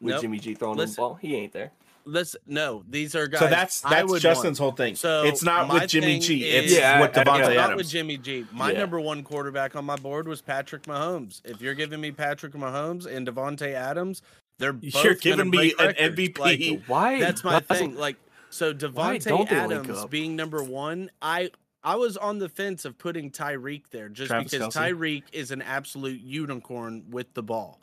With 0.00 0.12
Nope. 0.14 0.22
Jimmy 0.22 0.38
G 0.38 0.54
throwing 0.54 0.76
Listen. 0.76 0.94
the 0.94 1.00
ball, 1.00 1.14
he 1.14 1.34
ain't 1.36 1.52
there. 1.52 1.72
Listen, 2.06 2.38
no, 2.46 2.84
these 2.90 3.14
are 3.14 3.26
guys. 3.26 3.40
So 3.40 3.46
that's 3.48 3.82
I 3.84 3.90
that's 3.90 4.10
would 4.10 4.20
Justin's 4.20 4.60
want. 4.60 4.72
whole 4.72 4.76
thing. 4.86 4.94
So 4.94 5.24
it's 5.24 5.42
not 5.42 5.68
my 5.68 5.74
with 5.80 5.88
Jimmy 5.90 6.06
thing 6.14 6.20
G. 6.20 6.44
is- 6.48 6.64
It's 6.72 6.78
Yeah, 6.78 7.00
with 7.00 7.16
I- 7.16 7.22
I 7.22 7.24
Davante 7.24 7.38
know. 7.40 7.48
It's 7.48 7.56
not 7.56 7.76
with 7.76 7.88
Jimmy 7.88 8.18
G. 8.18 8.44
My 8.52 8.72
Yeah. 8.72 8.80
number 8.80 9.00
one 9.00 9.22
quarterback 9.22 9.74
on 9.74 9.86
my 9.86 9.96
board 9.96 10.28
was 10.28 10.42
Patrick 10.42 10.82
Mahomes. 10.82 11.40
If 11.46 11.62
you're 11.62 11.72
giving 11.74 12.02
me 12.02 12.10
Patrick 12.12 12.52
Mahomes 12.52 13.06
and 13.06 13.26
Davante 13.26 13.72
Adams, 13.72 14.20
they're 14.58 14.74
both 14.74 15.02
You're 15.02 15.14
giving 15.14 15.48
me 15.48 15.72
break 15.74 15.80
an. 15.80 15.94
MVP. 16.12 16.38
Like, 16.38 16.82
Why? 16.86 17.18
that's 17.20 17.42
my 17.42 17.60
thing. 17.60 17.96
Like, 17.96 18.16
so 18.54 18.68
Why 18.68 19.18
Davante 19.18 19.24
don't 19.24 19.48
they 19.48 19.66
link 19.66 19.88
Adams 19.88 20.06
being 20.06 20.36
number 20.36 20.62
one, 20.62 21.10
I 21.20 21.50
I 21.82 21.96
was 21.96 22.16
on 22.16 22.38
the 22.38 22.48
fence 22.48 22.84
of 22.84 22.96
putting 22.96 23.30
Tyreek 23.30 23.88
there 23.90 24.08
just 24.08 24.30
Travis 24.30 24.52
because 24.52 24.74
Tyreek 24.74 25.24
is 25.32 25.50
an 25.50 25.60
absolute 25.60 26.20
unicorn 26.20 27.04
with 27.10 27.34
the 27.34 27.42
ball. 27.42 27.78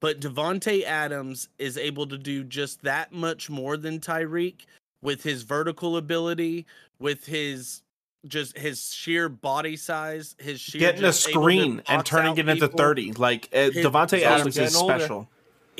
But 0.00 0.20
Davante 0.20 0.84
Adams 0.84 1.48
is 1.58 1.76
able 1.76 2.06
to 2.06 2.16
do 2.16 2.44
just 2.44 2.82
that 2.82 3.12
much 3.12 3.50
more 3.50 3.76
than 3.76 4.00
Tyreek 4.00 4.64
with 5.02 5.22
his 5.22 5.42
vertical 5.42 5.96
ability, 5.98 6.66
with 6.98 7.26
his 7.26 7.82
just 8.26 8.56
his 8.56 8.94
sheer 8.94 9.28
body 9.28 9.76
size, 9.76 10.36
his 10.38 10.60
sheer 10.60 10.80
Getting 10.80 11.00
a 11.00 11.08
just 11.08 11.28
able 11.28 11.40
to 11.40 11.44
screen 11.44 11.82
and 11.88 12.04
turning 12.06 12.36
it 12.38 12.48
into 12.48 12.68
people. 12.68 12.78
30. 12.78 13.12
Like 13.14 13.48
uh, 13.52 13.70
Davante 13.74 14.22
Adams 14.22 14.56
is 14.56 14.76
older. 14.76 14.98
special. 14.98 15.28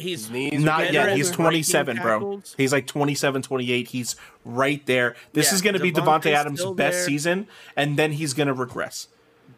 He's 0.00 0.30
knees 0.30 0.62
Not 0.62 0.92
yet. 0.92 1.16
He's 1.16 1.30
27, 1.30 1.98
bro. 1.98 2.42
He's 2.56 2.72
like 2.72 2.86
27, 2.86 3.42
28. 3.42 3.88
He's 3.88 4.16
right 4.44 4.84
there. 4.86 5.14
This 5.32 5.48
Yeah, 5.48 5.54
is 5.54 5.62
going 5.62 5.74
to 5.74 5.80
be 5.80 5.92
Davante 5.92 6.32
Adams' 6.32 6.64
best 6.64 6.76
there. 6.76 7.04
season, 7.06 7.46
and 7.76 7.96
then 7.96 8.12
he's 8.12 8.34
going 8.34 8.48
to 8.48 8.54
regress. 8.54 9.08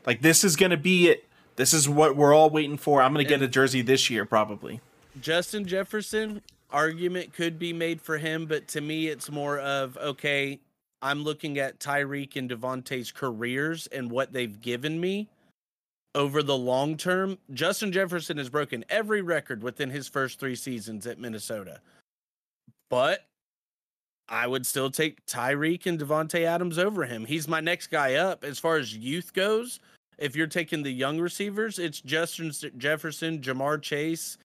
Like, 0.06 0.22
this 0.22 0.44
is 0.44 0.56
going 0.56 0.70
to 0.70 0.76
be 0.76 1.08
it. 1.08 1.24
This 1.56 1.72
is 1.72 1.88
what 1.88 2.16
we're 2.16 2.34
all 2.34 2.50
waiting 2.50 2.76
for. 2.76 3.02
I'm 3.02 3.12
going 3.12 3.24
to 3.24 3.28
get 3.28 3.42
a 3.42 3.48
jersey 3.48 3.82
this 3.82 4.10
year, 4.10 4.24
probably. 4.24 4.80
Justin 5.20 5.66
Jefferson 5.66 6.42
argument 6.70 7.34
could 7.34 7.58
be 7.58 7.72
made 7.72 8.00
for 8.00 8.18
him, 8.18 8.46
but 8.46 8.66
to 8.68 8.80
me, 8.80 9.08
it's 9.08 9.30
more 9.30 9.58
of 9.58 9.96
okay. 9.98 10.60
I'm 11.02 11.24
looking 11.24 11.58
at 11.58 11.80
Tyreek 11.80 12.36
and 12.36 12.48
Davante's 12.48 13.10
careers 13.10 13.88
and 13.88 14.10
what 14.10 14.32
they've 14.32 14.60
given 14.60 15.00
me 15.00 15.28
over 16.14 16.42
the 16.42 16.56
long 16.56 16.96
term. 16.96 17.38
Justin 17.52 17.92
Jefferson 17.92 18.38
has 18.38 18.48
broken 18.48 18.84
every 18.88 19.22
record 19.22 19.62
within 19.62 19.90
his 19.90 20.08
first 20.08 20.38
three 20.38 20.56
seasons 20.56 21.06
at 21.06 21.18
Minnesota, 21.18 21.80
but 22.90 23.26
I 24.28 24.46
would 24.46 24.66
still 24.66 24.90
take 24.90 25.24
Tyreek 25.26 25.86
and 25.86 25.98
Davante 25.98 26.44
Adams 26.44 26.78
over 26.78 27.04
him. 27.04 27.24
He's 27.24 27.48
my 27.48 27.60
next 27.60 27.88
guy 27.88 28.14
up 28.14 28.44
as 28.44 28.58
far 28.58 28.76
as 28.76 28.96
youth 28.96 29.32
goes. 29.32 29.80
If 30.18 30.36
you're 30.36 30.46
taking 30.46 30.82
the 30.82 30.92
young 30.92 31.18
receivers, 31.20 31.78
it's 31.78 32.00
Justin 32.00 32.52
Jefferson, 32.78 33.40
Ja'Marr 33.40 33.82
Chase, 33.82 34.38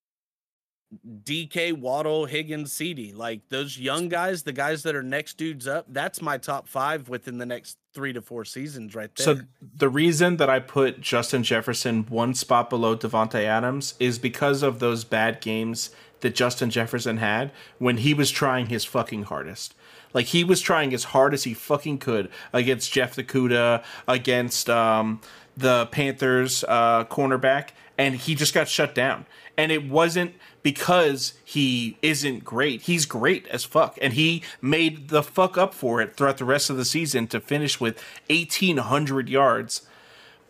DK, 1.24 1.74
Waddle, 1.74 2.26
Higgins, 2.26 2.74
CeeDee. 2.74 3.16
Like 3.16 3.42
those 3.50 3.78
young 3.78 4.08
guys, 4.08 4.44
the 4.44 4.54
guys 4.54 4.84
that 4.84 4.96
are 4.96 5.04
next 5.04 5.38
dudes 5.38 5.68
up, 5.68 5.86
that's 5.90 6.22
my 6.22 6.38
top 6.38 6.68
five 6.68 7.10
within 7.10 7.38
the 7.38 7.46
next 7.46 7.78
three 7.94 8.14
to 8.14 8.22
four 8.22 8.46
seasons 8.46 8.96
right 8.96 9.14
there. 9.16 9.24
So 9.26 9.42
the 9.76 9.90
reason 9.90 10.38
that 10.38 10.50
I 10.50 10.60
put 10.60 11.02
Justin 11.02 11.44
Jefferson 11.44 12.06
one 12.10 12.34
spot 12.34 12.70
below 12.70 12.96
Davante 12.96 13.44
Adams 13.44 13.96
is 14.00 14.18
because 14.18 14.64
of 14.64 14.80
those 14.80 15.04
bad 15.04 15.42
games 15.42 15.90
that 16.22 16.36
Justin 16.36 16.70
Jefferson 16.70 17.18
had 17.18 17.52
when 17.80 17.98
he 17.98 18.14
was 18.14 18.32
trying 18.32 18.68
his 18.68 18.86
fucking 18.86 19.24
hardest. 19.24 19.76
Like 20.14 20.28
he 20.28 20.44
was 20.44 20.62
trying 20.62 20.94
as 20.94 21.06
hard 21.06 21.34
as 21.34 21.44
he 21.44 21.54
fucking 21.54 21.98
could 22.00 22.30
against 22.54 22.92
Jeff 22.92 23.16
Okudah, 23.16 23.84
against 24.08 24.70
um, 24.70 25.22
the 25.56 25.88
Panthers 25.88 26.64
uh, 26.68 27.04
cornerback, 27.06 27.70
and 27.98 28.16
he 28.16 28.36
just 28.36 28.54
got 28.54 28.68
shut 28.68 28.96
down. 28.96 29.26
And 29.58 29.72
it 29.72 29.90
wasn't 29.90 30.36
because 30.62 31.34
he 31.44 31.98
isn't 32.04 32.44
great. 32.46 32.84
He's 32.84 33.06
great 33.08 33.48
as 33.48 33.64
fuck. 33.64 33.98
And 34.02 34.14
he 34.14 34.44
made 34.62 35.10
the 35.10 35.24
fuck 35.24 35.58
up 35.58 35.74
for 35.74 36.00
it 36.00 36.16
throughout 36.16 36.38
the 36.38 36.46
rest 36.46 36.70
of 36.70 36.78
the 36.78 36.86
season 36.86 37.26
to 37.28 37.40
finish 37.40 37.80
with 37.80 38.00
1,800 38.30 39.28
yards. 39.30 39.88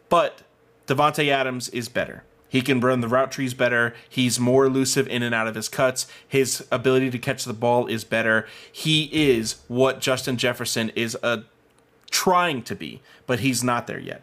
But 0.09 0.41
Davante 0.87 1.29
Adams 1.29 1.69
is 1.69 1.87
better. 1.87 2.23
He 2.49 2.61
can 2.61 2.79
run 2.79 3.01
the 3.01 3.07
route 3.07 3.31
trees 3.31 3.53
better. 3.53 3.93
He's 4.09 4.39
more 4.39 4.65
elusive 4.65 5.07
in 5.07 5.21
and 5.23 5.35
out 5.35 5.47
of 5.47 5.55
his 5.55 5.67
cuts. 5.69 6.07
His 6.27 6.65
ability 6.71 7.09
to 7.11 7.19
catch 7.19 7.43
the 7.45 7.53
ball 7.53 7.87
is 7.87 8.03
better. 8.03 8.47
He 8.71 9.03
is 9.11 9.57
what 9.67 9.99
Justin 10.01 10.37
Jefferson 10.37 10.89
is 10.95 11.17
uh, 11.23 11.41
trying 12.09 12.61
to 12.63 12.75
be, 12.75 13.01
but 13.25 13.39
he's 13.41 13.63
not 13.63 13.87
there 13.87 13.99
yet. 13.99 14.21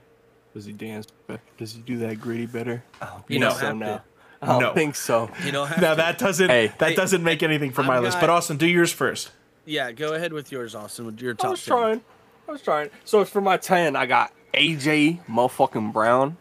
Does 0.55 0.65
he 0.65 0.73
dance? 0.73 1.07
better? 1.27 1.43
Does 1.59 1.73
he 1.73 1.81
do 1.83 1.99
that 1.99 2.21
gritty 2.21 2.47
better? 2.47 2.83
I 3.03 3.07
don't 3.07 3.25
You 3.29 3.39
know- 3.41 3.51
so 3.51 3.57
have 3.59 3.69
to. 3.73 3.75
now. 3.79 4.03
I 4.45 4.47
don't 4.53 4.61
No. 4.61 4.75
think 4.75 4.95
so. 4.95 5.31
you 5.45 5.53
don't 5.53 5.67
have 5.69 5.81
Now 5.81 5.91
to. 5.91 5.97
that 5.97 6.19
doesn't 6.19 6.49
Hey. 6.51 6.73
that 6.79 6.91
Hey, 6.91 6.95
doesn't 6.95 7.23
make 7.23 7.43
anything 7.43 7.73
for 7.73 7.83
my 7.83 7.97
I've 7.97 8.03
list. 8.03 8.17
got- 8.17 8.21
But 8.23 8.31
Austin, 8.31 8.57
do 8.57 8.67
yours 8.67 8.93
first. 8.93 9.31
yeah, 9.65 9.91
go 9.93 10.13
ahead 10.15 10.33
with 10.33 10.53
yours, 10.53 10.75
Austin, 10.75 11.07
with 11.07 11.21
your 11.21 11.35
top. 11.35 11.41
I 11.41 11.49
top 11.49 11.51
was 11.53 11.65
10. 11.65 11.77
trying. 11.77 12.01
I 12.49 12.53
was 12.53 12.63
trying. 12.63 12.91
So 13.05 13.21
it's 13.21 13.31
for 13.31 13.41
my 13.41 13.57
ten, 13.57 13.97
I 13.97 14.07
got 14.07 14.33
AJ 14.53 15.21
motherfucking 15.29 15.93
Brown, 15.93 16.37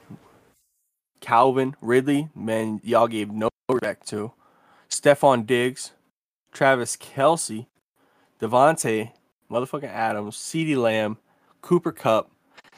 Calvin 1.21 1.75
Ridley. 1.81 2.29
Man, 2.35 2.81
y'all 2.83 3.07
gave 3.07 3.31
no 3.31 3.49
respect 3.69 4.07
to. 4.09 4.33
Stefon 4.89 5.45
Diggs, 5.45 5.91
Travis 6.51 6.97
Kelce, 6.97 7.67
Davante, 8.39 9.11
motherfucking 9.49 9.85
Adams, 9.89 10.35
CeeDee 10.35 10.75
Lamb, 10.77 11.17
Cooper 11.61 11.91
Kupp, 11.91 12.29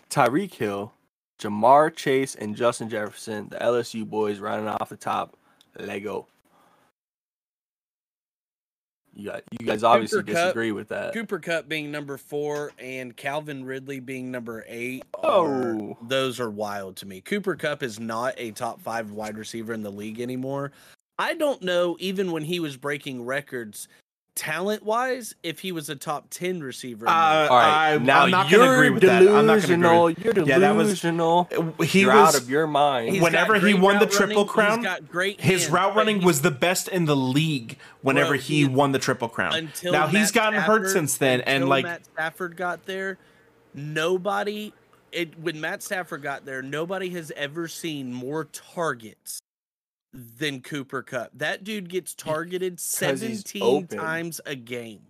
Tyreek 0.09 0.53
Hill, 0.53 0.93
Ja'Marr 1.39 1.95
Chase, 1.95 2.35
and 2.35 2.55
Justin 2.55 2.89
Jefferson. 2.89 3.49
The 3.49 3.57
LSU 3.57 4.05
boys 4.07 4.39
running 4.39 4.67
off 4.67 4.89
the 4.89 4.97
top. 4.97 5.35
Lego. 5.77 6.27
You 9.13 9.27
got, 9.31 9.43
you 9.57 9.65
guys 9.65 9.83
obviously 9.83 10.19
Cooper 10.23 10.33
disagree 10.33 10.71
with 10.73 10.89
that. 10.89 11.13
Cooper 11.13 11.39
Kupp 11.39 11.69
being 11.69 11.89
number 11.89 12.17
four 12.17 12.73
and 12.77 13.15
Calvin 13.15 13.63
Ridley 13.63 14.01
being 14.01 14.29
number 14.29 14.65
eight. 14.67 15.03
Are, 15.23 15.75
Oh. 15.75 15.97
those 16.01 16.39
are 16.41 16.49
wild 16.49 16.97
to 16.97 17.05
me. 17.05 17.21
Cooper 17.21 17.55
Kupp 17.55 17.81
is 17.81 17.97
not 17.97 18.33
a 18.37 18.51
top 18.51 18.81
five 18.81 19.11
wide 19.11 19.37
receiver 19.37 19.71
in 19.73 19.83
the 19.83 19.91
league 19.91 20.19
anymore. 20.19 20.73
I 21.17 21.33
don't 21.33 21.61
know, 21.61 21.95
even 21.99 22.33
when 22.33 22.43
he 22.43 22.59
was 22.59 22.75
breaking 22.75 23.23
records, 23.23 23.87
talent 24.35 24.83
wise, 24.83 25.33
if 25.43 25.59
he 25.61 25.71
was 25.71 25.89
a 25.89 25.95
top 25.95 26.29
10 26.29 26.61
receiver. 26.61 27.07
Uh. 27.07 27.11
All 27.11 27.57
right, 27.57 27.93
I- 27.93 27.97
now 27.97 28.23
I'm 28.23 28.31
not 28.31 28.49
you're 28.51 28.59
gonna 28.59 28.71
agree 28.73 28.89
with 28.89 29.03
that. 29.03 29.21
I'm 29.21 29.25
not 29.25 29.31
gonna 29.33 29.53
agree 29.53 29.75
delusional. 29.77 30.03
with- 30.05 30.19
You're 30.25 30.45
Yeah, 30.45 30.59
that 30.59 30.75
was- 30.75 30.87
delusional. 30.87 31.49
He 31.83 32.01
You're 32.01 32.13
was 32.13 32.35
out 32.35 32.41
of 32.41 32.49
your 32.49 32.67
mind. 32.67 33.21
Whenever 33.21 33.55
he 33.59 33.73
won 33.73 33.99
the 33.99 34.05
Triple 34.05 34.35
running, 34.43 34.47
Crown, 34.47 34.77
he's 34.79 34.85
got 34.85 35.07
great 35.09 35.39
his 35.41 35.61
hands, 35.63 35.71
route 35.73 35.95
running 35.95 36.15
he's- 36.17 36.25
was 36.25 36.41
the 36.41 36.51
best 36.51 36.87
in 36.89 37.05
the 37.05 37.15
league 37.15 37.77
whenever 38.01 38.31
Bro, 38.31 38.37
he 38.39 38.57
he- 38.59 38.65
won 38.65 38.91
the 38.91 38.99
Triple 38.99 39.29
Crown. 39.29 39.53
until 39.55 39.93
now 39.93 40.07
he's 40.07 40.27
Matt 40.27 40.33
gotten 40.33 40.59
hurt 40.61 40.89
since 40.89 41.15
then, 41.17 41.39
and 41.41 41.69
like 41.69 41.85
Matt 41.85 42.05
Stafford 42.05 42.57
got 42.57 42.85
there, 42.85 43.17
nobody 43.73 44.73
it 45.11 45.39
when 45.39 45.61
Matt 45.61 45.81
Stafford 45.81 46.21
got 46.23 46.45
there, 46.45 46.61
nobody 46.61 47.09
has 47.11 47.31
ever 47.37 47.69
seen 47.69 48.11
more 48.13 48.43
targets 48.45 49.39
than 50.15 50.61
Cooper 50.61 51.01
Kupp. 51.03 51.31
That 51.33 51.63
dude 51.63 51.89
gets 51.89 52.13
targeted 52.13 52.79
17 52.79 53.87
times 53.87 54.41
a 54.45 54.55
game. 54.55 55.01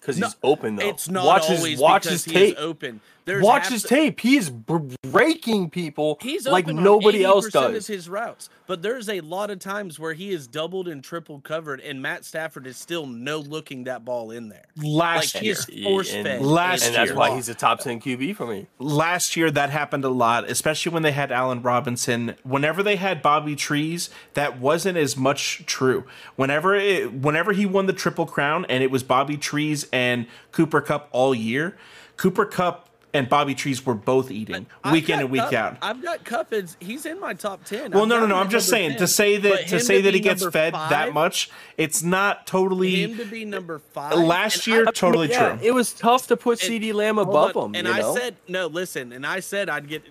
because 0.00 0.18
No, 0.18 0.26
he's 0.26 0.36
open 0.42 0.76
though. 0.76 0.88
It's 0.88 1.08
not 1.08 1.24
watch 1.24 1.42
always 1.44 1.64
his 1.64 1.80
watch 1.80 2.02
because 2.04 2.24
his 2.24 2.32
tape. 2.32 2.56
open. 2.58 3.00
There's 3.24 3.44
Watch 3.44 3.64
half 3.64 3.72
his 3.72 3.82
tape. 3.84 4.20
He 4.20 4.36
is 4.36 4.50
breaking 4.50 5.70
people 5.70 6.18
He's 6.20 6.46
like 6.46 6.66
nobody 6.66 7.24
else 7.24 7.48
80% 7.48 7.52
does. 7.52 7.88
Of 7.88 7.94
his 7.94 8.08
routes, 8.08 8.48
but 8.66 8.82
there's 8.82 9.08
a 9.08 9.20
lot 9.20 9.50
of 9.50 9.58
times 9.58 9.98
where 9.98 10.14
he 10.14 10.30
is 10.30 10.46
doubled 10.46 10.88
and 10.88 11.02
triple 11.02 11.40
covered, 11.40 11.80
and 11.80 12.00
Matt 12.02 12.24
Stafford 12.24 12.66
is 12.66 12.76
still 12.76 13.06
no 13.06 13.38
looking 13.38 13.84
that 13.84 14.04
ball 14.04 14.30
in 14.30 14.48
there. 14.48 14.64
Last 14.82 15.34
like 15.36 15.42
year, 15.44 15.54
he's 15.68 15.84
force 15.84 16.12
And- 16.12 16.26
fed. 16.26 16.42
Last 16.42 16.86
and 16.86 16.94
that's 16.94 17.10
year. 17.10 17.18
why 17.18 17.34
he's 17.34 17.48
a 17.48 17.54
top 17.54 17.80
ten 17.80 18.00
QB 18.00 18.34
for 18.36 18.46
me. 18.46 18.66
last 18.78 19.36
year 19.36 19.50
that 19.50 19.70
happened 19.70 20.04
a 20.04 20.08
lot, 20.10 20.48
especially 20.48 20.92
when 20.92 21.02
they 21.02 21.12
had 21.12 21.30
Allen 21.32 21.62
Robinson. 21.62 22.34
Whenever 22.42 22.82
they 22.82 22.96
had 22.96 23.22
Bobby 23.22 23.54
Trees, 23.56 24.10
that 24.34 24.58
wasn't 24.58 24.96
as 24.98 25.16
much 25.16 25.64
true. 25.66 26.04
Whenever 26.36 26.74
it, 26.74 27.12
whenever 27.12 27.52
he 27.52 27.66
won 27.66 27.86
the 27.86 27.92
triple 27.92 28.26
crown 28.26 28.66
and 28.68 28.82
it 28.82 28.90
was 28.90 29.02
Bobby 29.02 29.36
Trees 29.36 29.86
and 29.92 30.26
Cooper 30.52 30.80
Kupp 30.80 31.08
all 31.12 31.34
year, 31.34 31.76
Cooper 32.16 32.44
Kupp 32.44 32.88
and 33.12 33.28
Bobby 33.28 33.54
Trees 33.54 33.84
were 33.84 33.94
both 33.94 34.30
eating 34.30 34.66
I've 34.84 34.92
week 34.92 35.08
in 35.10 35.18
and 35.20 35.30
week 35.30 35.42
Kupp- 35.42 35.52
out. 35.52 35.76
I've 35.82 36.02
got 36.02 36.24
Kupp 36.24 36.52
as 36.52 36.76
he's 36.80 37.06
in 37.06 37.18
my 37.18 37.34
top 37.34 37.64
ten. 37.64 37.90
Well, 37.90 38.02
I've 38.04 38.08
no, 38.08 38.20
no, 38.20 38.26
no. 38.26 38.36
I'm 38.36 38.50
just 38.50 38.68
saying 38.68 38.90
10. 38.90 38.98
to 39.00 39.06
say 39.08 39.36
that 39.38 39.66
to 39.68 39.76
him 39.76 39.80
say 39.80 40.00
that 40.02 40.14
he 40.14 40.20
gets 40.20 40.42
number 40.42 40.52
fed 40.52 40.74
that 40.74 41.12
much, 41.12 41.50
it's 41.76 42.02
not 42.02 42.46
totally. 42.46 43.02
Him 43.02 43.16
to 43.16 43.24
be 43.24 43.44
number 43.44 43.78
five 43.78 44.16
Last 44.18 44.66
year, 44.66 44.84
I- 44.86 44.92
totally 44.92 45.28
yeah, 45.30 45.56
true. 45.56 45.58
It 45.62 45.72
was 45.72 45.92
tough 45.92 46.28
to 46.28 46.36
put 46.36 46.62
And- 46.62 46.70
CeeDee 46.82 46.94
Lamb 46.94 47.18
above 47.18 47.56
on, 47.56 47.70
him. 47.70 47.74
And 47.76 47.88
you 47.88 47.94
know? 48.02 48.12
I 48.12 48.16
said 48.18 48.36
no. 48.48 48.66
Listen, 48.68 49.12
and 49.12 49.26
I 49.26 49.40
said 49.40 49.68
I'd 49.68 49.88
get 49.88 50.04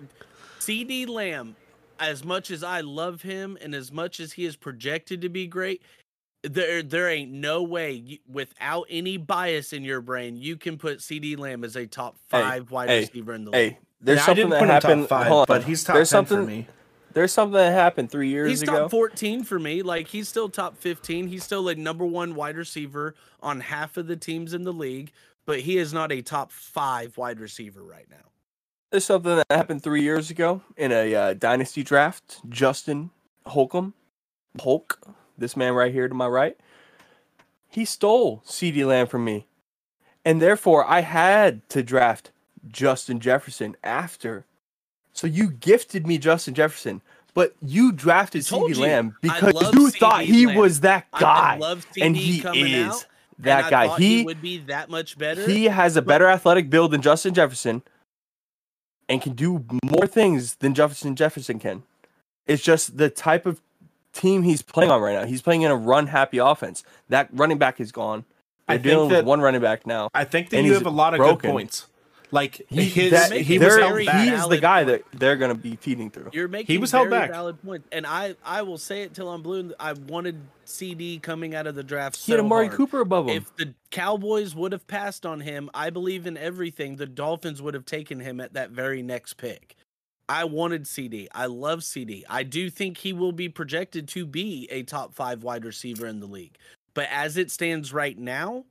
CeeDee 0.60 1.08
Lamb. 1.08 1.56
As 1.98 2.24
much 2.24 2.50
as 2.50 2.62
I 2.64 2.80
love 2.80 3.20
him, 3.20 3.58
and 3.60 3.74
as 3.74 3.92
much 3.92 4.20
as 4.20 4.32
he 4.32 4.46
is 4.46 4.56
projected 4.56 5.20
to 5.20 5.28
be 5.28 5.46
great, 5.46 5.82
there 6.42 6.82
there 6.82 7.08
ain't 7.08 7.30
no 7.32 7.62
way 7.62 7.92
you, 7.92 8.18
without 8.30 8.86
any 8.88 9.16
bias 9.16 9.72
in 9.72 9.84
your 9.84 10.00
brain 10.00 10.36
you 10.36 10.56
can 10.56 10.78
put 10.78 10.98
CeeDee 10.98 11.38
Lamb 11.38 11.64
as 11.64 11.76
a 11.76 11.86
top 11.86 12.16
Hey, 12.30 12.40
five 12.40 12.70
wide 12.70 12.88
hey, 12.88 13.00
receiver 13.00 13.34
in 13.34 13.44
the 13.44 13.50
league. 13.50 13.72
hey, 13.72 13.78
there's 14.00 14.16
Yeah, 14.18 14.22
I 14.22 14.26
something 14.26 14.36
didn't 14.36 14.50
that 14.50 14.58
put 14.60 14.64
him 14.68 14.70
happened. 14.70 15.08
top 15.08 15.08
five, 15.08 15.46
but 15.46 15.64
he's 15.64 15.84
top 15.84 15.94
there's 15.96 16.08
ten 16.10 16.26
something, 16.26 16.38
for 16.38 16.50
me. 16.50 16.66
There's 17.12 17.32
something 17.32 17.54
that 17.54 17.72
happened 17.72 18.10
three 18.10 18.28
years 18.28 18.48
He's 18.50 18.62
ago. 18.62 18.72
He's 18.72 18.80
top 18.82 18.90
14 18.92 19.44
for 19.44 19.58
me. 19.58 19.82
Like 19.82 20.06
he's 20.08 20.28
still 20.28 20.48
top 20.48 20.76
15. 20.78 21.26
He's 21.28 21.42
still 21.44 21.68
a 21.68 21.74
number 21.74 22.06
one 22.06 22.34
wide 22.36 22.56
receiver 22.56 23.14
on 23.42 23.60
half 23.60 23.96
of 23.96 24.06
the 24.06 24.16
teams 24.16 24.54
in 24.54 24.62
the 24.62 24.72
league, 24.72 25.10
but 25.44 25.60
he 25.60 25.76
is 25.76 25.92
not 25.92 26.12
a 26.12 26.22
top 26.22 26.52
five 26.52 27.16
wide 27.18 27.40
receiver 27.40 27.82
right 27.82 28.06
now. 28.08 28.16
There's 28.92 29.04
something 29.04 29.36
that 29.36 29.46
happened 29.50 29.82
three 29.82 30.02
years 30.02 30.30
ago 30.30 30.62
in 30.76 30.90
a 30.92 31.14
uh, 31.14 31.34
dynasty 31.34 31.82
draft. 31.82 32.40
Justin 32.48 33.10
Holcomb, 33.46 33.94
Hulk, 34.60 34.98
this 35.40 35.56
man 35.56 35.74
right 35.74 35.92
here 35.92 36.08
to 36.08 36.14
my 36.14 36.28
right, 36.28 36.56
he 37.68 37.84
stole 37.84 38.42
CeeDee 38.46 38.86
Lamb 38.86 39.06
from 39.06 39.24
me, 39.24 39.46
and 40.24 40.40
therefore 40.40 40.84
I 40.88 41.00
had 41.00 41.68
to 41.70 41.82
draft 41.82 42.30
Justin 42.68 43.20
Jefferson 43.20 43.76
after. 43.82 44.44
So 45.12 45.26
you 45.26 45.50
gifted 45.50 46.06
me 46.06 46.18
Justin 46.18 46.54
Jefferson, 46.54 47.02
but 47.34 47.54
you 47.60 47.92
drafted 47.92 48.42
CeeDee 48.42 48.76
Lamb 48.76 49.16
because 49.20 49.72
you 49.72 49.90
thought 49.90 50.22
he 50.22 50.46
Lamb. 50.46 50.56
was 50.56 50.80
that 50.80 51.10
guy, 51.18 51.58
love 51.58 51.86
CeeDee 51.92 52.06
and 52.06 52.16
he 52.16 52.38
is 52.72 52.88
out, 52.88 53.06
that 53.38 53.70
guy. 53.70 53.88
thought 53.88 54.00
He 54.00 54.24
would 54.24 54.42
be 54.42 54.58
that 54.58 54.90
much 54.90 55.18
better. 55.18 55.46
he 55.46 55.64
has 55.64 55.96
a 55.96 56.02
better 56.02 56.28
athletic 56.28 56.70
build 56.70 56.90
than 56.92 57.02
Justin 57.02 57.34
Jefferson 57.34 57.82
and 59.08 59.20
can 59.20 59.34
do 59.34 59.64
more 59.82 60.06
things 60.06 60.56
than 60.56 60.74
Jefferson 60.74 61.16
Jefferson 61.16 61.58
can. 61.58 61.82
It's 62.46 62.62
just 62.62 62.96
the 62.96 63.10
type 63.10 63.46
of 63.46 63.60
team 64.12 64.42
he's 64.42 64.62
playing 64.62 64.90
on 64.90 65.00
right 65.00 65.14
now. 65.14 65.24
He's 65.26 65.42
playing 65.42 65.62
in 65.62 65.70
a 65.70 65.76
run 65.76 66.06
happy 66.08 66.38
offense. 66.38 66.82
That 67.08 67.28
running 67.32 67.58
back 67.58 67.80
is 67.80 67.92
gone. 67.92 68.24
I 68.68 68.74
They're 68.76 68.82
think 68.82 68.90
dealing 68.92 69.08
that- 69.10 69.16
with 69.18 69.26
one 69.26 69.40
running 69.40 69.60
back 69.60 69.86
now. 69.86 70.08
I 70.14 70.24
think 70.24 70.50
that 70.50 70.58
and 70.58 70.66
you 70.66 70.74
have 70.74 70.86
a 70.86 70.90
lot 70.90 71.14
of 71.14 71.18
broken. 71.18 71.38
good 71.38 71.52
points. 71.52 71.86
Like 72.32 72.62
He, 72.68 72.84
his, 72.84 73.10
that- 73.10 73.32
he 73.32 73.58
was 73.58 73.66
very 73.74 74.04
held 74.06 74.22
he 74.24 74.28
is 74.28 74.42
the 74.42 74.46
valid 74.46 74.60
guy 74.60 74.84
that 74.84 75.02
they're 75.12 75.36
going 75.36 75.52
to 75.52 75.60
be 75.60 75.74
feeding 75.74 76.10
through. 76.10 76.30
You're 76.32 76.46
making 76.46 76.72
he 76.72 76.78
was 76.78 76.92
held 76.92 77.10
back. 77.10 77.28
valid 77.30 77.60
points, 77.60 77.88
and 77.90 78.06
I 78.06 78.36
I 78.44 78.62
will 78.62 78.78
say 78.78 79.02
it 79.02 79.14
till 79.14 79.28
I'm 79.28 79.42
blue. 79.42 79.72
I 79.80 79.94
wanted 79.94 80.40
CeeDee 80.64 81.20
coming 81.22 81.56
out 81.56 81.66
of 81.66 81.74
the 81.74 81.82
draft. 81.82 82.16
He 82.24 82.30
had 82.30 82.40
Amari 82.40 82.66
hard. 82.66 82.76
Cooper 82.76 83.00
above 83.00 83.26
him. 83.28 83.36
If 83.38 83.56
the 83.56 83.74
Cowboys 83.90 84.54
would 84.54 84.70
have 84.70 84.86
passed 84.86 85.26
on 85.26 85.40
him, 85.40 85.70
I 85.74 85.90
believe 85.90 86.24
in 86.24 86.36
everything. 86.36 86.94
The 86.96 87.06
Dolphins 87.06 87.60
would 87.60 87.74
have 87.74 87.84
taken 87.84 88.20
him 88.20 88.40
at 88.40 88.52
that 88.52 88.70
very 88.70 89.02
next 89.02 89.34
pick. 89.34 89.74
I 90.30 90.44
wanted 90.44 90.84
CeeDee. 90.84 91.26
I 91.34 91.46
love 91.46 91.80
CeeDee. 91.80 92.22
I 92.30 92.44
do 92.44 92.70
think 92.70 92.98
he 92.98 93.12
will 93.12 93.32
be 93.32 93.48
projected 93.48 94.06
to 94.10 94.24
be 94.24 94.68
a 94.70 94.84
top 94.84 95.12
five 95.12 95.42
wide 95.42 95.64
receiver 95.64 96.06
in 96.06 96.20
the 96.20 96.26
league. 96.26 96.56
But 96.94 97.08
as 97.10 97.36
it 97.36 97.50
stands 97.50 97.92
right 97.92 98.16
now, 98.16 98.64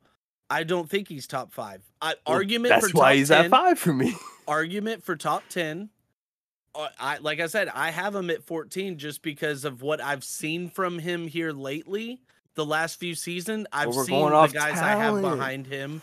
I 0.50 0.64
don't 0.64 0.90
think 0.90 1.10
he's 1.10 1.28
top 1.28 1.52
five. 1.52 1.84
I, 2.02 2.16
Well, 2.26 2.38
argument 2.38 2.70
That's 2.70 2.92
for 2.92 2.98
why 2.98 3.10
top 3.10 3.16
he's 3.16 3.28
10, 3.28 3.46
at 3.46 3.52
five 3.52 3.78
for 3.78 3.92
me. 3.92 4.16
argument 4.48 5.04
for 5.04 5.18
top 5.18 5.44
10 5.50 5.90
uh, 6.76 6.88
I 7.00 7.18
like 7.18 7.40
I 7.40 7.48
said 7.48 7.68
I 7.68 7.92
have 7.92 8.16
him 8.16 8.30
at 8.30 8.42
14 8.44 8.98
just 8.98 9.22
because 9.22 9.66
of 9.66 9.82
what 9.82 10.02
I've 10.02 10.24
seen 10.24 10.70
from 10.70 10.98
him 10.98 11.28
here 11.28 11.52
lately 11.52 12.22
the 12.56 12.66
last 12.66 13.00
few 13.00 13.14
seasons 13.14 13.68
I've 13.72 13.90
we're 13.90 14.06
seen 14.06 14.28
the 14.28 14.34
off 14.34 14.54
guys 14.54 14.80
I 14.80 14.92
have 14.92 15.22
behind 15.22 15.68
him 15.68 16.02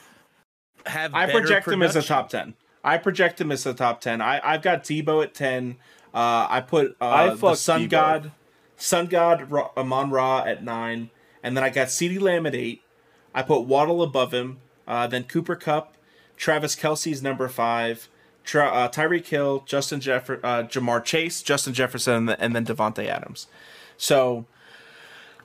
have 0.85 1.15
I 1.15 1.27
better 1.27 1.41
project 1.41 1.69
him 1.69 1.83
as 1.83 1.97
a 1.97 2.03
top 2.03 2.29
ten. 2.29 2.55
I 2.87 2.97
project 2.99 3.41
him 3.41 3.53
as 3.53 3.65
the 3.65 3.75
top 3.75 4.01
ten. 4.01 4.23
I 4.23 4.41
I've 4.43 4.63
got 4.63 4.85
Deebo 4.85 5.23
at 5.23 5.35
ten. 5.35 5.77
Uh, 6.15 6.47
I 6.49 6.61
put 6.63 6.97
uh, 7.01 7.05
I 7.07 7.35
the 7.35 7.55
Sun 7.57 7.83
Deebo. 7.87 7.91
God, 7.91 8.33
Sun 8.77 9.07
God 9.07 9.51
Ra- 9.51 9.71
Amon 9.77 10.11
Ra 10.11 10.45
at 10.47 10.65
nine, 10.65 11.11
and 11.43 11.57
then 11.57 11.65
I 11.65 11.69
got 11.71 11.89
CeeDee 11.89 12.21
Lamb 12.21 12.47
at 12.47 12.55
eight. 12.55 12.83
I 13.35 13.43
put 13.43 13.63
Waddle 13.63 14.03
above 14.03 14.33
him. 14.33 14.59
Uh, 14.89 15.07
then 15.09 15.25
Cooper 15.25 15.57
Kupp, 15.57 15.97
Travis 16.37 16.75
Kelce's 16.77 17.23
number 17.23 17.49
five. 17.49 18.09
Tra- 18.45 18.69
uh, 18.69 18.89
Tyreek 18.89 19.27
Hill, 19.27 19.65
Justin 19.67 19.99
Jeff- 20.01 20.31
uh, 20.31 20.63
Ja'Marr 20.63 21.03
Chase, 21.05 21.43
Justin 21.43 21.75
Jefferson, 21.75 22.15
and, 22.15 22.29
then- 22.29 22.37
and 22.39 22.55
then 22.55 22.65
Davante 22.65 23.05
Adams. 23.09 23.49
So, 23.97 24.47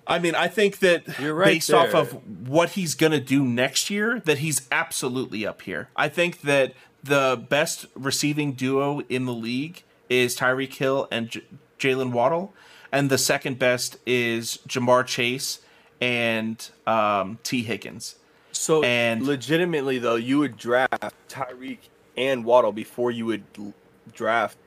I 0.06 0.20
mean, 0.20 0.36
I 0.36 0.48
think 0.48 0.80
that 0.80 1.08
right 1.20 1.46
based 1.46 1.74
off 1.74 1.96
of 1.96 2.48
what 2.48 2.70
he's 2.72 2.94
going 2.94 3.12
to 3.14 3.20
do 3.20 3.44
next 3.44 3.90
year, 3.90 4.20
that 4.26 4.38
he's 4.38 4.68
absolutely 4.72 5.48
up 5.48 5.64
here. 5.64 5.90
I 5.96 6.10
think 6.10 6.42
that 6.42 6.74
the 7.04 7.44
best 7.50 7.86
receiving 7.96 8.54
duo 8.54 9.02
in 9.10 9.26
the 9.26 9.34
league 9.34 9.84
is 10.10 10.38
Tyreek 10.38 10.74
Hill 10.74 11.08
and 11.12 11.30
J- 11.30 11.44
Jaylen 11.80 12.12
Waddle, 12.12 12.54
and 12.92 13.10
the 13.10 13.18
second 13.18 13.58
best 13.60 13.98
is 14.06 14.60
Ja'Marr 14.68 15.06
Chase 15.06 15.60
and 16.00 16.70
um, 16.86 17.40
Tee 17.44 17.64
Higgins. 17.64 18.16
So 18.52 18.84
And- 18.84 19.26
legitimately 19.26 19.98
though, 20.00 20.16
you 20.16 20.40
would 20.40 20.58
draft 20.58 21.14
Tyreek 21.30 21.80
and 22.18 22.44
Waddle 22.46 22.72
before 22.72 23.10
you 23.12 23.26
would 23.28 23.44
l- 23.58 23.74
draft 24.14 24.58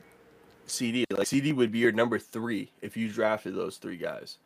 CeeDee. 0.66 1.04
Like 1.10 1.26
CeeDee 1.28 1.54
would 1.54 1.70
be 1.70 1.78
your 1.80 1.92
number 1.92 2.18
three 2.18 2.70
if 2.80 2.96
you 2.96 3.08
drafted 3.10 3.54
those 3.54 3.76
three 3.76 3.96
guys. 3.98 4.38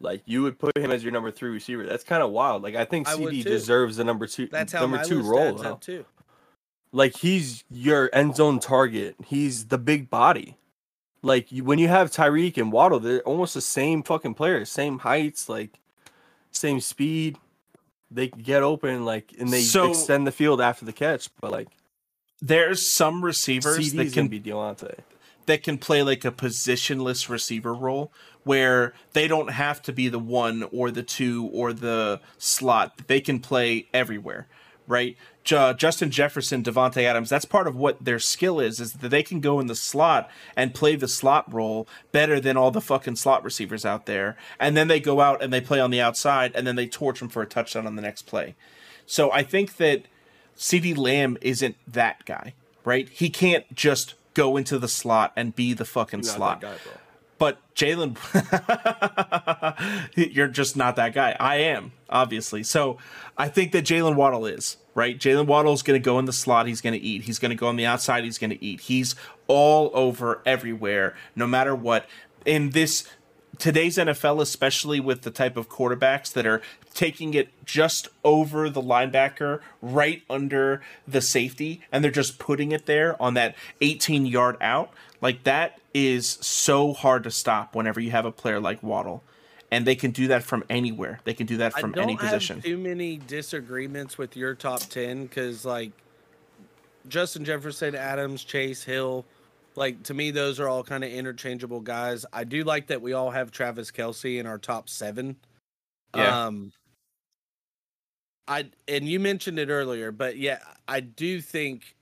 Like 0.00 0.22
you 0.26 0.42
would 0.42 0.58
put 0.58 0.76
him 0.76 0.90
as 0.90 1.02
your 1.04 1.12
number 1.12 1.30
three 1.30 1.50
receiver. 1.50 1.84
That's 1.86 2.04
kind 2.04 2.22
of 2.22 2.30
wild. 2.30 2.62
Like 2.62 2.74
I 2.74 2.84
think 2.84 3.08
I 3.08 3.14
CeeDee 3.14 3.42
too. 3.42 3.48
deserves 3.50 3.96
the 3.98 4.04
number 4.04 4.26
two 4.26 4.46
that's 4.46 4.72
how 4.72 4.80
number 4.80 4.96
my 4.98 5.02
two 5.04 5.22
role. 5.22 5.54
though. 5.54 5.72
up 5.72 5.80
too 5.80 6.04
Like 6.92 7.16
he's 7.16 7.64
your 7.70 8.08
end 8.12 8.36
zone 8.36 8.58
target. 8.60 9.16
He's 9.26 9.66
the 9.66 9.78
big 9.78 10.08
body. 10.10 10.56
Like 11.22 11.50
you, 11.50 11.64
when 11.64 11.78
you 11.78 11.88
have 11.88 12.10
Tyreek 12.10 12.56
and 12.56 12.70
Waddle, 12.72 13.00
they're 13.00 13.20
almost 13.22 13.54
the 13.54 13.60
same 13.60 14.02
fucking 14.02 14.34
players, 14.34 14.70
same 14.70 15.00
heights, 15.00 15.48
like 15.48 15.80
same 16.52 16.80
speed. 16.80 17.36
They 18.10 18.28
get 18.28 18.62
open, 18.62 19.04
like, 19.04 19.34
and 19.38 19.48
they 19.52 19.62
So- 19.62 19.90
extend 19.90 20.26
the 20.26 20.32
field 20.32 20.60
after 20.60 20.84
the 20.84 20.92
catch. 20.92 21.28
But 21.40 21.50
like 21.52 21.68
There's 22.40 22.88
some 22.88 23.24
receivers 23.24 23.78
CeeDee's 23.78 23.92
that 23.94 24.12
can 24.12 24.28
be 24.28 24.38
Deontay. 24.40 24.98
that 25.46 25.62
can 25.64 25.78
play 25.78 26.02
like 26.02 26.24
a 26.24 26.30
positionless 26.30 27.28
receiver 27.28 27.74
role 27.74 28.12
where 28.44 28.94
they 29.12 29.26
don't 29.26 29.50
have 29.50 29.82
to 29.82 29.92
be 29.92 30.08
the 30.08 30.18
one 30.20 30.62
or 30.72 30.90
the 30.92 31.02
two 31.02 31.50
or 31.52 31.72
the 31.72 32.20
slot. 32.38 33.08
They 33.08 33.20
can 33.20 33.40
play 33.40 33.88
everywhere, 33.92 34.46
right? 34.86 35.16
Ju- 35.46 35.56
uh, 35.56 35.72
Justin 35.72 36.10
Jefferson, 36.10 36.62
Davante 36.62 37.04
Adams, 37.04 37.30
that's 37.30 37.44
part 37.44 37.68
of 37.68 37.76
what 37.76 38.04
their 38.04 38.18
skill 38.18 38.58
is, 38.58 38.80
is 38.80 38.94
that 38.94 39.08
they 39.08 39.22
can 39.22 39.40
go 39.40 39.60
in 39.60 39.68
the 39.68 39.76
slot 39.76 40.28
and 40.56 40.74
play 40.74 40.96
the 40.96 41.06
slot 41.06 41.50
role 41.52 41.86
better 42.10 42.40
than 42.40 42.56
all 42.56 42.72
the 42.72 42.80
fucking 42.80 43.14
slot 43.14 43.44
receivers 43.44 43.86
out 43.86 44.06
there. 44.06 44.36
And 44.58 44.76
then 44.76 44.88
they 44.88 44.98
go 44.98 45.20
out 45.20 45.40
and 45.40 45.52
they 45.52 45.60
play 45.60 45.78
on 45.80 45.92
the 45.92 46.00
outside 46.00 46.50
and 46.56 46.66
then 46.66 46.74
they 46.74 46.88
torch 46.88 47.20
them 47.20 47.28
for 47.28 47.42
a 47.42 47.46
touchdown 47.46 47.86
on 47.86 47.94
the 47.94 48.02
next 48.02 48.22
play. 48.22 48.56
So 49.06 49.30
I 49.30 49.44
think 49.44 49.76
that 49.76 50.02
CeeDee 50.58 50.96
Lamb 50.96 51.38
isn't 51.40 51.76
that 51.86 52.24
guy, 52.26 52.54
right? 52.84 53.08
He 53.08 53.30
can't 53.30 53.72
just 53.72 54.14
go 54.34 54.56
into 54.56 54.80
the 54.80 54.88
slot 54.88 55.32
and 55.36 55.54
be 55.54 55.74
the 55.74 55.84
fucking 55.84 56.24
slot. 56.24 56.60
guy. 56.60 56.74
But 57.38 57.58
Jalen, 57.76 58.16
you're 60.34 60.48
just 60.48 60.76
not 60.76 60.96
that 60.96 61.14
guy. 61.14 61.36
I 61.38 61.56
am, 61.56 61.92
obviously. 62.10 62.64
So 62.64 62.98
I 63.38 63.48
think 63.48 63.70
that 63.72 63.84
Jaylen 63.84 64.16
Waddle 64.16 64.46
is. 64.46 64.78
Right? 64.96 65.16
Jaylen 65.16 65.46
Waddle's 65.46 65.82
going 65.82 66.00
to 66.00 66.04
go 66.04 66.18
in 66.18 66.24
the 66.24 66.32
slot. 66.32 66.66
He's 66.66 66.80
going 66.80 66.94
to 66.94 66.98
eat. 66.98 67.22
He's 67.22 67.38
going 67.38 67.50
to 67.50 67.56
go 67.56 67.68
on 67.68 67.76
the 67.76 67.86
outside. 67.86 68.24
He's 68.24 68.38
going 68.38 68.50
to 68.50 68.64
eat. 68.64 68.80
He's 68.80 69.14
all 69.46 69.92
over 69.94 70.42
everywhere, 70.44 71.14
no 71.36 71.46
matter 71.46 71.74
what. 71.74 72.06
In 72.44 72.70
this 72.70 73.06
today's 73.58 73.96
NFL, 73.98 74.40
especially 74.40 74.98
with 74.98 75.22
the 75.22 75.30
type 75.30 75.56
of 75.56 75.68
quarterbacks 75.68 76.32
that 76.32 76.46
are 76.46 76.62
taking 76.94 77.34
it 77.34 77.48
just 77.64 78.08
over 78.24 78.70
the 78.70 78.80
linebacker, 78.80 79.60
right 79.82 80.22
under 80.30 80.80
the 81.06 81.20
safety, 81.20 81.82
and 81.92 82.02
they're 82.02 82.10
just 82.10 82.38
putting 82.38 82.72
it 82.72 82.86
there 82.86 83.20
on 83.20 83.34
that 83.34 83.54
18 83.80 84.26
yard 84.26 84.56
out, 84.60 84.92
like 85.20 85.44
that 85.44 85.78
is 85.92 86.38
so 86.40 86.92
hard 86.92 87.22
to 87.24 87.30
stop 87.30 87.74
whenever 87.74 88.00
you 88.00 88.10
have 88.10 88.24
a 88.24 88.32
player 88.32 88.60
like 88.60 88.82
Waddle. 88.82 89.22
And 89.70 89.84
they 89.84 89.96
can 89.96 90.12
do 90.12 90.28
that 90.28 90.44
from 90.44 90.64
anywhere. 90.70 91.20
They 91.24 91.34
can 91.34 91.46
do 91.46 91.56
that 91.56 91.72
from 91.72 91.90
I 91.90 91.94
don't 91.94 92.04
any 92.04 92.16
position. 92.16 92.56
Have 92.56 92.64
too 92.64 92.78
many 92.78 93.16
disagreements 93.18 94.16
with 94.16 94.36
your 94.36 94.54
top 94.54 94.80
ten 94.80 95.24
because 95.24 95.64
like 95.64 95.90
Justin 97.08 97.44
Jefferson, 97.44 97.94
Adams, 97.94 98.44
Chase 98.44 98.84
Hill, 98.84 99.24
like 99.74 100.02
to 100.04 100.14
me 100.14 100.30
those 100.30 100.60
are 100.60 100.68
all 100.68 100.84
kind 100.84 101.02
of 101.02 101.10
interchangeable 101.10 101.80
guys. 101.80 102.24
I 102.32 102.44
do 102.44 102.62
like 102.64 102.88
that 102.88 103.02
we 103.02 103.12
all 103.12 103.30
have 103.30 103.50
Travis 103.50 103.90
Kelce 103.90 104.38
in 104.38 104.46
our 104.46 104.58
top 104.58 104.88
seven. 104.88 105.36
Yeah. 106.14 106.46
Um, 106.46 106.72
I 108.48 108.70
and 108.86 109.08
you 109.08 109.20
mentioned 109.20 109.58
it 109.58 109.68
earlier, 109.68 110.12
but 110.12 110.36
yeah, 110.36 110.60
I 110.86 111.00
do 111.00 111.40
think 111.40 111.96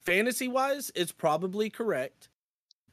fantasy 0.00 0.48
wise, 0.48 0.90
it's 0.94 1.12
probably 1.12 1.70
correct. 1.70 2.28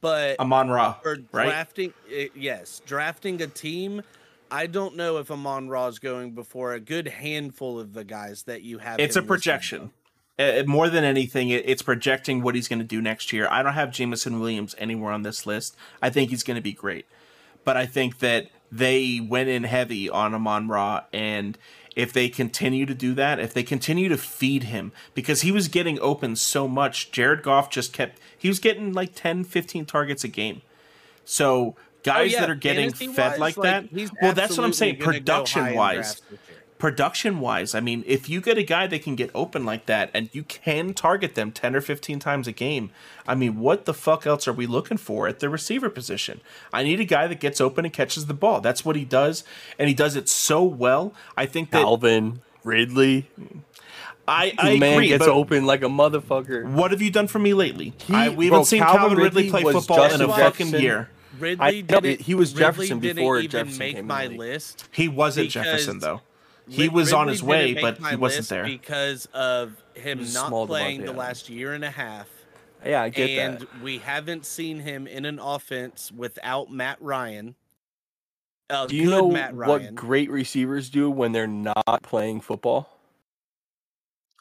But 0.00 0.38
Amon 0.38 0.68
Ra, 0.68 0.96
right? 1.04 1.46
drafting, 1.46 1.94
eh, 2.12 2.28
yes, 2.34 2.80
drafting 2.84 3.40
a 3.42 3.46
team. 3.46 4.02
I 4.50 4.66
don't 4.66 4.96
know 4.96 5.18
if 5.18 5.30
Amon 5.30 5.68
Ra 5.68 5.88
is 5.88 5.98
going 5.98 6.32
before 6.32 6.72
a 6.74 6.80
good 6.80 7.08
handful 7.08 7.80
of 7.80 7.94
the 7.94 8.04
guys 8.04 8.44
that 8.44 8.62
you 8.62 8.78
have. 8.78 9.00
It's 9.00 9.16
a 9.16 9.22
projection. 9.22 9.90
Uh, 10.38 10.62
more 10.66 10.90
than 10.90 11.02
anything, 11.02 11.48
it, 11.48 11.66
it's 11.66 11.82
projecting 11.82 12.42
what 12.42 12.54
he's 12.54 12.68
going 12.68 12.78
to 12.78 12.84
do 12.84 13.00
next 13.00 13.32
year. 13.32 13.48
I 13.50 13.62
don't 13.62 13.72
have 13.72 13.90
Jameson 13.90 14.38
Williams 14.38 14.74
anywhere 14.78 15.12
on 15.12 15.22
this 15.22 15.46
list. 15.46 15.74
I 16.02 16.10
think 16.10 16.30
he's 16.30 16.42
going 16.42 16.56
to 16.56 16.62
be 16.62 16.72
great, 16.72 17.06
but 17.64 17.76
I 17.76 17.86
think 17.86 18.18
that 18.18 18.48
they 18.70 19.20
went 19.26 19.48
in 19.48 19.64
heavy 19.64 20.10
on 20.10 20.34
Amon 20.34 20.68
Ra, 20.68 21.04
and 21.12 21.56
if 21.96 22.12
they 22.12 22.28
continue 22.28 22.84
to 22.86 22.94
do 22.94 23.14
that, 23.14 23.40
if 23.40 23.54
they 23.54 23.62
continue 23.62 24.08
to 24.10 24.18
feed 24.18 24.64
him, 24.64 24.92
because 25.14 25.40
he 25.40 25.50
was 25.50 25.66
getting 25.66 25.98
open 26.00 26.36
so 26.36 26.68
much, 26.68 27.10
Jared 27.10 27.42
Goff 27.42 27.70
just 27.70 27.92
kept 27.92 28.20
he 28.36 28.48
was 28.48 28.60
getting 28.60 28.92
like 28.92 29.14
10, 29.14 29.44
15 29.44 29.86
targets 29.86 30.22
a 30.22 30.28
game. 30.28 30.60
So 31.24 31.56
oh, 31.56 31.76
guys 32.04 32.32
Oh, 32.32 32.34
yeah, 32.34 32.40
that 32.40 32.50
are 32.50 32.54
getting 32.54 32.92
fed 32.92 33.40
like, 33.40 33.56
that, 33.56 33.86
well, 34.22 34.34
that's 34.34 34.56
what 34.56 34.64
I'm 34.64 34.72
saying. 34.74 34.96
absolutely 34.96 35.20
gonna 35.20 35.20
go 35.20 35.32
high 35.32 35.44
Production 35.44 35.74
wise, 35.74 35.94
drafts 35.94 36.20
this 36.30 36.30
year. 36.30 36.45
Production 36.78 37.40
wise, 37.40 37.74
I 37.74 37.80
mean, 37.80 38.04
if 38.06 38.28
you 38.28 38.40
get 38.40 38.58
a 38.58 38.62
guy 38.62 38.86
that 38.86 39.02
can 39.02 39.14
get 39.16 39.30
open 39.34 39.64
like 39.64 39.86
that 39.86 40.10
and 40.12 40.28
you 40.32 40.42
can 40.42 40.94
target 40.94 41.34
them 41.34 41.52
10 41.52 41.74
or 41.76 41.80
15 41.80 42.18
times 42.18 42.46
a 42.46 42.52
game, 42.52 42.90
I 43.26 43.34
mean, 43.34 43.58
what 43.60 43.84
the 43.84 43.94
fuck 43.94 44.26
else 44.26 44.46
are 44.46 44.52
we 44.52 44.66
looking 44.66 44.98
for 44.98 45.26
at 45.28 45.40
the 45.40 45.48
receiver 45.48 45.88
position? 45.90 46.40
I 46.72 46.82
need 46.82 47.00
a 47.00 47.04
guy 47.04 47.26
that 47.26 47.40
gets 47.40 47.60
open 47.60 47.84
and 47.84 47.94
catches 47.94 48.26
the 48.26 48.34
ball. 48.34 48.60
That's 48.60 48.84
what 48.84 48.96
he 48.96 49.04
does, 49.04 49.44
and 49.78 49.88
he 49.88 49.94
does 49.94 50.16
it 50.16 50.28
so 50.28 50.62
well. 50.62 51.14
I 51.36 51.46
think 51.46 51.70
that 51.70 51.82
Alvin 51.82 52.40
Ridley, 52.64 53.28
I, 54.28 54.50
the 54.50 54.54
I 54.58 54.78
man 54.78 54.94
agree, 54.94 55.08
gets 55.08 55.26
open 55.26 55.66
like 55.66 55.82
a 55.82 55.86
motherfucker. 55.88 56.70
what 56.72 56.90
have 56.90 57.00
you 57.00 57.10
done 57.10 57.28
for 57.28 57.38
me 57.38 57.54
lately? 57.54 57.94
He- 57.98 58.14
I, 58.14 58.28
we 58.28 58.48
bro, 58.48 58.58
haven't 58.58 58.66
seen 58.66 58.80
Calvin 58.82 59.00
Calvin, 59.00 59.18
Ridley, 59.18 59.42
Ridley 59.44 59.50
play 59.50 59.64
was 59.64 59.76
football 59.76 60.04
in 60.04 60.10
Justin 60.10 60.30
a 60.30 60.34
fucking 60.34 60.68
year. 60.80 61.10
Ridley 61.38 61.64
I- 61.64 61.84
no, 61.88 62.00
didn't, 62.00 62.20
he 62.22 62.34
was 62.34 62.52
Ridley 62.52 62.64
Jefferson 62.66 63.00
didn't 63.00 63.16
before 63.16 63.38
even 63.38 63.50
Jefferson 63.50 63.78
make 63.78 63.96
came 63.96 64.06
my 64.06 64.28
the 64.28 64.36
list. 64.36 64.88
He 64.90 65.08
wasn't 65.08 65.50
Jefferson 65.50 65.98
though. 66.00 66.22
He 66.68 66.82
Rid- 66.82 66.92
was 66.92 67.12
on 67.12 67.28
his 67.28 67.42
way, 67.42 67.74
but 67.74 67.98
he 67.98 68.16
wasn't 68.16 68.40
list 68.40 68.50
there. 68.50 68.64
because 68.64 69.26
of 69.32 69.82
him 69.94 70.18
not 70.18 70.48
small 70.48 70.64
above 70.64 70.68
playing 70.68 71.04
the 71.04 71.12
last 71.12 71.48
year 71.48 71.74
and 71.74 71.84
a 71.84 71.90
half. 71.90 72.28
Yeah, 72.84 73.02
I 73.02 73.08
get 73.08 73.30
and 73.30 73.58
that. 73.60 73.82
we 73.82 73.98
haven't 73.98 74.44
seen 74.46 74.80
him 74.80 75.06
in 75.06 75.24
an 75.24 75.38
offense 75.38 76.12
without 76.12 76.70
Matt 76.70 76.98
Ryan. 77.00 77.54
Uh, 78.68 78.86
Do 78.86 78.96
you 78.96 79.08
know 79.08 79.30
Matt 79.30 79.54
what 79.54 79.94
great 79.94 80.30
receivers 80.30 80.90
do 80.90 81.08
when 81.10 81.32
they're 81.32 81.46
not 81.46 82.02
playing 82.02 82.40
football? 82.40 82.95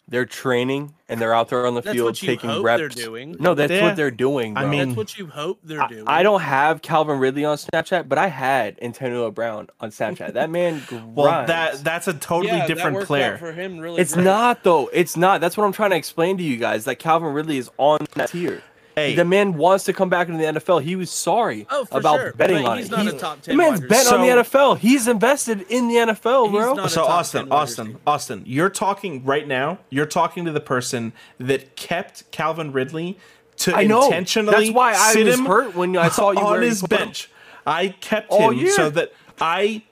They're 0.08 0.26
training 0.26 0.94
and 1.10 1.20
they're 1.20 1.34
out 1.34 1.50
there 1.50 1.66
on 1.66 1.74
the 1.74 1.82
That's 1.82 1.96
field 1.96 2.06
what 2.06 2.22
you 2.22 2.28
taking 2.28 2.50
hope 2.50 2.64
reps. 2.64 2.80
they're 2.80 2.90
doing. 3.06 3.36
No, 3.40 3.56
that's 3.56 3.72
Yeah. 3.72 3.82
what 3.84 3.96
they're 3.96 4.12
doing. 4.12 4.56
I 4.56 4.66
mean, 4.66 4.90
That's 4.90 4.98
what 4.98 5.18
you 5.18 5.26
hope 5.26 5.60
they're 5.64 5.82
I, 5.82 5.88
doing. 5.88 6.04
I 6.08 6.22
don't 6.22 6.42
have 6.42 6.84
Calvin 6.84 7.18
Ridley 7.18 7.44
on 7.44 7.58
Snapchat, 7.58 8.08
but 8.08 8.20
I 8.20 8.28
had 8.28 8.78
Antonio 8.84 9.32
Brown 9.32 9.68
on 9.80 9.90
Snapchat. 9.90 10.34
That 10.34 10.52
man 10.52 10.84
grinds. 10.88 11.16
Well, 11.16 11.48
that 11.48 11.84
that's 11.84 12.08
a 12.08 12.14
totally 12.14 12.56
Yeah, 12.56 12.68
different 12.68 12.96
worked 12.96 13.08
player. 13.08 13.38
for 13.40 13.52
him. 13.52 13.80
Really, 13.80 14.00
it's 14.00 14.14
great. 14.14 14.24
not 14.26 14.64
though. 14.64 14.90
It's 14.94 15.18
not. 15.18 15.42
That's 15.42 15.58
what 15.58 15.64
I'm 15.66 15.74
trying 15.74 15.90
to 15.90 15.98
explain 15.98 16.38
to 16.38 16.44
you 16.44 16.58
guys. 16.58 16.86
That 16.86 16.98
Calvin 16.98 17.34
Ridley 17.34 17.58
is 17.58 17.72
on 17.78 18.06
that 18.14 18.30
tier. 18.30 18.62
Hey, 18.96 19.14
The 19.14 19.26
man 19.26 19.56
wants 19.56 19.84
to 19.86 19.94
come 19.94 20.08
back 20.08 20.30
into 20.30 20.40
the 20.40 20.58
NFL. 20.60 20.82
He 20.82 20.96
was 20.96 21.12
sorry 21.12 21.68
Oh, 21.70 21.84
for 21.84 21.98
about 21.98 22.18
sure, 22.20 22.34
betting 22.34 22.64
but 22.64 22.70
on 22.72 22.78
he's 22.78 22.88
it. 22.88 22.92
not 22.92 23.08
a 23.08 23.12
He- 23.12 23.18
top 23.18 23.42
the 23.42 23.54
man's 23.54 23.82
wide 23.82 23.90
bet 23.90 24.08
on 24.08 24.22
the. 24.22 24.28
NFL. 24.28 24.78
He's 24.78 25.08
invested 25.10 25.66
in 25.70 25.90
the 25.90 25.96
NFL, 25.96 26.46
He's 26.50 26.52
bro. 26.58 26.74
not 26.76 26.86
a 26.86 26.90
so 26.90 27.02
top 27.02 27.10
Austin, 27.10 27.44
10 27.48 27.52
Austin, 27.52 27.86
receiver. 27.88 28.00
Austin, 28.08 28.44
you're 28.46 28.70
talking 28.70 29.26
right 29.26 29.46
now. 29.46 29.80
You're 29.90 30.06
talking 30.06 30.46
to 30.46 30.52
the 30.54 30.62
person 30.62 31.12
that 31.40 31.76
kept 31.76 32.32
Calvin 32.32 32.72
Ridley 32.72 33.18
to 33.58 33.76
I 33.76 33.84
know. 33.86 34.06
intentionally 34.06 34.66
That's 34.68 34.72
why 34.76 34.94
I 34.94 35.12
sit 35.14 35.26
was 35.26 35.40
him 35.40 35.46
hurt 35.46 35.76
when 35.76 35.98
I 35.98 36.08
saw 36.08 36.32
you 36.32 36.40
on 36.46 36.62
his 36.62 36.80
put 36.88 36.92
him- 36.94 36.98
bench. 37.00 37.30
I 37.68 37.90
kept 37.90 38.30
All 38.32 38.52
him 38.52 38.60
year. 38.60 38.72
so 38.72 38.90
that 38.92 39.12
I 39.42 39.84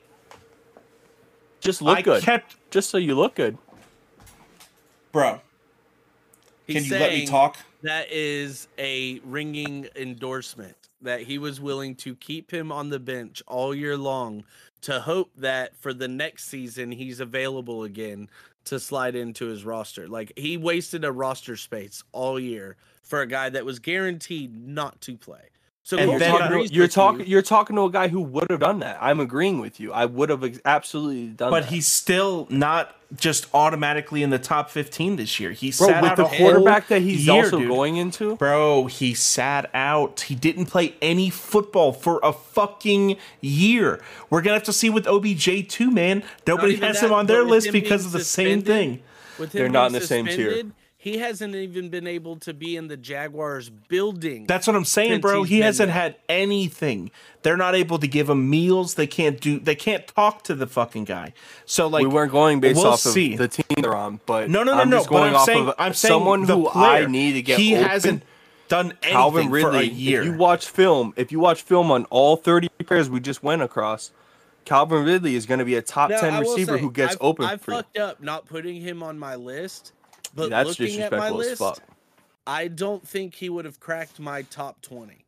Just 1.60 1.82
look 1.82 1.98
I 1.98 2.02
good. 2.02 2.24
kept 2.24 2.56
Just 2.72 2.90
so 2.90 2.98
you 2.98 3.16
look 3.16 3.36
good. 3.36 3.58
bro. 5.12 5.42
He's 6.68 6.76
Can 6.76 6.84
you 6.86 7.00
let 7.00 7.12
me 7.12 7.26
talk? 7.26 7.58
That 7.84 8.12
is 8.12 8.68
a 8.80 9.20
ringing 9.20 9.88
endorsement 9.96 10.78
that 11.02 11.22
he 11.22 11.38
was 11.38 11.60
willing 11.62 11.96
to 11.98 12.16
keep 12.16 12.52
him 12.52 12.72
on 12.72 12.90
the 12.90 13.00
bench 13.00 13.44
all 13.46 13.76
year 13.76 13.98
long 13.98 14.46
to 14.82 15.02
hope 15.02 15.32
that 15.38 15.76
for 15.78 15.94
the 15.94 16.08
next 16.08 16.46
season 16.46 16.92
he's 16.92 17.20
available 17.20 17.84
again 17.84 18.30
to 18.66 18.80
slide 18.80 19.16
into 19.16 19.48
his 19.48 19.66
roster. 19.66 20.08
Like 20.08 20.32
he 20.38 20.58
wasted 20.58 21.04
a 21.04 21.12
roster 21.12 21.58
space 21.58 22.04
all 22.14 22.40
year 22.40 22.78
for 23.04 23.22
a 23.22 23.28
guy 23.28 23.50
that 23.50 23.66
was 23.66 23.80
guaranteed 23.80 24.56
not 24.56 25.02
to 25.02 25.18
play. 25.18 25.50
So 25.86 25.98
And 25.98 26.10
You're 26.12 26.20
Colton 26.20 26.40
then- 26.40 26.50
talking, 26.50 26.68
to, 26.68 26.74
you're 26.74 26.88
talking. 26.88 27.20
you. 27.22 27.26
You're 27.26 27.42
talking 27.42 27.76
to 27.76 27.82
a 27.84 27.92
guy 27.92 28.08
who 28.08 28.22
would 28.22 28.50
have 28.50 28.62
done 28.62 28.80
that. 28.80 28.98
I'm 29.02 29.20
agreeing 29.20 29.60
with 29.60 29.82
you. 29.82 29.92
I 29.92 30.06
would 30.06 30.30
have 30.30 30.42
ex- 30.42 30.60
absolutely 30.64 31.28
done 31.28 31.52
that. 31.52 31.58
But 31.58 31.64
that. 31.64 31.74
he's 31.74 31.88
still 31.88 32.48
not 32.50 32.96
just 33.18 33.48
automatically 33.54 34.24
in 34.24 34.30
the 34.30 34.40
top 34.40 34.70
15 34.70 35.18
this 35.18 35.42
year. 35.42 35.52
He 35.52 35.72
bro 35.78 35.88
sat 35.88 36.02
with 36.02 36.12
out 36.12 36.18
the 36.18 36.24
a 36.24 36.28
whole 36.28 36.38
quarterback 36.38 36.88
that 36.88 37.02
he's 37.02 37.28
year, 37.28 37.44
also 37.44 37.60
dude. 37.60 37.68
going 37.68 37.98
into. 37.98 38.38
Bro, 38.38 38.86
he 38.88 39.14
sat 39.14 39.70
out. 39.74 40.22
He 40.22 40.36
didn't 40.36 40.68
play 40.68 40.96
any 41.02 41.30
football 41.30 41.92
for 41.92 42.22
a 42.24 42.32
fucking 42.32 43.18
year. 43.42 44.02
We're 44.30 44.42
gonna 44.42 44.54
have 44.56 44.64
to 44.64 44.74
see 44.74 44.90
with 44.90 45.06
OBJ 45.06 45.68
too, 45.68 45.92
man. 45.92 46.24
Nobody 46.48 46.78
has 46.78 47.02
that, 47.02 47.08
him 47.08 47.14
on 47.14 47.26
their 47.26 47.44
list 47.44 47.68
him 47.68 47.74
because 47.74 48.06
of 48.06 48.14
the 48.14 48.24
same 48.24 48.62
thing. 48.62 49.02
With 49.38 49.54
him 49.54 49.60
They're 49.60 49.70
not 49.70 49.88
in 49.88 49.94
the 49.94 50.02
same 50.02 50.28
tier. 50.28 50.64
Suspended, 51.04 51.20
He 51.20 51.20
hasn't 51.20 51.56
even 51.56 51.90
been 51.90 52.08
able 52.08 52.38
to 52.38 52.54
be 52.54 52.76
in 52.78 52.88
the 52.88 52.98
Jaguars 52.98 53.70
building. 53.70 54.46
That's 54.48 54.68
what 54.68 54.76
I'm 54.76 54.86
saying, 54.86 55.22
bro. 55.22 55.44
He 55.44 55.60
hasn't 55.60 55.88
there. 55.88 55.94
had 56.02 56.16
anything. 56.30 57.12
They're 57.44 57.58
not 57.58 57.76
able 57.76 58.00
to 58.00 58.08
give 58.08 58.30
him 58.30 58.50
meals. 58.50 58.96
They 58.96 59.08
can't 59.08 59.40
do. 59.40 59.60
They 59.60 59.76
can't 59.76 60.08
talk 60.08 60.44
to 60.46 60.56
the 60.56 60.68
fucking 60.68 61.06
guy. 61.06 61.34
So 61.66 61.88
like, 61.88 62.04
we 62.04 62.10
weren't 62.10 62.32
going 62.32 62.60
based 62.60 62.78
we'll 62.78 62.94
off 62.94 63.00
see. 63.00 63.34
of 63.34 63.40
the 63.40 63.48
team 63.48 63.66
they're 63.82 63.96
on, 63.96 64.20
but 64.26 64.50
No, 64.50 64.64
no, 64.64 64.74
no, 64.74 64.82
I'm 64.82 64.90
no. 64.90 64.98
just 64.98 65.10
going 65.10 65.30
I'm 65.30 65.36
off 65.36 65.46
saying, 65.46 65.68
of 65.68 65.76
I'm 65.78 65.94
saying 65.94 66.12
someone 66.12 66.44
who 66.44 66.70
player, 66.70 67.04
I 67.04 67.06
need 67.06 67.34
to 67.34 67.42
get. 67.42 67.60
He 67.60 67.76
open. 67.76 67.88
hasn't 67.90 68.24
done 68.70 68.94
anything 69.04 69.12
Calvin 69.12 69.50
for 69.50 69.72
a 69.76 69.84
year. 69.84 70.22
If 70.22 70.28
you 70.28 70.34
watch 70.38 70.68
film, 70.68 71.14
if 71.18 71.32
you 71.32 71.40
watch 71.40 71.62
film 71.62 71.92
on 71.92 72.06
all 72.06 72.38
30 72.38 72.70
players 72.86 73.10
we 73.10 73.20
just 73.20 73.44
went 73.44 73.62
across, 73.62 74.12
Calvin 74.66 75.04
Ridley 75.04 75.36
is 75.36 75.46
going 75.46 75.60
to 75.60 75.66
be 75.66 75.76
a 75.76 75.82
top 75.82 76.10
Now, 76.10 76.22
10 76.22 76.40
receiver 76.40 76.76
say, 76.78 76.82
who 76.82 76.90
gets 76.92 77.16
I've, 77.16 77.22
open 77.22 77.46
I 77.46 77.58
for 77.58 77.72
you. 77.72 77.78
fucked 77.78 77.98
up 77.98 78.24
not 78.24 78.46
putting 78.46 78.82
him 78.82 79.04
on 79.04 79.20
my 79.20 79.36
list, 79.36 79.92
but 80.34 80.50
That's 80.50 80.68
looking 80.80 81.00
at 81.02 81.12
my 81.12 81.30
disrespectful 81.30 81.42
as 81.42 81.48
list, 81.48 81.60
fuck. 81.60 81.80
I 82.46 82.68
don't 82.68 83.08
think 83.08 83.36
he 83.36 83.50
would 83.50 83.66
have 83.66 83.80
cracked 83.80 84.20
my 84.20 84.42
top 84.44 84.82
twenty. 84.82 85.26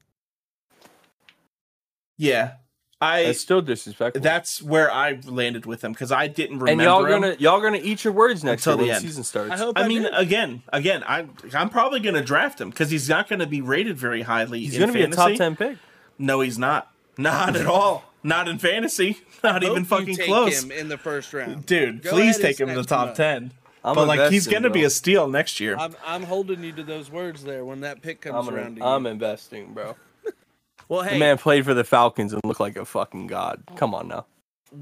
yeah, 2.18 2.54
I. 3.02 3.24
That's 3.24 3.40
still 3.40 3.62
disrespectful. 3.62 4.22
That's 4.22 4.62
where 4.62 4.92
I 4.92 5.20
landed 5.26 5.66
with 5.66 5.84
him 5.84 5.92
because 5.92 6.12
I 6.12 6.28
didn't 6.28 6.60
remember 6.60 6.72
and 6.72 6.82
y'all 6.82 7.06
him. 7.06 7.22
gonna 7.22 7.36
y'all 7.40 7.62
gonna 7.62 7.80
eat 7.82 8.04
your 8.04 8.14
words 8.14 8.44
next 8.44 8.66
Until 8.68 8.74
year 8.74 8.78
when 8.78 8.88
the 8.88 8.92
the 8.92 8.96
end. 8.96 9.06
season 9.06 9.24
starts. 9.24 9.52
I 9.52 9.58
hope. 9.58 9.78
I, 9.78 9.84
I 9.84 9.88
mean, 9.88 10.04
did. 10.04 10.14
again, 10.14 10.64
again, 10.74 11.04
I 11.06 11.26
I'm 11.54 11.70
probably 11.70 12.00
gonna 12.00 12.24
draft 12.24 12.60
him 12.60 12.70
because 12.70 12.90
he's 12.90 13.08
not 13.10 13.28
gonna 13.30 13.48
be 13.48 13.62
rated 13.62 13.98
very 13.98 14.22
highly. 14.24 14.60
He's 14.62 14.76
in 14.76 14.82
gonna 14.82 14.94
be 14.94 15.02
a 15.04 15.08
top 15.10 15.34
10 15.36 15.56
pick. 15.56 15.78
No, 16.18 16.42
he's 16.42 16.58
not. 16.58 16.92
Not 17.18 17.56
at 17.56 17.66
all. 17.66 18.04
Not 18.24 18.48
in 18.48 18.58
fantasy. 18.58 19.20
Not 19.44 19.62
Hope 19.62 19.72
even 19.72 19.84
you 19.84 19.86
fucking 19.86 20.16
take 20.16 20.26
close. 20.28 20.64
him 20.64 20.72
in 20.72 20.90
the 20.90 20.98
first 20.98 21.32
round, 21.32 21.68
Dude, 21.68 22.02
Go 22.02 22.10
please 22.10 22.40
take 22.40 22.60
him 22.60 22.68
in 22.70 22.76
the 22.76 22.84
top 22.84 23.10
up. 23.10 23.16
ten. 23.16 23.52
I'm 23.86 23.94
but 23.96 24.08
like 24.08 24.32
he's 24.32 24.48
gonna 24.48 24.72
be 24.72 24.84
a 24.84 24.90
steal 24.90 25.28
next 25.28 25.60
year. 25.60 25.78
I'm 25.78 25.96
I'm 26.04 26.24
holding 26.24 26.64
you 26.64 26.72
to 26.74 26.84
those 26.84 27.12
words 27.12 27.44
there 27.44 27.64
when 27.64 27.82
that 27.82 28.02
pick 28.02 28.22
comes 28.22 28.48
I'm, 28.48 28.54
around. 28.54 28.80
gonna, 28.80 28.90
you. 28.90 28.96
I'm 28.96 29.06
investing, 29.06 29.74
bro. 29.74 29.96
well, 30.90 31.04
hey, 31.04 31.14
The 31.14 31.20
man 31.20 31.38
played 31.38 31.66
for 31.66 31.76
the 31.76 31.84
Falcons 31.84 32.34
and 32.34 32.42
looked 32.44 32.60
like 32.60 32.78
a 32.78 32.86
fucking 32.86 33.28
god. 33.28 33.64
Come 33.76 33.94
on 33.94 34.08
now. 34.08 34.26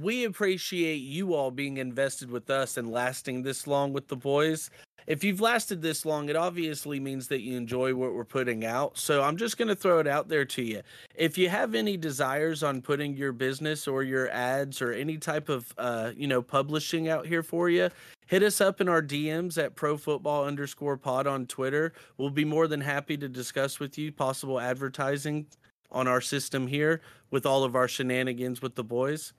We 0.01 0.23
appreciate 0.25 0.97
you 0.97 1.33
all 1.33 1.51
being 1.51 1.77
invested 1.77 2.31
with 2.31 2.49
us 2.49 2.77
and 2.77 2.91
lasting 2.91 3.43
this 3.43 3.67
long 3.67 3.93
with 3.93 4.07
the 4.07 4.15
boys. 4.15 4.69
If 5.05 5.23
you've 5.23 5.41
lasted 5.41 5.81
this 5.81 6.05
long, 6.05 6.29
it 6.29 6.35
obviously 6.35 6.99
means 6.99 7.27
that 7.27 7.41
you 7.41 7.57
enjoy 7.57 7.93
what 7.93 8.13
we're 8.13 8.23
putting 8.23 8.63
out. 8.65 8.97
So 8.97 9.21
I'm 9.21 9.35
just 9.35 9.57
going 9.57 9.67
to 9.67 9.75
throw 9.75 9.99
it 9.99 10.07
out 10.07 10.29
there 10.29 10.45
to 10.45 10.61
you. 10.61 10.81
If 11.15 11.37
you 11.37 11.49
have 11.49 11.75
any 11.75 11.97
desires 11.97 12.63
on 12.63 12.81
putting 12.81 13.15
your 13.15 13.33
business 13.33 13.87
or 13.87 14.03
your 14.03 14.29
ads 14.29 14.81
or 14.81 14.93
any 14.93 15.17
type 15.17 15.49
of, 15.49 15.73
uh, 15.77 16.11
you 16.15 16.27
know, 16.27 16.41
publishing 16.41 17.09
out 17.09 17.25
here 17.25 17.43
for 17.43 17.69
you, 17.69 17.89
hit 18.27 18.43
us 18.43 18.61
up 18.61 18.79
in 18.79 18.87
our 18.87 19.01
DMs 19.01 19.61
at 19.61 19.75
pro 19.75 19.97
football 19.97 20.45
underscore 20.45 20.95
pod 20.95 21.27
on 21.27 21.47
Twitter. 21.47 21.93
We'll 22.17 22.29
be 22.29 22.45
more 22.45 22.67
than 22.67 22.81
happy 22.81 23.17
to 23.17 23.27
discuss 23.27 23.79
with 23.79 23.97
you 23.97 24.11
possible 24.11 24.59
advertising 24.59 25.47
on 25.91 26.07
our 26.07 26.21
system 26.21 26.67
here 26.67 27.01
with 27.29 27.45
all 27.45 27.63
of 27.63 27.75
our 27.75 27.87
shenanigans 27.87 28.61
with 28.61 28.75
the 28.75 28.83
boys. 28.83 29.33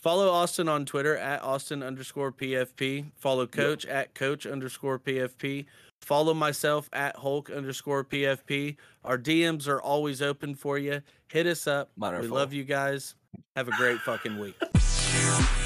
Follow 0.00 0.30
Austin 0.30 0.68
on 0.68 0.84
Twitter 0.84 1.16
at 1.16 1.42
Austin 1.42 1.82
underscore 1.82 2.30
PFP. 2.30 3.06
Follow 3.16 3.46
Coach 3.46 3.84
yep. 3.84 3.94
at 3.94 4.14
Coach 4.14 4.46
underscore 4.46 4.98
PFP. 4.98 5.66
Follow 6.00 6.34
myself 6.34 6.88
at 6.92 7.16
Hulk 7.16 7.50
underscore 7.50 8.04
PFP. 8.04 8.76
Our 9.04 9.18
DMs 9.18 9.66
are 9.66 9.82
always 9.82 10.22
open 10.22 10.54
for 10.54 10.78
you. 10.78 11.02
Hit 11.26 11.46
us 11.46 11.66
up. 11.66 11.90
we 11.96 12.28
love 12.28 12.52
you 12.52 12.64
guys. 12.64 13.16
Have 13.56 13.68
a 13.68 13.72
great 13.72 13.98
fucking 13.98 14.38
week. 14.38 14.54